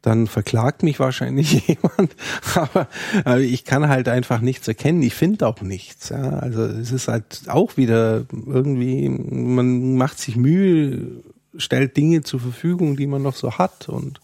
dann 0.01 0.27
verklagt 0.27 0.81
mich 0.83 0.99
wahrscheinlich 0.99 1.67
jemand, 1.67 2.15
aber, 2.55 2.87
aber 3.23 3.39
ich 3.39 3.65
kann 3.65 3.87
halt 3.87 4.07
einfach 4.07 4.41
nichts 4.41 4.67
erkennen. 4.67 5.03
Ich 5.03 5.13
finde 5.13 5.47
auch 5.47 5.61
nichts. 5.61 6.09
Ja. 6.09 6.39
Also 6.39 6.63
es 6.63 6.91
ist 6.91 7.07
halt 7.07 7.43
auch 7.47 7.77
wieder 7.77 8.25
irgendwie, 8.31 9.09
man 9.09 9.95
macht 9.95 10.19
sich 10.19 10.35
Mühe, 10.35 11.21
stellt 11.55 11.97
Dinge 11.97 12.21
zur 12.21 12.39
Verfügung, 12.39 12.95
die 12.95 13.07
man 13.07 13.21
noch 13.21 13.35
so 13.35 13.57
hat 13.57 13.89
und 13.89 14.19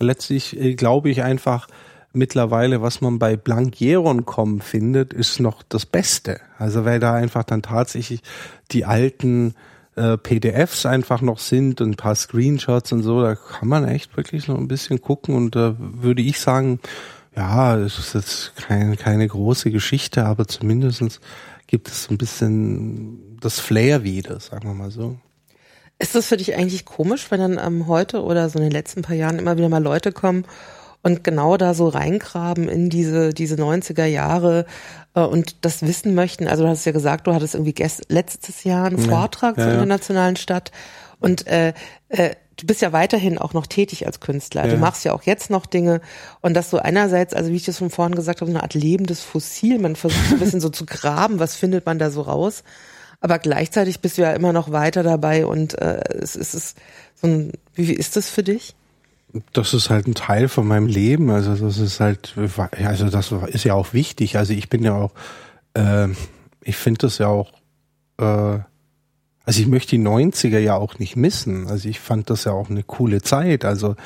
letztlich 0.00 0.58
äh, 0.58 0.74
glaube 0.74 1.10
ich 1.10 1.22
einfach 1.22 1.68
mittlerweile, 2.12 2.82
was 2.82 3.00
man 3.00 3.18
bei 3.18 3.36
Blankieron.com 3.36 4.60
findet, 4.60 5.12
ist 5.12 5.40
noch 5.40 5.62
das 5.62 5.86
Beste. 5.86 6.40
Also 6.58 6.84
weil 6.84 6.98
da 6.98 7.14
einfach 7.14 7.44
dann 7.44 7.62
tatsächlich 7.62 8.22
die 8.72 8.84
alten 8.84 9.54
äh, 9.98 10.16
PDFs 10.16 10.86
einfach 10.86 11.20
noch 11.20 11.38
sind 11.38 11.80
und 11.80 11.90
ein 11.90 11.96
paar 11.96 12.14
Screenshots 12.14 12.92
und 12.92 13.02
so, 13.02 13.22
da 13.22 13.34
kann 13.34 13.68
man 13.68 13.86
echt 13.86 14.16
wirklich 14.16 14.48
noch 14.48 14.56
ein 14.56 14.68
bisschen 14.68 15.00
gucken 15.00 15.34
und 15.34 15.56
da 15.56 15.76
würde 15.78 16.22
ich 16.22 16.40
sagen, 16.40 16.80
ja, 17.36 17.76
es 17.76 17.98
ist 17.98 18.14
jetzt 18.14 18.56
kein, 18.56 18.96
keine 18.96 19.28
große 19.28 19.70
Geschichte, 19.70 20.24
aber 20.24 20.46
zumindestens 20.46 21.20
gibt 21.66 21.88
es 21.88 22.10
ein 22.10 22.18
bisschen 22.18 23.38
das 23.40 23.60
Flair 23.60 24.02
wieder, 24.02 24.40
sagen 24.40 24.68
wir 24.68 24.74
mal 24.74 24.90
so. 24.90 25.18
Ist 25.98 26.14
das 26.14 26.26
für 26.26 26.36
dich 26.36 26.54
eigentlich 26.54 26.84
komisch, 26.84 27.30
wenn 27.30 27.40
dann 27.40 27.58
ähm, 27.58 27.88
heute 27.88 28.22
oder 28.22 28.48
so 28.48 28.58
in 28.58 28.64
den 28.64 28.72
letzten 28.72 29.02
paar 29.02 29.16
Jahren 29.16 29.38
immer 29.38 29.56
wieder 29.56 29.68
mal 29.68 29.82
Leute 29.82 30.12
kommen 30.12 30.44
und 31.08 31.24
genau 31.24 31.56
da 31.56 31.72
so 31.72 31.88
reingraben 31.88 32.68
in 32.68 32.90
diese, 32.90 33.32
diese 33.32 33.56
90er 33.56 34.04
Jahre 34.04 34.66
äh, 35.14 35.20
und 35.20 35.64
das 35.64 35.82
wissen 35.82 36.14
möchten. 36.14 36.46
Also 36.46 36.64
du 36.64 36.68
hast 36.68 36.84
ja 36.84 36.92
gesagt, 36.92 37.26
du 37.26 37.34
hattest 37.34 37.54
irgendwie 37.54 37.72
gest 37.72 38.04
letztes 38.08 38.64
Jahr 38.64 38.86
einen 38.86 38.98
Vortrag 38.98 39.56
ja, 39.56 39.64
zur 39.64 39.72
ja. 39.72 39.78
internationalen 39.78 40.36
Stadt 40.36 40.70
und 41.18 41.46
äh, 41.46 41.72
äh, 42.10 42.34
du 42.56 42.66
bist 42.66 42.82
ja 42.82 42.92
weiterhin 42.92 43.38
auch 43.38 43.54
noch 43.54 43.66
tätig 43.66 44.06
als 44.06 44.20
Künstler. 44.20 44.66
Ja. 44.66 44.72
Du 44.72 44.76
machst 44.76 45.04
ja 45.04 45.14
auch 45.14 45.22
jetzt 45.22 45.48
noch 45.48 45.64
Dinge 45.64 46.02
und 46.42 46.54
das 46.54 46.68
so 46.68 46.78
einerseits, 46.78 47.32
also 47.32 47.50
wie 47.50 47.56
ich 47.56 47.64
das 47.64 47.78
von 47.78 47.88
vorhin 47.90 48.14
gesagt 48.14 48.40
habe, 48.40 48.50
so 48.50 48.56
eine 48.56 48.62
Art 48.62 48.74
lebendes 48.74 49.22
Fossil. 49.22 49.78
Man 49.78 49.96
versucht 49.96 50.32
ein 50.32 50.38
bisschen 50.38 50.60
so 50.60 50.68
zu 50.68 50.84
graben, 50.84 51.38
was 51.38 51.56
findet 51.56 51.86
man 51.86 51.98
da 51.98 52.10
so 52.10 52.20
raus. 52.20 52.64
Aber 53.20 53.38
gleichzeitig 53.38 54.00
bist 54.00 54.18
du 54.18 54.22
ja 54.22 54.32
immer 54.32 54.52
noch 54.52 54.70
weiter 54.70 55.02
dabei 55.02 55.46
und 55.46 55.76
äh, 55.80 56.02
es 56.20 56.36
ist 56.36 56.54
es 56.54 56.74
so 57.14 57.26
ein, 57.26 57.52
wie, 57.74 57.88
wie 57.88 57.94
ist 57.94 58.16
das 58.16 58.28
für 58.28 58.42
dich? 58.42 58.74
Das 59.52 59.74
ist 59.74 59.90
halt 59.90 60.06
ein 60.06 60.14
Teil 60.14 60.48
von 60.48 60.66
meinem 60.66 60.86
Leben. 60.86 61.30
Also 61.30 61.54
das 61.54 61.78
ist 61.78 62.00
halt, 62.00 62.34
also 62.84 63.08
das 63.08 63.32
ist 63.32 63.64
ja 63.64 63.74
auch 63.74 63.92
wichtig. 63.92 64.36
Also 64.36 64.52
ich 64.52 64.68
bin 64.68 64.82
ja 64.82 64.94
auch, 64.94 65.12
äh, 65.74 66.08
ich 66.62 66.76
finde 66.76 66.98
das 66.98 67.18
ja 67.18 67.28
auch, 67.28 67.52
äh, 68.18 68.24
also 69.44 69.60
ich 69.60 69.66
möchte 69.66 69.96
die 69.96 70.02
90er 70.02 70.58
ja 70.58 70.76
auch 70.76 70.98
nicht 70.98 71.16
missen. 71.16 71.68
Also 71.68 71.88
ich 71.88 72.00
fand 72.00 72.30
das 72.30 72.44
ja 72.44 72.52
auch 72.52 72.70
eine 72.70 72.82
coole 72.82 73.22
Zeit. 73.22 73.64
Also 73.64 73.96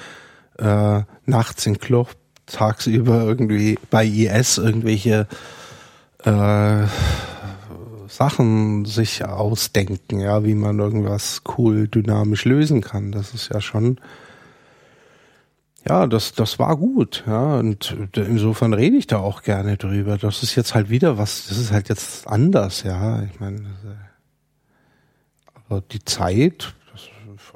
äh, 0.58 1.02
nachts 1.24 1.66
im 1.66 1.78
Club, 1.78 2.14
tagsüber 2.46 3.22
irgendwie 3.22 3.78
bei 3.90 4.04
IS 4.04 4.58
irgendwelche 4.58 5.26
äh, 6.24 6.86
Sachen 8.08 8.84
sich 8.84 9.24
ausdenken, 9.24 10.20
ja, 10.20 10.44
wie 10.44 10.54
man 10.54 10.78
irgendwas 10.78 11.42
cool 11.56 11.88
dynamisch 11.88 12.44
lösen 12.44 12.82
kann. 12.82 13.10
Das 13.10 13.32
ist 13.32 13.50
ja 13.52 13.60
schon 13.60 13.98
ja, 15.88 16.06
das, 16.06 16.32
das 16.32 16.58
war 16.58 16.76
gut, 16.76 17.24
ja, 17.26 17.56
und 17.56 17.96
insofern 18.14 18.72
rede 18.72 18.96
ich 18.96 19.08
da 19.08 19.18
auch 19.18 19.42
gerne 19.42 19.76
drüber. 19.76 20.16
Das 20.16 20.42
ist 20.42 20.54
jetzt 20.54 20.74
halt 20.74 20.90
wieder 20.90 21.18
was, 21.18 21.48
das 21.48 21.58
ist 21.58 21.72
halt 21.72 21.88
jetzt 21.88 22.28
anders, 22.28 22.84
ja. 22.84 23.22
Ich 23.24 23.40
meine, 23.40 23.66
aber 25.68 25.80
die 25.80 26.04
Zeit, 26.04 26.74
das, 26.92 27.08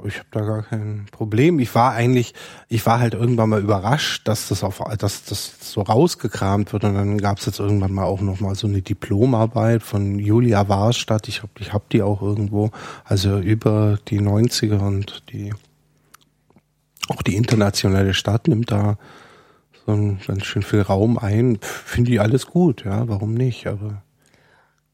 ich 0.05 0.19
habe 0.19 0.29
da 0.33 0.41
gar 0.41 0.63
kein 0.65 1.07
Problem. 1.13 1.61
Ich 1.61 1.73
war 1.77 1.93
eigentlich, 1.93 2.35
ich 2.69 2.85
war 2.85 2.99
halt 2.99 3.15
irgendwann 3.15 3.49
mal 3.49 3.61
überrascht, 3.61 4.27
dass 4.27 4.49
das 4.49 4.65
auf, 4.65 4.83
dass 4.99 5.25
das 5.25 5.55
so 5.61 5.83
rausgekramt 5.83 6.73
wird 6.73 6.83
und 6.83 6.95
dann 6.95 7.19
gab 7.19 7.39
es 7.39 7.47
jetzt 7.47 7.61
irgendwann 7.61 7.93
mal 7.93 8.05
auch 8.05 8.21
noch 8.21 8.41
mal 8.41 8.57
so 8.57 8.67
eine 8.67 8.83
Diplomarbeit 8.83 9.85
von 9.85 10.19
Julia 10.19 10.69
Warstadt. 10.69 11.29
Ich 11.29 11.43
habe, 11.43 11.53
ich 11.61 11.73
habe 11.73 11.85
die 11.93 12.03
auch 12.03 12.23
irgendwo, 12.23 12.73
also 13.05 13.39
über 13.39 13.99
die 14.09 14.21
90er 14.21 14.79
und 14.79 15.23
die 15.31 15.53
auch 17.09 17.23
die 17.23 17.37
internationale 17.37 18.15
Stadt 18.15 18.49
nimmt 18.49 18.71
da 18.71 18.99
so 19.87 19.93
ein, 19.93 20.21
ganz 20.27 20.45
schön 20.45 20.63
viel 20.63 20.83
Raum 20.83 21.19
ein. 21.19 21.59
Finde 21.61 22.13
ich 22.13 22.21
alles 22.21 22.47
gut, 22.47 22.85
ja, 22.85 23.09
warum 23.09 23.35
nicht? 23.35 23.67
Aber 23.67 24.03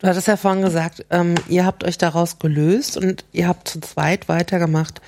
Du 0.02 0.08
hattest 0.08 0.26
ja 0.26 0.36
vorhin 0.36 0.62
gesagt, 0.62 1.06
ähm, 1.10 1.36
ihr 1.48 1.64
habt 1.64 1.84
euch 1.84 1.96
daraus 1.96 2.40
gelöst 2.40 2.96
und 2.96 3.24
ihr 3.30 3.46
habt 3.46 3.68
zu 3.68 3.80
zweit 3.80 4.28
weitergemacht. 4.28 5.00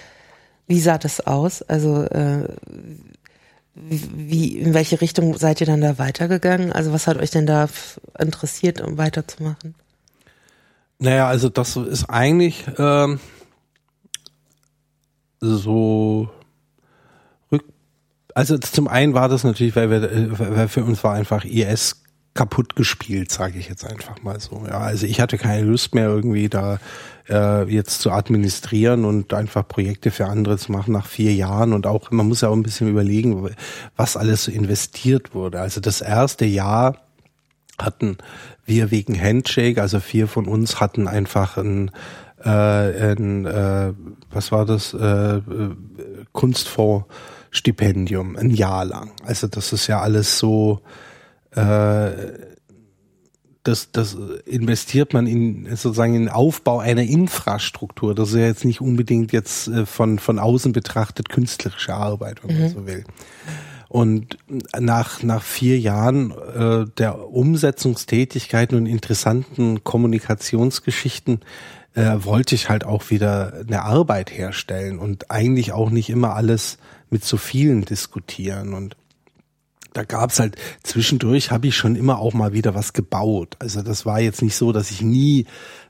Wie 0.68 0.78
sah 0.78 0.98
das 0.98 1.20
aus? 1.26 1.62
Also 1.62 2.04
äh, 2.04 2.46
wie, 3.74 4.56
in 4.56 4.72
welche 4.72 5.00
Richtung 5.00 5.36
seid 5.36 5.60
ihr 5.60 5.66
dann 5.66 5.80
da 5.80 5.98
weitergegangen? 5.98 6.72
Also 6.72 6.92
was 6.92 7.08
hat 7.08 7.16
euch 7.16 7.32
denn 7.32 7.44
da 7.44 7.68
interessiert, 8.20 8.80
um 8.80 8.96
weiterzumachen? 8.96 9.74
Naja, 11.00 11.26
also 11.26 11.48
das 11.48 11.74
ist 11.74 12.08
eigentlich 12.08 12.64
ähm, 12.78 13.18
so 15.40 16.30
also 18.34 18.58
zum 18.58 18.88
einen 18.88 19.14
war 19.14 19.28
das 19.28 19.44
natürlich, 19.44 19.76
weil 19.76 19.90
wir, 19.90 20.38
weil 20.38 20.68
für 20.68 20.84
uns 20.84 21.02
war 21.04 21.14
einfach 21.14 21.44
IS 21.44 22.02
kaputt 22.34 22.74
gespielt, 22.74 23.30
sage 23.30 23.58
ich 23.58 23.68
jetzt 23.68 23.84
einfach 23.84 24.20
mal 24.22 24.40
so. 24.40 24.64
Ja, 24.66 24.80
also 24.80 25.06
ich 25.06 25.20
hatte 25.20 25.38
keine 25.38 25.64
Lust 25.64 25.94
mehr 25.94 26.08
irgendwie 26.08 26.48
da 26.48 26.78
äh, 27.28 27.62
jetzt 27.72 28.00
zu 28.00 28.10
administrieren 28.10 29.04
und 29.04 29.32
einfach 29.32 29.66
Projekte 29.66 30.10
für 30.10 30.26
andere 30.26 30.58
zu 30.58 30.72
machen 30.72 30.92
nach 30.92 31.06
vier 31.06 31.32
Jahren 31.32 31.72
und 31.72 31.86
auch 31.86 32.10
man 32.10 32.26
muss 32.26 32.40
ja 32.40 32.48
auch 32.48 32.56
ein 32.56 32.64
bisschen 32.64 32.88
überlegen, 32.88 33.48
was 33.96 34.16
alles 34.16 34.44
so 34.44 34.50
investiert 34.50 35.32
wurde. 35.32 35.60
Also 35.60 35.80
das 35.80 36.00
erste 36.00 36.44
Jahr 36.44 36.96
hatten 37.78 38.18
wir 38.66 38.90
wegen 38.90 39.20
Handshake, 39.20 39.80
also 39.80 40.00
vier 40.00 40.26
von 40.26 40.46
uns 40.46 40.80
hatten 40.80 41.06
einfach 41.06 41.56
ein, 41.56 41.92
äh, 42.44 42.50
ein 43.12 43.46
äh, 43.46 43.92
was 44.32 44.50
war 44.50 44.66
das, 44.66 44.92
äh, 44.92 45.40
Kunstfonds 46.32 47.06
Stipendium, 47.54 48.36
ein 48.36 48.50
Jahr 48.50 48.84
lang. 48.84 49.12
Also 49.24 49.46
das 49.46 49.72
ist 49.72 49.86
ja 49.86 50.00
alles 50.00 50.38
so, 50.38 50.80
äh, 51.52 52.10
das, 53.62 53.92
das 53.92 54.16
investiert 54.44 55.14
man 55.14 55.26
in 55.26 55.66
sozusagen 55.76 56.14
in 56.14 56.22
den 56.22 56.28
Aufbau 56.28 56.80
einer 56.80 57.04
Infrastruktur. 57.04 58.14
Das 58.14 58.30
ist 58.30 58.34
ja 58.34 58.46
jetzt 58.46 58.64
nicht 58.64 58.80
unbedingt 58.80 59.32
jetzt 59.32 59.68
äh, 59.68 59.86
von, 59.86 60.18
von 60.18 60.40
außen 60.40 60.72
betrachtet 60.72 61.28
künstlerische 61.28 61.94
Arbeit, 61.94 62.42
wenn 62.42 62.56
man 62.56 62.68
mhm. 62.68 62.74
so 62.74 62.86
will. 62.86 63.04
Und 63.88 64.36
nach, 64.76 65.22
nach 65.22 65.42
vier 65.44 65.78
Jahren 65.78 66.32
äh, 66.32 66.86
der 66.98 67.28
Umsetzungstätigkeiten 67.28 68.76
und 68.76 68.86
interessanten 68.86 69.84
Kommunikationsgeschichten 69.84 71.40
äh, 71.94 72.16
wollte 72.18 72.56
ich 72.56 72.68
halt 72.68 72.84
auch 72.84 73.10
wieder 73.10 73.62
eine 73.66 73.82
Arbeit 73.82 74.36
herstellen 74.36 74.98
und 74.98 75.30
eigentlich 75.30 75.70
auch 75.70 75.90
nicht 75.90 76.10
immer 76.10 76.34
alles 76.34 76.78
mit 77.10 77.24
so 77.24 77.36
vielen 77.36 77.84
diskutieren 77.84 78.74
und 78.74 78.96
da 79.94 80.02
gab's 80.02 80.40
halt 80.40 80.56
zwischendurch 80.82 81.50
habe 81.52 81.68
ich 81.68 81.76
schon 81.76 81.94
immer 81.96 82.18
auch 82.18 82.34
mal 82.34 82.52
wieder 82.52 82.74
was 82.74 82.92
gebaut. 82.92 83.56
Also 83.60 83.80
das 83.80 84.04
war 84.04 84.20
jetzt 84.20 84.42
nicht 84.42 84.56
so, 84.56 84.72
dass 84.72 84.90
ich 84.90 85.02
nie, 85.02 85.46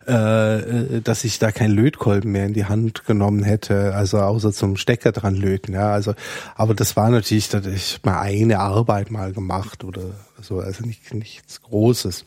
äh, 0.06 0.58
äh, 0.58 1.00
dass 1.00 1.24
ich 1.24 1.38
da 1.38 1.50
kein 1.50 1.70
Lötkolben 1.70 2.30
mehr 2.30 2.44
in 2.44 2.52
die 2.52 2.66
Hand 2.66 3.06
genommen 3.06 3.42
hätte, 3.42 3.94
also 3.94 4.18
außer 4.18 4.52
zum 4.52 4.76
Stecker 4.76 5.10
dran 5.10 5.34
löten. 5.34 5.72
Ja, 5.72 5.90
also 5.90 6.14
aber 6.54 6.74
das 6.74 6.96
war 6.96 7.08
natürlich, 7.08 7.48
dass 7.48 7.64
ich 7.64 8.00
mal 8.04 8.20
eine 8.20 8.58
Arbeit 8.60 9.10
mal 9.10 9.32
gemacht 9.32 9.84
oder 9.84 10.02
so, 10.42 10.60
also 10.60 10.84
nicht, 10.84 11.14
nichts 11.14 11.62
Großes. 11.62 12.26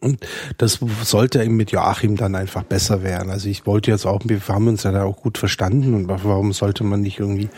Und 0.00 0.24
das 0.58 0.78
sollte 1.02 1.42
eben 1.42 1.56
mit 1.56 1.72
Joachim 1.72 2.16
dann 2.16 2.34
einfach 2.34 2.62
besser 2.62 3.02
werden. 3.02 3.30
Also 3.30 3.48
ich 3.48 3.66
wollte 3.66 3.90
jetzt 3.90 4.06
auch, 4.06 4.20
wir 4.24 4.40
haben 4.48 4.68
uns 4.68 4.84
ja 4.84 4.92
da 4.92 5.04
auch 5.04 5.16
gut 5.16 5.38
verstanden 5.38 5.94
und 5.94 6.08
warum 6.08 6.52
sollte 6.52 6.84
man 6.84 7.00
nicht 7.00 7.18
irgendwie 7.18 7.48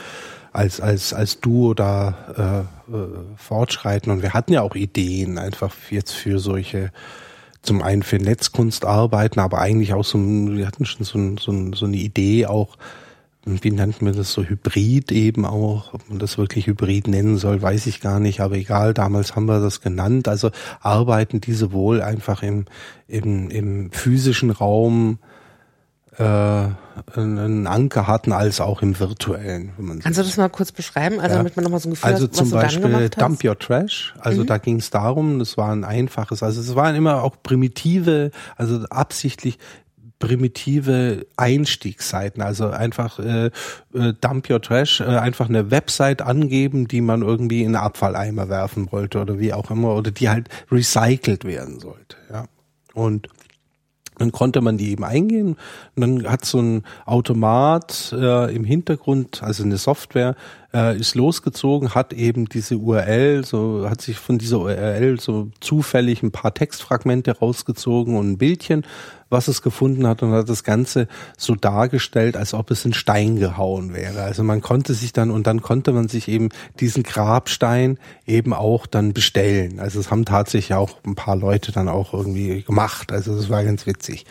als, 0.52 0.80
als, 0.80 1.12
als 1.12 1.40
Duo 1.40 1.74
da 1.74 2.66
äh, 2.90 2.94
äh, 2.94 3.08
fortschreiten? 3.36 4.10
Und 4.10 4.22
wir 4.22 4.32
hatten 4.32 4.54
ja 4.54 4.62
auch 4.62 4.74
Ideen 4.74 5.38
einfach 5.38 5.74
jetzt 5.90 6.12
für 6.12 6.38
solche, 6.38 6.92
zum 7.62 7.82
einen 7.82 8.02
für 8.02 8.16
Netzkunst 8.16 8.86
arbeiten, 8.86 9.38
aber 9.38 9.58
eigentlich 9.58 9.92
auch 9.92 10.04
so, 10.04 10.18
wir 10.18 10.66
hatten 10.66 10.86
schon 10.86 11.04
so, 11.04 11.36
so, 11.38 11.72
so 11.74 11.86
eine 11.86 11.96
Idee 11.96 12.46
auch, 12.46 12.78
wie 13.62 13.70
nannten 13.70 14.06
wir 14.06 14.12
das 14.12 14.32
so 14.32 14.42
Hybrid 14.44 15.12
eben 15.12 15.44
auch, 15.44 15.94
ob 15.94 16.08
man 16.08 16.18
das 16.18 16.38
wirklich 16.38 16.66
Hybrid 16.66 17.08
nennen 17.08 17.36
soll, 17.36 17.62
weiß 17.62 17.86
ich 17.86 18.00
gar 18.00 18.20
nicht, 18.20 18.40
aber 18.40 18.56
egal, 18.56 18.94
damals 18.94 19.36
haben 19.36 19.46
wir 19.46 19.60
das 19.60 19.80
genannt. 19.80 20.28
Also 20.28 20.50
arbeiten 20.80 21.40
diese 21.40 21.72
wohl 21.72 22.02
einfach 22.02 22.42
im, 22.42 22.66
im, 23.08 23.50
im 23.50 23.92
physischen 23.92 24.50
Raum 24.50 25.18
äh, 26.18 26.68
einen 27.14 27.66
Anker 27.66 28.06
hatten 28.06 28.32
als 28.32 28.60
auch 28.60 28.82
im 28.82 28.98
virtuellen. 28.98 29.72
Kannst 30.02 30.18
du 30.18 30.22
das 30.22 30.36
mal 30.36 30.50
kurz 30.50 30.72
beschreiben, 30.72 31.18
also 31.18 31.30
ja. 31.30 31.38
damit 31.38 31.56
man 31.56 31.62
nochmal 31.62 31.80
so 31.80 31.88
ein 31.88 31.92
Gefühl 31.92 32.12
also 32.12 32.24
hat, 32.24 32.30
was 32.32 32.36
zum 32.36 32.50
Beispiel 32.50 33.08
Dump 33.08 33.44
Your 33.44 33.58
Trash, 33.58 34.14
also 34.20 34.42
mhm. 34.42 34.46
da 34.46 34.58
ging 34.58 34.76
es 34.76 34.90
darum, 34.90 35.38
das 35.38 35.56
war 35.56 35.72
ein 35.72 35.84
einfaches, 35.84 36.42
also 36.42 36.60
es 36.60 36.74
waren 36.74 36.94
immer 36.94 37.22
auch 37.22 37.36
primitive, 37.42 38.32
also 38.56 38.84
absichtlich 38.90 39.58
primitive 40.20 41.26
Einstiegsseiten, 41.36 42.42
also 42.42 42.68
einfach 42.68 43.18
äh, 43.18 43.46
äh, 43.92 44.12
Dump 44.20 44.48
Your 44.48 44.62
Trash, 44.62 45.00
äh, 45.00 45.04
einfach 45.04 45.48
eine 45.48 45.72
Website 45.72 46.22
angeben, 46.22 46.86
die 46.86 47.00
man 47.00 47.22
irgendwie 47.22 47.64
in 47.64 47.74
Abfalleimer 47.74 48.48
werfen 48.48 48.92
wollte 48.92 49.20
oder 49.20 49.40
wie 49.40 49.52
auch 49.52 49.72
immer, 49.72 49.96
oder 49.96 50.12
die 50.12 50.28
halt 50.28 50.48
recycelt 50.70 51.44
werden 51.44 51.80
sollte. 51.80 52.16
Ja. 52.32 52.44
Und 52.94 53.28
dann 54.18 54.32
konnte 54.32 54.60
man 54.60 54.76
die 54.76 54.90
eben 54.90 55.02
eingehen 55.02 55.56
und 55.96 56.00
dann 56.00 56.30
hat 56.30 56.44
so 56.44 56.60
ein 56.60 56.84
Automat 57.06 58.14
äh, 58.14 58.54
im 58.54 58.64
Hintergrund, 58.64 59.42
also 59.42 59.64
eine 59.64 59.78
Software, 59.78 60.36
äh, 60.72 60.96
ist 60.96 61.14
losgezogen, 61.14 61.94
hat 61.94 62.12
eben 62.12 62.46
diese 62.46 62.76
URL, 62.76 63.44
so 63.44 63.88
hat 63.88 64.00
sich 64.00 64.18
von 64.18 64.38
dieser 64.38 64.60
URL 64.60 65.18
so 65.20 65.50
zufällig 65.60 66.22
ein 66.22 66.30
paar 66.30 66.54
Textfragmente 66.54 67.38
rausgezogen 67.38 68.16
und 68.16 68.32
ein 68.32 68.38
Bildchen, 68.38 68.84
was 69.28 69.48
es 69.48 69.62
gefunden 69.62 70.06
hat 70.06 70.22
und 70.22 70.32
hat 70.32 70.48
das 70.48 70.64
Ganze 70.64 71.08
so 71.36 71.54
dargestellt, 71.54 72.36
als 72.36 72.54
ob 72.54 72.70
es 72.70 72.84
in 72.84 72.92
Stein 72.92 73.36
gehauen 73.36 73.94
wäre. 73.94 74.22
Also 74.22 74.42
man 74.42 74.60
konnte 74.60 74.94
sich 74.94 75.12
dann 75.12 75.30
und 75.30 75.46
dann 75.46 75.62
konnte 75.62 75.92
man 75.92 76.08
sich 76.08 76.28
eben 76.28 76.50
diesen 76.78 77.02
Grabstein 77.02 77.98
eben 78.26 78.52
auch 78.52 78.86
dann 78.86 79.12
bestellen. 79.12 79.80
Also 79.80 80.00
es 80.00 80.10
haben 80.10 80.24
tatsächlich 80.24 80.74
auch 80.74 80.98
ein 81.04 81.14
paar 81.14 81.36
Leute 81.36 81.72
dann 81.72 81.88
auch 81.88 82.12
irgendwie 82.12 82.62
gemacht. 82.62 83.12
Also 83.12 83.36
das 83.36 83.48
war 83.50 83.64
ganz 83.64 83.86
witzig. 83.86 84.26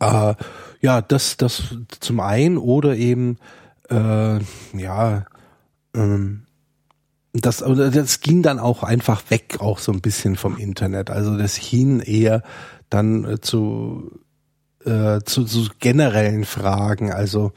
Äh, 0.00 0.34
ja, 0.80 1.02
das, 1.02 1.36
das 1.36 1.76
zum 2.00 2.20
einen 2.20 2.56
oder 2.56 2.96
eben 2.96 3.38
äh, 3.90 4.38
ja, 4.76 5.26
ähm, 5.94 6.44
das, 7.32 7.58
das 7.58 8.20
ging 8.20 8.42
dann 8.42 8.58
auch 8.58 8.82
einfach 8.82 9.22
weg, 9.30 9.58
auch 9.60 9.78
so 9.78 9.92
ein 9.92 10.00
bisschen 10.00 10.36
vom 10.36 10.56
Internet. 10.56 11.10
Also 11.10 11.36
das 11.36 11.54
hin 11.54 12.00
eher 12.00 12.42
dann 12.90 13.24
äh, 13.24 13.40
zu, 13.40 14.20
äh, 14.84 15.20
zu, 15.24 15.44
zu 15.44 15.68
generellen 15.78 16.44
Fragen, 16.44 17.12
also 17.12 17.52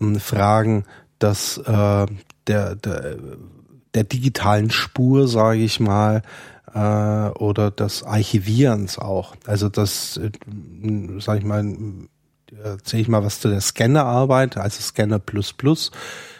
äh, 0.00 0.18
Fragen, 0.18 0.84
dass 1.18 1.58
äh, 1.58 2.06
der, 2.46 2.76
der, 2.76 3.16
der 3.94 4.04
digitalen 4.04 4.70
Spur, 4.70 5.28
sage 5.28 5.60
ich 5.60 5.80
mal, 5.80 6.22
äh, 6.74 7.28
oder 7.38 7.70
des 7.70 8.02
Archivierens 8.02 8.98
auch. 8.98 9.36
Also 9.46 9.68
das, 9.68 10.16
äh, 10.16 10.30
sage 11.18 11.40
ich 11.40 11.44
mal, 11.44 11.64
erzähle 12.62 13.02
ich 13.02 13.08
mal 13.08 13.24
was 13.24 13.40
zu 13.40 13.48
der 13.48 13.60
Scannerarbeit, 13.60 14.56
also 14.56 14.80
Scanner 14.80 15.18
Plus 15.18 15.52
Plus. 15.52 15.90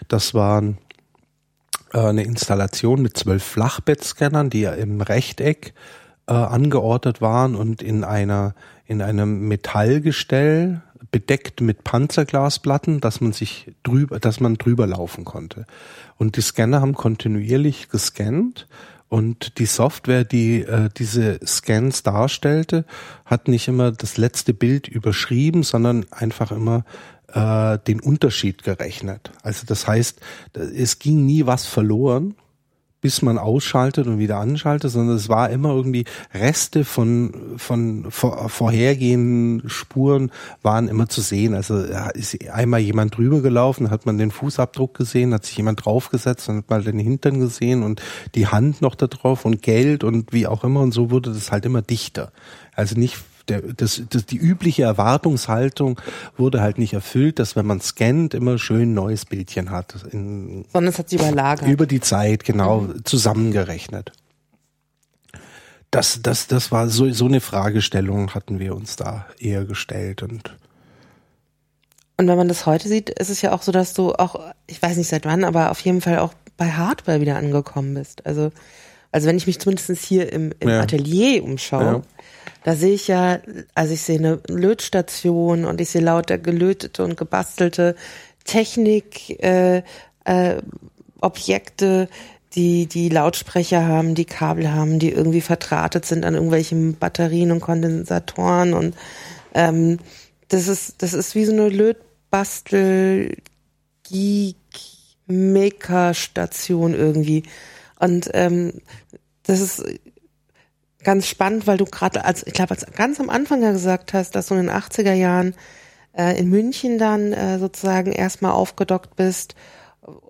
Das 0.09 0.35
waren 0.35 0.79
äh, 1.93 1.99
eine 1.99 2.25
Installation 2.25 3.03
mit 3.03 3.17
zwölf 3.17 3.43
Flachbettscannern, 3.43 4.51
die 4.51 4.65
im 4.65 5.01
Rechteck 5.01 5.75
äh, 6.27 6.33
angeordnet 6.33 7.21
waren 7.21 7.55
und 7.55 7.83
in 7.83 8.05
einer 8.05 8.55
in 8.87 9.03
einem 9.03 9.47
Metallgestell 9.47 10.83
bedeckt 11.13 11.61
mit 11.61 11.85
Panzerglasplatten, 11.85 13.01
dass 13.01 13.21
man 13.21 13.33
sich 13.33 13.73
drüber, 13.85 14.19
dass 14.19 14.41
man 14.41 14.57
drüber 14.57 14.87
laufen 14.87 15.25
konnte. 15.25 15.65
Und 16.17 16.37
die 16.37 16.43
Scanner 16.43 16.81
haben 16.81 16.95
kontinuierlich 16.95 17.89
gescannt 17.89 18.67
und 19.11 19.59
die 19.59 19.67
Software, 19.67 20.25
die 20.25 20.63
äh, 20.63 20.89
diese 20.97 21.41
Scans 21.45 22.05
darstellte, 22.05 22.85
hat 23.25 23.49
nicht 23.49 23.67
immer 23.67 23.91
das 23.91 24.17
letzte 24.17 24.55
Bild 24.55 24.87
überschrieben, 24.87 25.65
sondern 25.65 26.07
einfach 26.13 26.53
immer 26.53 26.85
äh, 27.35 27.77
den 27.87 28.01
Unterschied 28.01 28.63
gerechnet. 28.63 29.33
Also 29.43 29.67
das 29.67 29.89
heißt, 29.89 30.21
es 30.55 31.01
ging 31.01 31.27
nie 31.27 31.45
was 31.45 31.67
verloren, 31.67 32.37
bis 33.01 33.23
man 33.23 33.39
ausschaltet 33.39 34.07
und 34.07 34.19
wieder 34.19 34.39
anschaltet, 34.39 34.91
sondern 34.91 35.17
es 35.17 35.29
war 35.29 35.51
immer 35.51 35.71
irgendwie 35.71 36.05
Reste 36.35 36.85
von, 36.85 37.33
von 37.57 38.07
vor, 38.11 38.49
vorhergehenden 38.49 39.69
Spuren 39.69 40.31
waren 40.63 40.89
immer 40.89 41.09
zu 41.09 41.21
sehen. 41.21 41.55
Also 41.55 41.79
ist 42.15 42.51
einmal 42.51 42.81
jemand 42.81 43.17
drüber 43.17 43.41
gelaufen, 43.41 43.91
hat 43.91 44.07
man 44.07 44.19
den 44.19 44.31
Fußabdruck 44.31 44.95
gesehen, 44.95 45.33
hat 45.33 45.47
sich 45.47 45.57
jemand 45.57 45.85
draufgesetzt, 45.85 46.49
dann 46.49 46.59
hat 46.59 46.71
man 46.71 46.85
den 46.85 46.99
Hintern 46.99 47.41
gesehen 47.41 47.83
und 47.83 48.03
die 48.35 48.47
Hand 48.47 48.83
noch 48.83 48.95
da 48.95 49.07
drauf 49.07 49.45
und 49.45 49.63
Geld 49.63 50.05
und 50.05 50.33
wie 50.33 50.47
auch 50.47 50.65
immer 50.65 50.81
und 50.81 50.93
so 50.93 51.11
wurde 51.11 51.33
das 51.33 51.51
halt 51.51 51.65
immer 51.65 51.83
dichter. 51.83 52.33
Also 52.75 52.99
nicht 52.99 53.19
der, 53.49 53.63
das, 53.63 54.03
das, 54.09 54.27
die 54.27 54.37
übliche 54.37 54.83
Erwartungshaltung 54.83 56.01
wurde 56.37 56.61
halt 56.61 56.79
nicht 56.79 56.93
erfüllt, 56.93 57.39
dass 57.39 57.57
wenn 57.57 57.67
man 57.67 57.81
scannt, 57.81 58.35
immer 58.35 58.59
schön 58.59 58.95
neues 58.95 59.25
Bildchen 59.25 59.71
hat. 59.71 59.95
In, 60.13 60.65
Sondern 60.73 60.93
es 60.93 60.99
hat 60.99 61.11
sich 61.11 61.21
überlagert. 61.21 61.69
Über 61.69 61.87
die 61.87 62.01
Zeit, 62.01 62.45
genau, 62.45 62.83
mhm. 62.83 63.05
zusammengerechnet. 63.05 64.13
Das, 65.91 66.21
das, 66.23 66.47
das 66.47 66.71
war 66.71 66.89
so, 66.89 67.11
so 67.11 67.27
eine 67.27 67.41
Fragestellung 67.41 68.35
hatten 68.35 68.61
wir 68.61 68.77
uns 68.77 68.97
da 68.97 69.27
eher 69.39 69.65
gestellt 69.65 70.23
und 70.23 70.55
und 72.21 72.29
wenn 72.29 72.37
man 72.37 72.49
das 72.49 72.67
heute 72.67 72.87
sieht, 72.87 73.09
ist 73.09 73.31
es 73.31 73.41
ja 73.41 73.53
auch 73.53 73.63
so, 73.63 73.73
dass 73.73 73.95
du 73.95 74.13
auch, 74.13 74.53
ich 74.67 74.83
weiß 74.83 74.99
nicht 74.99 75.09
seit 75.09 75.25
wann, 75.25 75.43
aber 75.43 75.71
auf 75.71 75.81
jeden 75.81 76.03
Fall 76.03 76.19
auch 76.19 76.35
bei 76.59 76.71
Hardware 76.71 77.23
wieder 77.23 77.37
angekommen 77.37 77.95
bist. 77.95 78.27
Also, 78.27 78.53
also 79.13 79.27
wenn 79.27 79.37
ich 79.37 79.47
mich 79.47 79.59
zumindest 79.59 79.91
hier 80.05 80.33
im, 80.33 80.53
im 80.61 80.69
ja. 80.69 80.81
Atelier 80.81 81.43
umschaue, 81.43 81.85
ja. 81.85 82.03
Da 82.63 82.75
sehe 82.75 82.93
ich 82.93 83.09
ja, 83.09 83.41
also 83.75 83.95
ich 83.95 84.03
sehe 84.03 84.19
eine 84.19 84.41
Lötstation 84.49 85.65
und 85.65 85.81
ich 85.81 85.91
sehe 85.91 86.03
lauter 86.03 86.37
gelötete 86.37 87.03
und 87.05 87.17
gebastelte 87.17 87.97
Technik, 88.45 89.43
äh, 89.43 89.83
äh, 90.25 90.57
Objekte, 91.21 92.09
die 92.55 92.87
die 92.87 93.09
Lautsprecher 93.09 93.87
haben, 93.87 94.15
die 94.15 94.25
Kabel 94.25 94.73
haben, 94.73 94.99
die 94.99 95.11
irgendwie 95.11 95.41
verdrahtet 95.41 96.05
sind 96.05 96.25
an 96.25 96.35
irgendwelchen 96.35 96.97
Batterien 96.97 97.53
und 97.53 97.61
Kondensatoren 97.61 98.75
und 98.75 98.95
ähm, 99.55 99.99
das 100.49 100.69
ist 100.69 101.03
das 101.03 101.15
ist 101.15 101.35
wie 101.35 101.45
so 101.45 101.53
eine 101.53 101.69
Lötbastel 101.69 103.37
Geek 104.03 104.57
Maker 105.27 106.13
Station 106.13 106.95
irgendwie 106.95 107.45
und 108.01 108.31
ähm, 108.35 108.81
das 109.45 109.61
ist 109.61 109.85
ganz 111.03 111.27
spannend, 111.27 111.67
weil 111.67 111.79
du 111.79 111.85
gerade 111.85 112.25
als, 112.25 112.47
ich 112.47 112.53
glaube, 112.53 112.73
als 112.73 112.87
ganz 112.95 113.21
am 113.21 113.31
Anfang 113.31 113.63
ja 113.63 113.73
gesagt 113.73 114.13
hast, 114.13 114.35
dass 114.35 114.49
du 114.49 114.55
in 114.55 114.67
den 114.67 114.71
80er 114.71 115.13
Jahren 115.13 115.55
äh, 116.17 116.39
in 116.39 116.49
München 116.49 116.99
dann 116.99 117.33
äh, 117.33 117.59
sozusagen 117.59 118.13
erstmal 118.13 118.53
aufgedockt 118.53 119.17
bist, 119.17 119.55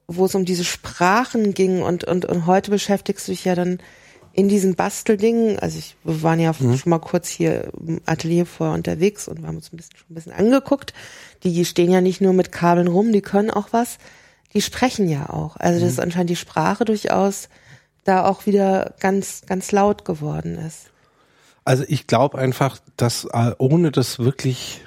wo 0.06 0.26
es 0.26 0.34
um 0.34 0.44
diese 0.44 0.64
Sprachen 0.64 1.54
ging 1.54 1.82
und, 1.82 2.04
und, 2.04 2.24
und 2.24 2.46
heute 2.46 2.70
beschäftigst 2.70 3.28
du 3.28 3.32
dich 3.32 3.44
ja 3.44 3.54
dann 3.54 3.78
in 4.32 4.48
diesen 4.48 4.76
Basteldingen, 4.76 5.58
also 5.58 5.78
ich, 5.78 5.96
wir 6.04 6.22
waren 6.22 6.38
ja 6.38 6.52
mhm. 6.58 6.76
schon 6.76 6.90
mal 6.90 7.00
kurz 7.00 7.28
hier 7.28 7.72
im 7.78 8.00
Atelier 8.06 8.46
vorher 8.46 8.76
unterwegs 8.76 9.26
und 9.26 9.40
wir 9.40 9.48
haben 9.48 9.56
uns 9.56 9.72
ein 9.72 9.76
bisschen, 9.76 9.96
schon 9.96 10.06
ein 10.10 10.14
bisschen 10.14 10.32
angeguckt. 10.32 10.94
Die 11.42 11.64
stehen 11.64 11.90
ja 11.90 12.00
nicht 12.00 12.20
nur 12.20 12.32
mit 12.32 12.52
Kabeln 12.52 12.86
rum, 12.86 13.12
die 13.12 13.22
können 13.22 13.50
auch 13.50 13.68
was. 13.72 13.98
Die 14.54 14.62
sprechen 14.62 15.08
ja 15.08 15.30
auch. 15.30 15.56
Also 15.56 15.80
das 15.80 15.82
mhm. 15.82 15.88
ist 15.88 16.00
anscheinend 16.00 16.30
die 16.30 16.36
Sprache 16.36 16.84
durchaus 16.84 17.48
da 18.04 18.24
auch 18.24 18.46
wieder 18.46 18.94
ganz, 19.00 19.42
ganz 19.46 19.72
laut 19.72 20.04
geworden 20.04 20.58
ist. 20.58 20.90
Also 21.64 21.84
ich 21.86 22.06
glaube 22.06 22.38
einfach, 22.38 22.78
dass 22.96 23.26
äh, 23.26 23.52
ohne 23.58 23.92
das 23.92 24.18
wirklich, 24.18 24.82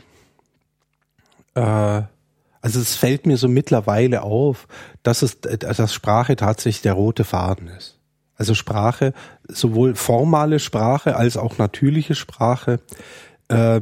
äh, 1.56 1.62
also 1.62 2.80
es 2.80 2.96
fällt 2.96 3.26
mir 3.26 3.38
so 3.38 3.48
mittlerweile 3.48 4.24
auf, 4.24 4.68
dass 5.04 5.22
es, 5.22 5.40
dass 5.40 5.94
Sprache 5.94 6.36
tatsächlich 6.36 6.82
der 6.82 6.94
rote 6.94 7.24
Faden 7.24 7.68
ist. 7.68 8.00
Also 8.36 8.56
Sprache, 8.56 9.14
sowohl 9.48 9.96
formale 9.96 10.60
Sprache 10.60 11.16
als 11.16 11.38
auch 11.38 11.58
natürliche 11.58 12.16
Sprache. 12.16 12.80
Äh, 13.50 13.78
äh, 13.78 13.82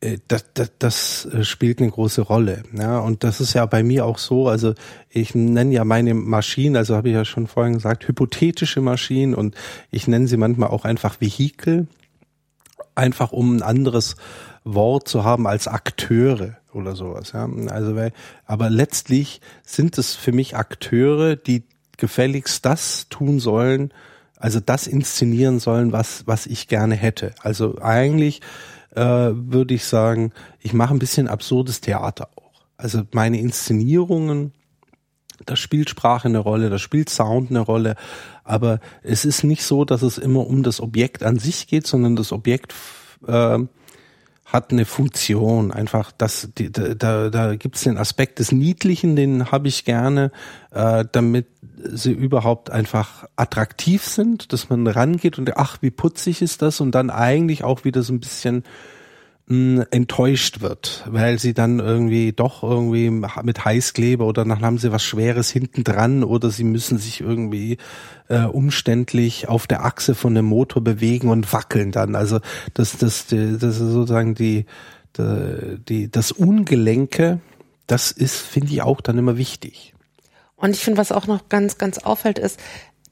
das, 0.00 0.44
das, 0.54 0.70
das 0.78 1.24
äh, 1.26 1.44
spielt 1.44 1.80
eine 1.80 1.90
große 1.90 2.22
Rolle. 2.22 2.62
Ja, 2.72 2.98
und 3.00 3.24
das 3.24 3.40
ist 3.40 3.54
ja 3.54 3.66
bei 3.66 3.82
mir 3.82 4.06
auch 4.06 4.18
so. 4.18 4.48
Also 4.48 4.74
ich 5.08 5.34
nenne 5.34 5.74
ja 5.74 5.84
meine 5.84 6.14
Maschinen, 6.14 6.76
also 6.76 6.94
habe 6.94 7.08
ich 7.08 7.14
ja 7.14 7.24
schon 7.24 7.48
vorhin 7.48 7.74
gesagt, 7.74 8.06
hypothetische 8.06 8.80
Maschinen 8.80 9.34
und 9.34 9.56
ich 9.90 10.06
nenne 10.06 10.28
sie 10.28 10.36
manchmal 10.36 10.70
auch 10.70 10.84
einfach 10.84 11.20
Vehikel, 11.20 11.88
einfach 12.94 13.32
um 13.32 13.56
ein 13.56 13.62
anderes 13.62 14.16
Wort 14.62 15.08
zu 15.08 15.24
haben 15.24 15.46
als 15.48 15.66
Akteure 15.66 16.56
oder 16.72 16.94
sowas. 16.94 17.32
Ja, 17.32 17.48
also 17.68 17.96
weil, 17.96 18.12
aber 18.44 18.70
letztlich 18.70 19.40
sind 19.64 19.98
es 19.98 20.14
für 20.14 20.32
mich 20.32 20.56
Akteure, 20.56 21.34
die 21.34 21.64
gefälligst 21.96 22.64
das 22.64 23.08
tun 23.08 23.40
sollen, 23.40 23.92
also 24.36 24.60
das 24.60 24.86
inszenieren 24.86 25.58
sollen, 25.58 25.90
was 25.90 26.24
was 26.28 26.46
ich 26.46 26.68
gerne 26.68 26.94
hätte. 26.94 27.34
Also 27.42 27.78
eigentlich 27.80 28.40
äh, 28.98 29.30
würde 29.32 29.74
ich 29.74 29.84
sagen, 29.84 30.32
ich 30.58 30.72
mache 30.72 30.92
ein 30.92 30.98
bisschen 30.98 31.28
absurdes 31.28 31.80
Theater 31.80 32.28
auch. 32.34 32.62
Also 32.76 33.02
meine 33.12 33.38
Inszenierungen, 33.38 34.52
da 35.46 35.54
spielt 35.54 35.88
Sprache 35.88 36.26
eine 36.26 36.38
Rolle, 36.38 36.68
da 36.68 36.78
spielt 36.78 37.08
Sound 37.08 37.50
eine 37.50 37.60
Rolle, 37.60 37.94
aber 38.42 38.80
es 39.02 39.24
ist 39.24 39.44
nicht 39.44 39.62
so, 39.62 39.84
dass 39.84 40.02
es 40.02 40.18
immer 40.18 40.46
um 40.46 40.64
das 40.64 40.80
Objekt 40.80 41.22
an 41.22 41.38
sich 41.38 41.68
geht, 41.68 41.86
sondern 41.86 42.16
das 42.16 42.32
Objekt 42.32 42.74
äh, 43.26 43.58
hat 44.48 44.72
eine 44.72 44.86
Funktion. 44.86 45.70
Einfach, 45.70 46.10
das, 46.10 46.48
die, 46.56 46.72
da, 46.72 47.28
da 47.28 47.54
gibt 47.54 47.76
es 47.76 47.82
den 47.82 47.98
Aspekt 47.98 48.38
des 48.38 48.50
Niedlichen, 48.50 49.14
den 49.14 49.52
habe 49.52 49.68
ich 49.68 49.84
gerne, 49.84 50.32
äh, 50.72 51.04
damit 51.12 51.46
sie 51.84 52.12
überhaupt 52.12 52.70
einfach 52.70 53.26
attraktiv 53.36 54.04
sind, 54.04 54.52
dass 54.52 54.70
man 54.70 54.86
rangeht 54.86 55.38
und 55.38 55.56
ach, 55.56 55.78
wie 55.82 55.90
putzig 55.90 56.42
ist 56.42 56.62
das 56.62 56.80
und 56.80 56.92
dann 56.92 57.10
eigentlich 57.10 57.62
auch 57.62 57.84
wieder 57.84 58.02
so 58.02 58.12
ein 58.12 58.20
bisschen 58.20 58.64
enttäuscht 59.50 60.60
wird, 60.60 61.04
weil 61.08 61.38
sie 61.38 61.54
dann 61.54 61.78
irgendwie 61.78 62.32
doch 62.32 62.62
irgendwie 62.62 63.08
mit 63.08 63.64
Heißkleber 63.64 64.26
oder 64.26 64.44
dann 64.44 64.60
haben 64.60 64.76
sie 64.76 64.92
was 64.92 65.02
Schweres 65.02 65.50
hinten 65.50 65.84
dran 65.84 66.22
oder 66.22 66.50
sie 66.50 66.64
müssen 66.64 66.98
sich 66.98 67.22
irgendwie 67.22 67.78
äh, 68.28 68.42
umständlich 68.42 69.48
auf 69.48 69.66
der 69.66 69.86
Achse 69.86 70.14
von 70.14 70.34
dem 70.34 70.44
Motor 70.44 70.84
bewegen 70.84 71.30
und 71.30 71.50
wackeln 71.50 71.92
dann. 71.92 72.14
Also 72.14 72.40
das, 72.74 72.98
das, 72.98 73.26
das 73.28 73.62
ist 73.62 73.78
sozusagen 73.78 74.34
die, 74.34 74.66
die, 75.16 75.78
die 75.88 76.10
das 76.10 76.30
Ungelenke, 76.30 77.40
das 77.86 78.10
ist, 78.10 78.36
finde 78.36 78.72
ich, 78.72 78.82
auch 78.82 79.00
dann 79.00 79.16
immer 79.16 79.38
wichtig. 79.38 79.94
Und 80.56 80.74
ich 80.74 80.84
finde, 80.84 80.98
was 80.98 81.10
auch 81.10 81.26
noch 81.26 81.48
ganz, 81.48 81.78
ganz 81.78 81.96
auffällt, 81.96 82.38
ist, 82.38 82.60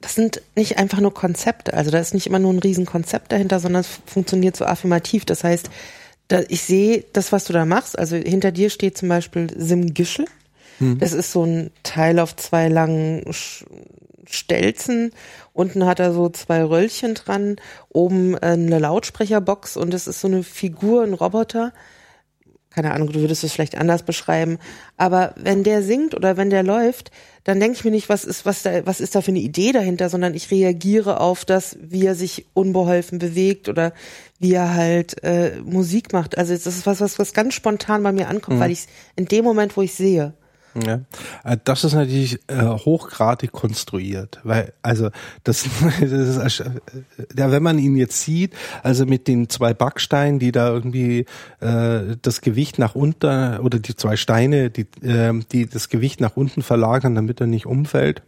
das 0.02 0.14
sind 0.14 0.42
nicht 0.54 0.78
einfach 0.78 1.00
nur 1.00 1.14
Konzepte. 1.14 1.72
Also 1.72 1.90
da 1.90 1.98
ist 1.98 2.12
nicht 2.12 2.26
immer 2.26 2.38
nur 2.38 2.52
ein 2.52 2.58
Riesenkonzept 2.58 3.32
dahinter, 3.32 3.58
sondern 3.58 3.80
es 3.80 4.00
funktioniert 4.04 4.54
so 4.54 4.66
affirmativ. 4.66 5.24
Das 5.24 5.42
heißt, 5.42 5.70
ich 6.48 6.62
sehe 6.62 7.04
das, 7.12 7.32
was 7.32 7.44
du 7.44 7.52
da 7.52 7.64
machst. 7.64 7.98
Also 7.98 8.16
hinter 8.16 8.52
dir 8.52 8.70
steht 8.70 8.98
zum 8.98 9.08
Beispiel 9.08 9.48
Sim 9.56 9.94
Gischel. 9.94 10.26
Mhm. 10.78 10.98
Das 10.98 11.12
ist 11.12 11.32
so 11.32 11.44
ein 11.44 11.70
Teil 11.82 12.18
auf 12.18 12.36
zwei 12.36 12.68
langen 12.68 13.24
Stelzen. 14.28 15.12
Unten 15.52 15.86
hat 15.86 16.00
er 16.00 16.12
so 16.12 16.28
zwei 16.28 16.62
Röllchen 16.64 17.14
dran, 17.14 17.56
oben 17.88 18.36
eine 18.36 18.78
Lautsprecherbox 18.78 19.76
und 19.76 19.94
es 19.94 20.06
ist 20.06 20.20
so 20.20 20.28
eine 20.28 20.42
Figur, 20.42 21.02
ein 21.02 21.14
Roboter 21.14 21.72
keine 22.76 22.92
Ahnung, 22.92 23.10
du 23.10 23.20
würdest 23.20 23.42
es 23.42 23.54
vielleicht 23.54 23.78
anders 23.78 24.02
beschreiben, 24.02 24.58
aber 24.98 25.34
wenn 25.36 25.64
der 25.64 25.82
singt 25.82 26.14
oder 26.14 26.36
wenn 26.36 26.50
der 26.50 26.62
läuft, 26.62 27.10
dann 27.42 27.58
denke 27.58 27.78
ich 27.78 27.84
mir 27.84 27.90
nicht, 27.90 28.10
was 28.10 28.26
ist, 28.26 28.44
was 28.44 28.64
da, 28.64 28.84
was 28.84 29.00
ist 29.00 29.14
da 29.14 29.22
für 29.22 29.30
eine 29.30 29.38
Idee 29.38 29.72
dahinter, 29.72 30.10
sondern 30.10 30.34
ich 30.34 30.50
reagiere 30.50 31.20
auf 31.20 31.46
das, 31.46 31.78
wie 31.80 32.04
er 32.04 32.14
sich 32.14 32.44
unbeholfen 32.52 33.18
bewegt 33.18 33.70
oder 33.70 33.94
wie 34.38 34.52
er 34.52 34.74
halt 34.74 35.24
äh, 35.24 35.52
Musik 35.64 36.12
macht. 36.12 36.36
Also 36.36 36.52
das 36.52 36.66
ist 36.66 36.86
was, 36.86 37.00
was, 37.00 37.18
was 37.18 37.32
ganz 37.32 37.54
spontan 37.54 38.02
bei 38.02 38.12
mir 38.12 38.28
ankommt, 38.28 38.58
mhm. 38.58 38.60
weil 38.60 38.72
ich 38.72 38.88
in 39.16 39.24
dem 39.24 39.44
Moment, 39.44 39.74
wo 39.78 39.80
ich 39.80 39.94
sehe. 39.94 40.34
Ja, 40.84 41.00
äh, 41.44 41.56
das 41.64 41.84
ist 41.84 41.94
natürlich 41.94 42.38
äh, 42.48 42.62
hochgradig 42.62 43.52
konstruiert, 43.52 44.40
weil 44.44 44.72
also 44.82 45.10
das, 45.44 45.64
das 46.00 46.10
ist, 46.10 46.60
äh, 46.60 46.70
ja, 47.36 47.50
wenn 47.50 47.62
man 47.62 47.78
ihn 47.78 47.96
jetzt 47.96 48.20
sieht, 48.20 48.54
also 48.82 49.06
mit 49.06 49.28
den 49.28 49.48
zwei 49.48 49.72
Backsteinen, 49.72 50.38
die 50.38 50.52
da 50.52 50.68
irgendwie 50.68 51.26
äh, 51.60 52.16
das 52.20 52.40
Gewicht 52.40 52.78
nach 52.78 52.94
unten 52.94 53.58
oder 53.58 53.78
die 53.78 53.96
zwei 53.96 54.16
Steine, 54.16 54.70
die 54.70 54.86
äh, 55.02 55.32
die 55.52 55.66
das 55.66 55.88
Gewicht 55.88 56.20
nach 56.20 56.36
unten 56.36 56.62
verlagern, 56.62 57.14
damit 57.14 57.40
er 57.40 57.46
nicht 57.46 57.66
umfällt, 57.66 58.22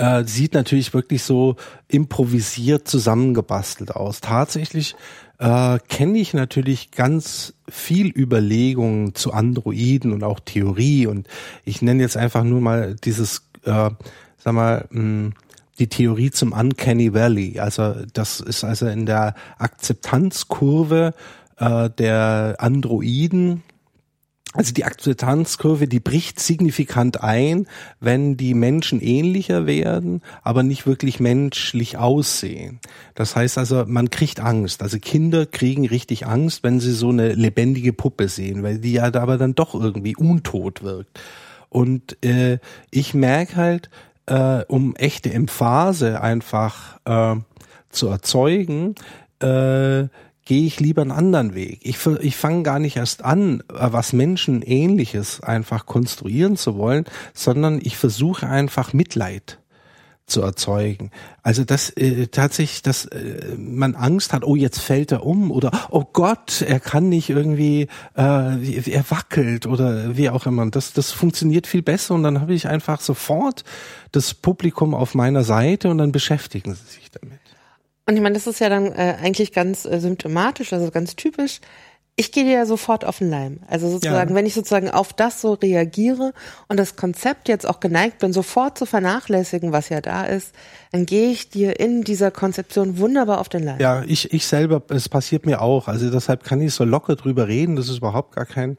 äh, 0.00 0.24
sieht 0.24 0.54
natürlich 0.54 0.94
wirklich 0.94 1.22
so 1.22 1.56
improvisiert 1.86 2.88
zusammengebastelt 2.88 3.94
aus. 3.94 4.22
Tatsächlich 4.22 4.96
äh, 5.38 5.78
kenne 5.88 6.18
ich 6.18 6.32
natürlich 6.32 6.90
ganz 6.90 7.52
viel 7.68 8.06
Überlegungen 8.06 9.14
zu 9.14 9.34
Androiden 9.34 10.12
und 10.12 10.24
auch 10.24 10.40
Theorie 10.40 11.06
und 11.06 11.28
ich 11.66 11.82
nenne 11.82 12.02
jetzt 12.02 12.16
einfach 12.16 12.44
nur 12.44 12.62
mal 12.62 12.96
dieses, 13.04 13.42
äh, 13.64 13.90
sag 14.38 14.54
mal, 14.54 14.86
mh, 14.90 15.00
hm, 15.00 15.32
die 15.78 15.88
Theorie 15.88 16.30
zum 16.30 16.52
Uncanny 16.52 17.14
Valley. 17.14 17.58
Also 17.58 17.94
das 18.12 18.40
ist 18.40 18.64
also 18.64 18.86
in 18.86 19.06
der 19.06 19.34
Akzeptanzkurve 19.58 21.14
äh, 21.58 21.90
der 21.90 22.56
Androiden 22.58 23.62
also 24.52 24.72
die 24.72 24.84
Akzeptanzkurve, 24.84 25.86
die 25.86 26.00
bricht 26.00 26.40
signifikant 26.40 27.22
ein, 27.22 27.68
wenn 28.00 28.36
die 28.36 28.54
Menschen 28.54 29.00
ähnlicher 29.00 29.64
werden, 29.66 30.22
aber 30.42 30.64
nicht 30.64 30.86
wirklich 30.86 31.20
menschlich 31.20 31.98
aussehen. 31.98 32.80
Das 33.14 33.36
heißt 33.36 33.58
also, 33.58 33.84
man 33.86 34.10
kriegt 34.10 34.40
Angst. 34.40 34.82
Also 34.82 34.98
Kinder 34.98 35.46
kriegen 35.46 35.86
richtig 35.86 36.26
Angst, 36.26 36.64
wenn 36.64 36.80
sie 36.80 36.92
so 36.92 37.10
eine 37.10 37.34
lebendige 37.34 37.92
Puppe 37.92 38.28
sehen, 38.28 38.64
weil 38.64 38.78
die 38.78 38.94
ja 38.94 39.14
aber 39.14 39.38
dann 39.38 39.54
doch 39.54 39.74
irgendwie 39.74 40.16
untot 40.16 40.82
wirkt. 40.82 41.20
Und 41.68 42.22
äh, 42.24 42.58
ich 42.90 43.14
merke 43.14 43.54
halt, 43.54 43.90
äh, 44.26 44.64
um 44.66 44.96
echte 44.96 45.32
Emphase 45.32 46.20
einfach 46.20 46.98
äh, 47.04 47.36
zu 47.90 48.08
erzeugen, 48.08 48.96
äh, 49.40 50.08
gehe 50.50 50.66
ich 50.66 50.80
lieber 50.80 51.02
einen 51.02 51.12
anderen 51.12 51.54
Weg. 51.54 51.78
Ich, 51.84 52.04
ich 52.22 52.34
fange 52.34 52.64
gar 52.64 52.80
nicht 52.80 52.96
erst 52.96 53.24
an, 53.24 53.62
äh, 53.68 53.92
was 53.92 54.12
Menschen 54.12 54.62
ähnliches 54.62 55.40
einfach 55.40 55.86
konstruieren 55.86 56.56
zu 56.56 56.76
wollen, 56.76 57.04
sondern 57.34 57.78
ich 57.80 57.96
versuche 57.96 58.48
einfach 58.48 58.92
Mitleid 58.92 59.60
zu 60.26 60.42
erzeugen. 60.42 61.12
Also 61.44 61.62
dass 61.62 61.90
äh, 61.90 62.26
tatsächlich, 62.26 62.82
dass 62.82 63.04
äh, 63.04 63.54
man 63.58 63.94
Angst 63.94 64.32
hat, 64.32 64.42
oh 64.42 64.56
jetzt 64.56 64.80
fällt 64.80 65.12
er 65.12 65.24
um 65.24 65.52
oder 65.52 65.70
oh 65.88 66.02
Gott, 66.12 66.62
er 66.62 66.80
kann 66.80 67.08
nicht 67.08 67.30
irgendwie, 67.30 67.82
äh, 68.16 68.90
er 68.90 69.04
wackelt 69.08 69.66
oder 69.66 70.16
wie 70.16 70.30
auch 70.30 70.46
immer. 70.46 70.68
Das 70.68 70.92
das 70.92 71.12
funktioniert 71.12 71.68
viel 71.68 71.82
besser 71.82 72.16
und 72.16 72.24
dann 72.24 72.40
habe 72.40 72.54
ich 72.54 72.66
einfach 72.66 73.00
sofort 73.00 73.62
das 74.10 74.34
Publikum 74.34 74.96
auf 74.96 75.14
meiner 75.14 75.44
Seite 75.44 75.88
und 75.90 75.98
dann 75.98 76.10
beschäftigen 76.10 76.74
sie 76.74 76.94
sich 76.96 77.08
damit. 77.12 77.38
Und 78.10 78.16
ich 78.16 78.22
meine, 78.24 78.34
das 78.34 78.48
ist 78.48 78.58
ja 78.58 78.68
dann 78.68 78.86
äh, 78.86 79.14
eigentlich 79.22 79.52
ganz 79.52 79.84
äh, 79.84 80.00
symptomatisch, 80.00 80.72
also 80.72 80.90
ganz 80.90 81.14
typisch. 81.14 81.60
Ich 82.16 82.32
gehe 82.32 82.42
dir 82.42 82.54
ja 82.54 82.66
sofort 82.66 83.04
auf 83.04 83.18
den 83.18 83.30
Leim. 83.30 83.60
Also 83.68 83.88
sozusagen, 83.88 84.30
ja. 84.30 84.34
wenn 84.36 84.46
ich 84.46 84.54
sozusagen 84.54 84.90
auf 84.90 85.12
das 85.12 85.40
so 85.40 85.52
reagiere 85.52 86.32
und 86.66 86.76
das 86.76 86.96
Konzept 86.96 87.46
jetzt 87.48 87.68
auch 87.68 87.78
geneigt 87.78 88.18
bin, 88.18 88.32
sofort 88.32 88.76
zu 88.76 88.84
vernachlässigen, 88.84 89.70
was 89.70 89.90
ja 89.90 90.00
da 90.00 90.24
ist, 90.24 90.52
dann 90.90 91.06
gehe 91.06 91.30
ich 91.30 91.50
dir 91.50 91.78
in 91.78 92.02
dieser 92.02 92.32
Konzeption 92.32 92.98
wunderbar 92.98 93.40
auf 93.40 93.48
den 93.48 93.62
Leim. 93.62 93.78
Ja, 93.78 94.02
ich, 94.04 94.34
ich 94.34 94.44
selber, 94.44 94.82
es 94.88 95.08
passiert 95.08 95.46
mir 95.46 95.62
auch. 95.62 95.86
Also 95.86 96.10
deshalb 96.10 96.42
kann 96.42 96.60
ich 96.60 96.74
so 96.74 96.82
locker 96.82 97.14
drüber 97.14 97.46
reden. 97.46 97.76
Das 97.76 97.88
ist 97.88 97.98
überhaupt 97.98 98.34
gar 98.34 98.44
kein 98.44 98.76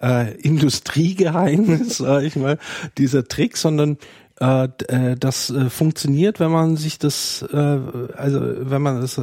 äh, 0.00 0.32
Industriegeheimnis, 0.42 1.98
sag 1.98 2.24
ich 2.24 2.34
mal, 2.34 2.58
dieser 2.98 3.28
Trick, 3.28 3.56
sondern 3.56 3.96
äh, 4.42 4.64
äh, 4.88 5.16
das 5.16 5.50
äh, 5.50 5.70
funktioniert, 5.70 6.40
wenn 6.40 6.50
man 6.50 6.76
sich 6.76 6.98
das, 6.98 7.44
also 7.52 8.40
wenn 8.40 8.82
man 8.82 9.02
es 9.02 9.20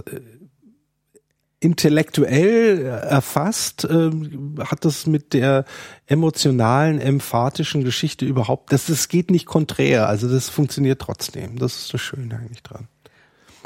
intellektuell 1.59 2.85
erfasst, 2.85 3.83
äh, 3.83 4.11
hat 4.59 4.85
das 4.85 5.07
mit 5.07 5.33
der 5.33 5.65
emotionalen, 6.05 7.01
emphatischen 7.01 7.83
Geschichte 7.83 8.25
überhaupt, 8.25 8.71
das, 8.71 8.85
das 8.85 9.09
geht 9.09 9.29
nicht 9.29 9.45
konträr, 9.45 10.07
also 10.07 10.29
das 10.29 10.47
funktioniert 10.47 11.01
trotzdem. 11.01 11.59
Das 11.59 11.75
ist 11.75 11.93
das 11.93 11.99
Schöne 11.99 12.37
eigentlich 12.37 12.63
dran. 12.63 12.87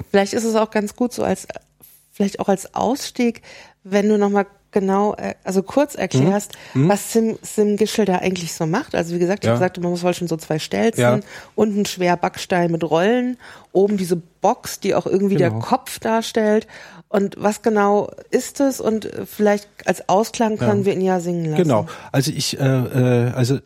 Vielleicht 0.09 0.33
ist 0.33 0.43
es 0.43 0.55
auch 0.55 0.71
ganz 0.71 0.95
gut 0.95 1.13
so 1.13 1.23
als, 1.23 1.47
vielleicht 2.11 2.39
auch 2.39 2.49
als 2.49 2.73
Ausstieg, 2.73 3.43
wenn 3.83 4.09
du 4.09 4.17
nochmal 4.17 4.47
genau, 4.73 5.13
äh, 5.15 5.35
also 5.43 5.63
kurz 5.63 5.95
erklärst, 5.95 6.53
mhm. 6.73 6.89
was 6.89 7.13
Sim, 7.13 7.37
Sim 7.41 7.77
Gischel 7.77 8.05
da 8.05 8.17
eigentlich 8.17 8.53
so 8.53 8.65
macht. 8.65 8.95
Also 8.95 9.15
wie 9.15 9.19
gesagt, 9.19 9.43
ich 9.43 9.47
ja. 9.47 9.53
habe 9.53 9.59
gesagt, 9.59 9.79
man 9.79 9.91
muss 9.91 10.03
wohl 10.03 10.13
schon 10.13 10.27
so 10.27 10.35
zwei 10.37 10.59
Stelzen, 10.59 11.01
ja. 11.01 11.19
unten 11.55 11.85
schwer 11.85 12.17
Backstein 12.17 12.71
mit 12.71 12.83
Rollen, 12.83 13.37
oben 13.71 13.97
diese 13.97 14.17
Box, 14.17 14.79
die 14.79 14.95
auch 14.95 15.05
irgendwie 15.05 15.35
genau. 15.35 15.51
der 15.51 15.59
Kopf 15.59 15.99
darstellt. 15.99 16.67
Und 17.07 17.35
was 17.37 17.61
genau 17.61 18.11
ist 18.31 18.59
es? 18.59 18.81
Und 18.81 19.09
vielleicht 19.25 19.69
als 19.85 20.09
Ausklang 20.09 20.57
können 20.57 20.81
ja. 20.81 20.85
wir 20.85 20.93
ihn 20.93 21.01
ja 21.01 21.19
singen 21.19 21.45
lassen. 21.45 21.63
Genau. 21.63 21.85
Also 22.11 22.31
ich, 22.31 22.59
äh, 22.59 22.63
äh, 22.63 23.31
also 23.31 23.59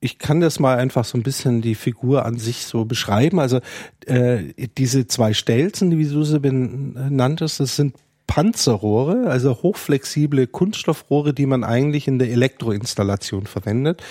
ich 0.00 0.18
kann 0.18 0.40
das 0.40 0.60
mal 0.60 0.76
einfach 0.76 1.04
so 1.06 1.16
ein 1.16 1.22
bisschen 1.22 1.62
die 1.62 1.74
Figur 1.74 2.26
an 2.26 2.38
sich 2.38 2.66
so 2.66 2.84
beschreiben. 2.84 3.40
Also 3.40 3.60
äh, 4.06 4.52
diese 4.76 5.06
zwei 5.06 5.32
Stelzen, 5.32 5.96
wie 5.98 6.06
du 6.06 6.24
sie 6.24 6.40
benanntest, 6.40 7.60
das 7.60 7.76
sind 7.76 7.94
Panzerrohre, 8.26 9.26
also 9.28 9.62
hochflexible 9.62 10.46
Kunststoffrohre, 10.46 11.34
die 11.34 11.46
man 11.46 11.62
eigentlich 11.62 12.08
in 12.08 12.18
der 12.18 12.30
Elektroinstallation 12.30 13.46
verwendet. 13.46 14.02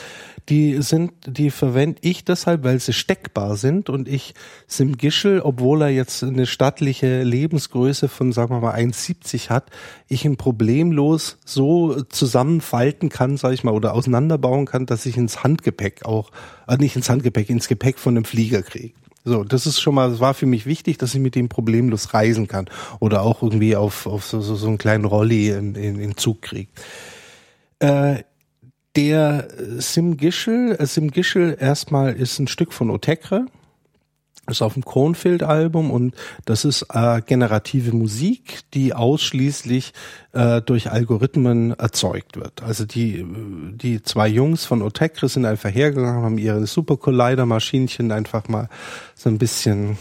Die 0.49 0.81
sind, 0.81 1.13
die 1.25 1.51
verwende 1.51 1.99
ich 2.01 2.25
deshalb, 2.25 2.63
weil 2.63 2.79
sie 2.79 2.93
steckbar 2.93 3.55
sind 3.55 3.89
und 3.89 4.07
ich 4.07 4.33
Sim 4.67 4.97
Gischel, 4.97 5.39
obwohl 5.39 5.83
er 5.83 5.89
jetzt 5.89 6.23
eine 6.23 6.45
stattliche 6.45 7.23
Lebensgröße 7.23 8.09
von, 8.09 8.33
sagen 8.33 8.53
wir 8.53 8.59
mal, 8.59 8.75
1,70 8.75 9.49
hat, 9.49 9.69
ich 10.09 10.25
ihn 10.25 10.35
problemlos 10.35 11.37
so 11.45 12.03
zusammenfalten 12.03 13.09
kann, 13.09 13.37
sage 13.37 13.53
ich 13.53 13.63
mal, 13.63 13.73
oder 13.73 13.93
auseinanderbauen 13.93 14.65
kann, 14.65 14.85
dass 14.85 15.05
ich 15.05 15.17
ins 15.17 15.43
Handgepäck 15.43 16.05
auch, 16.05 16.31
äh, 16.67 16.75
nicht 16.75 16.95
ins 16.95 17.09
Handgepäck, 17.09 17.49
ins 17.49 17.69
Gepäck 17.69 17.97
von 17.97 18.15
einem 18.15 18.25
Flieger 18.25 18.63
kriege. 18.63 18.93
So, 19.25 19.43
das 19.43 19.65
ist 19.65 19.79
schon 19.79 19.95
mal, 19.95 20.09
das 20.09 20.19
war 20.19 20.33
für 20.33 20.45
mich 20.45 20.65
wichtig, 20.65 20.97
dass 20.97 21.13
ich 21.13 21.21
mit 21.21 21.35
dem 21.35 21.47
problemlos 21.47 22.13
reisen 22.13 22.47
kann 22.47 22.69
oder 22.99 23.21
auch 23.21 23.41
irgendwie 23.41 23.75
auf, 23.75 24.05
auf 24.05 24.25
so, 24.25 24.41
so, 24.41 24.55
so 24.55 24.67
einen 24.67 24.77
kleinen 24.77 25.05
Rolli 25.05 25.49
in, 25.49 25.75
in, 25.75 25.99
in 25.99 26.17
Zug 26.17 26.41
kriege. 26.41 26.69
Äh, 27.79 28.23
der 28.95 29.47
Sim 29.79 30.17
Gischel, 30.17 30.75
äh, 30.77 30.85
Sim 30.85 31.11
Gischel 31.11 31.57
erstmal 31.59 32.13
ist 32.13 32.37
ein 32.39 32.47
Stück 32.47 32.73
von 32.73 32.89
Otekre 32.89 33.45
ist 34.47 34.61
auf 34.61 34.73
dem 34.73 34.83
Kronfield-Album 34.83 35.89
und 35.89 36.15
das 36.45 36.65
ist 36.65 36.87
äh, 36.93 37.21
generative 37.21 37.95
Musik, 37.95 38.61
die 38.73 38.93
ausschließlich 38.93 39.93
äh, 40.33 40.61
durch 40.61 40.91
Algorithmen 40.91 41.71
erzeugt 41.71 42.35
wird. 42.35 42.61
Also 42.61 42.85
die 42.85 43.25
die 43.75 44.01
zwei 44.03 44.27
Jungs 44.27 44.65
von 44.65 44.81
Otekre 44.81 45.29
sind 45.29 45.45
einfach 45.45 45.73
hergegangen, 45.73 46.23
haben 46.23 46.37
ihre 46.37 46.67
Super 46.67 46.97
Collider 46.97 47.45
Maschinchen 47.45 48.11
einfach 48.11 48.49
mal 48.49 48.67
so 49.15 49.29
ein 49.29 49.37
bisschen 49.37 49.97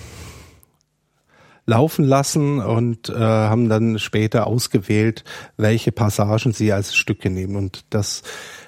laufen 1.64 2.04
lassen 2.04 2.58
und 2.58 3.08
äh, 3.08 3.14
haben 3.14 3.68
dann 3.68 4.00
später 4.00 4.48
ausgewählt, 4.48 5.22
welche 5.56 5.92
Passagen 5.92 6.52
sie 6.52 6.72
als 6.72 6.96
Stücke 6.96 7.30
nehmen 7.30 7.54
und 7.54 7.84
das 7.90 8.22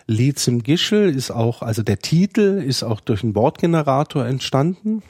Lied 0.06 0.38
zum 0.38 0.62
Gischel 0.62 1.12
ist 1.12 1.32
auch, 1.32 1.62
also 1.62 1.82
der 1.82 1.98
Titel 1.98 2.62
ist 2.64 2.84
auch 2.84 3.00
durch 3.00 3.24
einen 3.24 3.32
Bordgenerator 3.32 4.24
entstanden 4.24 5.02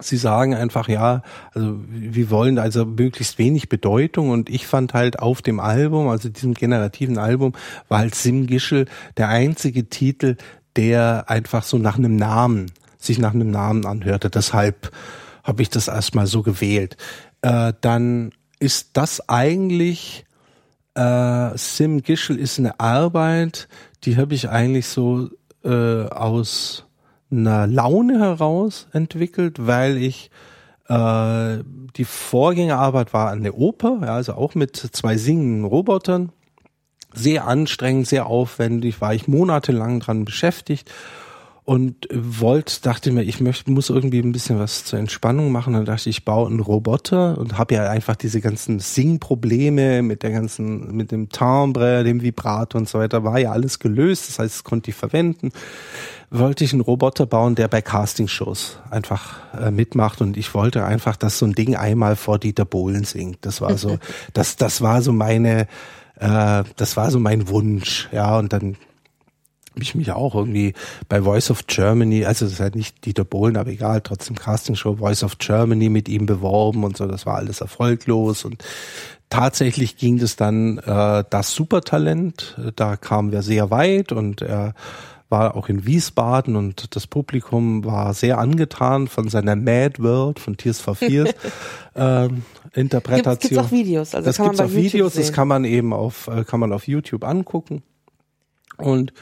Sie 0.00 0.16
sagen 0.16 0.54
einfach, 0.54 0.88
ja, 0.88 1.22
also 1.54 1.78
wir 1.88 2.30
wollen 2.30 2.58
also 2.58 2.84
möglichst 2.84 3.38
wenig 3.38 3.68
Bedeutung 3.68 4.30
und 4.30 4.48
ich 4.48 4.66
fand 4.66 4.94
halt 4.94 5.18
auf 5.18 5.42
dem 5.42 5.60
Album, 5.60 6.08
also 6.08 6.28
diesem 6.28 6.54
generativen 6.54 7.18
Album, 7.18 7.52
war 7.88 7.98
halt 7.98 8.14
Sim 8.14 8.46
Gischel 8.46 8.86
der 9.16 9.28
einzige 9.28 9.88
Titel, 9.88 10.36
der 10.76 11.24
einfach 11.28 11.62
so 11.62 11.78
nach 11.78 11.98
einem 11.98 12.16
Namen, 12.16 12.72
sich 12.98 13.18
nach 13.18 13.34
einem 13.34 13.50
Namen 13.50 13.86
anhörte. 13.86 14.30
Deshalb 14.30 14.90
habe 15.42 15.62
ich 15.62 15.70
das 15.70 15.88
erstmal 15.88 16.26
so 16.26 16.42
gewählt. 16.42 16.96
Äh, 17.42 17.72
dann 17.80 18.32
ist 18.58 18.90
das 18.94 19.28
eigentlich, 19.28 20.24
äh, 20.94 21.50
Sim 21.56 22.02
Gischel 22.02 22.38
ist 22.38 22.58
eine 22.58 22.78
Arbeit, 22.78 23.68
die 24.04 24.16
habe 24.16 24.34
ich 24.34 24.48
eigentlich 24.48 24.86
so 24.86 25.28
äh, 25.64 26.04
aus 26.04 26.84
einer 27.30 27.66
Laune 27.66 28.18
heraus 28.18 28.88
entwickelt, 28.92 29.66
weil 29.66 29.96
ich 29.96 30.30
äh, 30.88 31.58
die 31.96 32.04
Vorgängerarbeit 32.04 33.12
war 33.12 33.30
eine 33.30 33.52
Oper, 33.52 34.00
ja, 34.02 34.14
also 34.14 34.34
auch 34.34 34.54
mit 34.54 34.76
zwei 34.76 35.16
singenden 35.16 35.64
Robotern. 35.64 36.32
Sehr 37.12 37.46
anstrengend, 37.46 38.06
sehr 38.06 38.26
aufwendig, 38.26 39.00
war 39.00 39.14
ich 39.14 39.28
monatelang 39.28 40.00
dran 40.00 40.24
beschäftigt. 40.24 40.90
Und 41.64 42.08
wollte, 42.12 42.80
dachte 42.82 43.12
mir, 43.12 43.22
ich 43.22 43.40
möchte, 43.40 43.70
muss 43.70 43.90
irgendwie 43.90 44.20
ein 44.20 44.32
bisschen 44.32 44.58
was 44.58 44.84
zur 44.84 44.98
Entspannung 44.98 45.52
machen. 45.52 45.74
Dann 45.74 45.84
dachte 45.84 46.08
ich, 46.08 46.18
ich 46.18 46.24
baue 46.24 46.48
einen 46.48 46.60
Roboter 46.60 47.38
und 47.38 47.58
habe 47.58 47.74
ja 47.74 47.88
einfach 47.88 48.16
diese 48.16 48.40
ganzen 48.40 48.80
Sing-Probleme 48.80 50.02
mit 50.02 50.22
der 50.22 50.30
ganzen, 50.30 50.96
mit 50.96 51.12
dem 51.12 51.28
Timbre, 51.28 52.02
dem 52.02 52.22
Vibrato 52.22 52.78
und 52.78 52.88
so 52.88 52.98
weiter, 52.98 53.24
war 53.24 53.38
ja 53.38 53.52
alles 53.52 53.78
gelöst. 53.78 54.28
Das 54.28 54.38
heißt, 54.38 54.54
das 54.56 54.64
konnte 54.64 54.90
ich 54.90 54.96
verwenden. 54.96 55.50
Wollte 56.30 56.64
ich 56.64 56.72
einen 56.72 56.82
Roboter 56.82 57.26
bauen, 57.26 57.56
der 57.56 57.68
bei 57.68 57.82
Castingshows 57.82 58.78
einfach 58.90 59.38
äh, 59.54 59.70
mitmacht 59.70 60.20
und 60.20 60.36
ich 60.36 60.54
wollte 60.54 60.84
einfach, 60.84 61.16
dass 61.16 61.38
so 61.38 61.46
ein 61.46 61.52
Ding 61.52 61.76
einmal 61.76 62.16
vor 62.16 62.38
Dieter 62.38 62.64
Bohlen 62.64 63.04
singt. 63.04 63.38
Das 63.42 63.60
war 63.60 63.76
so, 63.76 63.98
das, 64.32 64.56
das 64.56 64.80
war 64.80 65.02
so 65.02 65.12
meine, 65.12 65.66
äh, 66.20 66.64
das 66.76 66.96
war 66.96 67.10
so 67.10 67.18
mein 67.18 67.48
Wunsch, 67.48 68.08
ja. 68.12 68.38
Und 68.38 68.52
dann 68.52 68.76
ich 69.76 69.94
mich 69.94 70.12
auch 70.12 70.34
irgendwie 70.34 70.74
bei 71.08 71.22
Voice 71.22 71.50
of 71.50 71.66
Germany, 71.66 72.24
also 72.24 72.44
das 72.44 72.54
ist 72.54 72.60
halt 72.60 72.74
nicht 72.74 73.04
Dieter 73.04 73.24
Bohlen, 73.24 73.56
aber 73.56 73.70
egal, 73.70 74.00
trotzdem 74.00 74.36
Castingshow 74.36 74.96
Voice 74.96 75.22
of 75.22 75.38
Germany 75.38 75.88
mit 75.88 76.08
ihm 76.08 76.26
beworben 76.26 76.84
und 76.84 76.96
so, 76.96 77.06
das 77.06 77.26
war 77.26 77.36
alles 77.36 77.60
erfolglos 77.60 78.44
und 78.44 78.64
tatsächlich 79.28 79.96
ging 79.96 80.20
es 80.20 80.36
dann 80.36 80.78
äh, 80.78 81.24
das 81.30 81.52
Supertalent, 81.52 82.58
da 82.76 82.96
kamen 82.96 83.32
wir 83.32 83.42
sehr 83.42 83.70
weit 83.70 84.12
und 84.12 84.42
er 84.42 84.74
war 85.30 85.56
auch 85.56 85.68
in 85.68 85.86
Wiesbaden 85.86 86.56
und 86.56 86.96
das 86.96 87.06
Publikum 87.06 87.84
war 87.84 88.14
sehr 88.14 88.38
angetan 88.38 89.06
von 89.06 89.28
seiner 89.28 89.54
Mad 89.54 90.02
World 90.02 90.40
von 90.40 90.56
Tears 90.56 90.80
for 90.80 90.96
Fears 90.96 91.30
ähm, 91.94 92.42
Interpretation. 92.74 93.38
Gibt 93.38 93.52
es 93.52 93.58
auch 93.58 93.70
Videos, 93.70 94.14
also 94.14 94.26
das 94.26 94.36
kann 94.36 94.46
man 94.46 94.56
bei 94.56 94.64
auch 94.64 94.72
Videos, 94.72 95.14
sehen. 95.14 95.22
das 95.22 95.32
kann 95.32 95.46
man 95.46 95.64
eben 95.64 95.92
auf 95.92 96.26
äh, 96.26 96.44
kann 96.44 96.58
man 96.58 96.72
auf 96.72 96.88
YouTube 96.88 97.24
angucken 97.24 97.84
und 98.76 99.12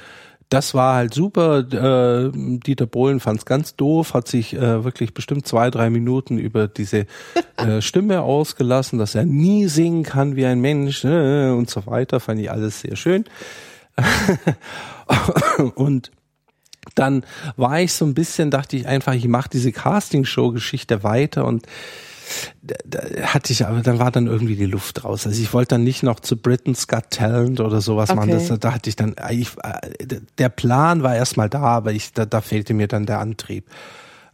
das 0.49 0.75
war 0.75 0.95
halt 0.95 1.15
super. 1.15 1.59
Äh, 1.59 2.31
Dieter 2.35 2.87
Bohlen 2.87 3.21
fand 3.21 3.41
es 3.41 3.45
ganz 3.45 3.77
doof, 3.77 4.15
hat 4.15 4.29
sich 4.29 4.55
äh, 4.55 4.85
wirklich 4.85 5.13
bestimmt 5.13 5.47
zwei, 5.47 5.71
drei 5.71 5.91
Minuten 5.91 6.39
über 6.39 6.69
diese 6.69 7.07
äh, 7.57 7.81
Stimme 7.81 8.23
ausgelassen, 8.23 8.99
dass 8.99 9.15
er 9.15 9.25
nie 9.25 9.67
singen 9.67 10.05
kann 10.05 10.37
wie 10.37 10.47
ein 10.47 10.61
Mensch 10.61 11.05
äh, 11.05 11.51
und 11.51 11.69
so 11.69 11.87
weiter. 11.87 12.21
Fand 12.21 12.41
ich 12.41 12.51
alles 12.51 12.81
sehr 12.81 12.97
schön. 12.97 13.25
und 15.75 16.11
dann 16.95 17.25
war 17.57 17.81
ich 17.81 17.93
so 17.93 18.05
ein 18.07 18.15
bisschen, 18.15 18.51
dachte 18.51 18.77
ich 18.77 18.87
einfach, 18.87 19.15
ich 19.15 19.29
mache 19.29 19.51
diese 19.53 19.73
Castingshow-Geschichte 19.73 21.03
weiter 21.03 21.45
und 21.45 21.67
da, 22.63 22.75
da 22.85 23.01
hatte 23.29 23.53
ich 23.53 23.67
aber, 23.67 23.81
dann 23.81 23.99
war 23.99 24.11
dann 24.11 24.27
irgendwie 24.27 24.57
die 24.57 24.67
Luft 24.67 25.05
raus. 25.05 25.27
Also 25.27 25.41
ich 25.41 25.53
wollte 25.53 25.77
dann 25.77 25.85
nicht 25.85 26.03
noch 26.03 26.21
zu 26.21 26.37
Britain's 26.37 26.89
Got 26.89 27.11
Talent 27.11 27.61
oder 27.61 27.81
sowas 27.81 28.11
okay. 28.11 28.19
machen. 28.19 28.31
Das, 28.31 28.59
da 28.59 28.73
hatte 28.73 28.91
ich 28.91 28.97
dann, 28.97 29.15
ich, 29.31 29.51
der 30.39 30.49
Plan 30.49 31.03
war 31.03 31.15
erstmal 31.15 31.49
da, 31.49 31.61
aber 31.61 31.93
ich, 31.93 32.13
da, 32.13 32.27
da 32.27 32.41
fehlte 32.41 32.75
mir 32.75 32.89
dann 32.89 33.07
der 33.07 33.21
Antrieb. 33.21 33.67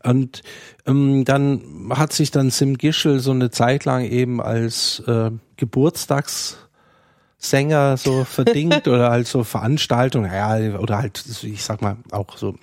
Und 0.05 0.43
ähm, 0.87 1.25
dann 1.25 1.91
hat 1.91 2.13
sich 2.13 2.31
dann 2.31 2.51
Sim 2.51 2.77
Gischel 2.77 3.21
so 3.21 3.31
eine 3.31 3.51
Zeit 3.51 3.87
lang 3.87 4.05
eben 4.05 4.43
als 4.43 5.03
äh, 5.07 5.31
Geburtstagssänger 5.57 7.97
so 7.97 8.25
verdingt 8.25 8.87
oder 8.87 9.11
halt 9.11 9.27
so 9.27 9.45
Veranstaltungen, 9.45 10.31
ja, 10.31 10.79
oder 10.79 10.99
halt, 10.99 11.25
ich 11.43 11.65
sag 11.65 11.81
mal, 11.81 11.97
auch 12.11 12.37
so 12.37 12.57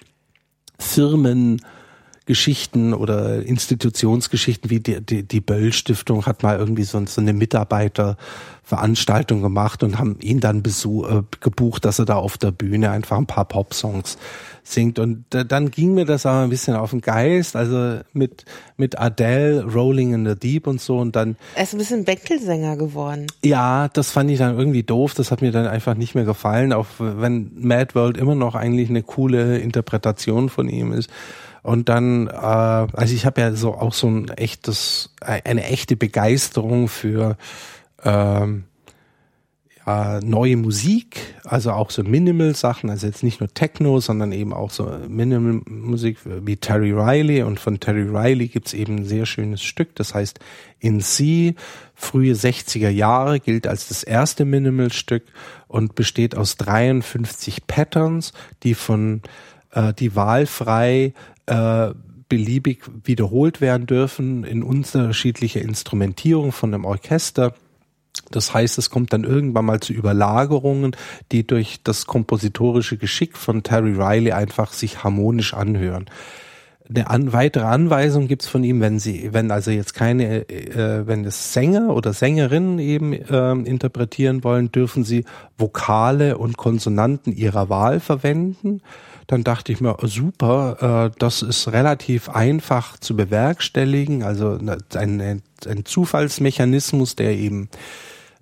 Firmen, 0.77 1.63
Geschichten 2.31 2.93
oder 2.93 3.45
Institutionsgeschichten 3.45 4.69
wie 4.69 4.79
die, 4.79 5.01
die, 5.01 5.23
die 5.23 5.41
Böll 5.41 5.73
Stiftung 5.73 6.25
hat 6.25 6.43
mal 6.43 6.57
irgendwie 6.57 6.83
so, 6.83 7.05
so 7.05 7.19
eine 7.19 7.33
Mitarbeiterveranstaltung 7.33 9.41
gemacht 9.41 9.83
und 9.83 9.99
haben 9.99 10.17
ihn 10.21 10.39
dann 10.39 10.63
besuch, 10.63 11.09
äh, 11.09 11.23
gebucht, 11.41 11.83
dass 11.83 11.99
er 11.99 12.05
da 12.05 12.15
auf 12.15 12.37
der 12.37 12.51
Bühne 12.51 12.89
einfach 12.89 13.17
ein 13.17 13.25
paar 13.25 13.43
Popsongs 13.43 14.17
singt. 14.63 14.97
Und 14.97 15.35
äh, 15.35 15.45
dann 15.45 15.71
ging 15.71 15.93
mir 15.93 16.05
das 16.05 16.25
aber 16.25 16.43
ein 16.43 16.49
bisschen 16.49 16.77
auf 16.77 16.91
den 16.91 17.01
Geist, 17.01 17.57
also 17.57 17.99
mit, 18.13 18.45
mit 18.77 18.97
Adele, 18.97 19.65
Rolling 19.65 20.13
in 20.13 20.25
the 20.25 20.35
Deep 20.35 20.67
und 20.67 20.79
so 20.79 20.99
und 20.99 21.17
dann. 21.17 21.35
Er 21.55 21.63
ist 21.63 21.73
ein 21.73 21.79
bisschen 21.79 22.05
Bänkelsänger 22.05 22.77
geworden. 22.77 23.27
Ja, 23.43 23.89
das 23.89 24.11
fand 24.11 24.31
ich 24.31 24.37
dann 24.37 24.57
irgendwie 24.57 24.83
doof, 24.83 25.15
das 25.15 25.31
hat 25.31 25.41
mir 25.41 25.51
dann 25.51 25.67
einfach 25.67 25.95
nicht 25.95 26.15
mehr 26.15 26.23
gefallen, 26.23 26.71
auch 26.71 26.85
wenn 26.97 27.51
Mad 27.55 27.93
World 27.93 28.15
immer 28.15 28.35
noch 28.35 28.55
eigentlich 28.55 28.89
eine 28.89 29.03
coole 29.03 29.57
Interpretation 29.57 30.47
von 30.47 30.69
ihm 30.69 30.93
ist. 30.93 31.09
Und 31.63 31.89
dann, 31.89 32.27
äh, 32.27 32.31
also 32.31 33.13
ich 33.13 33.25
habe 33.25 33.41
ja 33.41 33.53
so 33.53 33.75
auch 33.75 33.93
so 33.93 34.07
ein 34.07 34.29
echtes, 34.29 35.13
eine 35.21 35.63
echte 35.65 35.95
Begeisterung 35.95 36.87
für 36.87 37.37
ähm, 38.03 38.63
ja, 39.85 40.19
neue 40.23 40.57
Musik, 40.57 41.35
also 41.43 41.71
auch 41.71 41.89
so 41.89 42.03
Minimal-Sachen, 42.03 42.89
also 42.89 43.07
jetzt 43.07 43.23
nicht 43.23 43.39
nur 43.39 43.53
Techno, 43.53 43.99
sondern 43.99 44.31
eben 44.31 44.53
auch 44.53 44.69
so 44.71 44.91
Minimal-Musik 45.07 46.19
wie 46.25 46.57
Terry 46.57 46.91
Riley. 46.91 47.43
Und 47.43 47.59
von 47.59 47.79
Terry 47.79 48.03
Riley 48.03 48.47
gibt's 48.47 48.73
eben 48.73 48.97
ein 48.97 49.05
sehr 49.05 49.25
schönes 49.25 49.61
Stück, 49.61 49.95
das 49.95 50.13
heißt 50.13 50.39
In 50.79 51.01
C, 51.01 51.55
frühe 51.95 52.33
60er 52.33 52.89
Jahre, 52.89 53.39
gilt 53.39 53.67
als 53.67 53.87
das 53.87 54.03
erste 54.03 54.45
Minimal-Stück 54.45 55.23
und 55.67 55.95
besteht 55.95 56.35
aus 56.35 56.57
53 56.57 57.65
Patterns, 57.67 58.33
die 58.63 58.75
von 58.75 59.21
äh, 59.71 59.93
die 59.93 60.15
wahlfrei 60.15 61.13
äh, 61.51 61.93
beliebig 62.29 62.85
wiederholt 63.03 63.59
werden 63.59 63.87
dürfen 63.87 64.45
in 64.45 64.63
unterschiedlicher 64.63 65.61
Instrumentierung 65.61 66.53
von 66.53 66.73
einem 66.73 66.85
Orchester. 66.85 67.53
Das 68.29 68.53
heißt, 68.53 68.77
es 68.77 68.89
kommt 68.89 69.11
dann 69.11 69.25
irgendwann 69.25 69.65
mal 69.65 69.81
zu 69.81 69.91
Überlagerungen, 69.91 70.95
die 71.33 71.45
durch 71.45 71.83
das 71.83 72.05
kompositorische 72.05 72.95
Geschick 72.95 73.35
von 73.35 73.63
Terry 73.63 73.91
Riley 73.91 74.31
einfach 74.31 74.71
sich 74.71 75.03
harmonisch 75.03 75.53
anhören. 75.53 76.05
Eine 76.87 77.09
an, 77.09 77.33
weitere 77.33 77.65
Anweisung 77.65 78.29
gibt's 78.29 78.47
von 78.47 78.63
ihm, 78.63 78.79
wenn 78.79 78.99
sie, 78.99 79.33
wenn 79.33 79.51
also 79.51 79.71
jetzt 79.71 79.93
keine, 79.93 80.49
äh, 80.49 81.05
wenn 81.05 81.25
es 81.25 81.53
Sänger 81.53 81.93
oder 81.93 82.13
Sängerinnen 82.13 82.79
eben 82.79 83.11
äh, 83.11 83.51
interpretieren 83.51 84.45
wollen, 84.45 84.71
dürfen 84.71 85.03
sie 85.03 85.25
Vokale 85.57 86.37
und 86.37 86.55
Konsonanten 86.55 87.33
ihrer 87.33 87.67
Wahl 87.67 87.99
verwenden 87.99 88.81
dann 89.31 89.45
dachte 89.45 89.71
ich 89.71 89.79
mir, 89.79 89.95
super, 90.01 91.07
äh, 91.07 91.15
das 91.17 91.41
ist 91.41 91.71
relativ 91.71 92.27
einfach 92.27 92.97
zu 92.97 93.15
bewerkstelligen, 93.15 94.23
also 94.23 94.59
ein, 94.93 95.41
ein 95.65 95.85
Zufallsmechanismus, 95.85 97.15
der 97.15 97.37
eben 97.37 97.69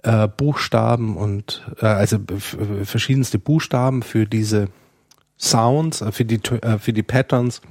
äh, 0.02 0.28
Buchstaben 0.28 1.16
und 1.16 1.64
äh, 1.80 1.86
also 1.86 2.18
verschiedenste 2.86 3.38
Buchstaben 3.38 4.02
für 4.02 4.26
diese 4.26 4.70
Sounds, 5.38 6.02
äh, 6.02 6.12
für 6.12 6.26
die 6.26 6.40
äh, 6.62 6.80
für 6.80 6.92
die 6.92 7.04
Patterns 7.04 7.62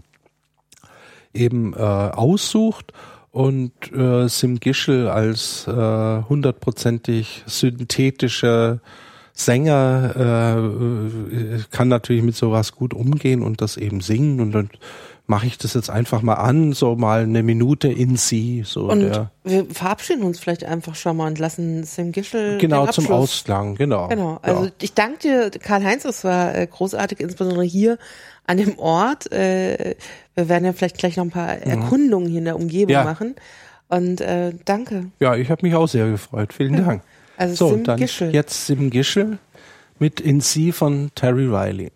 eben 1.35 1.75
äh, 1.75 1.79
aussucht 1.79 2.93
und 3.33 3.73
äh, 3.93 4.29
Sim 4.29 4.61
Gischel 4.61 5.09
als 5.09 5.67
äh, 5.67 6.23
hundertprozentig 6.29 7.43
synthetische 7.47 8.81
Sänger 9.39 10.67
äh, 11.31 11.59
kann 11.71 11.87
natürlich 11.87 12.25
mit 12.25 12.35
sowas 12.35 12.73
gut 12.73 12.93
umgehen 12.93 13.43
und 13.43 13.61
das 13.61 13.77
eben 13.77 14.01
singen 14.01 14.41
und 14.41 14.53
dann 14.53 14.69
mache 15.29 15.47
ich 15.47 15.59
das 15.59 15.75
jetzt 15.75 15.91
einfach 15.91 16.23
mal 16.23 16.35
an, 16.35 16.73
so 16.73 16.97
mal 16.97 17.23
eine 17.23 17.43
Minute 17.45 17.87
in 17.87 18.17
sie. 18.17 18.63
So 18.65 18.91
und 18.91 19.01
der, 19.01 19.31
wir 19.45 19.67
verabschieden 19.67 20.25
uns 20.25 20.41
vielleicht 20.41 20.65
einfach 20.65 20.97
schon 20.97 21.19
mal 21.19 21.29
und 21.29 21.39
lassen 21.39 21.85
Sim 21.85 22.11
Gischel 22.11 22.59
genau 22.59 22.87
zum 22.87 23.09
Ausklang, 23.11 23.77
genau. 23.77 24.09
Genau. 24.09 24.39
Also 24.43 24.65
ja. 24.65 24.71
ich 24.81 24.95
danke 24.95 25.19
dir, 25.19 25.51
Karl-Heinz, 25.51 26.05
es 26.05 26.25
war 26.25 26.57
äh, 26.57 26.67
großartig, 26.67 27.21
insbesondere 27.21 27.63
hier 27.65 27.99
an 28.47 28.57
dem 28.57 28.77
Ort. 28.79 29.31
Äh, 29.31 29.95
wir 30.35 30.49
werden 30.49 30.65
ja 30.65 30.73
vielleicht 30.73 30.99
gleich 30.99 31.17
noch 31.17 31.25
ein 31.25 31.31
paar 31.31 31.55
mhm. 31.55 31.63
Erkundungen 31.63 32.29
hier 32.29 32.39
in 32.39 32.47
der 32.47 32.57
Umgebung 32.57 32.93
ja. 32.93 33.05
machen. 33.05 33.37
Und 33.89 34.21
äh, 34.21 34.53
danke. 34.65 35.11
Ja, 35.21 35.37
ich 35.37 35.49
habe 35.51 35.65
mich 35.65 35.77
auch 35.77 35.87
sehr 35.87 36.11
gefreut. 36.11 36.53
Vielen 36.53 36.85
Dank. 36.85 37.03
Also 37.39 37.55
so, 37.55 37.75
Sim 37.75 37.85
dann 37.85 37.99
Gischel. 37.99 38.35
jetzt 38.35 38.67
Sim 38.67 38.91
Gischel 38.91 39.39
mit 39.99 40.21
In 40.21 40.41
Sie 40.41 40.73
von 40.73 41.11
Terry 41.15 41.47
Riley. 41.47 41.93